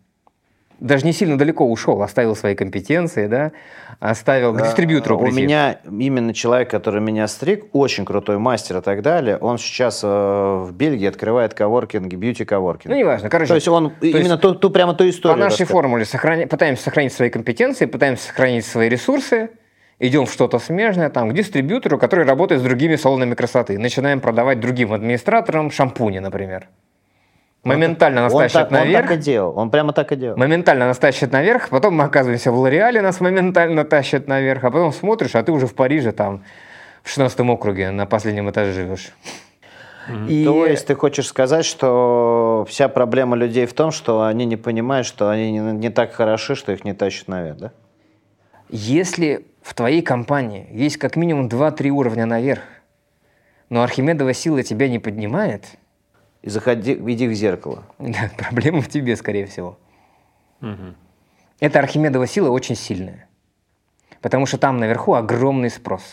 Даже 0.80 1.06
не 1.06 1.14
сильно 1.14 1.38
далеко 1.38 1.66
ушел, 1.70 2.02
оставил 2.02 2.36
свои 2.36 2.56
компетенции, 2.56 3.28
да, 3.28 3.52
оставил 4.00 4.54
к 4.54 4.62
дистрибьютору 4.62 5.18
У 5.18 5.22
прийти. 5.22 5.42
меня 5.44 5.80
именно 5.86 6.34
человек, 6.34 6.70
который 6.70 7.00
меня 7.00 7.28
стриг, 7.28 7.68
очень 7.74 8.04
крутой 8.06 8.38
мастер 8.40 8.78
и 8.78 8.82
так 8.82 9.02
далее, 9.02 9.38
он 9.38 9.58
сейчас 9.60 10.02
э, 10.04 10.08
в 10.08 10.72
Бельгии 10.74 11.08
открывает 11.08 11.54
коворкинги, 11.54 12.16
бьюти-коворкинги. 12.16 12.90
Ну, 12.94 13.00
неважно, 13.00 13.30
короче. 13.30 13.50
То 13.50 13.56
есть 13.56 13.68
он 13.68 13.92
то 13.92 14.06
есть 14.06 14.20
именно 14.20 14.38
ту, 14.38 14.56
ту- 14.56 14.72
прямо 14.72 14.94
ту 14.94 15.06
По 15.06 15.10
историю 15.10 15.38
нашей 15.40 15.62
рассказывает. 15.62 15.72
формуле 15.72 16.04
сохраня- 16.06 16.48
пытаемся 16.48 16.84
сохранить 16.84 17.14
свои 17.14 17.30
компетенции, 17.30 17.86
пытаемся 17.86 18.28
сохранить 18.28 18.66
свои 18.66 18.90
ресурсы, 18.90 19.52
идем 20.00 20.26
в 20.26 20.32
что-то 20.32 20.60
смежное, 20.60 21.10
там, 21.10 21.30
к 21.30 21.34
дистрибьютору, 21.34 21.98
который 21.98 22.26
работает 22.26 22.62
с 22.62 22.64
другими 22.64 22.96
салонами 22.96 23.36
красоты. 23.36 23.78
Начинаем 23.80 24.20
продавать 24.20 24.60
другим 24.60 24.94
администраторам 24.94 25.72
шампуни, 25.72 26.20
например. 26.20 26.68
Моментально 27.64 28.24
нас 28.24 28.34
Он 28.34 28.42
тащат 28.42 28.70
так, 28.70 28.72
он 28.72 28.78
наверх. 28.88 29.08
так 29.08 29.18
и 29.18 29.22
делал, 29.22 29.58
он 29.58 29.70
прямо 29.72 29.94
так 29.94 30.12
и 30.12 30.18
делал. 30.18 30.38
Моментально 30.38 30.86
нас 30.88 30.98
тащат 30.98 31.32
наверх, 31.32 31.70
потом 31.70 31.96
мы 31.96 32.04
оказываемся 32.04 32.52
в 32.52 32.58
Лореале, 32.60 33.02
нас 33.02 33.22
моментально 33.22 33.86
тащат 33.86 34.28
наверх, 34.28 34.66
а 34.66 34.72
потом 34.72 34.92
смотришь, 34.92 35.34
а 35.36 35.44
ты 35.44 35.54
уже 35.54 35.66
в 35.68 35.74
Париже, 35.74 36.12
там, 36.12 36.44
в 37.04 37.10
16 37.10 37.40
округе 37.50 37.92
на 37.92 38.06
последнем 38.06 38.50
этаже 38.50 38.74
живешь. 38.74 39.14
И- 40.28 40.44
То 40.44 40.66
есть 40.66 40.88
ты 40.88 40.96
хочешь 40.96 41.28
сказать, 41.28 41.64
что 41.64 42.66
вся 42.68 42.90
проблема 42.90 43.38
людей 43.38 43.66
в 43.66 43.72
том, 43.74 43.92
что 43.92 44.24
они 44.24 44.44
не 44.46 44.58
понимают, 44.58 45.08
что 45.08 45.30
они 45.30 45.50
не, 45.54 45.60
не 45.60 45.90
так 45.90 46.12
хороши, 46.12 46.56
что 46.56 46.74
их 46.74 46.84
не 46.84 46.92
тащат 46.94 47.30
наверх, 47.30 47.58
да? 47.58 47.72
Если 48.70 49.46
в 49.64 49.74
твоей 49.74 50.02
компании 50.02 50.68
есть 50.72 50.98
как 50.98 51.16
минимум 51.16 51.48
2-3 51.48 51.90
уровня 51.90 52.26
наверх, 52.26 52.62
но 53.70 53.82
Архимедова 53.82 54.34
сила 54.34 54.62
тебя 54.62 54.88
не 54.90 55.00
поднимает, 55.00 55.66
И 56.42 56.50
заходи, 56.50 56.94
иди 56.94 57.28
в 57.28 57.34
зеркало. 57.34 57.84
да, 57.98 58.30
проблема 58.38 58.82
в 58.82 58.90
тебе, 58.90 59.16
скорее 59.16 59.46
всего. 59.46 59.80
Эта 61.60 61.80
Архимедова 61.80 62.28
сила 62.28 62.50
очень 62.50 62.76
сильная. 62.76 63.28
Потому 64.22 64.46
что 64.46 64.58
там 64.58 64.78
наверху 64.78 65.14
огромный 65.14 65.70
спрос. 65.70 66.04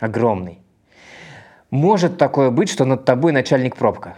Огромный. 0.00 0.58
Может 1.70 2.18
такое 2.18 2.50
быть, 2.50 2.68
что 2.70 2.84
над 2.84 3.04
тобой 3.04 3.32
начальник 3.32 3.76
пробка. 3.76 4.16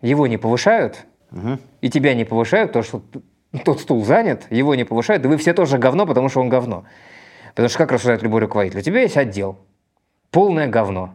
Его 0.00 0.26
не 0.26 0.36
повышают, 0.36 1.06
Мгм. 1.30 1.58
и 1.80 1.90
тебя 1.90 2.14
не 2.14 2.24
повышают, 2.24 2.72
то 2.72 2.82
что 2.82 3.02
тот 3.58 3.80
стул 3.80 4.04
занят, 4.04 4.46
его 4.50 4.74
не 4.74 4.84
повышают, 4.84 5.24
и 5.24 5.28
вы 5.28 5.36
все 5.36 5.52
тоже 5.52 5.78
говно, 5.78 6.06
потому 6.06 6.28
что 6.28 6.40
он 6.40 6.48
говно. 6.48 6.84
Потому 7.50 7.68
что 7.68 7.78
как 7.78 7.92
рассуждает 7.92 8.22
любой 8.22 8.40
руководитель? 8.40 8.78
У 8.78 8.82
тебя 8.82 9.02
есть 9.02 9.16
отдел. 9.16 9.58
Полное 10.30 10.66
говно. 10.66 11.14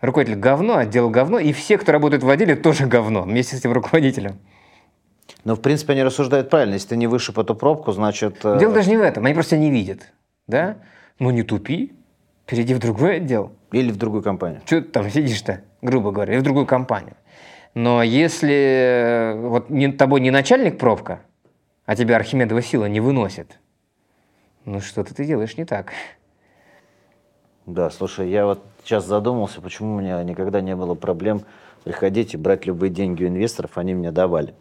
Руководитель 0.00 0.38
говно, 0.38 0.76
отдел 0.76 1.10
говно, 1.10 1.38
и 1.38 1.52
все, 1.52 1.78
кто 1.78 1.92
работает 1.92 2.22
в 2.22 2.28
отделе, 2.28 2.56
тоже 2.56 2.86
говно, 2.86 3.22
вместе 3.22 3.56
с 3.56 3.60
этим 3.60 3.72
руководителем. 3.72 4.38
Но, 5.44 5.54
в 5.54 5.60
принципе, 5.60 5.92
они 5.92 6.02
рассуждают 6.02 6.50
правильно. 6.50 6.74
Если 6.74 6.88
ты 6.88 6.96
не 6.96 7.06
вышиб 7.06 7.38
эту 7.38 7.54
пробку, 7.54 7.92
значит... 7.92 8.38
э, 8.44 8.58
Дело 8.58 8.74
даже 8.74 8.90
не 8.90 8.96
в 8.96 9.02
этом, 9.02 9.24
они 9.24 9.34
просто 9.34 9.56
не 9.56 9.70
видят. 9.70 10.12
Да? 10.46 10.76
Ну 11.18 11.30
не 11.30 11.42
тупи, 11.42 11.92
перейди 12.46 12.74
в 12.74 12.78
другой 12.78 13.16
отдел. 13.16 13.52
Или 13.72 13.92
в 13.92 13.96
другую 13.96 14.22
компанию. 14.22 14.60
Че 14.66 14.80
ты 14.80 14.90
там 14.90 15.08
сидишь-то, 15.08 15.60
грубо 15.80 16.10
говоря, 16.10 16.34
и 16.34 16.38
в 16.38 16.42
другую 16.42 16.66
компанию. 16.66 17.14
Но 17.74 18.02
если 18.02 19.34
э, 19.34 19.40
вот 19.40 19.70
не, 19.70 19.92
тобой 19.92 20.20
не 20.20 20.30
начальник 20.30 20.76
пробка, 20.76 21.20
а 21.90 21.96
тебя 21.96 22.14
Архимедова 22.14 22.62
сила 22.62 22.84
не 22.84 23.00
выносит, 23.00 23.58
ну 24.64 24.80
что-то 24.80 25.12
ты 25.12 25.24
делаешь 25.24 25.56
не 25.56 25.64
так. 25.64 25.90
Да, 27.66 27.90
слушай, 27.90 28.30
я 28.30 28.46
вот 28.46 28.62
сейчас 28.84 29.04
задумался, 29.04 29.60
почему 29.60 29.96
у 29.96 30.00
меня 30.00 30.22
никогда 30.22 30.60
не 30.60 30.76
было 30.76 30.94
проблем 30.94 31.42
приходить 31.82 32.32
и 32.34 32.36
брать 32.36 32.64
любые 32.64 32.90
деньги 32.90 33.24
у 33.24 33.26
инвесторов, 33.26 33.72
они 33.76 33.94
мне 33.94 34.12
давали. 34.12 34.54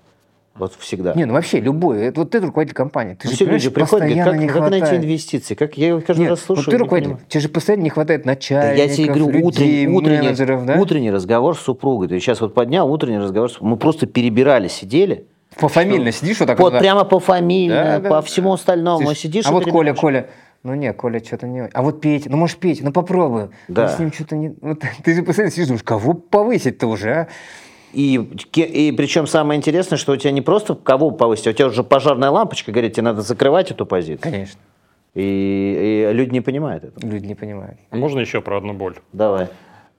Вот 0.55 0.73
всегда. 0.79 1.13
Не, 1.13 1.25
ну 1.25 1.33
вообще 1.33 1.59
любой, 1.59 2.01
это 2.01 2.21
вот 2.21 2.31
ты 2.31 2.39
руководитель 2.39 2.73
компании, 2.75 3.13
ты 3.13 3.27
Ну, 3.27 3.29
же 3.29 3.35
все 3.35 3.45
люди 3.45 3.69
приходят, 3.69 4.07
говорят, 4.07 4.25
как, 4.25 4.39
не 4.39 4.47
как 4.47 4.71
найти 4.71 4.95
инвестиции? 4.95 5.53
Как 5.53 5.77
я 5.77 5.89
его 5.89 6.01
каждый 6.01 6.21
Нет, 6.21 6.29
раз 6.31 6.39
вот 6.39 6.45
слушаю. 6.57 6.65
ты 6.65 6.71
не 6.71 6.77
руководитель, 6.79 7.15
тебе 7.27 7.41
же 7.41 7.49
постоянно 7.49 7.83
не 7.83 7.89
хватает 7.91 8.23
Да 8.23 8.31
начальников, 8.31 8.77
я 8.89 8.95
тебе 8.95 9.05
говорю, 9.05 9.29
людей, 9.29 9.43
утренний, 9.43 9.87
утренний, 9.87 10.65
да? 10.65 10.79
утренний 10.81 11.11
разговор 11.11 11.55
с 11.55 11.59
супругой. 11.61 12.07
Ты 12.07 12.19
сейчас 12.19 12.41
вот 12.41 12.55
поднял 12.55 12.91
утренний 12.91 13.19
разговор. 13.19 13.51
с- 13.51 13.61
Мы 13.61 13.77
просто 13.77 14.07
перебирали, 14.07 14.67
сидели. 14.67 15.27
Пофамильно 15.59 16.11
сидишь 16.11 16.39
вот 16.39 16.47
так 16.47 16.59
Вот 16.59 16.73
вот, 16.73 16.79
прямо 16.79 17.03
по 17.03 17.19
фамилии, 17.19 17.73
Да, 17.73 17.99
да, 17.99 18.09
по 18.09 18.15
да. 18.15 18.21
всему 18.21 18.53
остальному. 18.53 19.01
Сидишь, 19.01 19.17
Сидишь 19.19 19.45
а 19.47 19.51
вот 19.51 19.65
Коля. 19.65 19.93
Коля, 19.93 20.29
ну 20.63 20.73
нет, 20.75 20.95
Коля 20.97 21.19
что-то 21.23 21.47
не... 21.47 21.69
А 21.73 21.81
вот 21.81 22.01
Петя, 22.01 22.29
ну 22.29 22.37
можешь 22.37 22.57
Петя, 22.57 22.83
ну 22.83 22.91
попробуй. 22.91 23.49
Да. 23.67 23.83
Ну, 23.83 23.89
с 23.95 23.99
ним 23.99 24.11
что-то 24.13 24.35
не... 24.35 24.53
Вот, 24.61 24.81
ты 25.03 25.13
же 25.15 25.23
постоянно 25.23 25.51
сидишь, 25.51 25.67
думаешь, 25.67 25.83
кого 25.83 26.13
повысить-то 26.13 26.87
уже, 26.87 27.11
а? 27.11 27.27
И, 27.91 28.15
и 28.55 28.91
причем 28.91 29.25
самое 29.25 29.57
интересное, 29.57 29.97
что 29.97 30.11
у 30.11 30.15
тебя 30.15 30.31
не 30.31 30.41
просто 30.41 30.75
кого 30.75 31.09
повысить, 31.09 31.47
а 31.47 31.49
у 31.49 31.53
тебя 31.53 31.67
уже 31.67 31.83
пожарная 31.83 32.29
лампочка 32.29 32.71
говорит, 32.71 32.93
тебе 32.93 33.03
надо 33.03 33.23
закрывать 33.23 33.71
эту 33.71 33.85
позицию. 33.87 34.19
Конечно, 34.21 34.59
И, 35.15 36.07
и 36.09 36.13
люди 36.13 36.31
не 36.31 36.41
понимают 36.41 36.83
этого. 36.83 37.09
люди 37.09 37.25
не 37.25 37.33
понимают. 37.35 37.79
Можно 37.89 38.19
еще 38.19 38.41
про 38.41 38.57
одну 38.57 38.73
боль? 38.73 38.95
Давай. 39.11 39.47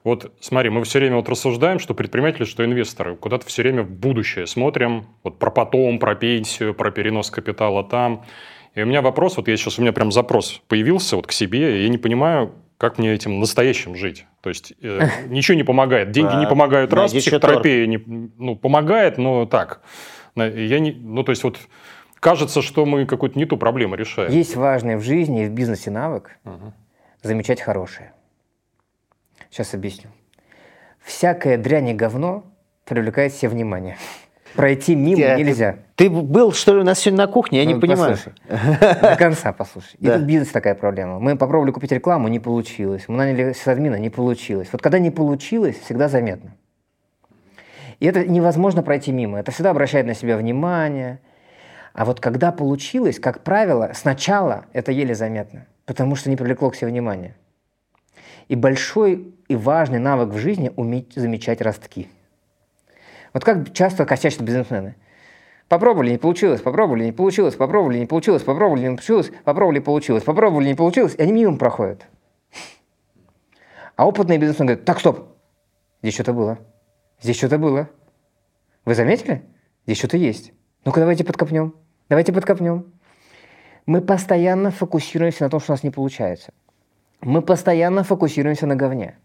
Вот 0.03 0.31
смотри, 0.39 0.69
мы 0.69 0.83
все 0.83 0.99
время 0.99 1.17
вот 1.17 1.29
рассуждаем, 1.29 1.77
что 1.77 1.93
предприниматели, 1.93 2.43
что 2.43 2.65
инвесторы, 2.65 3.15
куда-то 3.15 3.45
все 3.45 3.61
время 3.61 3.83
в 3.83 3.91
будущее 3.91 4.47
смотрим, 4.47 5.05
вот 5.23 5.37
про 5.37 5.51
потом, 5.51 5.99
про 5.99 6.15
пенсию, 6.15 6.73
про 6.73 6.91
перенос 6.91 7.29
капитала 7.29 7.83
там. 7.83 8.25
И 8.73 8.81
у 8.81 8.85
меня 8.85 9.01
вопрос, 9.01 9.37
вот 9.37 9.47
я 9.47 9.57
сейчас, 9.57 9.77
у 9.77 9.81
меня 9.81 9.93
прям 9.93 10.11
запрос 10.11 10.61
появился 10.67 11.15
вот 11.15 11.27
к 11.27 11.31
себе, 11.31 11.79
и 11.79 11.83
я 11.83 11.89
не 11.89 11.97
понимаю, 11.97 12.53
как 12.77 12.97
мне 12.97 13.13
этим 13.13 13.39
настоящим 13.39 13.95
жить. 13.95 14.25
То 14.41 14.49
есть 14.49 14.73
э, 14.81 15.07
ничего 15.27 15.55
не 15.55 15.63
помогает, 15.63 16.11
деньги 16.11 16.33
не 16.35 16.47
помогают, 16.47 16.91
раз, 16.93 17.13
психотерапия 17.13 17.85
не, 17.85 18.01
ну, 18.37 18.55
помогает, 18.55 19.17
но 19.19 19.45
так. 19.45 19.81
Я 20.35 20.79
не, 20.79 20.91
ну, 20.93 21.23
то 21.23 21.31
есть 21.31 21.43
вот 21.43 21.59
кажется, 22.19 22.61
что 22.61 22.85
мы 22.85 23.05
какую-то 23.05 23.37
не 23.37 23.45
ту 23.45 23.57
проблему 23.57 23.95
решаем. 23.95 24.31
Есть 24.31 24.55
важный 24.55 24.95
в 24.95 25.01
жизни 25.01 25.45
и 25.45 25.47
в 25.47 25.51
бизнесе 25.51 25.91
навык 25.91 26.39
замечать 27.21 27.61
хорошее. 27.61 28.13
Сейчас 29.51 29.73
объясню. 29.75 30.09
Всякое 31.03 31.57
дрянь 31.57 31.89
и 31.89 31.93
говно 31.93 32.43
привлекает 32.85 33.33
все 33.33 33.49
внимание. 33.49 33.97
Пройти 34.55 34.95
мимо 34.95 35.19
Я- 35.21 35.35
нельзя. 35.37 35.75
Ты 35.95 36.09
был, 36.09 36.51
что 36.51 36.73
ли, 36.73 36.79
у 36.81 36.83
нас 36.83 36.99
сегодня 36.99 37.25
на 37.25 37.31
кухне? 37.31 37.59
Я 37.59 37.65
не 37.65 37.75
Ну, 37.75 37.79
понимаю. 37.81 38.15
послушай. 38.17 38.33
До 39.01 39.15
конца 39.17 39.53
послушай. 39.53 39.95
И 39.99 40.05
Да. 40.05 40.17
тут 40.17 40.23
бизнес 40.23 40.49
такая 40.49 40.73
проблема. 40.75 41.19
Мы 41.19 41.37
попробовали 41.37 41.71
купить 41.71 41.91
рекламу, 41.91 42.27
не 42.27 42.39
получилось. 42.39 43.05
Мы 43.07 43.17
наняли 43.17 43.53
сисадмина, 43.53 43.95
не 43.95 44.09
получилось. 44.09 44.67
Вот 44.71 44.81
когда 44.81 44.99
не 44.99 45.11
получилось, 45.11 45.77
всегда 45.79 46.09
заметно. 46.09 46.55
И 47.99 48.05
это 48.05 48.25
невозможно 48.27 48.83
пройти 48.83 49.11
мимо. 49.11 49.39
Это 49.39 49.51
всегда 49.51 49.69
обращает 49.69 50.05
на 50.05 50.15
себя 50.15 50.35
внимание. 50.37 51.19
А 51.93 52.03
вот 52.03 52.19
когда 52.19 52.51
получилось, 52.51 53.19
как 53.19 53.43
правило, 53.43 53.91
сначала 53.93 54.65
это 54.73 54.91
еле 54.91 55.13
заметно, 55.13 55.65
потому 55.85 56.15
что 56.15 56.29
не 56.29 56.35
привлекло 56.35 56.71
к 56.71 56.75
себе 56.75 56.87
внимания. 56.87 57.35
И 58.51 58.55
большой 58.57 59.33
и 59.47 59.55
важный 59.55 59.99
навык 59.99 60.33
в 60.33 60.37
жизни– 60.37 60.73
уметь 60.75 61.13
замечать 61.15 61.61
ростки. 61.61 62.09
Вот 63.31 63.45
как 63.45 63.71
часто 63.71 64.05
косячат 64.05 64.41
бизнесмены. 64.41 64.97
Попробовали, 65.69 66.11
не 66.11 66.17
получилось, 66.17 66.59
попробовали, 66.59 67.05
не 67.05 67.13
получилось, 67.13 67.55
попробовали, 67.55 67.99
не 67.99 68.05
получилось, 68.05 68.43
попробовали, 68.43 68.89
не 68.89 68.95
получилось, 68.97 69.31
попробовали, 69.45 69.79
получилось, 69.79 70.23
попробовали, 70.23 70.67
не 70.67 70.75
получилось, 70.75 71.15
и 71.17 71.21
они 71.21 71.31
мимо 71.31 71.57
проходят. 71.57 72.05
А 73.95 74.05
опытные 74.05 74.37
бизнесмены 74.37 74.73
говорят, 74.73 74.85
так, 74.85 74.99
стоп, 74.99 75.29
здесь 76.01 76.15
что-то 76.15 76.33
было, 76.33 76.59
здесь 77.21 77.37
что-то 77.37 77.57
было. 77.57 77.89
Вы 78.83 78.95
заметили? 78.95 79.43
Здесь 79.85 79.97
что-то 79.97 80.17
есть. 80.17 80.51
Ну-ка, 80.83 80.99
давайте 80.99 81.23
подкопнем, 81.23 81.73
давайте 82.09 82.33
подкопнем. 82.33 82.91
Мы 83.85 84.01
постоянно 84.01 84.71
фокусируемся 84.71 85.45
на 85.45 85.49
том, 85.49 85.61
что 85.61 85.71
у 85.71 85.75
нас 85.75 85.83
не 85.83 85.89
получается. 85.89 86.51
Мы 87.21 87.41
постоянно 87.41 88.03
фокусируемся 88.03 88.65
на 88.67 88.75
говне. 88.75 89.15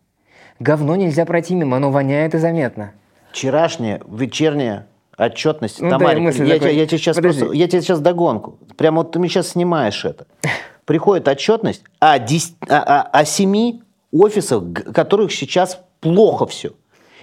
Говно 0.58 0.96
нельзя 0.96 1.24
пройти 1.24 1.54
мимо, 1.54 1.76
оно 1.78 1.90
воняет 1.90 2.34
и 2.34 2.38
заметно. 2.38 2.92
Вчерашняя 3.30 4.00
вечерняя 4.08 4.86
отчетность. 5.18 5.80
Ну, 5.80 5.90
Тамарик, 5.90 6.22
мысль 6.22 6.44
я, 6.46 6.54
такой. 6.54 6.70
тебе, 6.70 6.78
я 6.80 6.86
тебе 6.86 6.98
сейчас 6.98 7.16
Подожди. 7.16 7.40
просто, 7.40 7.56
я 7.56 7.68
тебе 7.68 7.82
сейчас 7.82 8.00
догонку. 8.00 8.58
Прямо 8.76 8.98
вот 8.98 9.12
ты 9.12 9.18
мне 9.18 9.28
сейчас 9.28 9.48
снимаешь 9.48 10.04
это. 10.04 10.26
Приходит 10.84 11.26
отчетность 11.28 11.82
о, 11.98 12.18
дес- 12.18 12.54
о, 12.68 12.76
о- 12.78 13.02
о 13.02 13.24
семи 13.24 13.82
офисов, 14.12 14.72
г- 14.72 14.92
которых 14.92 15.32
сейчас 15.32 15.80
плохо 16.00 16.46
все. 16.46 16.72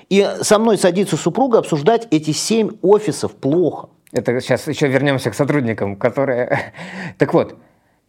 И 0.09 0.27
со 0.41 0.59
мной 0.59 0.77
садится 0.77 1.17
супруга 1.17 1.59
обсуждать 1.59 2.07
эти 2.11 2.31
семь 2.31 2.71
офисов 2.81 3.35
плохо. 3.35 3.89
Это 4.11 4.39
сейчас 4.41 4.67
еще 4.67 4.87
вернемся 4.87 5.31
к 5.31 5.33
сотрудникам, 5.35 5.95
которые... 5.95 6.73
Так 7.17 7.33
вот, 7.33 7.55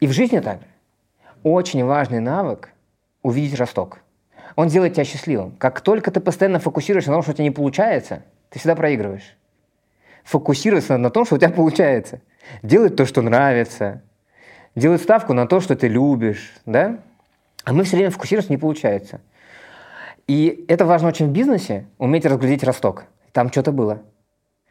и 0.01 0.07
в 0.07 0.13
жизни 0.13 0.41
также. 0.41 0.67
Очень 1.45 1.85
важный 1.85 2.21
навык– 2.21 2.71
увидеть 3.23 3.59
росток. 3.59 3.99
Он 4.57 4.69
делает 4.69 4.95
тебя 4.95 5.05
счастливым. 5.05 5.53
Как 5.59 5.83
только 5.83 6.11
ты 6.11 6.21
постоянно 6.21 6.59
фокусируешься 6.59 7.11
на 7.11 7.17
том, 7.17 7.23
что 7.23 7.33
у 7.33 7.35
тебя 7.35 7.45
не 7.45 7.51
получается, 7.51 8.23
ты 8.49 8.59
всегда 8.59 8.75
проигрываешь. 8.75 9.37
Фокусироваться 10.25 10.97
на 10.97 11.11
том, 11.11 11.27
что 11.27 11.35
у 11.35 11.39
тебя 11.39 11.51
получается. 11.51 12.23
Делать 12.63 12.97
то, 12.97 13.05
что 13.05 13.21
нравится. 13.21 14.01
Делать 14.75 15.03
ставку 15.03 15.35
на 15.35 15.47
то, 15.47 15.61
что 15.61 15.77
ты 15.77 15.87
любишь. 15.87 16.55
Да? 16.65 16.99
А 17.65 17.75
мы 17.75 17.85
все 17.85 17.97
время 17.97 18.11
фокусируемся, 18.11 18.51
не 18.51 18.57
получается. 18.57 19.21
И 20.27 20.65
это 20.69 20.87
важно 20.87 21.09
очень 21.09 21.27
в 21.27 21.33
бизнесе, 21.33 21.85
уметь 21.99 22.25
разглядеть 22.25 22.65
росток. 22.65 23.05
Там 23.33 23.53
что-то 23.53 23.71
было. 23.71 24.01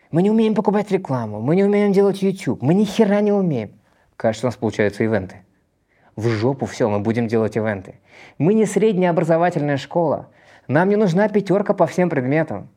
Мы 0.09 0.23
не 0.23 0.31
умеем 0.31 0.55
покупать 0.55 0.89
рекламу, 0.89 1.39
мы 1.39 1.55
не 1.55 1.63
умеем 1.63 1.93
делать 1.93 2.23
YouTube, 2.23 2.63
мы 2.63 2.73
ни 2.73 2.83
хера 2.83 3.21
не 3.21 3.31
умеем. 3.31 3.73
Кажется, 4.15 4.47
у 4.47 4.49
нас 4.49 4.55
получаются 4.55 5.03
ивенты. 5.03 5.43
В 6.15 6.27
жопу 6.27 6.65
все, 6.65 6.89
мы 6.89 6.99
будем 6.99 7.27
делать 7.27 7.57
ивенты. 7.57 7.95
Мы 8.37 8.53
не 8.53 8.65
средняя 8.65 9.11
образовательная 9.11 9.77
школа. 9.77 10.29
Нам 10.67 10.89
не 10.89 10.95
нужна 10.95 11.27
пятерка 11.27 11.73
по 11.73 11.87
всем 11.87 12.09
предметам. 12.09 12.69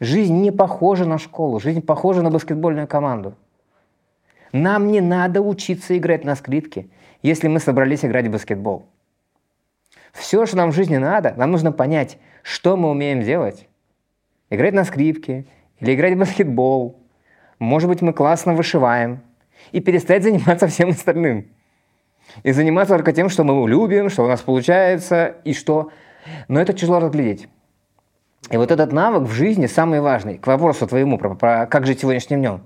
Жизнь 0.00 0.40
не 0.40 0.50
похожа 0.50 1.04
на 1.04 1.18
школу, 1.18 1.60
жизнь 1.60 1.82
похожа 1.82 2.22
на 2.22 2.30
баскетбольную 2.30 2.86
команду. 2.86 3.34
Нам 4.52 4.90
не 4.90 5.00
надо 5.00 5.42
учиться 5.42 5.96
играть 5.96 6.24
на 6.24 6.34
скрипке, 6.34 6.88
если 7.22 7.48
мы 7.48 7.60
собрались 7.60 8.04
играть 8.04 8.26
в 8.26 8.30
баскетбол. 8.30 8.86
Все, 10.12 10.46
что 10.46 10.56
нам 10.56 10.72
в 10.72 10.74
жизни 10.74 10.96
надо, 10.96 11.34
нам 11.36 11.52
нужно 11.52 11.70
понять, 11.70 12.18
что 12.42 12.76
мы 12.76 12.90
умеем 12.90 13.22
делать. 13.22 13.68
Играть 14.48 14.74
на 14.74 14.84
скрипке 14.84 15.46
или 15.78 15.94
играть 15.94 16.14
в 16.14 16.18
баскетбол. 16.18 16.98
Может 17.58 17.88
быть, 17.88 18.00
мы 18.00 18.12
классно 18.12 18.54
вышиваем. 18.54 19.20
И 19.72 19.80
перестать 19.80 20.22
заниматься 20.22 20.66
всем 20.66 20.88
остальным. 20.88 21.46
И 22.42 22.52
заниматься 22.52 22.94
только 22.94 23.12
тем, 23.12 23.28
что 23.28 23.44
мы 23.44 23.68
любим, 23.68 24.10
что 24.10 24.24
у 24.24 24.28
нас 24.28 24.40
получается, 24.40 25.36
и 25.44 25.52
что... 25.52 25.90
Но 26.48 26.60
это 26.60 26.72
тяжело 26.72 27.00
разглядеть. 27.00 27.48
И 28.50 28.56
вот 28.56 28.70
этот 28.70 28.92
навык 28.92 29.28
в 29.28 29.32
жизни 29.32 29.66
самый 29.66 30.00
важный. 30.00 30.38
К 30.38 30.46
вопросу 30.46 30.86
твоему, 30.86 31.18
про, 31.18 31.34
про 31.34 31.66
как 31.66 31.86
жить 31.86 32.00
сегодняшним 32.00 32.40
днем. 32.40 32.62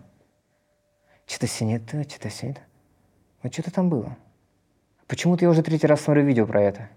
Что-то 1.27 1.47
все 1.47 1.65
не 1.65 1.79
то, 1.79 2.03
что-то 2.03 2.29
все 2.29 2.49
не 2.49 2.53
то. 2.55 2.61
Вот 3.43 3.53
что-то 3.53 3.73
там 3.73 3.89
было. 3.91 4.17
Почему-то 5.07 5.45
я 5.45 5.51
уже 5.51 5.63
третий 5.63 5.87
раз 5.87 6.01
смотрю 6.01 6.25
видео 6.25 6.47
про 6.47 6.63
это. 6.63 6.89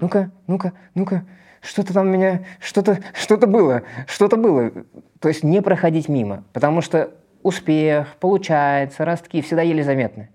Ну-ка, 0.00 0.30
ну-ка, 0.46 0.72
ну-ка, 0.94 1.24
что-то 1.60 1.92
там 1.92 2.06
у 2.06 2.10
меня, 2.10 2.44
что-то, 2.60 3.00
что-то 3.12 3.46
было, 3.46 3.82
что-то 4.06 4.36
было. 4.36 4.70
То 5.20 5.28
есть 5.28 5.42
не 5.42 5.62
проходить 5.62 6.08
мимо, 6.08 6.44
потому 6.52 6.80
что 6.80 7.10
успех, 7.42 8.16
получается, 8.20 9.04
ростки 9.04 9.40
всегда 9.42 9.62
еле 9.62 9.82
заметны. 9.82 10.30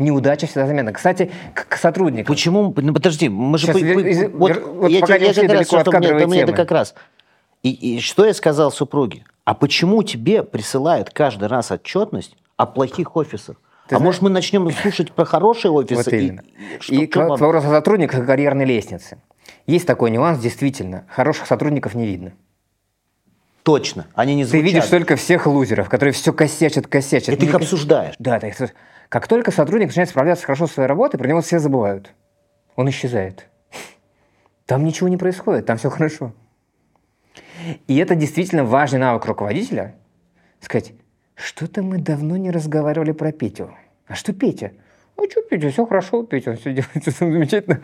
Неудача 0.00 0.46
всегда 0.46 0.66
заметна. 0.66 0.92
Кстати, 0.94 1.30
к, 1.54 1.68
к 1.68 1.76
сотрудникам. 1.76 2.34
Почему? 2.34 2.72
Ну, 2.74 2.94
подожди, 2.94 3.28
мы 3.28 3.58
же... 3.58 3.66
Сейчас, 3.66 3.76
по- 3.76 3.84
вер- 3.84 4.28
вот 4.30 4.62
вот 4.62 4.90
я 4.90 5.00
пока 5.00 5.18
тебе- 5.18 5.26
не 5.26 5.30
ушли 5.32 5.46
от 5.78 6.28
мне- 6.28 6.40
это 6.40 6.46
темы. 6.46 6.56
как 6.56 6.70
раз. 6.70 6.94
И, 7.62 7.70
и 7.70 8.00
что 8.00 8.24
я 8.24 8.32
сказал 8.32 8.72
супруге? 8.72 9.24
А 9.44 9.52
почему 9.54 10.02
тебе 10.02 10.42
присылают 10.42 11.10
каждый 11.10 11.48
раз 11.48 11.70
отчетность 11.70 12.34
о 12.56 12.64
плохих 12.64 13.14
офисах? 13.14 13.56
Ты 13.88 13.96
а 13.96 13.98
знаешь- 13.98 14.02
может 14.06 14.22
мы 14.22 14.30
начнем 14.30 14.70
слушать 14.82 15.12
про 15.12 15.26
хорошие 15.26 15.70
офисы? 15.70 15.96
Вот 15.96 16.08
и- 16.14 16.26
именно. 16.28 16.40
и 16.40 16.80
что- 16.80 16.94
И 16.94 17.06
к 17.06 17.16
вопросу 17.16 17.68
о 17.68 17.70
сотрудниках 17.70 18.22
и 18.22 18.26
карьерной 18.26 18.64
лестнице. 18.64 19.18
Есть 19.66 19.86
такой 19.86 20.10
нюанс, 20.10 20.38
действительно. 20.38 21.04
Хороших 21.10 21.46
сотрудников 21.46 21.94
не 21.94 22.06
видно. 22.06 22.32
Точно, 23.62 24.06
они 24.14 24.34
не 24.34 24.44
Ты 24.44 24.50
звучат. 24.50 24.64
видишь 24.66 24.86
только 24.86 25.16
всех 25.16 25.46
лузеров, 25.46 25.90
которые 25.90 26.14
все 26.14 26.32
косячат, 26.32 26.86
косячат. 26.86 27.34
И 27.34 27.36
ты 27.36 27.44
их 27.44 27.54
обсуждаешь. 27.54 28.14
Да, 28.18 28.40
ты 28.40 28.48
их- 28.48 28.70
как 29.10 29.26
только 29.26 29.50
сотрудник 29.50 29.88
начинает 29.88 30.08
справляться 30.08 30.46
хорошо 30.46 30.68
со 30.68 30.74
своей 30.74 30.88
работой, 30.88 31.18
про 31.18 31.26
него 31.28 31.40
все 31.40 31.58
забывают. 31.58 32.14
Он 32.76 32.88
исчезает. 32.88 33.48
Там 34.66 34.84
ничего 34.84 35.08
не 35.08 35.16
происходит, 35.16 35.66
там 35.66 35.78
все 35.78 35.90
хорошо. 35.90 36.32
И 37.88 37.96
это 37.96 38.14
действительно 38.14 38.64
важный 38.64 39.00
навык 39.00 39.24
руководителя. 39.26 39.96
Сказать, 40.60 40.92
что-то 41.34 41.82
мы 41.82 41.98
давно 41.98 42.36
не 42.36 42.52
разговаривали 42.52 43.10
про 43.10 43.32
Петю. 43.32 43.74
А 44.06 44.14
что 44.14 44.32
Петя? 44.32 44.72
А 45.16 45.22
что 45.28 45.42
Петя, 45.42 45.70
все 45.70 45.84
хорошо, 45.86 46.22
Петя, 46.22 46.52
он 46.52 46.56
все 46.56 46.72
делает, 46.72 47.02
все 47.02 47.10
замечательно. 47.18 47.80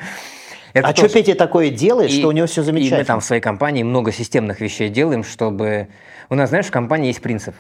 Это 0.75 0.89
а 0.89 0.93
тоже. 0.93 1.09
что 1.09 1.19
Петя 1.19 1.35
такое 1.35 1.71
делает, 1.71 2.13
И- 2.13 2.21
что 2.21 2.29
у 2.29 2.33
него 2.33 2.47
все 2.47 2.61
И 2.61 2.65
замечательно? 2.65 2.99
мы 3.01 3.05
там 3.05 3.21
в 3.21 3.25
своей 3.25 3.43
компании 3.43 3.83
много 3.83 4.13
системных 4.13 4.61
вещей 4.61 4.91
делаем, 4.91 5.25
чтобы... 5.25 5.89
У 6.31 6.37
нас, 6.37 6.51
знаешь, 6.51 6.67
в 6.67 6.71
компании 6.71 7.09
есть 7.09 7.21
принцип. 7.21 7.57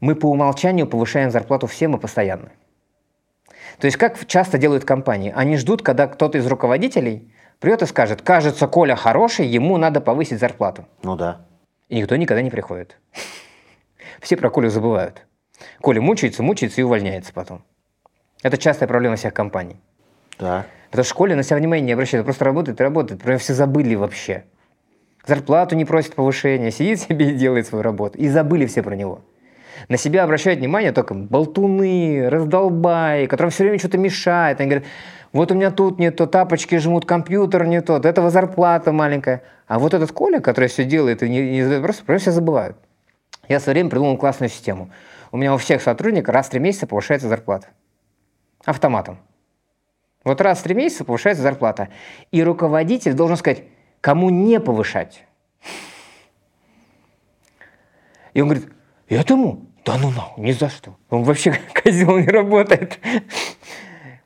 Мы 0.00 0.14
по 0.14 0.26
умолчанию 0.26 0.86
повышаем 0.86 1.30
зарплату 1.30 1.66
всем 1.66 1.96
и 1.96 1.98
постоянно. 1.98 2.50
То 3.78 3.86
есть 3.86 3.96
как 3.96 4.26
часто 4.26 4.58
делают 4.58 4.84
компании? 4.84 5.32
Они 5.34 5.56
ждут, 5.56 5.82
когда 5.82 6.06
кто-то 6.06 6.38
из 6.38 6.46
руководителей 6.46 7.32
придет 7.60 7.82
и 7.82 7.86
скажет, 7.86 8.22
кажется, 8.22 8.66
Коля 8.66 8.96
хороший, 8.96 9.46
ему 9.46 9.76
надо 9.76 10.00
повысить 10.00 10.40
зарплату. 10.40 10.86
Ну 11.02 11.16
да. 11.16 11.42
И 11.88 11.96
никто 11.96 12.16
никогда 12.16 12.42
не 12.42 12.50
приходит. 12.50 12.98
Все 14.20 14.36
про 14.36 14.50
Колю 14.50 14.70
забывают. 14.70 15.26
Коля 15.80 16.00
мучается, 16.00 16.42
мучается 16.42 16.80
и 16.80 16.84
увольняется 16.84 17.32
потом. 17.32 17.62
Это 18.42 18.58
частая 18.58 18.88
проблема 18.88 19.16
всех 19.16 19.32
компаний. 19.34 19.76
Да. 20.38 20.66
Потому 20.90 21.04
что 21.04 21.12
в 21.12 21.16
школе 21.16 21.34
на 21.34 21.42
себя 21.42 21.56
внимания 21.56 21.82
не 21.82 21.92
обращают, 21.92 22.24
просто 22.24 22.44
работает 22.44 22.80
и 22.80 22.82
работает. 22.82 23.22
Про 23.22 23.30
него 23.30 23.38
все 23.38 23.54
забыли 23.54 23.94
вообще. 23.94 24.44
Зарплату 25.26 25.74
не 25.74 25.84
просит 25.84 26.14
повышения, 26.14 26.70
сидит 26.70 27.00
себе 27.00 27.30
и 27.30 27.34
делает 27.34 27.66
свою 27.66 27.82
работу. 27.82 28.18
И 28.18 28.28
забыли 28.28 28.66
все 28.66 28.82
про 28.82 28.94
него. 28.94 29.22
На 29.88 29.96
себя 29.96 30.24
обращают 30.24 30.60
внимание 30.60 30.92
только 30.92 31.14
болтуны, 31.14 32.28
раздолбаи, 32.28 33.26
которым 33.26 33.50
все 33.50 33.64
время 33.64 33.78
что-то 33.78 33.98
мешает. 33.98 34.60
Они 34.60 34.70
говорят, 34.70 34.88
вот 35.32 35.52
у 35.52 35.54
меня 35.54 35.70
тут 35.70 35.98
не 35.98 36.10
то, 36.10 36.26
тапочки 36.26 36.76
жмут, 36.78 37.04
компьютер 37.04 37.66
не 37.66 37.82
тот, 37.82 38.06
этого 38.06 38.30
зарплата 38.30 38.92
маленькая. 38.92 39.42
А 39.66 39.78
вот 39.78 39.94
этот 39.94 40.12
Коля, 40.12 40.40
который 40.40 40.68
все 40.68 40.84
делает 40.84 41.22
и 41.22 41.28
не, 41.28 41.50
не 41.50 41.62
задает 41.62 41.82
вопросов, 41.82 42.04
про 42.04 42.18
все 42.18 42.30
забывают. 42.30 42.76
Я 43.48 43.58
в 43.58 43.62
свое 43.62 43.74
время 43.74 43.90
придумал 43.90 44.16
классную 44.16 44.50
систему. 44.50 44.90
У 45.32 45.36
меня 45.36 45.54
у 45.54 45.58
всех 45.58 45.82
сотрудников 45.82 46.34
раз 46.34 46.46
в 46.46 46.50
три 46.50 46.60
месяца 46.60 46.86
повышается 46.86 47.28
зарплата. 47.28 47.68
Автоматом. 48.64 49.18
Вот 50.24 50.40
раз 50.40 50.58
в 50.58 50.62
три 50.62 50.74
месяца 50.74 51.04
повышается 51.04 51.42
зарплата. 51.42 51.88
И 52.32 52.42
руководитель 52.42 53.12
должен 53.12 53.36
сказать, 53.36 53.64
кому 54.00 54.30
не 54.30 54.58
повышать. 54.58 55.24
И 58.34 58.40
он 58.40 58.48
говорит, 58.48 58.68
этому? 59.08 59.65
Да 59.86 59.96
ну 60.02 60.10
нахуй, 60.10 60.44
ни 60.44 60.52
за 60.52 60.68
что. 60.68 60.96
Он 61.10 61.22
вообще 61.22 61.58
козел 61.82 62.18
не 62.18 62.26
работает. 62.26 62.98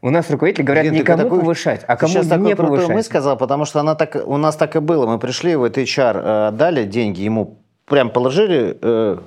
У 0.02 0.08
нас 0.08 0.30
руководители 0.30 0.62
говорят, 0.62 0.84
Блин, 0.86 0.94
никому 0.94 1.24
такой- 1.24 1.40
повышать, 1.40 1.84
а 1.86 1.96
кому 1.96 2.14
сейчас 2.14 2.38
не 2.38 2.56
повышать. 2.56 2.88
мысль 2.88 3.08
сказал, 3.08 3.36
потому 3.36 3.66
что 3.66 3.80
она 3.80 3.94
так, 3.94 4.16
у 4.26 4.38
нас 4.38 4.56
так 4.56 4.74
и 4.74 4.78
было. 4.78 5.06
Мы 5.06 5.18
пришли 5.18 5.54
в 5.56 5.62
этот 5.62 5.84
HR, 5.84 6.22
э, 6.24 6.50
дали 6.52 6.84
деньги, 6.84 7.20
ему 7.20 7.58
прям 7.84 8.08
положили, 8.08 8.78
э, 8.80 9.18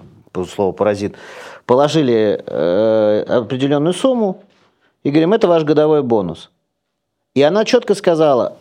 слово 0.49 0.71
паразит, 0.71 1.15
положили 1.67 2.43
э, 2.43 3.23
определенную 3.27 3.93
сумму 3.93 4.41
и 5.03 5.11
говорим, 5.11 5.33
это 5.33 5.47
ваш 5.47 5.63
годовой 5.63 6.01
бонус. 6.01 6.49
И 7.35 7.43
она 7.43 7.65
четко 7.65 7.93
сказала, 7.93 8.57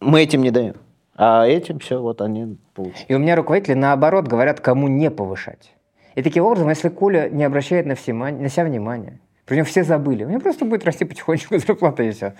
мы 0.00 0.22
этим 0.22 0.42
не 0.42 0.50
даем. 0.50 0.76
А 1.14 1.46
этим 1.46 1.78
все, 1.80 2.00
вот 2.00 2.22
они 2.22 2.56
получат. 2.72 3.04
И 3.08 3.14
у 3.14 3.18
меня 3.18 3.36
руководители 3.36 3.74
наоборот 3.74 4.26
говорят, 4.26 4.60
кому 4.60 4.88
не 4.88 5.10
повышать. 5.10 5.72
И 6.20 6.22
таким 6.22 6.44
образом, 6.44 6.68
если 6.68 6.90
Коля 6.90 7.30
не 7.30 7.44
обращает 7.44 7.86
на, 7.86 7.94
все, 7.94 8.12
на 8.12 8.50
себя 8.50 8.64
внимания, 8.64 9.18
про 9.46 9.54
него 9.54 9.64
все 9.64 9.84
забыли, 9.84 10.24
у 10.24 10.28
него 10.28 10.38
просто 10.40 10.66
будет 10.66 10.84
расти 10.84 11.06
потихонечку 11.06 11.56
зарплата 11.66 12.02
и 12.02 12.10
все. 12.10 12.34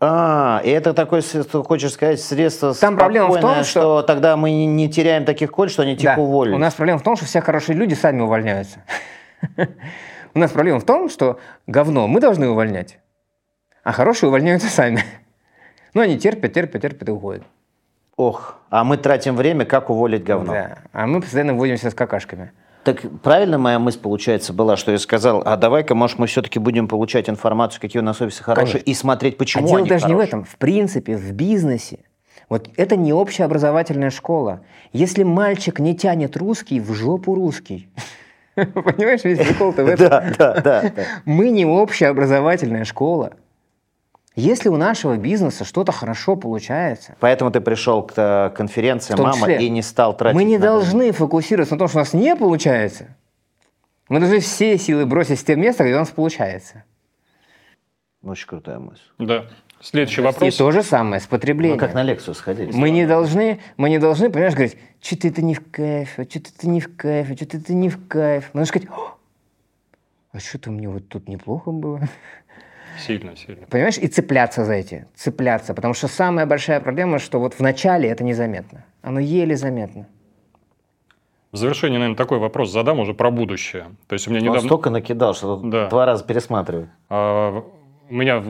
А, 0.00 0.60
и 0.62 0.68
это 0.68 0.92
такое, 0.92 1.22
что 1.22 1.62
хочешь 1.62 1.92
сказать, 1.94 2.20
средство 2.20 2.74
Там 2.74 2.98
проблема 2.98 3.28
в 3.28 3.32
том, 3.32 3.38
спокойное, 3.40 3.64
что- 3.64 4.02
тогда 4.02 4.36
мы 4.36 4.50
не- 4.66 4.90
теряем 4.90 5.24
таких 5.24 5.50
коль, 5.50 5.70
что 5.70 5.82
они 5.82 5.96
тихо 5.96 6.16
Да. 6.16 6.20
уволились. 6.22 6.56
У 6.56 6.58
нас 6.58 6.74
проблема 6.74 6.98
в 6.98 7.02
том, 7.02 7.16
что 7.16 7.24
все 7.24 7.40
хорошие 7.40 7.74
люди 7.74 7.94
сами 7.94 8.20
увольняются. 8.20 8.80
У 10.34 10.38
нас 10.38 10.50
проблема 10.50 10.78
в 10.80 10.84
том, 10.84 11.08
что 11.08 11.38
говно 11.66 12.06
мы 12.06 12.20
должны 12.20 12.50
увольнять, 12.50 12.98
а 13.82 13.92
хорошие 13.92 14.28
увольняются 14.28 14.68
сами. 14.68 15.02
Ну, 15.94 16.02
они 16.02 16.18
терпят, 16.18 16.52
терпят, 16.52 16.82
терпят 16.82 17.08
и 17.08 17.12
уходят. 17.12 17.44
Ох, 18.18 18.56
а 18.68 18.82
мы 18.82 18.96
тратим 18.96 19.36
время, 19.36 19.64
как 19.64 19.90
уволить 19.90 20.24
говно. 20.24 20.52
Да. 20.52 20.78
А 20.92 21.06
мы 21.06 21.20
постоянно 21.20 21.54
возимся 21.54 21.88
с 21.90 21.94
какашками. 21.94 22.50
Так 22.82 23.02
правильно 23.22 23.58
моя 23.58 23.78
мысль, 23.78 24.00
получается, 24.00 24.52
была, 24.52 24.76
что 24.76 24.90
я 24.90 24.98
сказал, 24.98 25.40
а 25.46 25.56
давай-ка, 25.56 25.94
может, 25.94 26.18
мы 26.18 26.26
все-таки 26.26 26.58
будем 26.58 26.88
получать 26.88 27.30
информацию, 27.30 27.80
какие 27.80 28.02
у 28.02 28.04
нас 28.04 28.20
офисы 28.20 28.42
хорошие, 28.42 28.72
Конечно. 28.80 28.90
и 28.90 28.94
смотреть, 28.94 29.34
А 29.34 29.38
почему 29.38 29.66
дело 29.68 29.78
они 29.78 29.88
даже 29.88 30.06
не 30.08 30.14
в 30.14 30.16
хорошие. 30.16 30.28
этом. 30.28 30.44
В 30.44 30.56
принципе, 30.56 31.16
в 31.16 31.32
бизнесе. 31.32 32.00
Вот 32.48 32.68
это 32.76 32.96
не 32.96 33.12
общеобразовательная 33.12 34.10
школа. 34.10 34.62
Если 34.92 35.22
мальчик 35.22 35.78
не 35.78 35.94
тянет 35.96 36.36
русский, 36.36 36.80
в 36.80 36.92
жопу 36.94 37.36
русский. 37.36 37.88
Понимаешь, 38.56 39.22
весь 39.22 39.38
прикол-то 39.38 39.84
в 39.84 39.88
этом. 39.90 40.08
Да, 40.08 40.34
да, 40.36 40.54
да. 40.60 40.82
да. 40.96 41.04
Мы 41.24 41.50
не 41.50 41.64
общеобразовательная 41.66 42.84
школа. 42.84 43.34
Если 44.38 44.68
у 44.68 44.76
нашего 44.76 45.16
бизнеса 45.16 45.64
что-то 45.64 45.90
хорошо 45.90 46.36
получается, 46.36 47.16
Поэтому 47.18 47.50
ты 47.50 47.60
пришел 47.60 48.04
к 48.04 48.12
э, 48.16 48.50
конференции 48.54 49.14
«Мама» 49.16 49.34
числе. 49.34 49.66
и 49.66 49.68
не 49.68 49.82
стал 49.82 50.16
тратить 50.16 50.36
мы 50.36 50.44
не 50.44 50.58
на 50.58 50.62
это. 50.62 50.72
должны 50.74 51.10
фокусироваться 51.10 51.74
на 51.74 51.78
том, 51.80 51.88
что 51.88 51.98
у 51.98 52.00
нас 52.02 52.12
не 52.12 52.36
получается. 52.36 53.16
Мы 54.08 54.20
должны 54.20 54.38
все 54.38 54.78
силы 54.78 55.06
бросить 55.06 55.40
в 55.40 55.44
те 55.44 55.56
места, 55.56 55.82
где 55.82 55.94
у 55.94 55.98
нас 55.98 56.10
получается. 56.10 56.84
Очень 58.22 58.46
крутая 58.46 58.78
мысль. 58.78 59.02
Да. 59.18 59.46
Следующий 59.80 60.20
И 60.20 60.24
вопрос. 60.24 60.56
то 60.56 60.70
же 60.70 60.84
самое 60.84 61.20
с 61.20 61.26
потреблением. 61.26 61.76
Мы 61.76 61.80
как 61.80 61.94
на 61.94 62.04
лекцию 62.04 62.34
сходили. 62.34 62.70
Мы 62.72 62.90
не 62.90 63.06
должны, 63.06 63.58
мы 63.76 63.90
не 63.90 63.98
должны, 63.98 64.30
понимаешь, 64.30 64.54
говорить, 64.54 64.76
что-то 65.00 65.26
это 65.26 65.42
не 65.42 65.54
в 65.54 65.68
кайф, 65.70 66.16
а 66.16 66.22
что-то 66.22 66.50
это 66.56 66.68
не 66.68 66.80
в 66.80 66.94
кайф, 66.96 67.28
а 67.30 67.36
что-то 67.36 67.56
это 67.56 67.74
не 67.74 67.88
в 67.88 68.06
кайф. 68.06 68.50
Мы 68.52 68.58
должны 68.60 68.66
сказать, 68.68 68.88
«О, 68.88 69.16
а 70.30 70.38
что-то 70.38 70.70
мне 70.70 70.88
вот 70.88 71.08
тут 71.08 71.28
неплохо 71.28 71.72
было. 71.72 72.02
Сильно, 73.06 73.36
сильно. 73.36 73.66
Понимаешь, 73.66 73.98
и 73.98 74.06
цепляться 74.08 74.64
за 74.64 74.74
эти, 74.74 75.06
цепляться. 75.14 75.74
Потому 75.74 75.94
что 75.94 76.08
самая 76.08 76.46
большая 76.46 76.80
проблема, 76.80 77.18
что 77.18 77.38
вот 77.40 77.54
в 77.54 77.60
начале 77.60 78.08
это 78.08 78.24
незаметно. 78.24 78.84
Оно 79.02 79.20
еле 79.20 79.56
заметно. 79.56 80.06
В 81.52 81.56
завершение, 81.56 81.98
наверное, 81.98 82.16
такой 82.16 82.38
вопрос 82.38 82.70
задам 82.70 82.98
уже 83.00 83.14
про 83.14 83.30
будущее. 83.30 83.86
То 84.06 84.14
есть 84.14 84.28
у 84.28 84.30
меня 84.30 84.40
Он 84.40 84.44
недавно... 84.48 84.68
столько 84.68 84.90
накидал, 84.90 85.34
что 85.34 85.56
Да. 85.56 85.88
два 85.88 86.04
раза 86.04 86.24
пересматриваю. 86.24 86.90
А, 87.08 87.64
У 88.10 88.14
меня 88.14 88.42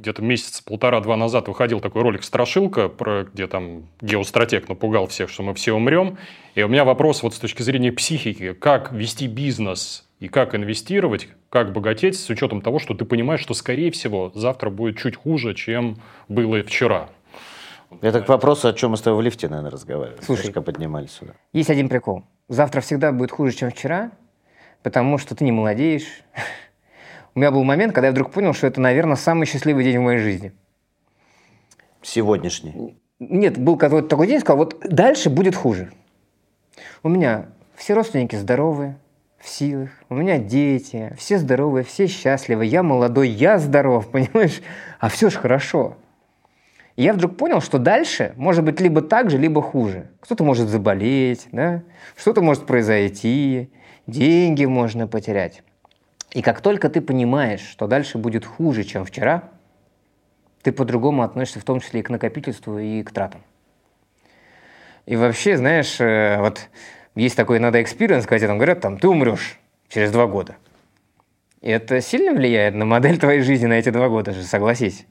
где-то 0.00 0.20
месяц 0.20 0.60
полтора-два 0.60 1.16
назад 1.16 1.48
выходил 1.48 1.80
такой 1.80 2.02
ролик 2.02 2.24
«Страшилка», 2.24 2.88
про, 2.88 3.24
где 3.24 3.46
там 3.46 3.86
геостратег 4.00 4.68
напугал 4.68 5.06
всех, 5.06 5.30
что 5.30 5.42
мы 5.44 5.54
все 5.54 5.72
умрем. 5.74 6.18
И 6.56 6.62
у 6.62 6.68
меня 6.68 6.84
вопрос 6.84 7.22
вот 7.22 7.34
с 7.34 7.38
точки 7.38 7.62
зрения 7.62 7.92
психики. 7.92 8.52
Как 8.52 8.92
вести 8.92 9.28
бизнес 9.28 10.04
и 10.22 10.28
как 10.28 10.54
инвестировать, 10.54 11.28
как 11.50 11.72
богатеть 11.72 12.16
с 12.16 12.30
учетом 12.30 12.62
того, 12.62 12.78
что 12.78 12.94
ты 12.94 13.04
понимаешь, 13.04 13.40
что, 13.40 13.54
скорее 13.54 13.90
всего, 13.90 14.30
завтра 14.36 14.70
будет 14.70 14.96
чуть 14.96 15.16
хуже, 15.16 15.52
чем 15.52 15.96
было 16.28 16.62
вчера. 16.62 17.08
Это 18.00 18.20
к 18.20 18.28
вопросу, 18.28 18.68
о 18.68 18.72
чем 18.72 18.92
мы 18.92 18.98
с 18.98 19.00
тобой 19.00 19.18
в 19.18 19.22
лифте, 19.24 19.48
наверное, 19.48 19.72
разговаривали. 19.72 20.22
Слушай. 20.22 20.44
Когда 20.44 20.60
поднимались 20.60 21.10
сюда. 21.10 21.32
Есть 21.52 21.70
один 21.70 21.88
прикол. 21.88 22.22
Завтра 22.48 22.80
всегда 22.82 23.10
будет 23.10 23.32
хуже, 23.32 23.52
чем 23.52 23.70
вчера, 23.72 24.12
потому 24.84 25.18
что 25.18 25.34
ты 25.34 25.42
не 25.42 25.50
молодеешь. 25.50 26.22
У 27.34 27.40
меня 27.40 27.50
был 27.50 27.64
момент, 27.64 27.92
когда 27.92 28.06
я 28.06 28.12
вдруг 28.12 28.30
понял, 28.30 28.54
что 28.54 28.68
это, 28.68 28.80
наверное, 28.80 29.16
самый 29.16 29.46
счастливый 29.46 29.82
день 29.82 29.98
в 29.98 30.02
моей 30.02 30.20
жизни. 30.20 30.52
Сегодняшний. 32.00 32.96
Нет, 33.18 33.58
был 33.58 33.76
какой-то 33.76 34.06
такой 34.06 34.28
день, 34.28 34.38
сказал, 34.38 34.58
вот 34.58 34.76
дальше 34.88 35.30
будет 35.30 35.56
хуже. 35.56 35.90
У 37.02 37.08
меня 37.08 37.46
все 37.74 37.94
родственники 37.94 38.36
здоровы, 38.36 38.94
в 39.42 39.48
силах, 39.48 39.90
у 40.08 40.14
меня 40.14 40.38
дети, 40.38 41.12
все 41.18 41.36
здоровые, 41.36 41.82
все 41.82 42.06
счастливы, 42.06 42.64
я 42.64 42.84
молодой, 42.84 43.28
я 43.28 43.58
здоров, 43.58 44.08
понимаешь? 44.12 44.62
А 45.00 45.08
все 45.08 45.30
ж 45.30 45.34
хорошо. 45.34 45.96
И 46.94 47.02
я 47.02 47.12
вдруг 47.12 47.36
понял, 47.36 47.60
что 47.60 47.78
дальше 47.78 48.34
может 48.36 48.64
быть 48.64 48.80
либо 48.80 49.02
так 49.02 49.30
же, 49.30 49.38
либо 49.38 49.60
хуже. 49.60 50.10
Кто-то 50.20 50.44
может 50.44 50.68
заболеть, 50.68 51.48
да? 51.50 51.82
что-то 52.16 52.40
может 52.40 52.66
произойти, 52.66 53.70
деньги 54.06 54.64
можно 54.64 55.08
потерять. 55.08 55.62
И 56.30 56.40
как 56.40 56.60
только 56.60 56.88
ты 56.88 57.00
понимаешь, 57.00 57.62
что 57.62 57.88
дальше 57.88 58.18
будет 58.18 58.44
хуже, 58.44 58.84
чем 58.84 59.04
вчера, 59.04 59.50
ты 60.62 60.70
по-другому 60.70 61.22
относишься 61.22 61.58
в 61.58 61.64
том 61.64 61.80
числе 61.80 62.00
и 62.00 62.02
к 62.04 62.10
накопительству, 62.10 62.78
и 62.78 63.02
к 63.02 63.10
тратам. 63.10 63.40
И 65.06 65.16
вообще, 65.16 65.56
знаешь, 65.56 66.00
э, 66.00 66.38
вот 66.38 66.68
есть 67.14 67.36
такой 67.36 67.58
иногда 67.58 67.82
experience, 67.82 68.24
когда 68.24 68.38
тебе 68.38 68.48
там 68.48 68.58
говорят, 68.58 68.80
там, 68.80 68.98
ты 68.98 69.08
умрешь 69.08 69.58
через 69.88 70.10
два 70.10 70.26
года. 70.26 70.56
И 71.60 71.70
это 71.70 72.00
сильно 72.00 72.32
влияет 72.32 72.74
на 72.74 72.84
модель 72.84 73.18
твоей 73.18 73.40
жизни 73.42 73.66
на 73.66 73.74
эти 73.74 73.90
два 73.90 74.08
года 74.08 74.32
же, 74.32 74.42
согласись. 74.42 75.06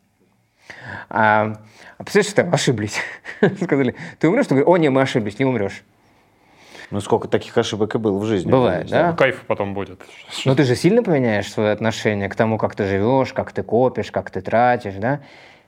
А, 1.10 1.54
а 1.98 2.04
представляешь, 2.04 2.32
что 2.32 2.44
там 2.44 2.54
ошиблись. 2.54 3.00
Сказали, 3.62 3.96
ты 4.20 4.28
умрешь? 4.28 4.48
Ты 4.48 4.56
говоришь, 4.56 4.68
о, 4.68 4.78
не, 4.78 4.90
мы 4.90 5.02
ошиблись, 5.02 5.40
не 5.40 5.46
умрешь. 5.46 5.84
Ну, 6.90 7.00
сколько 7.00 7.30
таких 7.30 7.58
ошибок 7.58 7.96
и 7.96 7.98
было 7.98 8.18
в 8.18 8.26
жизни. 8.26 8.52
Бывает, 8.52 8.90
да? 8.90 9.14
Кайф 9.14 9.46
потом 9.48 9.74
будет. 9.74 10.02
Но 10.46 10.56
ты 10.56 10.64
же 10.64 10.76
сильно 10.76 11.04
поменяешь 11.04 11.50
свое 11.50 11.72
отношение 11.72 12.28
к 12.28 12.36
тому, 12.36 12.58
как 12.58 12.76
ты 12.76 12.86
живешь, 12.86 13.32
как 13.32 13.54
ты 13.54 13.64
копишь, 13.64 14.12
как 14.12 14.30
ты 14.30 14.42
тратишь, 14.42 14.96
да? 14.96 15.22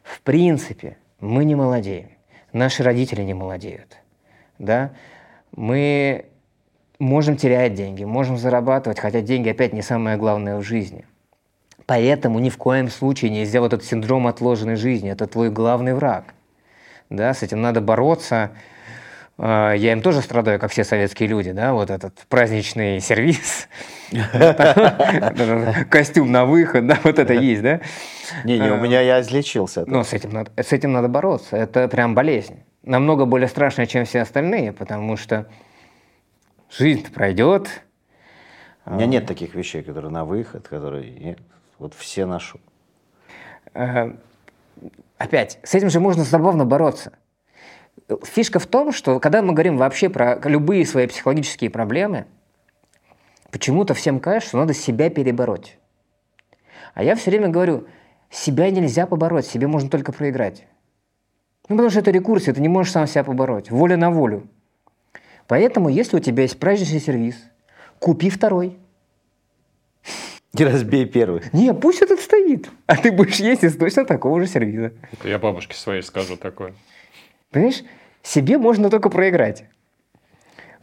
В 0.03 0.19
принципе, 0.21 0.97
мы 1.21 1.45
не 1.45 1.55
молодеем. 1.55 2.09
Наши 2.51 2.83
родители 2.83 3.21
не 3.21 3.33
молодеют, 3.33 3.97
да? 4.59 4.91
Мы 5.55 6.25
можем 6.99 7.35
терять 7.35 7.73
деньги, 7.73 8.03
можем 8.03 8.37
зарабатывать, 8.37 8.99
хотя 8.99 9.21
деньги 9.21 9.49
опять 9.49 9.73
не 9.73 9.81
самое 9.81 10.17
главное 10.17 10.57
в 10.57 10.63
жизни. 10.63 11.05
Поэтому 11.85 12.39
ни 12.39 12.49
в 12.49 12.57
коем 12.57 12.89
случае 12.89 13.29
нельзя 13.29 13.59
вот 13.59 13.73
этот 13.73 13.85
синдром 13.85 14.27
отложенной 14.27 14.77
жизни. 14.77 15.11
Это 15.11 15.27
твой 15.27 15.49
главный 15.49 15.93
враг. 15.93 16.33
Да, 17.09 17.33
с 17.33 17.43
этим 17.43 17.61
надо 17.61 17.81
бороться. 17.81 18.51
А, 19.37 19.73
Я 19.73 19.91
им 19.91 20.01
тоже 20.01 20.21
страдаю, 20.21 20.59
как 20.59 20.71
все 20.71 20.83
советские 20.83 21.27
люди, 21.27 21.51
да, 21.51 21.73
вот 21.73 21.89
этот 21.89 22.13
праздничный 22.29 22.99
сервис, 22.99 23.67
костюм 25.89 26.31
на 26.31 26.45
выход, 26.45 26.87
да, 26.87 26.99
вот 27.03 27.19
это 27.19 27.33
есть, 27.33 27.61
да. 27.61 27.81
Не, 28.43 28.59
не, 28.59 28.71
у 28.71 28.77
меня 28.77 29.01
я 29.01 29.21
излечился. 29.21 29.83
Но 29.85 30.03
с 30.03 30.13
этим, 30.13 30.29
надо, 30.31 30.51
с 30.55 30.71
этим 30.71 30.93
надо 30.93 31.07
бороться. 31.07 31.57
Это 31.57 31.87
прям 31.87 32.15
болезнь. 32.15 32.59
Намного 32.83 33.25
более 33.25 33.47
страшная, 33.47 33.85
чем 33.85 34.05
все 34.05 34.21
остальные, 34.21 34.73
потому 34.73 35.17
что 35.17 35.49
жизнь 36.69 37.11
пройдет. 37.11 37.83
У 38.85 38.93
меня 38.93 39.05
нет 39.05 39.25
таких 39.25 39.55
вещей, 39.55 39.83
которые 39.83 40.11
на 40.11 40.25
выход, 40.25 40.67
которые... 40.67 41.11
нет. 41.11 41.39
Вот 41.79 41.93
все 41.93 42.25
ношу. 42.25 42.59
Э, 43.73 44.13
Опять, 45.17 45.59
с 45.63 45.73
этим 45.73 45.89
же 45.89 45.99
можно 45.99 46.23
забавно 46.23 46.65
бороться. 46.65 47.13
Фишка 48.23 48.59
в 48.59 48.67
том, 48.67 48.91
что 48.91 49.19
когда 49.19 49.41
мы 49.41 49.53
говорим 49.53 49.77
вообще 49.77 50.09
про 50.09 50.37
любые 50.43 50.85
свои 50.85 51.07
психологические 51.07 51.69
проблемы, 51.69 52.25
почему-то 53.51 53.93
всем 53.93 54.19
кажется, 54.19 54.49
что 54.49 54.57
надо 54.57 54.73
себя 54.73 55.09
перебороть. 55.09 55.77
А 56.93 57.03
я 57.03 57.15
все 57.15 57.31
время 57.31 57.47
говорю, 57.47 57.87
себя 58.29 58.69
нельзя 58.69 59.07
побороть, 59.07 59.45
себе 59.45 59.67
можно 59.67 59.89
только 59.89 60.11
проиграть. 60.11 60.65
Ну, 61.69 61.75
потому 61.75 61.89
что 61.89 61.99
это 61.99 62.11
рекурсия, 62.11 62.53
ты 62.53 62.61
не 62.61 62.67
можешь 62.67 62.91
сам 62.91 63.07
себя 63.07 63.23
побороть. 63.23 63.71
Воля 63.71 63.95
на 63.95 64.11
волю. 64.11 64.47
Поэтому, 65.47 65.89
если 65.89 66.17
у 66.17 66.19
тебя 66.19 66.43
есть 66.43 66.59
праздничный 66.59 66.99
сервис, 66.99 67.35
купи 67.99 68.29
второй. 68.29 68.77
Не 70.53 70.65
разбей 70.65 71.05
первый. 71.05 71.41
Не, 71.53 71.73
пусть 71.73 72.01
этот 72.01 72.19
стоит. 72.19 72.69
А 72.85 72.95
ты 72.95 73.11
будешь 73.11 73.39
есть 73.39 73.63
из 73.63 73.75
точно 73.75 74.05
такого 74.05 74.39
же 74.41 74.47
сервиза. 74.47 74.93
Это 75.11 75.29
я 75.29 75.39
бабушке 75.39 75.75
своей 75.75 76.03
скажу 76.03 76.37
такое. 76.37 76.75
Понимаешь, 77.49 77.83
себе 78.21 78.57
можно 78.57 78.89
только 78.89 79.09
проиграть. 79.09 79.65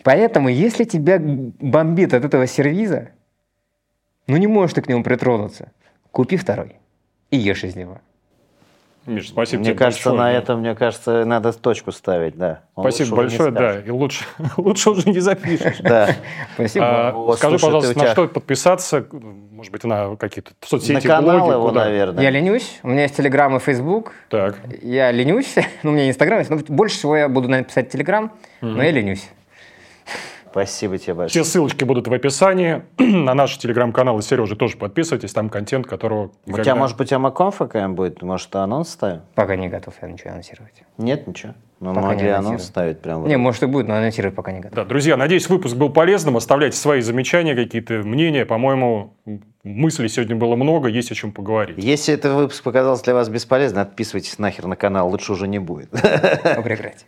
Поэтому, 0.02 0.48
если 0.48 0.84
тебя 0.84 1.18
бомбит 1.20 2.14
от 2.14 2.24
этого 2.24 2.46
сервиза, 2.46 3.10
ну 4.26 4.36
не 4.38 4.46
можешь 4.46 4.74
ты 4.74 4.82
к 4.82 4.88
нему 4.88 5.02
притронуться, 5.02 5.72
купи 6.10 6.36
второй 6.36 6.76
и 7.30 7.36
ешь 7.36 7.64
из 7.64 7.76
него. 7.76 8.00
Миш, 9.10 9.28
спасибо 9.28 9.60
Мне 9.60 9.70
тебе 9.70 9.78
кажется, 9.78 10.10
большое. 10.10 10.32
на 10.32 10.38
этом, 10.38 10.60
мне 10.60 10.74
кажется, 10.74 11.24
надо 11.24 11.52
точку 11.52 11.90
ставить, 11.92 12.36
да. 12.36 12.60
Он 12.76 12.84
Спасибо 12.84 13.16
большое, 13.16 13.50
да. 13.50 13.80
И 13.80 13.90
лучше, 13.90 14.24
лучше 14.56 14.90
уже 14.90 15.10
не 15.10 15.18
запишешь. 15.20 15.78
Да. 15.80 16.14
Спасибо. 16.54 16.86
А, 16.86 17.32
Скажи, 17.36 17.58
слушай, 17.58 17.62
пожалуйста, 17.62 17.94
на 17.98 18.00
тебя- 18.04 18.12
что 18.12 18.28
подписаться? 18.28 19.06
Может 19.10 19.72
быть, 19.72 19.84
на 19.84 20.16
какие-то 20.16 20.52
соцсети, 20.64 20.92
На 20.92 21.00
канал 21.00 21.38
блоги, 21.40 21.52
его, 21.54 21.68
куда? 21.68 21.84
наверное. 21.84 22.22
Я 22.22 22.30
ленюсь, 22.30 22.78
у 22.82 22.88
меня 22.88 23.02
есть 23.02 23.16
Телеграм 23.16 23.56
и 23.56 23.58
Фейсбук. 23.58 24.12
Так, 24.28 24.56
Я 24.80 25.10
ленюсь, 25.10 25.54
ну, 25.82 25.90
у 25.90 25.94
меня 25.94 26.08
Инстаграм 26.08 26.38
есть, 26.38 26.50
но 26.50 26.58
больше 26.68 26.96
всего 26.96 27.16
я 27.16 27.28
буду, 27.28 27.48
наверное, 27.48 27.68
писать 27.68 27.90
Телеграм, 27.90 28.32
но 28.60 28.82
я 28.82 28.90
ленюсь. 28.92 29.28
Спасибо 30.50 30.94
тебе 30.98 31.04
все 31.04 31.14
большое. 31.14 31.44
ссылочки 31.44 31.84
будут 31.84 32.08
в 32.08 32.12
описании. 32.12 32.82
На 32.98 33.34
наш 33.34 33.56
телеграм-канал 33.58 34.18
и 34.18 34.22
Сережи 34.22 34.56
тоже 34.56 34.76
подписывайтесь. 34.76 35.32
Там 35.32 35.48
контент, 35.48 35.86
которого 35.86 36.24
У 36.24 36.28
тебя, 36.28 36.52
никогда- 36.52 36.74
может 36.76 36.96
быть, 36.96 37.12
амаконф 37.12 37.58
какая 37.58 37.88
будет? 37.88 38.22
Может, 38.22 38.54
анонс 38.56 38.90
ставим? 38.90 39.22
Пока 39.34 39.56
не 39.56 39.68
готов 39.68 39.94
я 40.02 40.08
ничего 40.08 40.30
анонсировать. 40.30 40.82
Нет, 40.98 41.26
ничего. 41.26 41.54
Ну, 41.78 41.94
Пока 41.94 42.00
не 42.08 42.14
могли 42.14 42.28
анонс 42.28 42.64
ставить 42.64 43.00
прям. 43.00 43.20
вот. 43.22 43.28
Не, 43.28 43.36
может 43.38 43.62
и 43.62 43.66
будет, 43.66 43.88
но 43.88 43.94
анонсировать 43.96 44.34
пока 44.36 44.52
не 44.52 44.60
готов. 44.60 44.74
Да, 44.76 44.84
друзья, 44.84 45.16
надеюсь, 45.16 45.48
выпуск 45.48 45.76
был 45.76 45.88
полезным. 45.90 46.36
Оставляйте 46.36 46.76
свои 46.76 47.00
замечания, 47.00 47.54
какие-то 47.54 47.94
мнения. 48.02 48.44
По-моему, 48.44 49.14
мыслей 49.64 50.08
сегодня 50.08 50.36
было 50.36 50.56
много, 50.56 50.88
есть 50.88 51.10
о 51.10 51.14
чем 51.14 51.32
поговорить. 51.32 51.76
Если 51.82 52.12
этот 52.12 52.34
выпуск 52.34 52.62
показался 52.62 53.04
для 53.04 53.14
вас 53.14 53.30
бесполезным, 53.30 53.80
отписывайтесь 53.82 54.38
нахер 54.38 54.66
на 54.66 54.76
канал, 54.76 55.08
лучше 55.08 55.32
уже 55.32 55.48
не 55.48 55.58
будет. 55.58 55.90
Прекратить. 55.90 57.06